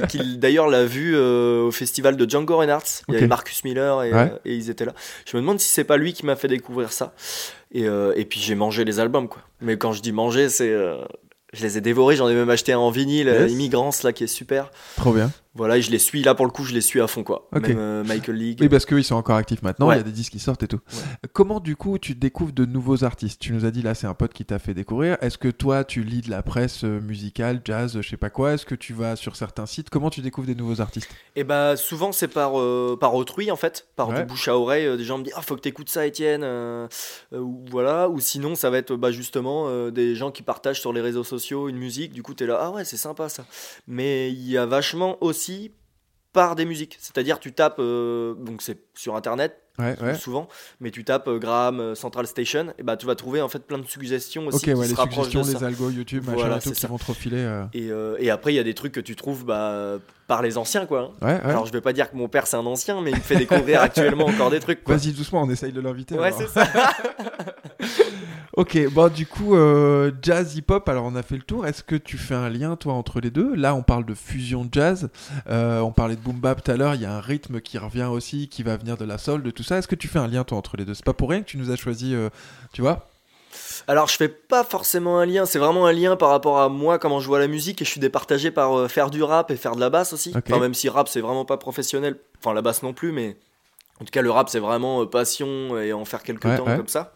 Qui- 0.08 0.18
qui, 0.18 0.38
d'ailleurs 0.38 0.68
l'a 0.68 0.84
vu 0.86 1.12
euh, 1.14 1.64
au 1.64 1.70
festival 1.70 2.16
de 2.16 2.28
Django 2.30 2.56
Reinhardt. 2.56 2.84
Il 3.08 3.14
y 3.14 3.16
avait 3.18 3.26
Marcus 3.26 3.62
Miller 3.64 4.02
et, 4.04 4.12
Ouais. 4.12 4.32
euh, 4.32 4.38
et 4.46 4.54
ils 4.54 4.70
étaient 4.70 4.86
là. 4.86 4.94
Je 5.26 5.36
me 5.36 5.42
demande 5.42 5.60
si 5.60 5.68
c'est 5.68 5.84
pas 5.84 5.98
lui 5.98 6.14
qui 6.14 6.24
m'a 6.24 6.34
fait 6.36 6.48
découvrir 6.48 6.92
ça. 6.92 7.12
Et, 7.72 7.84
et 8.16 8.24
puis 8.24 8.40
j'ai 8.40 8.54
mangé 8.54 8.84
les 8.84 9.00
albums, 9.00 9.28
quoi. 9.28 9.42
Mais 9.60 9.76
quand 9.76 9.92
je 9.92 10.00
dis 10.02 10.12
manger, 10.12 10.48
c'est. 10.48 10.70
je 11.52 11.62
les 11.62 11.76
ai 11.78 11.80
dévorés, 11.82 12.16
j'en 12.16 12.28
ai 12.28 12.34
même 12.34 12.50
acheté 12.50 12.72
un 12.72 12.78
en 12.78 12.90
vinyle, 12.90 13.26
Yes. 13.28 13.52
Immigrance, 13.52 14.02
là, 14.02 14.12
qui 14.12 14.24
est 14.24 14.28
super. 14.28 14.70
Trop 14.96 15.12
bien. 15.12 15.30
Voilà, 15.54 15.76
et 15.76 15.82
je 15.82 15.90
les 15.90 15.98
suis, 15.98 16.22
là 16.22 16.34
pour 16.34 16.46
le 16.46 16.50
coup, 16.50 16.64
je 16.64 16.72
les 16.72 16.80
suis 16.80 17.00
à 17.00 17.06
fond, 17.06 17.22
quoi. 17.24 17.46
Ok. 17.54 17.68
Même 17.68 17.76
euh, 17.78 18.04
Michael 18.04 18.36
League. 18.36 18.58
Oui, 18.62 18.68
parce 18.70 18.86
qu'ils 18.86 19.04
sont 19.04 19.16
encore 19.16 19.36
actifs 19.36 19.62
maintenant, 19.62 19.88
Ouais. 19.88 19.96
il 19.96 19.98
y 19.98 20.00
a 20.00 20.04
des 20.04 20.10
disques 20.12 20.32
qui 20.32 20.38
sortent 20.38 20.62
et 20.62 20.68
tout. 20.68 20.80
Comment 21.34 21.60
du 21.60 21.76
coup 21.76 21.98
tu 21.98 22.14
découvres 22.14 22.52
de 22.52 22.64
nouveaux 22.64 23.04
artistes? 23.04 23.38
Tu 23.40 23.52
nous 23.52 23.64
as 23.66 23.70
dit 23.70 23.82
là, 23.82 23.94
c'est 23.94 24.06
un 24.06 24.14
pote 24.14 24.32
qui 24.32 24.44
t'a 24.46 24.58
fait 24.58 24.72
découvrir. 24.72 25.18
Est-ce 25.20 25.36
que 25.36 25.48
toi 25.48 25.84
tu 25.84 26.02
lis 26.04 26.22
de 26.22 26.30
la 26.30 26.42
presse 26.42 26.84
euh, 26.84 27.00
musicale, 27.00 27.60
jazz, 27.64 27.98
je 28.00 28.08
sais 28.08 28.16
pas 28.16 28.30
quoi? 28.30 28.54
Est-ce 28.54 28.64
que 28.64 28.74
tu 28.74 28.94
vas 28.94 29.14
sur 29.16 29.36
certains 29.36 29.66
sites? 29.66 29.90
Comment 29.90 30.08
tu 30.08 30.22
découvres 30.22 30.46
des 30.46 30.54
nouveaux 30.54 30.80
artistes? 30.80 31.10
Et 31.36 31.44
bah 31.44 31.76
souvent 31.76 32.12
c'est 32.12 32.28
par, 32.28 32.58
euh, 32.58 32.96
par 32.98 33.14
autrui 33.14 33.50
en 33.50 33.56
fait, 33.56 33.86
par 33.96 34.08
Ouais. 34.08 34.20
du 34.20 34.24
bouche 34.24 34.48
à 34.48 34.56
oreille. 34.56 34.86
euh, 34.86 34.96
des 34.96 35.04
gens 35.04 35.18
me 35.18 35.24
disent 35.24 35.34
ah 35.36 35.42
faut 35.42 35.56
que 35.56 35.60
t'écoutes 35.60 35.90
ça 35.90 36.06
Étienne, 36.06 36.44
ou 37.32 37.64
voilà. 37.70 38.08
Ou 38.08 38.20
sinon 38.20 38.54
ça 38.54 38.70
va 38.70 38.78
être 38.78 38.94
bah, 38.96 39.10
justement 39.10 39.90
des 39.90 40.14
gens 40.14 40.30
qui 40.30 40.42
partagent 40.42 40.80
sur 40.80 40.92
les 40.92 41.00
réseaux 41.00 41.24
sociaux 41.24 41.68
une 41.68 41.76
musique. 41.76 42.12
Du 42.12 42.22
coup 42.22 42.32
t'es 42.34 42.46
là 42.46 42.58
ah 42.60 42.70
ouais 42.70 42.84
c'est 42.84 42.96
sympa 42.96 43.28
ça. 43.28 43.44
Mais 43.86 44.30
il 44.30 44.48
y 44.50 44.56
a 44.56 44.64
vachement 44.66 45.16
aussi 45.22 45.41
par 46.32 46.56
des 46.56 46.64
musiques. 46.64 46.96
C'est-à-dire 47.00 47.38
tu 47.38 47.52
tapes 47.52 47.78
euh, 47.78 48.34
donc 48.34 48.62
c'est 48.62 48.78
sur 48.94 49.16
internet. 49.16 49.58
Ouais, 49.78 49.96
ouais. 50.02 50.14
Souvent, 50.16 50.48
mais 50.80 50.90
tu 50.90 51.02
tapes 51.02 51.28
euh, 51.28 51.38
Graham 51.38 51.80
euh, 51.80 51.94
Central 51.94 52.26
Station, 52.26 52.74
et 52.78 52.82
bah 52.82 52.96
tu 52.98 53.06
vas 53.06 53.14
trouver 53.14 53.40
en 53.40 53.48
fait 53.48 53.60
plein 53.60 53.78
de 53.78 53.86
suggestions 53.86 54.46
aussi 54.48 54.56
Ok, 54.56 54.62
qui 54.64 54.74
ouais, 54.74 54.84
se 54.86 54.90
les 54.90 54.96
suggestions, 54.96 55.42
les 55.44 55.64
algos 55.64 55.88
YouTube, 55.90 56.24
machin 56.26 56.36
Voilà, 56.36 56.56
et 56.58 56.60
tout 56.60 56.72
qui 56.72 56.80
ça. 56.80 56.88
vont 56.88 56.98
te 56.98 57.06
refiler. 57.06 57.38
euh. 57.38 57.64
Et, 57.72 57.90
euh, 57.90 58.16
et 58.18 58.28
après, 58.30 58.52
il 58.52 58.56
y 58.56 58.60
a 58.60 58.64
des 58.64 58.74
trucs 58.74 58.92
que 58.92 59.00
tu 59.00 59.16
trouves 59.16 59.46
bah, 59.46 59.94
par 60.28 60.42
les 60.42 60.58
anciens, 60.58 60.84
quoi. 60.84 61.12
hein. 61.22 61.40
Alors, 61.42 61.64
je 61.66 61.72
vais 61.72 61.80
pas 61.80 61.94
dire 61.94 62.10
que 62.10 62.16
mon 62.16 62.28
père 62.28 62.46
c'est 62.46 62.56
un 62.58 62.66
ancien, 62.66 63.00
mais 63.00 63.12
il 63.12 63.16
me 63.16 63.22
fait 63.22 63.36
découvrir 63.36 63.80
actuellement 63.82 64.26
encore 64.26 64.50
des 64.50 64.60
trucs. 64.60 64.86
Vas-y 64.86 65.12
doucement, 65.12 65.40
on 65.42 65.48
essaye 65.50 65.72
de 65.72 65.80
l'inviter. 65.80 66.18
Ouais, 66.18 66.32
c'est 66.32 66.48
ça. 66.48 66.66
ok, 68.56 68.92
bon 68.92 69.10
du 69.12 69.26
coup, 69.26 69.54
jazz, 70.20 70.54
hip-hop, 70.56 70.88
alors 70.88 71.04
on 71.06 71.14
a 71.16 71.22
fait 71.22 71.36
le 71.36 71.42
tour. 71.42 71.66
Est-ce 71.66 71.82
que 71.82 71.96
tu 71.96 72.18
fais 72.18 72.34
un 72.34 72.48
lien 72.50 72.76
toi 72.76 72.92
entre 72.94 73.20
les 73.20 73.30
deux? 73.30 73.54
Là, 73.54 73.74
on 73.74 73.82
parle 73.82 74.04
de 74.04 74.14
fusion 74.14 74.68
jazz. 74.70 75.08
On 75.48 75.92
parlait 75.92 76.16
de 76.16 76.20
boom 76.20 76.38
bap 76.38 76.62
tout 76.62 76.70
à 76.70 76.76
l'heure. 76.76 76.94
Il 76.94 77.00
y 77.02 77.06
a 77.06 77.14
un 77.14 77.20
rythme 77.20 77.60
qui 77.60 77.78
revient 77.78 78.08
aussi, 78.10 78.48
qui 78.48 78.62
va 78.62 78.76
venir 78.76 78.96
de 78.96 79.04
la 79.04 79.18
soul, 79.18 79.42
de 79.42 79.50
tout 79.50 79.61
ça. 79.62 79.78
Est-ce 79.78 79.88
que 79.88 79.94
tu 79.94 80.08
fais 80.08 80.18
un 80.18 80.26
lien 80.28 80.44
toi 80.44 80.58
entre 80.58 80.76
les 80.76 80.84
deux? 80.84 80.94
C'est 80.94 81.04
pas 81.04 81.12
pour 81.14 81.30
rien 81.30 81.40
que 81.40 81.46
tu 81.46 81.56
nous 81.58 81.70
as 81.70 81.76
choisi, 81.76 82.14
euh, 82.14 82.28
tu 82.72 82.82
vois? 82.82 83.08
Alors, 83.86 84.08
je 84.08 84.16
fais 84.16 84.28
pas 84.28 84.64
forcément 84.64 85.18
un 85.18 85.26
lien. 85.26 85.44
C'est 85.44 85.58
vraiment 85.58 85.86
un 85.86 85.92
lien 85.92 86.16
par 86.16 86.30
rapport 86.30 86.60
à 86.60 86.68
moi, 86.68 86.98
comment 86.98 87.20
je 87.20 87.26
vois 87.26 87.38
la 87.38 87.48
musique, 87.48 87.82
et 87.82 87.84
je 87.84 87.90
suis 87.90 88.00
départagé 88.00 88.50
par 88.50 88.78
euh, 88.78 88.88
faire 88.88 89.10
du 89.10 89.22
rap 89.22 89.50
et 89.50 89.56
faire 89.56 89.74
de 89.76 89.80
la 89.80 89.90
basse 89.90 90.12
aussi. 90.12 90.32
Ok. 90.34 90.44
Enfin, 90.48 90.60
même 90.60 90.74
si 90.74 90.88
rap 90.88 91.08
c'est 91.08 91.20
vraiment 91.20 91.44
pas 91.44 91.56
professionnel. 91.58 92.16
Enfin, 92.38 92.54
la 92.54 92.62
basse 92.62 92.82
non 92.82 92.92
plus, 92.92 93.12
mais 93.12 93.36
en 94.00 94.04
tout 94.04 94.10
cas, 94.10 94.22
le 94.22 94.30
rap 94.30 94.48
c'est 94.48 94.58
vraiment 94.60 95.02
euh, 95.02 95.06
passion 95.06 95.78
et 95.78 95.92
en 95.92 96.04
faire 96.04 96.22
quelques 96.22 96.44
Ouais, 96.44 96.56
temps 96.56 96.66
ouais. 96.66 96.76
comme 96.76 96.88
ça. 96.88 97.12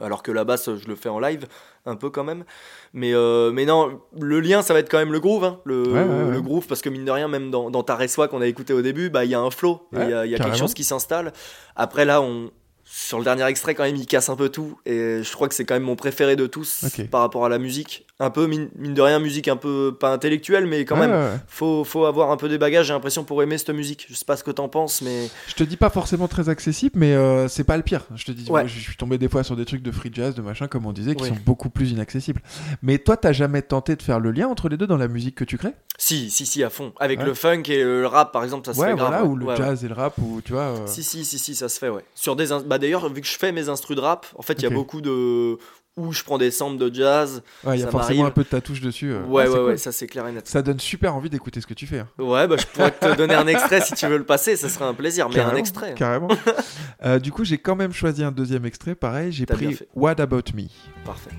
Alors 0.00 0.22
que 0.22 0.30
la 0.32 0.44
basse, 0.44 0.70
je 0.76 0.86
le 0.88 0.94
fais 0.94 1.08
en 1.08 1.18
live, 1.18 1.46
un 1.86 1.96
peu 1.96 2.10
quand 2.10 2.24
même. 2.24 2.44
Mais, 2.92 3.14
euh, 3.14 3.50
mais 3.52 3.64
non, 3.64 4.00
le 4.18 4.40
lien, 4.40 4.62
ça 4.62 4.72
va 4.74 4.80
être 4.80 4.90
quand 4.90 4.98
même 4.98 5.12
le 5.12 5.20
groove. 5.20 5.44
hein. 5.44 5.60
Le, 5.64 5.82
Ouais, 5.82 6.02
ouais, 6.02 6.24
ouais. 6.24 6.30
le 6.32 6.40
groove, 6.40 6.66
parce 6.66 6.82
que 6.82 6.88
mine 6.88 7.04
de 7.04 7.10
rien, 7.10 7.28
même 7.28 7.50
dans, 7.50 7.70
dans 7.70 7.82
ta 7.82 7.96
qu'on 8.28 8.40
a 8.40 8.46
écouté 8.46 8.72
au 8.72 8.82
début, 8.82 9.10
bah, 9.10 9.24
il 9.24 9.30
y 9.30 9.34
a 9.34 9.40
un 9.40 9.50
flow, 9.50 9.88
il 9.92 9.98
y 9.98 10.12
a, 10.12 10.24
il 10.26 10.30
y 10.30 10.34
a 10.34 10.38
quelque 10.38 10.56
chose 10.56 10.74
qui 10.74 10.84
s'installe. 10.84 11.32
Après, 11.76 12.04
là, 12.04 12.22
on, 12.22 12.50
sur 12.90 13.18
le 13.18 13.24
dernier 13.24 13.44
extrait, 13.44 13.74
quand 13.74 13.82
même, 13.84 13.96
il 13.96 14.06
casse 14.06 14.28
un 14.28 14.36
peu 14.36 14.48
tout. 14.48 14.78
Et 14.86 15.22
je 15.22 15.32
crois 15.32 15.48
que 15.48 15.54
c'est 15.54 15.64
quand 15.64 15.74
même 15.74 15.82
mon 15.82 15.96
préféré 15.96 16.36
de 16.36 16.46
tous 16.46 16.84
par 17.10 17.20
rapport 17.20 17.44
à 17.44 17.48
la 17.48 17.58
musique. 17.58 18.06
Un 18.20 18.30
peu, 18.30 18.46
mine, 18.48 18.68
mine 18.76 18.94
de 18.94 19.02
rien, 19.02 19.20
musique 19.20 19.46
un 19.46 19.56
peu 19.56 19.94
pas 19.98 20.12
intellectuelle, 20.12 20.66
mais 20.66 20.84
quand 20.84 20.96
même, 20.96 21.12
ouais. 21.12 21.36
Faut, 21.46 21.84
faut 21.84 22.04
avoir 22.06 22.32
un 22.32 22.36
peu 22.36 22.48
des 22.48 22.58
bagages, 22.58 22.86
j'ai 22.86 22.92
l'impression, 22.92 23.22
pour 23.22 23.42
aimer 23.44 23.58
cette 23.58 23.70
musique. 23.70 24.06
Je 24.10 24.14
sais 24.16 24.24
pas 24.24 24.36
ce 24.36 24.42
que 24.42 24.50
t'en 24.50 24.68
penses, 24.68 25.02
mais. 25.02 25.28
Je 25.46 25.54
te 25.54 25.62
dis 25.62 25.76
pas 25.76 25.90
forcément 25.90 26.26
très 26.26 26.48
accessible, 26.48 26.98
mais 26.98 27.12
euh, 27.12 27.46
c'est 27.46 27.62
pas 27.62 27.76
le 27.76 27.84
pire. 27.84 28.04
Je 28.16 28.24
te 28.24 28.32
dis, 28.32 28.44
Ouais. 28.50 28.62
moi, 28.62 28.66
je 28.66 28.78
suis 28.80 28.96
tombé 28.96 29.18
des 29.18 29.28
fois 29.28 29.44
sur 29.44 29.54
des 29.54 29.64
trucs 29.64 29.82
de 29.82 29.92
free 29.92 30.10
jazz, 30.12 30.34
de 30.34 30.42
machin, 30.42 30.66
comme 30.66 30.86
on 30.86 30.92
disait, 30.92 31.14
qui 31.14 31.22
Oui. 31.24 31.28
sont 31.28 31.36
beaucoup 31.46 31.70
plus 31.70 31.92
inaccessibles. 31.92 32.42
Mais 32.82 32.98
toi, 32.98 33.16
t'as 33.16 33.32
jamais 33.32 33.62
tenté 33.62 33.94
de 33.94 34.02
faire 34.02 34.18
le 34.18 34.32
lien 34.32 34.48
entre 34.48 34.68
les 34.68 34.76
deux 34.76 34.86
dans 34.88 34.96
la 34.96 35.06
musique 35.08 35.36
que 35.36 35.44
tu 35.44 35.56
crées? 35.58 35.74
Si, 35.96 36.30
si, 36.30 36.46
si, 36.46 36.62
à 36.64 36.70
fond. 36.70 36.92
Avec 36.98 37.20
Ouais. 37.20 37.24
le 37.26 37.34
funk 37.34 37.62
et 37.68 37.82
le 37.84 38.06
rap, 38.06 38.32
par 38.32 38.42
exemple, 38.44 38.66
ça 38.66 38.74
se 38.74 38.80
fait 38.80 38.94
grave. 38.94 38.98
voilà, 38.98 39.22
ouais. 39.24 39.28
ou 39.28 39.36
le 39.36 39.54
jazz 39.56 39.84
et 39.84 39.88
le 39.88 39.94
rap, 39.94 40.14
ou 40.18 40.40
tu 40.44 40.52
vois. 40.52 40.62
euh, 40.62 40.86
Si, 40.86 41.02
si, 41.04 41.24
si, 41.24 41.38
si, 41.38 41.54
ça 41.54 41.68
se 41.68 41.78
fait, 41.78 41.88
ouais. 41.88 42.04
Sur 42.14 42.34
des 42.36 42.50
in- 42.52 42.62
bah, 42.78 42.82
D'ailleurs, 42.82 43.12
vu 43.12 43.20
que 43.20 43.26
je 43.26 43.36
fais 43.38 43.52
mes 43.52 43.68
instrus 43.68 43.96
de 43.96 44.00
rap, 44.00 44.26
en 44.36 44.42
fait, 44.42 44.54
il 44.54 44.62
y 44.62 44.66
a 44.66 44.70
beaucoup 44.70 45.00
de. 45.00 45.58
où 45.96 46.12
je 46.12 46.22
prends 46.22 46.38
des 46.38 46.52
samples 46.52 46.78
de 46.78 46.94
jazz. 46.94 47.42
ouais, 47.64 47.76
il 47.76 47.80
y 47.80 47.84
a 47.84 47.90
forcément 47.90 48.26
un 48.26 48.30
peu 48.30 48.44
de 48.44 48.48
ta 48.48 48.60
touche 48.60 48.80
dessus. 48.80 49.10
euh. 49.12 49.22
Ouais, 49.24 49.44
Ah, 49.46 49.50
ouais, 49.50 49.56
cool. 49.56 49.66
ouais, 49.70 49.76
ça 49.78 49.90
c'est 49.90 50.06
clair 50.06 50.26
et 50.28 50.32
net. 50.32 50.46
Ça 50.46 50.62
donne 50.62 50.78
super 50.78 51.14
envie 51.16 51.28
d'écouter 51.28 51.60
ce 51.60 51.66
que 51.66 51.74
tu 51.74 51.86
fais. 51.88 51.98
hein. 51.98 52.08
Ouais, 52.18 52.46
bah 52.46 52.54
je 52.56 52.66
pourrais 52.66 52.92
te 52.92 53.16
donner 53.16 53.34
un 53.34 53.46
extrait 53.48 53.80
si 53.80 53.94
tu 53.94 54.06
veux 54.06 54.16
le 54.18 54.24
passer, 54.24 54.54
ça 54.56 54.68
serait 54.68 54.84
un 54.84 54.94
plaisir, 54.94 55.28
mais 55.28 55.40
un 55.40 55.56
extrait. 55.56 55.94
Carrément. 55.94 56.28
Euh, 57.04 57.20
du 57.20 57.30
coup, 57.30 57.44
j'ai 57.44 57.58
quand 57.58 57.76
même 57.76 57.92
choisi 57.92 58.24
un 58.24 58.32
deuxième 58.32 58.64
extrait. 58.66 58.96
Pareil, 58.96 59.30
j'ai 59.30 59.46
pris. 59.46 59.78
What 59.94 60.20
About 60.20 60.42
Me. 60.54 60.64
Parfait. 61.04 61.30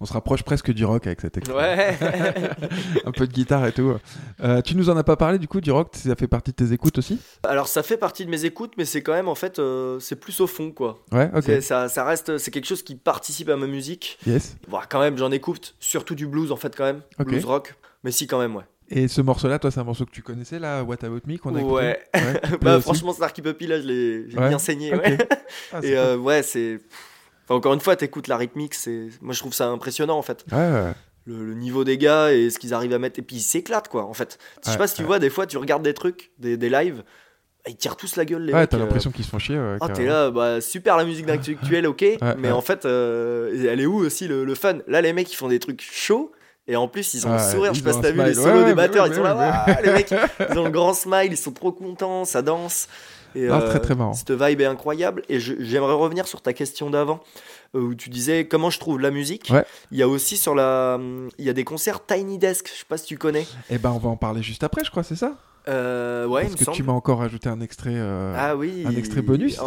On 0.00 0.06
se 0.06 0.12
rapproche 0.12 0.44
presque 0.44 0.70
du 0.72 0.84
rock 0.84 1.06
avec 1.08 1.20
cet 1.20 1.38
extrait. 1.38 1.56
Ouais. 1.56 1.98
un 3.04 3.10
peu 3.10 3.26
de 3.26 3.32
guitare 3.32 3.66
et 3.66 3.72
tout. 3.72 3.94
Euh, 4.42 4.60
tu 4.62 4.76
nous 4.76 4.90
en 4.90 4.96
as 4.96 5.02
pas 5.02 5.16
parlé 5.16 5.38
du 5.38 5.48
coup 5.48 5.60
du 5.60 5.72
rock? 5.72 5.88
Ça 5.94 6.14
fait 6.14 6.28
partie 6.28 6.52
de 6.52 6.56
tes 6.56 6.72
écoutes 6.72 6.98
aussi? 6.98 7.18
Alors 7.42 7.66
ça 7.66 7.82
fait 7.82 7.96
partie 7.96 8.24
de 8.24 8.30
mes 8.30 8.44
écoutes, 8.44 8.74
mais 8.78 8.84
c'est 8.84 9.02
quand 9.02 9.12
même 9.12 9.26
en 9.28 9.34
fait, 9.34 9.58
euh, 9.58 9.98
c'est 9.98 10.16
plus 10.16 10.40
au 10.40 10.46
fond 10.46 10.70
quoi. 10.70 11.00
Ouais, 11.10 11.28
ok. 11.34 11.42
C'est- 11.42 11.60
Ça, 11.62 11.88
ça 11.88 12.04
reste, 12.04 12.38
c'est 12.38 12.50
quelque 12.52 12.66
chose 12.66 12.82
qui 12.84 12.94
participe 12.94 13.48
à 13.48 13.56
ma 13.56 13.66
musique. 13.66 14.18
Yes. 14.26 14.56
Bon, 14.68 14.78
quand 14.88 15.00
même, 15.00 15.18
j'en 15.18 15.32
écoute, 15.32 15.74
surtout 15.80 16.14
du 16.14 16.26
blues 16.28 16.52
en 16.52 16.56
fait 16.56 16.76
quand 16.76 16.84
même, 16.84 17.02
Ok. 17.18 17.26
blues 17.26 17.44
rock. 17.44 17.74
Mais 18.04 18.12
si 18.12 18.26
quand 18.28 18.38
même, 18.38 18.54
ouais. 18.54 18.64
Et 18.90 19.06
ce 19.08 19.20
morceau-là, 19.20 19.58
toi, 19.58 19.70
c'est 19.70 19.80
un 19.80 19.84
morceau 19.84 20.06
que 20.06 20.12
tu 20.12 20.22
connaissais 20.22 20.58
là, 20.58 20.82
What 20.82 21.04
About 21.04 21.20
Me, 21.26 21.36
qu'on 21.36 21.54
a 21.56 21.58
écouté? 21.58 21.74
Ouais. 21.74 22.00
Bah 22.62 22.80
franchement, 22.80 23.12
Snarky 23.12 23.42
Puppy 23.42 23.66
là, 23.66 23.80
je 23.80 23.86
l'ai 23.86 24.34
Ouais. 24.36 24.48
bien 24.48 24.58
saigné. 24.58 24.94
Ouais. 24.94 25.18
Ah, 25.72 25.80
Et 25.82 25.94
euh, 25.96 26.16
ouais, 26.16 26.42
c'est. 26.44 26.78
Enfin, 27.48 27.54
encore 27.56 27.72
une 27.74 27.80
fois, 27.80 27.96
t'écoutes 27.96 28.28
la 28.28 28.36
rythmique, 28.36 28.74
c'est. 28.74 29.08
Moi, 29.22 29.32
je 29.34 29.38
trouve 29.40 29.54
ça 29.54 29.68
impressionnant 29.68 30.18
en 30.18 30.22
fait. 30.22 30.44
Ouais, 30.52 30.58
ouais. 30.58 30.92
le, 31.24 31.46
le 31.46 31.54
niveau 31.54 31.82
des 31.84 31.96
gars 31.98 32.32
et 32.32 32.50
ce 32.50 32.58
qu'ils 32.58 32.74
arrivent 32.74 32.92
à 32.92 32.98
mettre. 32.98 33.18
Et 33.18 33.22
puis 33.22 33.36
ils 33.36 33.40
s'éclatent 33.42 33.88
quoi 33.88 34.04
en 34.04 34.14
fait. 34.14 34.38
Je 34.60 34.66
sais 34.66 34.72
Ouais, 34.72 34.78
pas 34.78 34.86
si 34.86 34.96
tu 34.96 35.02
vois, 35.04 35.18
des 35.18 35.30
fois 35.30 35.46
tu 35.46 35.56
regardes 35.56 35.82
des 35.82 35.94
trucs, 35.94 36.30
des, 36.38 36.56
des 36.56 36.68
lives, 36.68 37.02
ils 37.66 37.76
tirent 37.76 37.96
tous 37.96 38.16
la 38.16 38.24
gueule 38.24 38.42
les 38.42 38.52
Ouais, 38.52 38.60
mecs. 38.60 38.70
t'as 38.70 38.76
euh, 38.76 38.80
l'impression 38.80 39.10
qu'ils 39.10 39.24
se 39.24 39.30
font 39.30 39.38
chier. 39.38 39.56
ouais, 39.58 39.76
Ah, 39.80 39.88
t'es 39.88 40.04
là, 40.06 40.30
bah 40.30 40.60
super 40.60 40.96
la 40.96 41.04
musique 41.04 41.26
d'intellectuel, 41.26 41.86
ok, 41.86 42.02
mais 42.38 42.48
ouais. 42.48 42.50
en 42.52 42.60
fait, 42.60 42.84
euh, 42.84 43.66
elle 43.70 43.80
est 43.80 43.86
où 43.86 43.96
aussi 43.96 44.28
le, 44.28 44.44
le 44.44 44.54
fun? 44.54 44.78
Là, 44.86 45.00
les 45.00 45.12
mecs 45.12 45.30
ils 45.32 45.36
font 45.36 45.48
des 45.48 45.58
trucs 45.58 45.82
chauds. 45.82 46.32
Et 46.70 46.76
en 46.76 46.86
plus, 46.86 47.14
ils 47.14 47.26
ont 47.26 47.32
le 47.32 47.38
sourire. 47.38 47.72
Je 47.72 47.78
sais 47.78 47.84
pas 47.84 47.94
si 47.94 48.02
t'as 48.02 48.10
vu 48.10 48.22
les 48.22 48.34
solos 48.34 48.64
des 48.64 48.74
batteurs. 48.74 49.06
ils 49.06 49.14
sont 49.14 49.22
là, 49.22 49.64
les 49.82 49.90
mecs, 49.90 50.12
ils 50.52 50.58
ont 50.58 50.64
le 50.64 50.70
grand 50.70 50.92
smile. 50.92 51.28
Ils 51.32 51.36
sont 51.38 51.52
trop 51.52 51.72
contents. 51.72 52.26
Ça 52.26 52.42
danse. 52.42 52.88
Et, 53.34 53.48
Ah, 53.48 53.60
très, 53.60 53.80
très 53.80 53.94
marrant. 53.94 54.12
Cette 54.14 54.30
vibe 54.32 54.60
est 54.60 54.66
incroyable. 54.66 55.22
Et 55.28 55.38
j'aimerais 55.40 55.94
revenir 55.94 56.26
sur 56.26 56.40
ta 56.40 56.52
question 56.52 56.90
d'avant, 56.90 57.20
euh, 57.74 57.80
où 57.80 57.94
tu 57.94 58.08
disais 58.10 58.46
comment 58.46 58.70
je 58.70 58.78
trouve 58.78 59.00
la 59.00 59.10
musique. 59.10 59.48
Ouais? 59.52 59.64
Il 59.90 59.98
y 59.98 60.02
a 60.02 60.08
aussi 60.08 60.36
sur 60.36 60.54
la, 60.54 60.98
il 61.38 61.44
y 61.44 61.48
a 61.50 61.52
des 61.52 61.64
concerts 61.64 62.04
Tiny 62.06 62.38
Desk. 62.38 62.68
Je 62.72 62.78
sais 62.80 62.84
pas 62.88 62.96
si 62.98 63.06
tu 63.06 63.18
connais. 63.18 63.46
Eh 63.70 63.78
ben, 63.78 63.90
on 63.90 63.98
va 63.98 64.08
en 64.10 64.16
parler 64.16 64.42
juste 64.42 64.64
après, 64.64 64.84
je 64.84 64.90
crois, 64.90 65.02
c'est 65.02 65.16
ça? 65.16 65.36
Euh, 65.68 66.24
ouais, 66.26 66.42
il 66.42 66.44
Parce 66.44 66.52
me 66.54 66.58
que 66.60 66.64
semble. 66.64 66.76
tu 66.78 66.82
m'as 66.82 66.92
encore 66.94 67.20
ajouté 67.20 67.50
un 67.50 67.60
extrait, 67.60 67.92
euh, 67.94 68.32
Ah 68.34 68.56
oui, 68.56 68.84
un 68.86 68.96
extrait 68.96 69.20
bonus. 69.20 69.60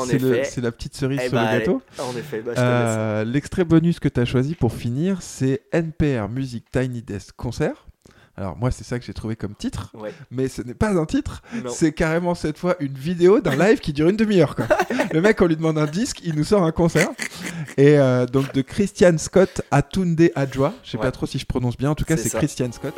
C'est 0.45 0.62
la 0.62 0.72
petite 0.72 0.95
cerise 0.95 1.20
Eh 1.24 1.28
sur 1.30 1.34
bah, 1.38 1.53
le 1.53 1.59
gâteau. 1.59 1.82
allez. 1.99 2.07
En 2.09 2.18
effet, 2.18 2.39
bah. 2.41 2.53
Euh, 2.57 3.24
L'extrait 3.24 3.66
bonus 3.66 3.99
que 3.99 4.09
tu 4.09 4.20
as 4.20 4.26
choisi 4.26 4.55
pour 4.55 4.74
finir, 4.74 5.22
c'est 5.22 5.62
NPR 5.72 6.28
Music 6.28 6.66
Tiny 6.72 7.03
Desk 7.03 7.36
Concert. 7.36 7.86
Alors 8.38 8.56
moi 8.58 8.72
c'est 8.72 8.84
ça 8.84 8.98
que 8.98 9.06
j'ai 9.06 9.14
trouvé 9.14 9.36
comme 9.36 9.54
titre, 9.56 9.92
Ouais. 9.94 10.14
mais 10.32 10.48
ce 10.48 10.62
n'est 10.62 10.74
pas 10.74 10.92
un 10.98 11.06
titre, 11.06 11.42
c'est 11.70 11.92
carrément 11.92 12.34
cette 12.34 12.58
fois 12.58 12.76
une 12.80 12.94
vidéo 12.94 13.40
d'un 13.42 13.56
live 13.56 13.80
qui 13.80 13.92
dure 13.94 14.08
une 14.10 14.16
demi-heure. 14.18 14.56
Le 15.14 15.22
mec 15.22 15.42
on 15.42 15.46
lui 15.48 15.56
demande 15.58 15.78
un 15.78 15.86
disque, 15.86 16.22
il 16.24 16.36
nous 16.36 16.44
sort 16.46 16.64
un 16.64 16.72
concert. 16.72 17.10
Et 17.78 18.00
euh, 18.00 18.26
donc 18.26 18.54
de 18.54 18.62
Christian 18.62 19.18
Scott 19.18 19.62
à 19.70 19.82
Tunde 19.82 20.30
Adjoa, 20.36 20.74
je 20.84 20.92
sais 20.92 20.98
Ouais. 20.98 21.04
pas 21.04 21.12
trop 21.12 21.26
si 21.26 21.40
je 21.40 21.46
prononce 21.46 21.76
bien, 21.78 21.90
en 21.92 21.96
tout 21.96 22.06
cas 22.06 22.16
C'est. 22.18 22.30
Christian 22.30 22.72
Scott. 22.72 22.94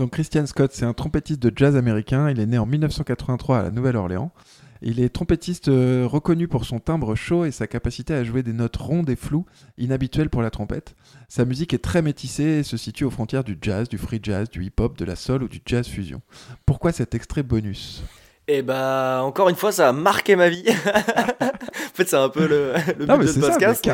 Donc 0.00 0.12
Christian 0.12 0.46
Scott, 0.46 0.70
c'est 0.72 0.86
un 0.86 0.94
trompettiste 0.94 1.42
de 1.42 1.52
jazz 1.54 1.76
américain. 1.76 2.30
Il 2.30 2.40
est 2.40 2.46
né 2.46 2.56
en 2.56 2.64
1983 2.64 3.58
à 3.58 3.62
la 3.64 3.70
Nouvelle-Orléans. 3.70 4.32
Il 4.80 4.98
est 4.98 5.10
trompettiste 5.10 5.68
euh, 5.68 6.06
reconnu 6.06 6.48
pour 6.48 6.64
son 6.64 6.78
timbre 6.78 7.14
chaud 7.14 7.44
et 7.44 7.50
sa 7.50 7.66
capacité 7.66 8.14
à 8.14 8.24
jouer 8.24 8.42
des 8.42 8.54
notes 8.54 8.78
rondes 8.78 9.10
et 9.10 9.14
floues, 9.16 9.44
inhabituelles 9.76 10.30
pour 10.30 10.40
la 10.40 10.48
trompette. 10.48 10.94
Sa 11.28 11.44
musique 11.44 11.74
est 11.74 11.84
très 11.84 12.00
métissée 12.00 12.44
et 12.44 12.62
se 12.62 12.78
situe 12.78 13.04
aux 13.04 13.10
frontières 13.10 13.44
du 13.44 13.58
jazz, 13.60 13.90
du 13.90 13.98
free 13.98 14.20
jazz, 14.22 14.48
du 14.48 14.64
hip-hop, 14.64 14.96
de 14.96 15.04
la 15.04 15.16
soul 15.16 15.42
ou 15.42 15.48
du 15.48 15.60
jazz 15.66 15.86
fusion. 15.86 16.22
Pourquoi 16.64 16.92
cet 16.92 17.14
extrait 17.14 17.42
bonus? 17.42 18.02
Et 18.48 18.62
bah, 18.62 19.20
encore 19.22 19.50
une 19.50 19.54
fois, 19.54 19.70
ça 19.70 19.90
a 19.90 19.92
marqué 19.92 20.34
ma 20.34 20.48
vie. 20.48 20.64
en 20.96 21.94
fait, 21.94 22.08
c'est 22.08 22.16
un 22.16 22.30
peu 22.30 22.48
le, 22.48 22.72
le 22.98 23.04
Non, 23.04 23.18
but 23.18 23.20
mais 23.20 23.24
de 23.26 23.32
ce 23.32 23.34
c'est 23.34 23.40
ça, 23.42 23.58
mais 23.58 23.66
podcast. 23.66 23.84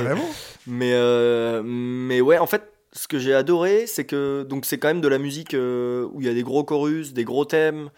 Mais, 0.68 0.92
euh, 0.94 1.64
mais 1.64 2.20
ouais, 2.20 2.38
en 2.38 2.46
fait, 2.46 2.62
ce 2.96 3.06
que 3.08 3.18
j'ai 3.18 3.34
adoré, 3.34 3.86
c'est 3.86 4.04
que 4.04 4.42
donc 4.48 4.64
c'est 4.64 4.78
quand 4.78 4.88
même 4.88 5.00
de 5.00 5.08
la 5.08 5.18
musique 5.18 5.54
euh, 5.54 6.08
où 6.12 6.20
il 6.20 6.26
y 6.26 6.30
a 6.30 6.34
des 6.34 6.42
gros 6.42 6.64
chorus, 6.64 7.12
des 7.12 7.24
gros 7.24 7.44
thèmes. 7.44 7.90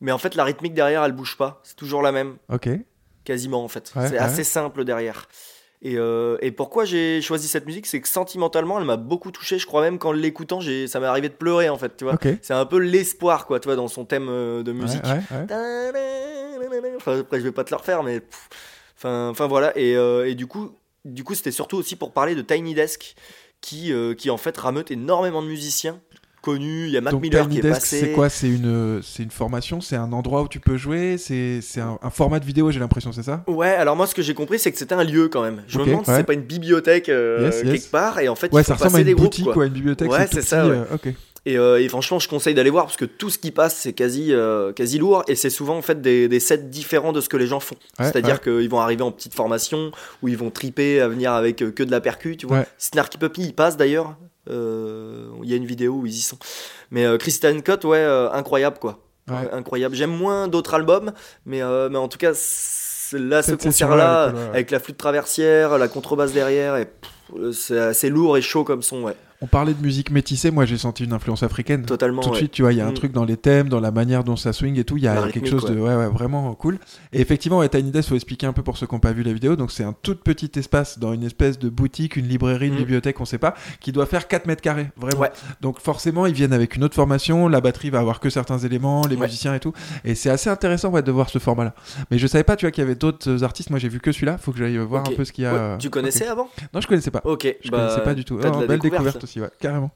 Mais 0.00 0.12
en 0.12 0.18
fait, 0.18 0.34
la 0.34 0.44
rythmique 0.44 0.74
derrière, 0.74 1.02
elle 1.04 1.12
bouge 1.12 1.36
pas. 1.36 1.60
C'est 1.64 1.76
toujours 1.76 2.02
la 2.02 2.12
même, 2.12 2.36
Ok. 2.52 2.68
quasiment 3.24 3.64
en 3.64 3.68
fait. 3.68 3.92
Ouais, 3.96 4.06
c'est 4.08 4.12
ouais. 4.14 4.18
assez 4.18 4.44
simple 4.44 4.84
derrière. 4.84 5.26
Et, 5.82 5.96
euh, 5.98 6.38
et 6.40 6.50
pourquoi 6.50 6.84
j'ai 6.86 7.20
choisi 7.20 7.46
cette 7.46 7.66
musique, 7.66 7.86
c'est 7.86 8.00
que 8.00 8.08
sentimentalement, 8.08 8.78
elle 8.78 8.86
m'a 8.86 8.96
beaucoup 8.96 9.30
touché. 9.30 9.58
Je 9.58 9.66
crois 9.66 9.82
même 9.82 9.98
qu'en 9.98 10.12
l'écoutant, 10.12 10.58
j'ai- 10.60 10.86
ça 10.86 10.98
m'est 10.98 11.06
arrivé 11.06 11.28
de 11.28 11.34
pleurer 11.34 11.68
en 11.68 11.76
fait. 11.76 11.96
Tu 11.96 12.04
vois, 12.04 12.14
Ok. 12.14 12.26
c'est 12.40 12.54
un 12.54 12.64
peu 12.64 12.78
l'espoir, 12.78 13.46
quoi, 13.46 13.60
tu 13.60 13.68
vois, 13.68 13.76
dans 13.76 13.88
son 13.88 14.04
thème 14.06 14.28
euh, 14.30 14.62
de 14.62 14.72
musique. 14.72 15.04
ouais. 15.04 15.46
Enfin, 16.96 17.18
après, 17.20 17.38
je 17.38 17.44
vais 17.44 17.52
pas 17.52 17.64
te 17.64 17.70
le 17.70 17.76
refaire, 17.76 18.02
mais. 18.02 18.20
Enfin, 18.96 19.28
enfin 19.28 19.46
voilà. 19.46 19.76
Et, 19.76 19.92
et 19.92 20.34
du 20.34 20.46
coup, 20.46 20.72
du 21.04 21.24
coup, 21.24 21.34
c'était 21.34 21.50
surtout 21.50 21.76
aussi 21.76 21.96
pour 21.96 22.12
parler 22.12 22.34
de 22.34 22.42
Tiny 22.42 22.74
Desk, 22.74 23.14
qui, 23.64 23.92
euh, 23.92 24.14
qui 24.14 24.28
en 24.30 24.36
fait 24.36 24.56
rameute 24.56 24.90
énormément 24.90 25.40
de 25.42 25.48
musiciens 25.48 25.98
connus. 26.42 26.84
Il 26.88 26.92
y 26.92 26.98
a 26.98 27.00
Donc 27.00 27.22
Miller 27.22 27.48
Tiny 27.48 27.60
qui 27.60 27.66
est 27.66 27.70
passé. 27.70 28.00
c'est 28.00 28.12
quoi? 28.12 28.28
C'est 28.28 28.48
une, 28.50 29.00
c'est 29.02 29.22
une 29.22 29.30
formation? 29.30 29.80
C'est 29.80 29.96
un 29.96 30.12
endroit 30.12 30.42
où 30.42 30.48
tu 30.48 30.60
peux 30.60 30.76
jouer? 30.76 31.16
C'est 31.16 31.60
c'est 31.62 31.80
un, 31.80 31.98
un 32.02 32.10
format 32.10 32.38
de 32.40 32.44
vidéo, 32.44 32.70
j'ai 32.70 32.80
l'impression, 32.80 33.12
c'est 33.12 33.22
ça? 33.22 33.42
Ouais, 33.46 33.68
alors 33.68 33.96
moi 33.96 34.06
ce 34.06 34.14
que 34.14 34.20
j'ai 34.20 34.34
compris 34.34 34.58
c'est 34.58 34.70
que 34.70 34.76
c'était 34.76 34.94
un 34.94 35.04
lieu 35.04 35.28
quand 35.28 35.40
même. 35.42 35.62
Je 35.66 35.78
me 35.78 35.86
demande 35.86 36.04
si 36.04 36.12
c'est 36.12 36.24
pas 36.24 36.34
une 36.34 36.42
bibliothèque 36.42 37.08
euh, 37.08 37.46
Yes, 37.46 37.62
yes. 37.62 37.72
quelque 37.72 37.90
part 37.90 38.18
et 38.18 38.28
en 38.28 38.34
fait 38.34 38.52
Ouais, 38.52 38.60
ils 38.60 38.64
ça 38.66 38.74
ressemble 38.74 38.96
à 38.96 39.00
une 39.00 39.06
des 39.06 39.14
groupes, 39.14 39.24
boutique 39.26 39.44
quoi. 39.46 39.56
ou 39.56 39.60
à 39.62 39.66
une 39.66 39.72
bibliothèque. 39.72 40.10
Ouais, 40.10 40.26
c'est 40.30 40.42
ça, 40.42 40.62
petit, 40.64 40.70
ouais. 40.70 40.76
euh, 40.76 40.94
ok. 40.96 41.14
Et, 41.46 41.58
euh, 41.58 41.80
et 41.80 41.88
franchement, 41.88 42.18
je 42.18 42.28
conseille 42.28 42.54
d'aller 42.54 42.70
voir 42.70 42.86
parce 42.86 42.96
que 42.96 43.04
tout 43.04 43.28
ce 43.28 43.38
qui 43.38 43.50
passe, 43.50 43.76
c'est 43.76 43.92
quasi, 43.92 44.32
euh, 44.32 44.72
quasi 44.72 44.98
lourd 44.98 45.24
et 45.28 45.34
c'est 45.34 45.50
souvent 45.50 45.76
en 45.76 45.82
fait 45.82 46.00
des, 46.00 46.26
des 46.26 46.40
sets 46.40 46.58
différents 46.58 47.12
de 47.12 47.20
ce 47.20 47.28
que 47.28 47.36
les 47.36 47.46
gens 47.46 47.60
font. 47.60 47.76
Ouais, 47.98 48.06
C'est-à-dire 48.06 48.40
ouais. 48.46 48.60
qu'ils 48.60 48.70
vont 48.70 48.80
arriver 48.80 49.02
en 49.02 49.12
petite 49.12 49.34
formation 49.34 49.92
ou 50.22 50.28
ils 50.28 50.38
vont 50.38 50.50
triper 50.50 51.00
à 51.00 51.08
venir 51.08 51.32
avec 51.32 51.62
euh, 51.62 51.70
que 51.70 51.82
de 51.82 51.90
la 51.90 52.00
percu, 52.00 52.36
tu 52.36 52.46
vois. 52.46 52.58
Ouais. 52.58 52.66
Snarky 52.78 53.18
Puppy, 53.18 53.42
il 53.42 53.54
passe 53.54 53.76
d'ailleurs. 53.76 54.16
Il 54.46 55.48
y 55.48 55.54
a 55.54 55.56
une 55.56 55.64
vidéo 55.64 55.94
où 55.94 56.06
ils 56.06 56.14
y 56.14 56.20
sont. 56.20 56.38
Mais 56.90 57.06
Christian 57.18 57.58
Scott, 57.60 57.84
ouais, 57.84 58.04
incroyable 58.32 58.78
quoi. 58.78 58.98
Incroyable. 59.26 59.94
J'aime 59.94 60.14
moins 60.14 60.48
d'autres 60.48 60.74
albums, 60.74 61.12
mais, 61.46 61.62
mais 61.90 61.96
en 61.96 62.08
tout 62.08 62.18
cas, 62.18 62.32
là, 63.12 63.42
ce 63.42 63.54
concert-là, 63.54 64.34
avec 64.52 64.70
la 64.70 64.80
flûte 64.80 64.98
traversière, 64.98 65.78
la 65.78 65.88
contrebasse 65.88 66.32
derrière, 66.32 66.76
et 66.76 66.88
c'est 67.52 67.78
assez 67.78 68.10
lourd 68.10 68.36
et 68.36 68.42
chaud 68.42 68.64
comme 68.64 68.82
son, 68.82 69.04
ouais. 69.04 69.16
On 69.44 69.46
parlait 69.46 69.74
de 69.74 69.82
musique 69.82 70.10
métissée, 70.10 70.50
moi 70.50 70.64
j'ai 70.64 70.78
senti 70.78 71.04
une 71.04 71.12
influence 71.12 71.42
africaine. 71.42 71.84
Totalement, 71.84 72.22
Tout 72.22 72.30
de 72.30 72.32
ouais. 72.32 72.38
suite, 72.38 72.52
tu 72.52 72.62
vois, 72.62 72.72
il 72.72 72.78
y 72.78 72.80
a 72.80 72.86
un 72.86 72.92
Mm. 72.92 72.94
truc 72.94 73.12
dans 73.12 73.26
les 73.26 73.36
thèmes, 73.36 73.68
dans 73.68 73.78
la 73.78 73.90
manière 73.90 74.24
dont 74.24 74.36
ça 74.36 74.54
swing 74.54 74.78
et 74.78 74.84
tout. 74.84 74.96
Il 74.96 75.02
y 75.02 75.06
a 75.06 75.26
La 75.26 75.30
quelque 75.30 75.46
chose 75.50 75.66
de 75.66 75.78
ouais, 75.78 75.94
ouais, 75.94 76.08
vraiment 76.08 76.54
cool. 76.54 76.78
Et 77.12 77.20
effectivement, 77.20 77.58
ouais, 77.58 77.68
Tiny 77.68 77.90
Desk, 77.90 78.08
faut 78.08 78.14
expliquer 78.14 78.46
un 78.46 78.54
peu 78.54 78.62
pour 78.62 78.78
ceux 78.78 78.86
qui 78.86 78.94
n'ont 78.94 79.00
pas 79.00 79.12
vu 79.12 79.22
la 79.22 79.34
vidéo. 79.34 79.54
Donc, 79.54 79.70
c'est 79.70 79.84
un 79.84 79.94
tout 80.02 80.14
petit 80.14 80.50
espace 80.58 80.98
dans 80.98 81.12
une 81.12 81.24
espèce 81.24 81.58
de 81.58 81.68
boutique, 81.68 82.16
une 82.16 82.26
librairie, 82.26 82.68
une 82.68 82.74
Mm. 82.74 82.78
bibliothèque, 82.78 83.20
on 83.20 83.26
sait 83.26 83.36
pas, 83.36 83.52
qui 83.80 83.92
doit 83.92 84.06
faire 84.06 84.28
4 84.28 84.46
mètres 84.46 84.62
carrés, 84.62 84.88
vraiment. 84.96 85.20
Ouais. 85.20 85.30
Donc, 85.60 85.78
forcément, 85.78 86.24
ils 86.24 86.32
viennent 86.34 86.54
avec 86.54 86.74
une 86.76 86.82
autre 86.84 86.94
formation. 86.94 87.46
La 87.48 87.60
batterie 87.60 87.90
va 87.90 87.98
avoir 87.98 88.20
que 88.20 88.30
certains 88.30 88.56
éléments, 88.58 89.02
les 89.06 89.16
musiciens 89.18 89.54
et 89.54 89.60
tout. 89.60 89.74
Et 90.06 90.14
c'est 90.14 90.30
assez 90.30 90.48
intéressant 90.48 90.88
ouais, 90.88 91.02
de 91.02 91.12
voir 91.12 91.28
ce 91.28 91.38
format-là. 91.38 91.74
Mais 92.10 92.16
je 92.16 92.26
savais 92.26 92.44
pas, 92.44 92.56
tu 92.56 92.64
vois, 92.64 92.70
qu'il 92.70 92.80
y 92.82 92.86
avait 92.86 92.94
d'autres 92.94 93.44
artistes. 93.44 93.68
Moi, 93.68 93.78
j'ai 93.78 93.90
vu 93.90 94.00
que 94.00 94.10
celui-là. 94.10 94.38
Faut 94.38 94.52
que 94.52 94.58
j'aille 94.58 94.78
voir 94.78 95.02
un 95.06 95.12
peu 95.14 95.26
ce 95.26 95.32
qu'il 95.32 95.44
y 95.44 95.46
a. 95.46 95.52
Euh, 95.54 95.76
Tu 95.76 95.90
connaissais 95.90 96.26
avant? 96.28 96.48
Non, 96.72 96.80
je 96.80 96.86
connaissais 96.86 97.10
pas. 97.10 97.20
Ok, 97.24 97.46
Je 97.62 97.70
bah, 97.70 97.78
connaissais 97.78 98.02
pas 98.02 98.14
du 98.14 98.24
tout. 98.24 98.36
Oh, 98.38 98.38
belle 98.40 98.50
découverte. 98.78 98.82
découverte 98.82 99.24
aussi, 99.24 99.33
ouais, 99.40 99.50
carrément. 99.60 99.90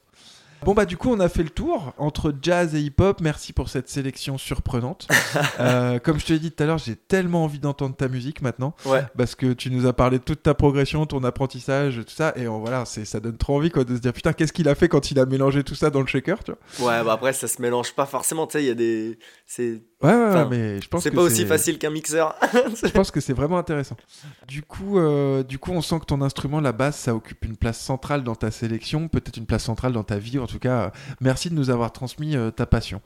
Bon 0.64 0.74
bah 0.74 0.86
du 0.86 0.96
coup 0.96 1.12
on 1.12 1.20
a 1.20 1.28
fait 1.28 1.44
le 1.44 1.50
tour 1.50 1.94
entre 1.98 2.34
jazz 2.42 2.74
et 2.74 2.80
hip-hop. 2.80 3.20
Merci 3.20 3.52
pour 3.52 3.68
cette 3.68 3.88
sélection 3.88 4.38
surprenante. 4.38 5.06
Euh, 5.60 5.98
comme 6.00 6.18
je 6.18 6.26
te 6.26 6.32
l'ai 6.32 6.38
dit 6.40 6.50
tout 6.50 6.62
à 6.62 6.66
l'heure, 6.66 6.78
j'ai 6.78 6.96
tellement 6.96 7.44
envie 7.44 7.58
d'entendre 7.60 7.94
ta 7.94 8.08
musique 8.08 8.42
maintenant 8.42 8.74
Ouais. 8.86 9.04
parce 9.16 9.34
que 9.36 9.52
tu 9.52 9.70
nous 9.70 9.86
as 9.86 9.92
parlé 9.92 10.18
de 10.18 10.24
toute 10.24 10.42
ta 10.42 10.54
progression, 10.54 11.04
ton 11.06 11.22
apprentissage, 11.24 11.96
tout 12.06 12.12
ça 12.14 12.32
et 12.36 12.48
on- 12.48 12.58
voilà, 12.60 12.84
c'est 12.86 13.04
ça 13.04 13.20
donne 13.20 13.36
trop 13.36 13.56
envie 13.56 13.70
quoi 13.70 13.84
de 13.84 13.94
se 13.94 14.00
dire 14.00 14.12
putain 14.12 14.32
qu'est-ce 14.32 14.52
qu'il 14.52 14.68
a 14.68 14.74
fait 14.74 14.88
quand 14.88 15.10
il 15.12 15.18
a 15.20 15.26
mélangé 15.26 15.62
tout 15.62 15.74
ça 15.76 15.90
dans 15.90 16.00
le 16.00 16.06
shaker, 16.06 16.42
tu 16.42 16.52
vois. 16.78 16.88
Ouais, 16.98 17.04
bah 17.04 17.12
après, 17.12 17.32
ça 17.32 17.46
se 17.46 17.60
mélange 17.62 17.92
pas 17.94 18.06
forcément, 18.06 18.46
tu 18.48 18.52
sais, 18.54 18.64
il 18.64 18.66
y 18.66 18.70
a 18.70 18.74
des. 18.74 19.18
C'est. 19.46 19.82
Ouais, 20.00 20.10
ouais, 20.10 20.16
ouais, 20.16 20.26
Enfin, 20.28 20.48
mais 20.48 20.80
je 20.80 20.86
pense 20.88 21.02
C'est 21.02 21.10
que 21.10 21.16
pas 21.16 21.22
aussi 21.22 21.38
c'est- 21.38 21.46
facile 21.46 21.76
qu'un 21.76 21.90
mixeur. 21.90 22.36
Je 22.84 22.88
pense 22.90 23.10
que 23.10 23.20
c'est 23.20 23.32
vraiment 23.32 23.58
intéressant. 23.58 23.96
Du 24.46 24.62
coup, 24.62 24.96
euh, 24.98 25.42
du 25.42 25.58
coup, 25.58 25.72
on 25.72 25.80
sent 25.82 25.98
que 25.98 26.04
ton 26.04 26.22
instrument, 26.22 26.60
la 26.60 26.70
basse, 26.70 26.96
ça 26.98 27.16
occupe 27.16 27.44
une 27.44 27.56
place 27.56 27.80
centrale 27.80 28.22
dans 28.22 28.36
ta 28.36 28.52
sélection, 28.52 29.08
peut-être 29.08 29.38
une 29.38 29.46
place 29.46 29.64
centrale 29.64 29.92
dans 29.92 30.04
ta 30.04 30.18
vie. 30.18 30.38
En 30.38 30.46
tout 30.46 30.60
cas, 30.60 30.82
euh, 30.82 30.90
merci 31.20 31.50
de 31.50 31.54
nous 31.56 31.68
avoir 31.70 31.90
transmis 31.90 32.36
euh, 32.36 32.52
ta 32.52 32.64
passion. 32.64 33.00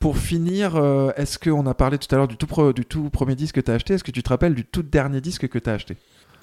Pour 0.00 0.18
finir, 0.18 0.74
euh, 0.74 1.12
est-ce 1.16 1.38
qu'on 1.38 1.64
a 1.66 1.74
parlé 1.74 1.96
tout 1.98 2.12
à 2.12 2.16
l'heure 2.18 2.26
du 2.28 2.36
du 2.74 2.84
tout 2.86 3.08
premier 3.10 3.36
disque 3.36 3.54
que 3.54 3.60
tu 3.60 3.70
as 3.70 3.74
acheté? 3.74 3.94
Est-ce 3.94 4.02
que 4.04 4.10
tu 4.10 4.24
te 4.24 4.28
rappelles 4.28 4.54
du 4.56 4.64
tout 4.64 4.82
dernier 4.82 5.20
disque 5.20 5.48
que 5.48 5.58
tu 5.60 5.70
as 5.70 5.74
acheté? 5.74 5.96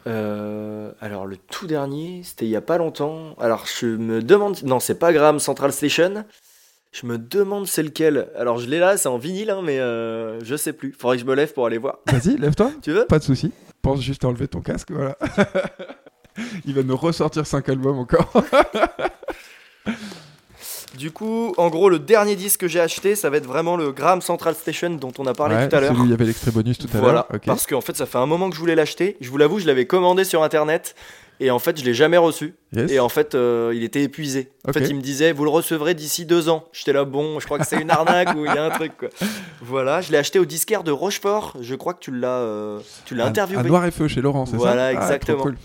Euh, 0.08 0.92
alors, 1.02 1.26
le 1.26 1.36
tout 1.36 1.68
dernier, 1.68 2.22
c'était 2.24 2.46
il 2.46 2.52
y 2.52 2.56
a 2.56 2.62
pas 2.62 2.78
longtemps. 2.78 3.36
Alors, 3.38 3.66
je 3.66 3.86
me 3.88 4.22
demande. 4.24 4.58
Non, 4.64 4.80
c'est 4.80 4.96
pas 4.98 5.12
Graham 5.12 5.40
Central 5.40 5.74
Station. 5.74 6.24
Je 6.92 7.06
me 7.06 7.18
demande 7.18 7.68
c'est 7.68 7.84
lequel. 7.84 8.30
Alors, 8.36 8.58
je 8.60 8.68
l'ai 8.68 8.80
là, 8.80 8.98
c'est 8.98 9.08
en 9.10 9.18
vinyle, 9.18 9.52
hein, 9.52 9.62
mais 9.64 9.80
euh, 9.80 10.40
je 10.44 10.56
sais 10.56 10.74
plus. 10.74 10.96
Faudrait 10.98 11.18
que 11.18 11.22
je 11.24 11.28
me 11.28 11.36
lève 11.36 11.54
pour 11.54 11.66
aller 11.68 11.78
voir. 11.78 12.00
Vas-y, 12.08 12.38
lève-toi. 12.38 12.72
Tu 12.82 12.92
veux? 12.92 13.06
Pas 13.06 13.20
de 13.20 13.24
souci. 13.24 13.52
Pense 13.82 14.02
juste 14.02 14.26
à 14.26 14.28
enlever 14.28 14.48
ton 14.48 14.62
casque, 14.62 14.92
voilà. 14.92 15.18
Il 16.66 16.74
va 16.74 16.84
nous 16.84 16.96
ressortir 16.98 17.46
5 17.46 17.68
albums 17.70 18.00
encore. 18.00 18.32
Du 20.98 21.12
coup, 21.12 21.54
en 21.58 21.70
gros, 21.70 21.88
le 21.90 22.00
dernier 22.00 22.36
disque 22.36 22.62
que 22.62 22.68
j'ai 22.68 22.80
acheté, 22.82 23.16
ça 23.16 23.30
va 23.30 23.38
être 23.38 23.46
vraiment 23.46 23.78
le 23.78 23.92
Graham 23.92 24.22
Central 24.22 24.56
Station 24.56 24.90
dont 24.90 25.14
on 25.20 25.26
a 25.28 25.34
parlé 25.34 25.56
Ouais, 25.56 25.70
tout 25.70 25.76
à 25.76 25.80
l'heure. 25.80 25.90
celui 25.92 26.02
où 26.02 26.06
il 26.06 26.12
y 26.12 26.14
avait 26.14 26.26
l'extrait 26.26 26.52
bonus 26.52 26.78
tout 26.78 26.88
à 26.94 26.98
Voilà, 26.98 27.14
l'heure. 27.30 27.36
ok. 27.36 27.46
parce 27.46 27.68
qu'en 27.68 27.80
fait, 27.80 27.96
ça 27.96 28.06
fait 28.06 28.18
un 28.18 28.26
moment 28.26 28.50
que 28.50 28.56
je 28.56 28.60
voulais 28.60 28.76
l'acheter. 28.76 29.16
Je 29.22 29.30
vous 29.30 29.38
l'avoue, 29.38 29.60
je 29.60 29.68
l'avais 29.68 29.86
commandé 29.86 30.26
sur 30.26 30.44
internet 30.44 30.96
et 31.40 31.52
en 31.52 31.60
fait, 31.60 31.80
je 31.80 31.86
l'ai 31.86 31.94
jamais 31.94 32.18
reçu. 32.18 32.56
Yes. 32.74 32.92
Et 32.92 33.00
en 33.00 33.10
fait, 33.10 33.34
euh, 33.36 33.72
il 33.76 33.84
était 33.84 34.04
épuisé. 34.04 34.52
En 34.66 34.70
Ok. 34.70 34.78
fait, 34.80 34.86
il 34.90 34.96
me 34.96 35.02
disait, 35.02 35.32
vous 35.32 35.44
le 35.44 35.50
recevrez 35.50 35.94
d'ici 35.94 36.26
deux 36.26 36.50
ans. 36.50 36.66
J'étais 36.74 36.94
là, 36.94 37.06
bon, 37.06 37.40
je 37.40 37.46
crois 37.46 37.58
que 37.60 37.66
c'est 37.66 37.80
une 37.82 37.92
arnaque 37.92 38.36
ou 38.36 38.46
il 38.46 38.54
y 38.54 38.58
a 38.58 38.64
un 38.66 38.70
truc. 38.70 38.98
Quoi. 38.98 39.10
Voilà, 39.62 40.02
je 40.02 40.12
l'ai 40.12 40.18
acheté 40.18 40.40
au 40.40 40.46
disquaire 40.46 40.84
de 40.84 40.92
Rochefort. 40.92 41.56
Je 41.62 41.76
crois 41.76 41.94
que 41.94 42.00
tu 42.00 42.12
l'as, 42.12 42.28
euh, 42.40 42.80
tu 43.06 43.16
l'as 43.16 43.26
interviewé. 43.26 43.60
À 43.60 43.64
Noir 43.64 43.86
et 43.86 43.92
Feu 43.92 44.08
chez 44.08 44.22
Laurent, 44.22 44.46
c'est 44.46 44.52
ça 44.54 44.58
Voilà, 44.58 44.88
Ah, 44.88 44.94
exactement. 44.94 45.42
cool. 45.42 45.58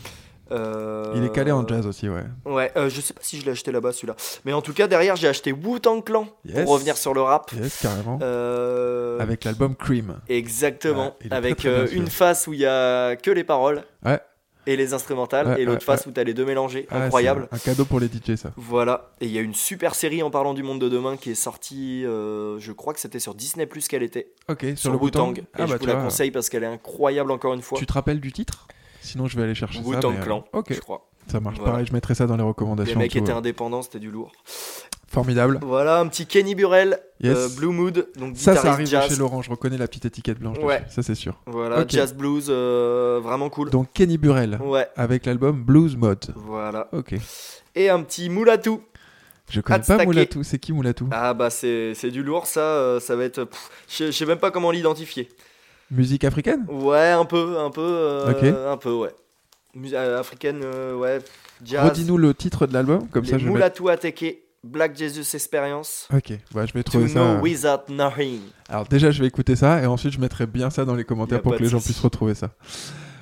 Euh, 0.53 1.15
Il 1.17 1.25
est 1.25 1.33
calé 1.33 1.51
en 1.53 1.67
jazz 1.67 1.87
aussi, 1.87 2.07
ouais. 2.09 2.23
Ouais, 2.45 2.71
euh, 2.77 2.91
je 2.91 3.01
sais 3.01 3.15
pas 3.15 3.23
si 3.25 3.41
je 3.41 3.47
l'ai 3.47 3.53
acheté 3.53 3.73
là-bas 3.73 3.93
celui-là. 3.93 4.15
Mais 4.45 4.53
en 4.53 4.61
tout 4.61 4.75
cas, 4.75 4.87
derrière, 4.87 5.17
j'ai 5.17 5.27
acheté 5.27 5.53
Wu-Tang 5.53 6.03
Clan 6.05 6.27
Yes. 6.45 6.63
pour 6.65 6.73
revenir 6.75 6.99
sur 6.99 7.15
le 7.15 7.23
rap. 7.23 7.51
Yes, 7.59 7.79
carrément. 7.81 8.19
Euh, 8.23 9.19
Avec 9.21 9.45
l'album 9.45 9.75
Cream. 9.75 10.19
Exactement. 10.29 11.17
Ouais, 11.23 11.29
Avec 11.33 11.57
très, 11.57 11.71
très 11.71 11.85
bien, 11.87 11.93
euh, 11.95 11.97
une 12.03 12.09
face 12.09 12.47
où 12.47 12.53
il 12.53 12.61
y 12.61 12.67
a 12.67 13.17
que 13.17 13.31
les 13.31 13.43
paroles 13.43 13.85
Ouais. 14.05 14.21
Et 14.67 14.77
les 14.77 14.95
instrumentales, 14.95 15.47
Ouais, 15.49 15.61
et 15.63 15.65
l'autre 15.65 15.81
ouais, 15.81 15.85
face 15.85 16.07
ouais. 16.07 16.11
où 16.11 16.13
t'as 16.13 16.25
les 16.25 16.35
deux 16.35 16.45
mélangés. 16.45 16.87
Ah, 16.91 17.03
Incroyable. 17.05 17.49
Un 17.53 17.59
cadeau 17.59 17.85
pour 17.85 18.01
les 18.01 18.07
DJ, 18.09 18.37
ça. 18.37 18.53
Voilà. 18.57 19.13
Et 19.21 19.27
il 19.27 19.33
y 19.33 19.39
a 19.39 19.41
une 19.43 19.55
super 19.55 19.95
série 19.95 20.23
en 20.23 20.31
parlant 20.31 20.55
du 20.55 20.63
monde 20.63 20.81
de 20.81 20.89
demain 20.89 21.17
qui 21.17 21.31
est 21.31 21.35
sortie, 21.35 22.05
euh, 22.07 22.59
je 22.59 22.73
crois 22.73 22.95
que 22.95 23.01
c'était 23.01 23.19
sur 23.21 23.35
Disney 23.35 23.67
Plus 23.67 23.89
qu'elle 23.89 24.03
était. 24.03 24.33
Ok, 24.49 24.61
sur, 24.61 24.79
Sur 24.79 24.93
le. 24.93 24.99
Wu-Tang. 24.99 25.39
Et 25.39 25.43
Ah, 25.55 25.67
je 25.67 25.73
bah, 25.73 25.79
vous 25.81 25.87
la 25.87 25.95
vois. 25.95 26.03
conseille 26.05 26.31
parce 26.31 26.49
qu'elle 26.49 26.63
est 26.65 26.67
incroyable 26.67 27.31
encore 27.31 27.55
une 27.55 27.63
fois. 27.63 27.79
Tu 27.79 27.87
te 27.87 27.93
rappelles 27.93 28.21
du 28.21 28.33
titre? 28.33 28.67
Sinon, 29.01 29.27
je 29.27 29.37
vais 29.37 29.43
aller 29.43 29.55
chercher 29.55 29.83
ça. 29.83 29.85
Wu-Tang 29.89 30.15
euh, 30.17 30.23
Clan, 30.23 30.45
Ok, 30.55 30.73
je 30.73 30.81
crois. 30.81 31.09
Ça 31.31 31.41
marche. 31.41 31.57
Voilà. 31.59 31.73
Pareil, 31.73 31.87
je 31.87 31.93
mettrai 31.93 32.15
ça 32.15 32.27
dans 32.27 32.35
les 32.37 32.43
Les 32.43 32.49
recommandations. 32.49 32.99
mecs 32.99 33.13
tout, 33.13 33.19
étaient 33.19 33.33
indépendants, 33.33 33.83
c'était 33.83 33.99
du 33.99 34.11
lourd. 34.11 34.33
Formidable. 35.09 35.61
Voilà, 35.63 36.01
un 36.01 36.09
petit 36.09 36.27
Kenny 36.27 36.55
Burrell, 36.57 36.99
Yes. 37.21 37.37
euh, 37.37 37.49
Blue 37.57 37.69
Mood, 37.69 38.09
donc 38.19 38.37
Ça, 38.37 38.57
ça 38.57 38.73
arrive 38.73 38.87
jazz. 38.89 39.09
chez 39.09 39.17
Laurent. 39.17 39.43
Je 39.43 39.51
reconnais 39.51 39.79
la 39.79 39.87
petite 39.87 40.07
étiquette 40.07 40.41
blanche. 40.41 40.59
Ouais. 40.59 40.81
dessus, 40.81 40.93
Ça, 40.95 41.03
c'est 41.05 41.15
sûr. 41.15 41.39
Voilà, 41.47 41.85
jazz 41.87 42.13
blues, 42.15 42.47
euh, 42.49 43.21
vraiment 43.23 43.49
cool. 43.49 43.71
Donc, 43.71 43.93
Kenny 43.93 44.19
Burrell. 44.19 44.59
Ouais. 44.61 44.89
Avec 44.97 45.25
l'album 45.27 45.63
Blues 45.63 45.97
Mode. 45.97 46.33
Voilà. 46.35 46.89
Ok. 46.93 47.15
Et 47.77 47.89
un 47.91 48.03
petit 48.03 48.29
Moulatou. 48.29 48.83
Je 49.51 49.61
connais 49.61 49.81
pas. 49.81 50.05
Moulatou. 50.05 50.43
C'est 50.43 50.59
qui 50.59 50.73
Moulatou 50.73 51.07
Ah 51.13 51.35
bah 51.35 51.51
c'est 51.51 51.95
du 52.11 52.23
lourd 52.23 52.47
ça, 52.47 52.61
euh, 52.61 52.99
ça 52.99 53.15
va 53.15 53.25
être... 53.25 53.47
Je 53.89 54.11
sais 54.11 54.25
même 54.27 54.39
pas 54.39 54.51
comment 54.51 54.71
l'identifier. 54.71 55.29
Musique 55.91 56.25
africaine? 56.25 56.65
Ouais, 56.69 57.11
un 57.11 57.27
peu, 57.27 57.59
un 57.59 57.71
peu, 57.71 57.83
euh, 57.83 58.31
Ok. 58.33 58.43
un 58.73 58.77
peu, 58.79 58.93
ouais. 58.95 59.11
Euh, 59.93 60.21
africaine, 60.21 60.61
euh, 60.65 60.95
ouais, 60.97 61.19
jazz. 61.65 61.89
Redis-nous 61.91 62.17
le 62.17 62.33
titre 62.35 62.67
de 62.67 62.73
l'album. 62.75 63.09
Comme 63.09 63.25
Les 63.25 63.31
ça, 63.31 63.39
je 63.39 63.45
vais. 63.45 63.51
mettre- 63.51 63.83
Moulatou 63.83 63.89
Ateke, 63.89 64.39
Black 64.63 64.97
Jesus 64.97 65.35
Experience. 65.35 66.09
Ok, 66.15 66.33
bah, 66.55 66.65
je 66.67 66.73
vais 66.73 66.83
To 66.83 66.91
trouver 66.93 67.09
ça. 67.09 67.15
know 67.15 67.25
euh, 67.25 67.41
without 67.41 67.87
knowing. 67.89 68.41
Alors 68.69 68.87
déjà, 68.87 69.11
je 69.11 69.21
vais 69.21 69.27
écouter 69.29 69.57
ça 69.57 69.83
et 69.83 69.87
ensuite 69.87 70.13
je 70.13 70.21
mettrai 70.21 70.47
bien 70.47 70.71
ça 70.71 70.85
dans 70.85 70.95
les 70.95 71.05
commentaires 71.05 71.43
pour 71.43 71.57
que 71.57 71.63
les 71.63 71.69
gens 71.69 71.81
puissent 71.81 72.01
retrouver 72.01 72.35
ça. 72.35 72.51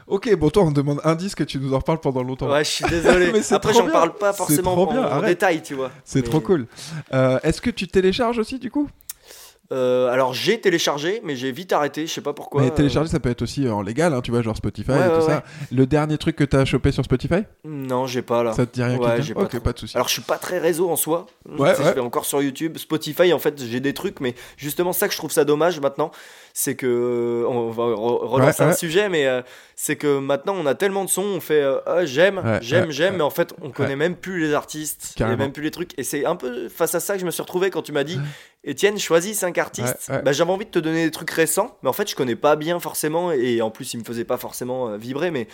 Ok, 0.08 0.34
bon 0.36 0.50
toi 0.50 0.64
on 0.64 0.70
te 0.70 0.74
demande 0.76 1.00
un 1.04 1.14
disque, 1.14 1.46
tu 1.46 1.58
nous 1.58 1.72
en 1.72 1.78
reparles 1.78 2.00
pendant 2.00 2.22
longtemps. 2.22 2.50
Ouais, 2.50 2.64
je 2.64 2.68
suis 2.70 2.84
désolé. 2.84 3.30
Mais 3.32 3.40
Après, 3.52 3.72
j'en 3.72 3.88
parle 3.88 4.12
pas 4.14 4.32
forcément 4.34 4.72
trop 4.72 4.88
en, 4.88 4.92
bien, 4.92 5.00
en 5.02 5.06
arrête. 5.06 5.28
détail, 5.30 5.62
tu 5.62 5.74
vois. 5.74 5.90
C'est 6.04 6.20
Mais- 6.20 6.28
trop 6.28 6.40
cool. 6.40 6.66
Euh, 7.14 7.38
Est-ce 7.42 7.62
que 7.62 7.70
tu 7.70 7.88
télécharges 7.88 8.36
aussi 8.38 8.58
du 8.58 8.70
coup? 8.70 8.90
Euh, 9.72 10.12
alors, 10.12 10.34
j'ai 10.34 10.60
téléchargé, 10.60 11.20
mais 11.24 11.34
j'ai 11.34 11.50
vite 11.50 11.72
arrêté, 11.72 12.06
je 12.06 12.12
sais 12.12 12.20
pas 12.20 12.32
pourquoi. 12.34 12.60
Mais 12.62 12.68
euh, 12.68 12.74
télécharger 12.74 13.10
ça 13.10 13.18
peut 13.20 13.30
être 13.30 13.42
aussi 13.42 13.66
euh, 13.66 13.72
en 13.72 13.80
légal, 13.82 14.12
hein, 14.12 14.20
tu 14.20 14.30
vois, 14.30 14.42
genre 14.42 14.56
Spotify 14.56 14.90
Ouais, 14.90 14.98
et 15.06 15.08
tout 15.08 15.14
ouais, 15.26 15.32
ça. 15.32 15.42
Le 15.72 15.86
dernier 15.86 16.18
truc 16.18 16.36
que 16.36 16.44
t'as 16.44 16.64
chopé 16.64 16.92
sur 16.92 17.04
Spotify? 17.04 17.44
Non, 17.64 18.06
j'ai 18.06 18.22
pas 18.22 18.42
là. 18.42 18.52
Ça 18.52 18.66
te 18.66 18.74
dit 18.74 18.82
rien 18.82 18.98
Ouais, 18.98 19.22
j'ai 19.22 19.34
pas 19.34 19.42
Ok, 19.42 19.50
trop. 19.50 19.60
pas 19.60 19.72
de 19.72 19.78
soucis. 19.78 19.96
Alors 19.96 20.08
je 20.08 20.12
suis 20.12 20.22
pas 20.22 20.36
très 20.38 20.58
réseau 20.58 20.90
en 20.90 20.96
soi. 20.96 21.26
Ouais. 21.58 21.72
Je 21.78 21.82
vais 21.90 22.00
encore 22.00 22.24
sur 22.26 22.42
YouTube, 22.42 22.76
Spotify. 22.78 23.32
En 23.32 23.38
fait, 23.38 23.60
j'ai 23.62 23.80
des 23.80 23.94
trucs, 23.94 24.20
mais 24.20 24.34
justement 24.56 24.92
ça 24.92 25.06
que 25.08 25.12
je 25.14 25.18
trouve 25.18 25.32
ça 25.32 25.44
dommage 25.44 25.80
maintenant, 25.80 26.10
c'est 26.52 26.74
que 26.74 27.44
on 27.48 27.70
va 27.70 27.84
re- 27.84 28.26
relancer 28.26 28.62
un 28.62 28.72
sujet, 28.74 29.08
mais 29.08 29.26
euh, 29.26 29.40
c'est 29.84 29.96
que 29.96 30.20
maintenant 30.20 30.54
on 30.56 30.64
a 30.66 30.76
tellement 30.76 31.04
de 31.04 31.10
sons, 31.10 31.24
on 31.24 31.40
fait 31.40 31.60
euh, 31.60 31.80
Ah, 31.86 32.04
j'aime, 32.04 32.38
Ouais, 32.38 32.60
j'aime, 32.62 32.86
ouais, 32.86 32.92
j'aime, 32.92 33.12
ouais. 33.14 33.16
mais 33.18 33.24
en 33.24 33.30
fait 33.30 33.52
on 33.62 33.70
connaît 33.72 33.96
même 33.96 34.14
plus 34.14 34.40
les 34.40 34.54
artistes, 34.54 35.14
et 35.16 35.18
Carrément. 35.18 35.38
même 35.38 35.52
plus 35.52 35.64
les 35.64 35.72
trucs. 35.72 35.98
Et 35.98 36.04
c'est 36.04 36.24
un 36.24 36.36
peu 36.36 36.68
face 36.68 36.94
à 36.94 37.00
ça 37.00 37.14
que 37.14 37.20
je 37.20 37.26
me 37.26 37.32
suis 37.32 37.42
retrouvé 37.42 37.70
quand 37.70 37.82
tu 37.82 37.90
m'as 37.90 38.04
dit 38.04 38.20
Étienne, 38.62 38.96
choisis 38.96 39.36
5 39.40 39.58
artistes. 39.58 40.12
Bah, 40.24 40.30
j'avais 40.30 40.52
envie 40.52 40.66
de 40.66 40.70
te 40.70 40.78
donner 40.78 41.04
des 41.04 41.10
trucs 41.10 41.32
récents, 41.32 41.76
mais 41.82 41.88
en 41.88 41.92
fait 41.92 42.08
je 42.08 42.14
connais 42.14 42.36
pas 42.36 42.54
bien 42.54 42.78
forcément, 42.78 43.32
et 43.32 43.60
en 43.60 43.70
plus 43.70 43.92
il 43.94 43.98
me 43.98 44.04
faisait 44.04 44.24
pas 44.24 44.36
forcément 44.36 44.90
euh, 44.90 44.96
vibrer, 44.96 45.32
mais 45.32 45.48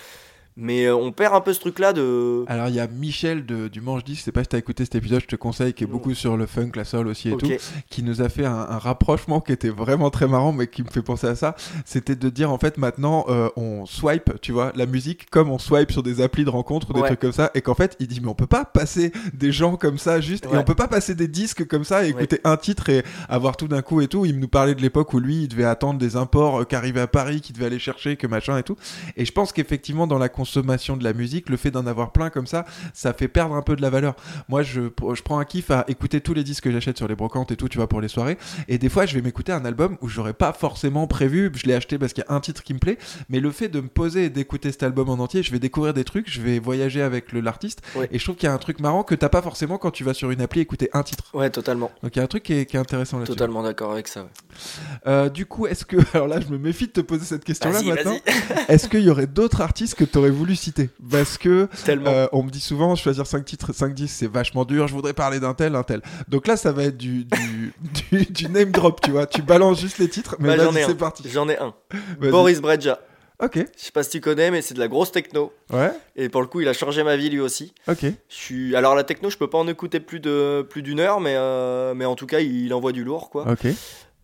mais 0.61 0.87
euh, 0.87 0.97
on 0.97 1.13
perd 1.13 1.35
un 1.35 1.41
peu 1.41 1.53
ce 1.53 1.61
truc 1.61 1.79
là 1.79 1.93
de 1.93 2.45
Alors 2.49 2.69
il 2.69 2.75
y 2.75 2.81
a 2.81 2.89
Michel 2.89 3.47
de, 3.47 3.69
du 3.69 3.81
Manche 3.81 4.03
10, 4.05 4.17
je 4.17 4.23
sais 4.23 4.33
pas 4.33 4.43
si 4.43 4.49
t'as 4.49 4.59
écouté 4.59 4.85
cet 4.85 4.97
épisode, 4.97 5.21
je 5.23 5.27
te 5.27 5.37
conseille, 5.37 5.73
qui 5.73 5.85
est 5.85 5.87
beaucoup 5.87 6.13
sur 6.15 6.37
le 6.37 6.47
funk, 6.47 6.73
la 6.75 6.85
soul 6.85 7.07
aussi 7.07 7.29
et 7.29 7.33
Ok. 7.33 7.41
tout, 7.41 7.51
qui 7.89 8.03
nous 8.03 8.21
a 8.23 8.29
fait 8.29 8.45
un, 8.45 8.53
un 8.69 8.79
rapprochement 8.79 9.41
qui 9.41 9.53
était 9.53 9.69
vraiment 9.69 10.11
très 10.11 10.27
marrant, 10.27 10.53
mais 10.53 10.67
qui 10.67 10.83
me 10.83 10.89
fait 10.91 11.03
penser 11.03 11.29
à 11.29 11.37
ça. 11.37 11.55
C'était 11.85 12.17
de 12.17 12.29
dire 12.29 12.51
en 12.51 12.59
fait 12.59 12.77
maintenant 12.77 13.25
euh, 13.29 13.49
on 13.57 13.87
swipe, 13.87 14.33
tu 14.43 14.51
vois, 14.53 14.73
la 14.75 14.87
musique 14.87 15.31
comme 15.31 15.49
on 15.51 15.59
swipe 15.59 15.93
sur 15.93 16.03
des 16.03 16.21
applis 16.21 16.45
de 16.45 16.51
rencontres 16.51 16.91
ou 16.91 16.93
des 16.93 17.01
Ouais. 17.01 17.07
trucs 17.07 17.21
comme 17.21 17.33
ça, 17.33 17.51
et 17.55 17.63
qu'en 17.63 17.75
fait 17.77 17.97
il 18.01 18.09
dit 18.09 18.21
mais 18.21 18.29
on 18.29 18.35
peut 18.35 18.47
pas 18.49 18.65
passer 18.65 19.13
des 19.33 19.53
gens 19.53 19.77
comme 19.77 19.99
ça 19.99 20.21
juste, 20.21 20.45
et 20.53 20.57
on 20.57 20.65
peut 20.65 20.75
pas 20.75 20.89
passer 20.89 21.15
des 21.15 21.29
disques 21.29 21.65
comme 21.69 21.85
ça 21.85 22.05
et 22.05 22.09
écouter 22.11 22.41
un 22.43 22.57
titre 22.57 22.89
et 22.89 23.05
avoir 23.29 23.57
tout 23.57 23.69
d'un 23.69 23.83
coup 23.83 24.01
et 24.01 24.09
tout. 24.09 24.25
Il 24.25 24.41
nous 24.41 24.49
parlait 24.49 24.75
de 24.75 24.83
l'époque 24.83 25.15
où 25.15 25.21
lui 25.21 25.43
il 25.45 25.49
devait 25.49 25.65
attendre 25.65 25.99
des 26.01 26.17
imports 26.17 26.63
euh, 26.63 26.65
qui 26.65 26.75
arrivaient 26.75 27.01
à 27.01 27.07
Paris, 27.07 27.41
qu'il 27.41 27.55
devait 27.55 27.67
aller 27.67 27.79
chercher, 27.79 28.17
que 28.17 28.27
machin 28.27 28.59
et 28.59 28.63
tout. 28.65 28.77
Et 29.17 29.25
je 29.25 29.31
pense 29.33 29.53
qu'effectivement, 29.53 30.07
dans 30.09 30.19
la 30.19 30.29
consommation 30.49 30.97
de 30.97 31.05
la 31.05 31.13
musique, 31.13 31.51
le 31.51 31.57
fait 31.57 31.71
d'en 31.71 31.87
avoir 31.87 32.13
plein 32.13 32.31
comme 32.31 32.47
ça, 32.47 32.65
ça 32.95 33.13
fait 33.13 33.29
perdre 33.29 33.55
un 33.55 33.63
peu 33.63 33.77
de 33.77 33.83
la 33.83 33.91
valeur. 33.91 34.17
Moi, 34.49 34.63
je, 34.63 34.81
je 35.15 35.23
prends 35.23 35.39
un 35.39 35.45
kiff 35.45 35.71
à 35.71 35.85
écouter 35.89 36.21
tous 36.21 36.33
les 36.35 36.43
disques 36.43 36.65
que 36.65 36.73
j'achète 36.73 36.97
sur 36.97 37.07
les 37.07 37.15
brocantes 37.15 37.53
et 37.53 37.57
tout, 37.57 37.69
tu 37.69 37.77
vois, 37.77 37.89
pour 37.89 38.01
les 38.01 38.09
soirées. 38.09 38.39
Et 38.67 38.79
des 38.79 38.89
fois, 38.89 39.05
je 39.07 39.15
vais 39.15 39.23
m'écouter 39.23 39.53
un 39.53 39.65
album 39.65 39.99
où 40.01 40.09
j'aurais 40.09 40.33
pas 40.33 40.53
forcément 40.53 41.07
prévu, 41.07 41.53
je 41.55 41.67
l'ai 41.67 41.75
acheté 41.75 41.99
parce 41.99 42.13
qu'il 42.15 42.25
y 42.27 42.33
a 42.33 42.35
un 42.35 42.41
titre 42.41 42.63
qui 42.63 42.73
me 42.75 42.79
plaît, 42.79 42.99
mais 43.29 43.41
le 43.41 43.51
fait 43.51 43.69
de 43.69 43.81
me 43.81 43.89
poser 43.89 44.25
et 44.25 44.31
d'écouter 44.31 44.73
cet 44.73 44.83
album 44.83 45.11
en 45.11 45.15
entier, 45.15 45.43
je 45.43 45.53
vais 45.53 45.59
découvrir 45.59 45.93
des 45.93 46.05
trucs, 46.05 46.31
je 46.31 46.41
vais 46.41 46.59
voyager 46.59 47.03
avec 47.03 47.33
l'artiste. 47.33 47.83
Ouais. 47.95 48.09
Et 48.11 48.19
je 48.19 48.25
trouve 48.25 48.37
qu'il 48.37 48.49
y 48.49 48.51
a 48.51 48.55
un 48.55 48.59
truc 48.59 48.81
marrant 48.81 49.03
que 49.03 49.15
t'as 49.15 49.29
pas 49.29 49.43
forcément 49.43 49.77
quand 49.77 49.91
tu 49.91 50.03
vas 50.05 50.15
sur 50.15 50.31
une 50.31 50.41
appli 50.41 50.61
écouter 50.61 50.89
un 50.95 51.03
titre. 51.03 51.25
Ouais, 51.35 51.51
totalement. 51.51 51.91
Donc 52.03 52.17
il 52.17 52.19
y 52.19 52.21
a 52.21 52.25
un 52.25 52.29
truc 52.29 52.43
qui 52.43 52.55
est, 52.55 52.67
qui 52.67 52.77
est 52.77 52.81
intéressant 52.81 53.19
là-dessus. 53.19 53.37
Totalement 53.37 53.63
d'accord 53.63 53.93
avec 53.93 54.09
ça. 54.09 54.23
ouais. 54.23 54.29
Euh, 55.07 55.29
du 55.29 55.47
coup, 55.47 55.67
est-ce 55.67 55.85
que. 55.85 55.97
Alors 56.15 56.29
là, 56.29 56.41
je 56.41 56.51
me 56.51 56.59
méfie 56.59 56.87
de 56.87 56.93
te 56.93 57.01
poser 57.01 57.25
cette 57.25 57.45
question-là 57.45 57.83
maintenant. 57.83 58.17
Est-ce 58.69 58.89
qu'il 58.89 59.01
y 59.03 59.11
aurait 59.11 59.27
d'autres 59.27 59.61
artistes 59.61 59.95
que 59.95 60.05
tu 60.05 60.19
aurais 60.19 60.31
voulu 60.39 60.57
citer 60.57 60.89
parce 61.11 61.37
que 61.37 61.69
euh, 61.89 62.29
on 62.33 62.43
me 62.43 62.51
dit 62.51 62.61
souvent 62.61 62.95
choisir 62.97 63.27
5 63.27 63.45
titres, 63.45 63.73
5 63.75 63.93
disques, 63.95 64.15
c'est 64.19 64.31
vachement 64.31 64.65
dur. 64.65 64.89
Je 64.89 64.95
voudrais 64.95 65.13
parler 65.13 65.41
d'un 65.41 65.55
tel, 65.55 65.75
un 65.75 65.83
tel. 65.83 66.01
Donc 66.29 66.47
là, 66.47 66.57
ça 66.57 66.73
va 66.73 66.85
être 66.85 66.97
du, 66.97 67.25
du, 67.25 67.73
du, 68.13 68.25
du 68.25 68.49
name 68.49 68.71
drop, 68.71 69.01
tu 69.01 69.11
vois. 69.11 69.27
Tu 69.27 69.43
balances 69.43 69.81
juste 69.81 69.99
les 69.99 70.09
titres, 70.09 70.37
mais 70.39 70.57
Bah, 70.57 70.65
un. 70.69 70.73
c'est 70.73 70.95
parti. 70.97 71.25
J'en 71.31 71.49
ai 71.49 71.59
un. 71.59 71.75
Boris 72.21 72.61
Brejcha. 72.61 72.99
Ok, 73.41 73.55
Je 73.57 73.85
sais 73.85 73.93
pas 73.93 74.03
si 74.03 74.11
tu 74.11 74.21
connais, 74.21 74.51
mais 74.51 74.63
c'est 74.63 74.75
de 74.75 74.81
la 74.81 74.89
grosse 74.89 75.13
techno. 75.13 75.53
ouais, 75.73 75.93
Et 76.17 76.29
pour 76.29 76.41
le 76.41 76.49
coup, 76.49 76.61
il 76.61 76.67
a 76.67 76.73
changé 76.73 77.05
ma 77.05 77.17
vie 77.17 77.31
lui 77.31 77.39
aussi. 77.39 77.73
ok. 77.87 78.01
Je 78.03 78.13
suis... 78.29 78.75
Alors 78.75 78.97
la 78.97 79.05
techno, 79.05 79.31
je 79.31 79.37
peux 79.37 79.47
pas 79.49 79.59
en 79.59 79.69
écouter 79.69 80.01
plus 80.01 80.19
de 80.19 80.67
plus 80.69 80.83
d'une 80.83 80.99
heure, 80.99 81.21
mais, 81.21 81.35
euh, 81.37 81.95
mais 81.95 82.05
en 82.05 82.17
tout 82.17 82.27
cas, 82.27 82.41
il 82.41 82.75
envoie 82.75 82.91
du 82.91 83.05
lourd, 83.05 83.31
quoi. 83.31 83.47
Ok. 83.49 83.69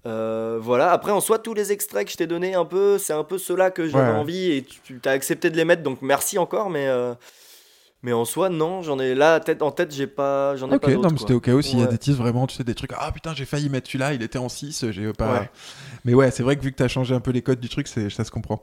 Euh, 0.07 0.59
voilà. 0.61 0.93
Après, 0.93 1.13
en 1.13 1.21
soi, 1.21 1.39
tous 1.39 1.55
les 1.55 1.73
extraits 1.73 2.05
que 2.07 2.13
je 2.13 2.17
t'ai 2.17 2.27
donnés, 2.27 2.55
un 2.55 2.65
peu, 2.65 2.99
c'est 2.99 3.13
un 3.15 3.25
peu 3.25 3.39
ceux-là 3.39 3.71
que 3.71 3.87
j'avais 3.89 4.11
Ouais. 4.13 4.17
envie 4.19 4.53
et 4.53 4.63
tu 4.85 5.01
as 5.07 5.11
accepté 5.11 5.49
de 5.51 5.57
les 5.57 5.65
mettre, 5.65 5.83
donc 5.83 6.03
merci 6.03 6.37
encore. 6.39 6.69
Mais 6.71 6.87
euh, 6.89 7.15
mais 8.05 8.13
en 8.13 8.25
soi, 8.27 8.51
non, 8.51 8.83
j'en 8.83 8.99
ai 8.99 9.15
là 9.15 9.41
tête 9.41 9.63
en 9.63 9.71
tête, 9.73 9.93
j'ai 9.93 10.07
pas, 10.07 10.55
j'en 10.57 10.71
ai 10.71 10.75
Ok, 10.75 10.83
pas 10.83 10.91
non, 10.91 11.09
mais 11.11 11.19
c'était 11.19 11.33
au 11.33 11.41
cas 11.41 11.53
où 11.53 11.63
s'il 11.63 11.81
y 11.81 11.83
a 11.83 11.87
des 11.87 11.97
titres 11.99 12.19
vraiment, 12.19 12.47
tu 12.47 12.55
sais, 12.55 12.63
des 12.63 12.75
trucs. 12.75 12.91
Ah 12.97 13.11
putain, 13.11 13.33
j'ai 13.35 13.47
failli 13.47 13.71
mettre 13.71 13.89
celui-là, 13.89 14.13
il 14.13 14.23
était 14.23 14.39
en 14.39 14.51
6, 14.51 14.91
j'ai 14.91 15.11
pas. 15.15 15.33
Ouais. 15.33 15.51
Mais 16.05 16.13
ouais, 16.13 16.31
c'est 16.31 16.43
vrai 16.43 16.57
que 16.57 16.63
vu 16.63 16.71
que 16.71 16.77
t'as 16.77 16.87
changé 16.87 17.15
un 17.15 17.21
peu 17.21 17.31
les 17.31 17.41
codes 17.41 17.61
du 17.61 17.69
truc, 17.71 17.89
c'est, 17.89 18.11
ça 18.11 18.25
se 18.25 18.31
comprend. 18.31 18.61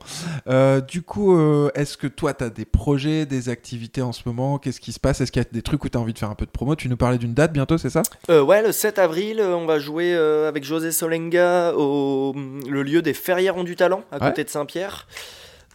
Euh, 0.48 0.80
du 0.80 1.02
coup, 1.02 1.36
euh, 1.36 1.72
est-ce 1.74 1.98
que 1.98 2.06
toi, 2.08 2.34
t'as 2.36 2.50
des 2.50 2.66
projets, 2.66 3.26
des 3.26 3.50
activités 3.50 4.04
en 4.04 4.12
ce 4.12 4.22
moment? 4.28 4.60
Qu'est-ce 4.60 4.80
qui 4.80 4.92
se 4.92 5.00
passe? 5.00 5.22
Est-ce 5.22 5.32
qu'il 5.32 5.42
y 5.42 5.46
a 5.46 5.50
des 5.52 5.64
trucs 5.64 5.84
où 5.84 5.90
t'as 5.90 6.00
envie 6.00 6.14
de 6.14 6.20
faire 6.20 6.30
un 6.30 6.36
peu 6.36 6.46
de 6.46 6.52
promo? 6.52 6.76
Tu 6.76 6.88
nous 6.88 6.98
parlais 6.98 7.18
d'une 7.18 7.34
date 7.34 7.52
bientôt, 7.52 7.80
c'est 7.80 7.90
ça? 7.90 8.04
Euh, 8.30 8.44
ouais, 8.44 8.62
le 8.62 8.72
7 8.72 9.00
avril, 9.00 9.42
on 9.42 9.66
va 9.66 9.80
jouer 9.80 10.14
avec 10.14 10.64
José 10.64 10.92
Solenga 10.92 11.74
au 11.76 12.36
le 12.70 12.84
lieu 12.84 13.02
des 13.02 13.14
Ferrières 13.16 13.58
ont 13.58 13.64
du 13.64 13.76
talent, 13.76 14.04
à 14.12 14.18
Ouais. 14.22 14.30
côté 14.30 14.44
de 14.44 14.50
Saint-Pierre. 14.50 15.08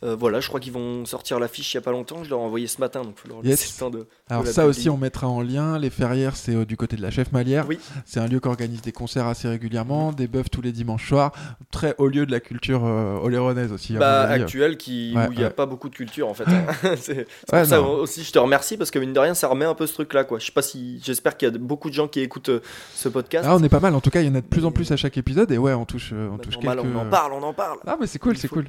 Euh, 0.02 0.14
voilà, 0.14 0.40
je 0.40 0.48
crois 0.48 0.60
qu'ils 0.60 0.72
vont 0.72 1.04
sortir 1.06 1.38
l'affiche 1.40 1.72
il 1.72 1.76
y 1.76 1.78
a 1.78 1.80
pas 1.80 1.90
longtemps. 1.90 2.22
Je 2.22 2.30
leur 2.30 2.40
ai 2.40 2.42
envoyé 2.42 2.66
ce 2.66 2.80
matin, 2.80 3.02
donc 3.02 3.16
faut 3.18 3.28
leur 3.28 3.38
Yes. 3.38 3.60
laisser 3.60 3.72
le 3.76 3.80
temps 3.80 3.90
de. 3.90 4.06
Alors 4.28 4.42
de 4.42 4.48
ça 4.48 4.62
publier. 4.62 4.68
aussi, 4.70 4.90
on 4.90 4.96
mettra 4.98 5.26
en 5.28 5.40
lien. 5.40 5.78
Les 5.78 5.90
Ferrières, 5.90 6.36
c'est 6.36 6.54
euh, 6.54 6.64
du 6.66 6.76
côté 6.76 6.96
de 6.96 7.02
la 7.02 7.10
Chef 7.10 7.32
Malière. 7.32 7.64
Oui. 7.68 7.78
C'est 8.04 8.20
un 8.20 8.26
lieu 8.26 8.38
qui 8.40 8.48
organise 8.48 8.82
des 8.82 8.92
concerts 8.92 9.26
assez 9.26 9.48
régulièrement, 9.48 10.12
des 10.12 10.26
bœufs 10.28 10.44
tous 10.50 10.60
les 10.60 10.72
dimanches 10.72 11.08
soirs. 11.08 11.32
Très 11.70 11.94
haut 11.98 12.08
lieu 12.08 12.26
de 12.26 12.30
la 12.32 12.40
culture 12.40 12.82
euh, 12.84 13.16
oléronaise 13.18 13.72
aussi. 13.72 13.94
Bah, 13.94 14.26
mon 14.26 14.32
avis. 14.32 14.42
actuel 14.42 14.76
qui, 14.76 15.14
Ouais, 15.16 15.28
où 15.28 15.32
il 15.32 15.38
n'y 15.38 15.44
a 15.44 15.48
ouais. 15.48 15.52
pas 15.52 15.66
beaucoup 15.66 15.88
de 15.88 15.94
culture 15.94 16.28
en 16.28 16.34
fait. 16.34 16.44
c'est 17.00 17.16
Ouais, 17.52 17.60
pour 17.60 17.64
ça 17.66 17.80
aussi 17.80 18.22
je 18.24 18.32
te 18.32 18.38
remercie 18.38 18.76
parce 18.76 18.90
que 18.90 18.98
mine 18.98 19.12
de 19.12 19.20
rien 19.20 19.34
ça 19.34 19.48
remet 19.48 19.64
un 19.64 19.74
peu 19.74 19.86
ce 19.86 19.94
truc 19.94 20.12
là 20.12 20.24
quoi. 20.24 20.38
Je 20.38 20.46
sais 20.46 20.52
pas 20.52 20.62
si 20.62 21.00
j'espère 21.02 21.36
qu'il 21.36 21.48
y 21.50 21.54
a 21.54 21.58
beaucoup 21.58 21.88
de 21.88 21.94
gens 21.94 22.08
qui 22.08 22.20
écoutent 22.20 22.48
euh, 22.50 22.60
ce 22.94 23.08
podcast. 23.08 23.46
Ah, 23.48 23.56
on 23.56 23.62
est 23.62 23.68
pas 23.68 23.80
mal. 23.80 23.94
En 23.94 24.00
tout 24.00 24.10
cas, 24.10 24.20
il 24.20 24.26
y 24.26 24.30
en 24.30 24.34
a 24.34 24.40
de 24.40 24.46
plus 24.46 24.64
en 24.66 24.72
plus 24.72 24.90
à 24.92 24.96
chaque 24.96 25.16
épisode. 25.16 25.50
Et 25.52 25.58
ouais, 25.58 25.72
on 25.72 25.84
touche, 25.86 26.12
on 26.12 26.36
Bah, 26.36 26.42
touche 26.42 26.54
normal, 26.56 26.80
quelques... 26.82 26.94
On 26.96 26.98
en 27.00 27.06
parle, 27.10 27.32
on 27.32 27.42
en 27.42 27.54
parle. 27.54 27.78
Ah 27.86 27.96
mais 28.00 28.06
c'est 28.06 28.18
cool, 28.18 28.36
c'est 28.36 28.48
cool. 28.48 28.66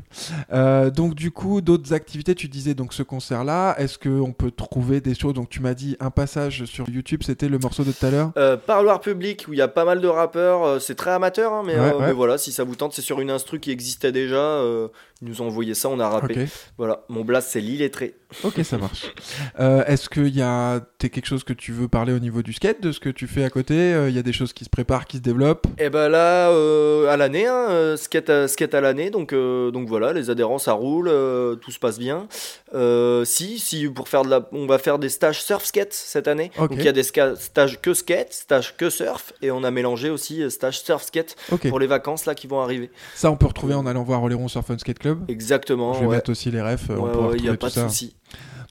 Donc 0.93 1.15
du 1.17 1.31
coup, 1.31 1.61
d'autres 1.61 1.93
activités, 1.93 2.35
tu 2.35 2.47
disais 2.47 2.75
donc 2.75 2.93
ce 2.93 3.01
concert-là, 3.01 3.75
est-ce 3.79 3.97
qu'on 3.97 4.31
peut 4.33 4.51
trouver 4.51 5.01
des 5.01 5.15
choses? 5.15 5.33
Donc 5.33 5.49
tu 5.49 5.61
m'as 5.61 5.73
dit 5.73 5.97
un 5.99 6.11
passage 6.11 6.65
sur 6.65 6.87
YouTube, 6.87 7.23
c'était 7.25 7.49
le 7.49 7.57
morceau 7.57 7.83
de 7.83 7.91
tout 7.91 8.05
à 8.05 8.11
l'heure 8.11 8.31
Euh, 8.37 8.55
parloir 8.55 8.99
public 9.01 9.45
où 9.47 9.53
il 9.53 9.57
y 9.59 9.61
a 9.63 9.67
pas 9.67 9.83
mal 9.83 9.99
de 9.99 10.07
rappeurs, 10.07 10.63
euh, 10.63 10.79
c'est 10.79 10.93
très 10.95 11.11
amateur, 11.11 11.53
hein, 11.53 11.63
mais, 11.65 11.73
Ouais, 11.73 11.79
euh, 11.79 11.97
ouais. 11.97 12.05
mais 12.07 12.13
voilà, 12.13 12.37
si 12.37 12.51
ça 12.51 12.63
vous 12.63 12.75
tente, 12.75 12.93
c'est 12.93 13.01
sur 13.01 13.19
une 13.19 13.31
instru 13.31 13.59
qui 13.59 13.71
existait 13.71 14.11
déjà. 14.11 14.61
Euh, 15.21 15.25
ils 15.25 15.27
nous 15.29 15.41
ont 15.41 15.47
envoyé 15.47 15.73
ça, 15.73 15.89
on 15.89 15.99
a 15.99 16.07
rappé. 16.09 16.45
Voilà, 16.77 17.03
mon 17.09 17.23
blast 17.23 17.49
c'est 17.51 17.59
l'illettré. 17.61 18.15
ok, 18.43 18.59
ça 18.63 18.77
marche. 18.79 19.05
Euh, 19.59 19.83
est-ce 19.85 20.09
qu'il 20.09 20.35
y 20.35 20.41
a 20.41 20.79
t'es 20.97 21.09
quelque 21.09 21.25
chose 21.27 21.43
que 21.43 21.53
tu 21.53 21.71
veux 21.71 21.87
parler 21.87 22.13
au 22.13 22.19
niveau 22.19 22.41
du 22.41 22.53
skate, 22.53 22.81
de 22.81 22.91
ce 22.91 22.99
que 22.99 23.09
tu 23.09 23.27
fais 23.27 23.43
à 23.43 23.49
côté 23.49 23.75
Euh, 23.93 24.09
Il 24.09 24.15
y 24.15 24.19
a 24.19 24.23
des 24.23 24.33
choses 24.33 24.53
qui 24.53 24.65
se 24.65 24.69
préparent, 24.69 25.05
qui 25.05 25.17
se 25.17 25.21
développent? 25.21 25.67
Et 25.77 25.89
ben 25.89 26.09
là, 26.09 26.49
euh, 26.49 27.07
à 27.09 27.17
l'année, 27.17 27.45
hein, 27.47 27.67
euh, 27.69 27.97
skate, 27.97 28.29
à, 28.29 28.47
skate 28.47 28.73
à 28.73 28.81
l'année, 28.81 29.09
donc, 29.09 29.33
euh, 29.33 29.71
donc 29.71 29.87
voilà, 29.87 30.13
les 30.13 30.29
adhérents 30.29 30.57
ça 30.59 30.73
roule, 30.73 31.07
euh, 31.07 31.55
tout 31.55 31.71
se 31.71 31.79
passe 31.79 31.99
bien. 31.99 32.27
Euh, 32.73 33.23
si, 33.25 33.59
si, 33.59 33.87
pour 33.87 34.09
faire 34.09 34.23
de 34.23 34.29
la, 34.29 34.47
on 34.51 34.65
va 34.67 34.77
faire 34.77 34.99
des 34.99 35.09
stages 35.09 35.41
surf 35.41 35.63
skate 35.65 35.93
cette 35.93 36.27
année. 36.27 36.51
Donc 36.57 36.71
il 36.73 36.83
y 36.83 36.87
a 36.87 36.91
des 36.91 37.03
stages 37.03 37.79
que 37.81 37.93
skate, 37.93 38.33
stages 38.33 38.75
que 38.77 38.89
surf, 38.89 39.33
et 39.41 39.51
on 39.51 39.63
a 39.63 39.71
mélangé 39.71 40.09
aussi 40.09 40.41
euh, 40.43 40.49
stage 40.49 40.81
surf 40.81 41.03
skate 41.03 41.35
Ok. 41.51 41.69
pour 41.69 41.79
les 41.79 41.87
vacances 41.87 42.25
là 42.25 42.35
qui 42.35 42.47
vont 42.47 42.59
arriver. 42.59 42.89
Ça, 43.15 43.31
on 43.31 43.37
peut 43.37 43.45
retrouver 43.47 43.73
en 43.73 43.85
allant 43.85 44.03
voir 44.03 44.21
Oléron 44.23 44.47
Surf 44.47 44.69
and 44.69 44.79
Skate 44.79 44.99
Club. 44.99 45.06
Exactement. 45.27 45.93
Je 45.93 45.99
vais 46.01 46.05
ouais. 46.07 46.15
mettre 46.15 46.31
aussi 46.31 46.51
les 46.51 46.61
refs, 46.61 46.89
euh, 46.89 46.95
on 46.97 47.03
Ouais, 47.05 47.11
pourra 47.11 47.27
ouais, 47.29 47.37
y 47.39 47.49
a 47.49 47.55
pas 47.55 47.67
de 47.67 47.73
ça. 47.73 47.87
souci. 47.87 48.15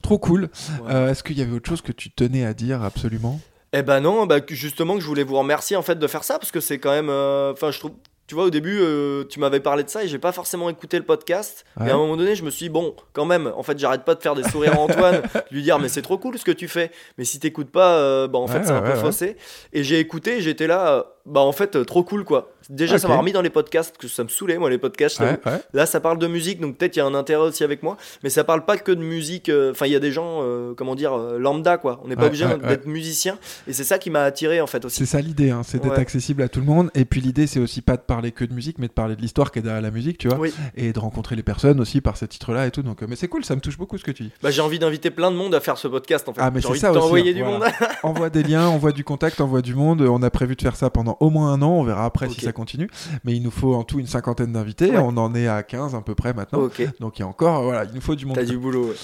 Trop 0.03 0.19
cool. 0.19 0.49
Euh, 0.89 1.09
est-ce 1.09 1.23
qu'il 1.23 1.37
y 1.37 1.41
avait 1.41 1.53
autre 1.53 1.67
chose 1.69 1.81
que 1.81 1.91
tu 1.91 2.11
tenais 2.11 2.45
à 2.45 2.53
dire 2.53 2.83
absolument? 2.83 3.39
Eh 3.73 3.81
ben 3.81 3.99
non, 3.99 4.25
bah 4.25 4.37
justement 4.47 4.95
que 4.95 5.01
je 5.01 5.07
voulais 5.07 5.23
vous 5.23 5.37
remercier 5.37 5.75
en 5.75 5.81
fait 5.81 5.99
de 5.99 6.07
faire 6.07 6.23
ça 6.23 6.39
parce 6.39 6.51
que 6.51 6.59
c'est 6.61 6.79
quand 6.79 6.91
même, 6.91 7.09
euh, 7.09 7.51
enfin 7.51 7.69
je 7.71 7.79
trouve, 7.79 7.91
tu 8.25 8.33
vois 8.35 8.45
au 8.45 8.49
début 8.49 8.79
euh, 8.79 9.25
tu 9.25 9.41
m'avais 9.41 9.59
parlé 9.59 9.83
de 9.83 9.89
ça 9.89 10.03
et 10.05 10.07
j'ai 10.07 10.19
pas 10.19 10.31
forcément 10.31 10.69
écouté 10.69 10.97
le 10.97 11.03
podcast. 11.03 11.65
Ouais. 11.77 11.87
Et 11.87 11.89
à 11.91 11.95
un 11.95 11.97
moment 11.97 12.15
donné 12.15 12.35
je 12.35 12.43
me 12.45 12.49
suis 12.49 12.65
dit 12.67 12.69
bon 12.69 12.95
quand 13.11 13.25
même, 13.25 13.51
en 13.57 13.63
fait 13.63 13.77
j'arrête 13.77 14.05
pas 14.05 14.15
de 14.15 14.21
faire 14.21 14.35
des 14.35 14.43
sourires 14.43 14.75
à 14.75 14.79
Antoine, 14.79 15.21
de 15.51 15.55
lui 15.55 15.63
dire 15.63 15.79
mais 15.79 15.89
c'est 15.89 16.01
trop 16.01 16.17
cool 16.17 16.37
ce 16.37 16.45
que 16.45 16.51
tu 16.51 16.69
fais, 16.69 16.91
mais 17.17 17.25
si 17.25 17.39
t'écoutes 17.39 17.69
pas, 17.71 17.95
euh, 17.97 18.27
bah 18.29 18.39
en 18.39 18.47
fait 18.47 18.59
Ouais, 18.59 18.63
c'est 18.65 18.71
un 18.71 18.81
ouais, 18.81 18.93
peu 18.93 18.97
faussé. 18.99 19.35
Et 19.73 19.83
j'ai 19.83 19.99
écouté, 19.99 20.39
j'étais 20.39 20.67
là, 20.67 21.05
bah 21.27 21.41
en 21.41 21.51
fait 21.51 21.75
euh, 21.75 21.83
trop 21.83 22.03
cool 22.03 22.23
quoi. 22.23 22.51
Déjà 22.69 22.97
ça 22.97 23.07
m'a 23.07 23.15
remis 23.15 23.31
dans 23.31 23.41
les 23.41 23.49
podcasts 23.49 23.91
parce 23.91 24.01
que 24.01 24.07
ça 24.13 24.23
me 24.23 24.27
saoulait 24.29 24.57
moi 24.57 24.69
les 24.69 24.77
podcasts. 24.77 25.19
Ouais, 25.21 25.39
ouais. 25.45 25.61
Là, 25.73 25.85
ça 25.85 26.01
parle 26.01 26.17
de 26.19 26.27
musique, 26.27 26.59
donc 26.59 26.77
peut-être 26.77 26.97
il 26.97 26.99
y 26.99 27.01
a 27.01 27.05
un 27.05 27.13
intérêt 27.15 27.47
aussi 27.47 27.63
avec 27.63 27.81
moi, 27.81 27.95
mais 28.23 28.29
ça 28.29 28.43
parle 28.43 28.65
pas 28.65 28.75
que 28.77 28.91
de 28.91 29.01
musique. 29.01 29.47
euh, 29.47 29.71
Enfin, 29.71 29.85
il 29.85 29.93
y 29.93 29.95
a 29.95 30.01
des 30.01 30.11
gens, 30.11 30.39
euh, 30.41 30.73
comment 30.75 30.95
dire, 30.95 31.15
lambda, 31.17 31.77
quoi. 31.77 32.01
On 32.03 32.09
n'est 32.09 32.17
pas 32.17 32.25
obligé 32.25 32.45
d'être 32.45 32.85
musicien, 32.85 33.37
et 33.67 33.73
c'est 33.73 33.85
ça 33.85 33.99
qui 33.99 34.09
m'a 34.09 34.23
attiré 34.23 34.59
en 34.59 34.67
fait 34.67 34.83
aussi. 34.83 34.97
C'est 34.97 35.05
ça 35.05 35.21
l'idée, 35.21 35.49
hein, 35.49 35.61
c'est 35.63 35.81
d'être 35.81 35.97
accessible 35.97 36.41
à 36.41 36.49
tout 36.49 36.59
le 36.59 36.65
monde. 36.65 36.89
Et 36.93 37.05
puis 37.05 37.21
l'idée, 37.21 37.47
c'est 37.47 37.61
aussi 37.61 37.81
pas 37.81 37.95
de 37.95 38.01
parler 38.01 38.33
que 38.33 38.43
de 38.43 38.53
musique, 38.53 38.79
mais 38.79 38.87
de 38.87 38.93
parler 38.93 39.15
de 39.15 39.21
l'histoire 39.21 39.51
qui 39.53 39.59
est 39.59 39.61
derrière 39.61 39.81
la 39.81 39.91
musique, 39.91 40.17
tu 40.17 40.27
vois. 40.27 40.37
Oui. 40.37 40.53
Et 40.75 40.91
de 40.91 40.99
rencontrer 40.99 41.37
les 41.37 41.43
personnes 41.43 41.79
aussi 41.79 42.01
par 42.01 42.17
ces 42.17 42.27
titres-là 42.27 42.67
et 42.67 42.71
tout. 42.71 42.83
Donc, 42.83 43.01
mais 43.01 43.15
c'est 43.15 43.29
cool, 43.29 43.45
ça 43.45 43.55
me 43.55 43.61
touche 43.61 43.77
beaucoup 43.77 43.97
ce 43.97 44.03
que 44.03 44.11
tu 44.11 44.23
dis. 44.23 44.31
Bah, 44.43 44.51
j'ai 44.51 44.61
envie 44.61 44.79
d'inviter 44.79 45.09
plein 45.09 45.31
de 45.31 45.37
monde 45.37 45.55
à 45.55 45.61
faire 45.61 45.77
ce 45.77 45.87
podcast 45.87 46.27
en 46.27 46.33
fait. 46.33 46.41
Ah, 46.43 46.51
mais 46.51 46.59
c'est 46.61 46.75
ça 46.75 46.91
de 46.91 46.97
aussi, 46.97 47.29
hein, 47.29 47.33
du 47.33 47.43
voilà. 47.43 47.59
monde. 47.59 47.63
envoie 48.03 48.29
des 48.29 48.43
liens, 48.43 48.67
envoie 48.67 48.91
du 48.91 49.05
contact, 49.05 49.39
envoie 49.39 49.61
du 49.61 49.73
monde. 49.73 50.01
On 50.01 50.21
a 50.21 50.29
prévu 50.29 50.55
de 50.57 50.61
faire 50.61 50.75
ça 50.75 50.89
pendant 50.89 51.16
au 51.19 51.29
moins 51.29 51.53
un 51.53 51.61
an. 51.61 51.71
On 51.71 51.83
verra 51.83 52.05
après 52.05 52.29
si 52.29 52.41
ça 52.41 52.51
continue. 52.51 52.89
Mais 53.23 53.35
il 53.35 53.43
nous 53.43 53.51
faut 53.51 53.75
en 53.75 53.83
tout 53.83 53.99
une 53.99 54.07
cinquantaine 54.07 54.53
d'invités. 54.53 54.91
Ouais. 54.91 54.97
On 54.97 55.17
en 55.17 55.33
est 55.35 55.47
à 55.47 55.63
15 55.63 55.95
à 55.95 56.01
peu 56.01 56.15
près 56.15 56.33
maintenant. 56.33 56.69
Donc 56.99 57.19
il 57.19 57.21
y 57.21 57.23
a 57.23 57.27
encore, 57.27 57.63
voilà, 57.63 57.85
il 57.85 57.93
nous 57.93 58.01
faut 58.01 58.15
du 58.15 58.25
monde. 58.25 58.35
t'as 58.35 58.43
du 58.43 58.57
boulot. 58.57 58.89
ouais. 58.89 58.95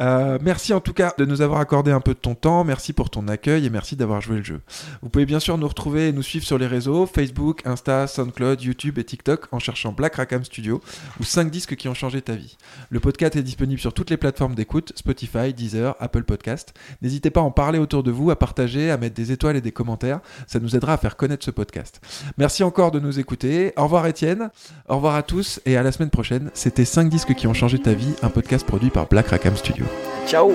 Euh, 0.00 0.38
merci 0.42 0.72
en 0.72 0.80
tout 0.80 0.92
cas 0.92 1.14
de 1.18 1.24
nous 1.24 1.40
avoir 1.42 1.60
accordé 1.60 1.90
un 1.90 2.00
peu 2.00 2.14
de 2.14 2.18
ton 2.18 2.34
temps, 2.34 2.64
merci 2.64 2.92
pour 2.92 3.10
ton 3.10 3.28
accueil 3.28 3.66
et 3.66 3.70
merci 3.70 3.96
d'avoir 3.96 4.20
joué 4.20 4.36
le 4.38 4.44
jeu. 4.44 4.60
Vous 5.02 5.08
pouvez 5.08 5.26
bien 5.26 5.40
sûr 5.40 5.58
nous 5.58 5.68
retrouver 5.68 6.08
et 6.08 6.12
nous 6.12 6.22
suivre 6.22 6.44
sur 6.44 6.58
les 6.58 6.66
réseaux 6.66 7.06
Facebook, 7.06 7.62
Insta, 7.64 8.06
SoundCloud, 8.06 8.60
YouTube 8.62 8.98
et 8.98 9.04
TikTok 9.04 9.46
en 9.52 9.58
cherchant 9.58 9.92
Black 9.92 10.16
Rackham 10.16 10.44
Studio 10.44 10.80
ou 11.20 11.24
5 11.24 11.50
disques 11.50 11.76
qui 11.76 11.88
ont 11.88 11.94
changé 11.94 12.22
ta 12.22 12.34
vie. 12.34 12.56
Le 12.90 13.00
podcast 13.00 13.36
est 13.36 13.42
disponible 13.42 13.80
sur 13.80 13.92
toutes 13.92 14.10
les 14.10 14.16
plateformes 14.16 14.54
d'écoute, 14.54 14.92
Spotify, 14.96 15.52
Deezer, 15.54 15.96
Apple 16.00 16.24
Podcast. 16.24 16.74
N'hésitez 17.02 17.30
pas 17.30 17.40
à 17.40 17.44
en 17.44 17.50
parler 17.50 17.78
autour 17.78 18.02
de 18.02 18.10
vous, 18.10 18.30
à 18.30 18.36
partager, 18.36 18.90
à 18.90 18.96
mettre 18.98 19.14
des 19.14 19.32
étoiles 19.32 19.56
et 19.56 19.60
des 19.60 19.72
commentaires, 19.72 20.20
ça 20.46 20.60
nous 20.60 20.76
aidera 20.76 20.94
à 20.94 20.96
faire 20.96 21.16
connaître 21.16 21.44
ce 21.44 21.50
podcast. 21.56 22.00
Merci 22.38 22.62
encore 22.62 22.92
de 22.92 23.00
nous 23.00 23.18
écouter. 23.18 23.72
Au 23.76 23.82
revoir 23.82 24.06
Étienne, 24.06 24.50
au 24.88 24.94
revoir 24.94 25.16
à 25.16 25.24
tous 25.24 25.58
et 25.66 25.76
à 25.76 25.82
la 25.82 25.90
semaine 25.90 26.10
prochaine. 26.10 26.50
C'était 26.54 26.84
5 26.84 27.08
disques 27.08 27.34
qui 27.34 27.48
ont 27.48 27.54
changé 27.54 27.80
ta 27.80 27.94
vie, 27.94 28.14
un 28.22 28.28
podcast 28.28 28.64
produit 28.64 28.90
par 28.90 29.08
Black 29.08 29.26
Rackham 29.28 29.56
Studio. 29.56 29.84
Ciao. 30.28 30.52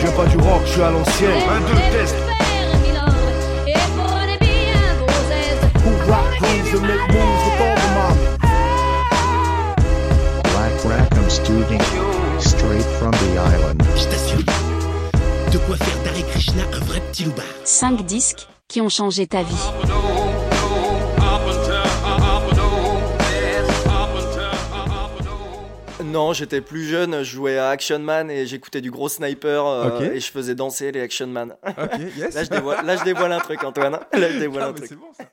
Je 0.00 0.10
pas 0.16 0.26
du 0.26 0.36
rock, 0.36 0.62
je 0.66 0.72
suis 0.72 0.82
à 0.82 0.90
l'ancienne. 0.90 1.42
Un, 1.50 1.60
deux, 1.60 1.98
test. 1.98 2.14
Mommy. 6.84 7.24
Black 10.42 10.84
Rackham 10.84 11.30
Studio. 11.30 11.78
Straight 12.38 12.84
from 12.98 13.12
the 13.12 13.38
island. 13.38 13.82
De 15.54 15.58
quoi 15.60 15.76
faire 15.76 16.02
d'Hare 16.02 16.26
Krishna 16.32 16.64
un 16.72 16.80
vrai 16.80 17.00
petit 17.12 17.22
loupard. 17.22 17.44
5 17.62 18.04
disques 18.04 18.48
qui 18.66 18.80
ont 18.80 18.88
changé 18.88 19.28
ta 19.28 19.44
vie. 19.44 19.54
Non, 26.02 26.32
j'étais 26.32 26.60
plus 26.60 26.84
jeune, 26.86 27.18
je 27.22 27.30
jouais 27.36 27.56
à 27.56 27.68
Action 27.70 27.98
Man 28.00 28.30
et 28.30 28.46
j'écoutais 28.46 28.80
du 28.80 28.90
gros 28.90 29.08
sniper 29.08 29.64
euh, 29.66 30.00
et 30.00 30.20
je 30.20 30.30
faisais 30.30 30.54
danser 30.56 30.90
les 30.92 31.00
Action 31.00 31.28
Man. 31.28 31.54
Yes. 32.16 32.34
là, 32.34 32.44
je 32.44 32.50
dévoile, 32.50 32.84
là 32.84 32.96
je 32.96 33.04
dévoile 33.04 33.32
un 33.32 33.38
truc, 33.38 33.62
Antoine. 33.62 33.92
Là 34.12 34.30
je 34.32 34.38
dévoile 34.38 34.64
Ah, 34.64 34.68
un 34.68 34.72
mais 34.72 34.78
truc. 34.78 34.88
c'est 34.88 34.96
bon 34.96 35.06
ça. 35.16 35.24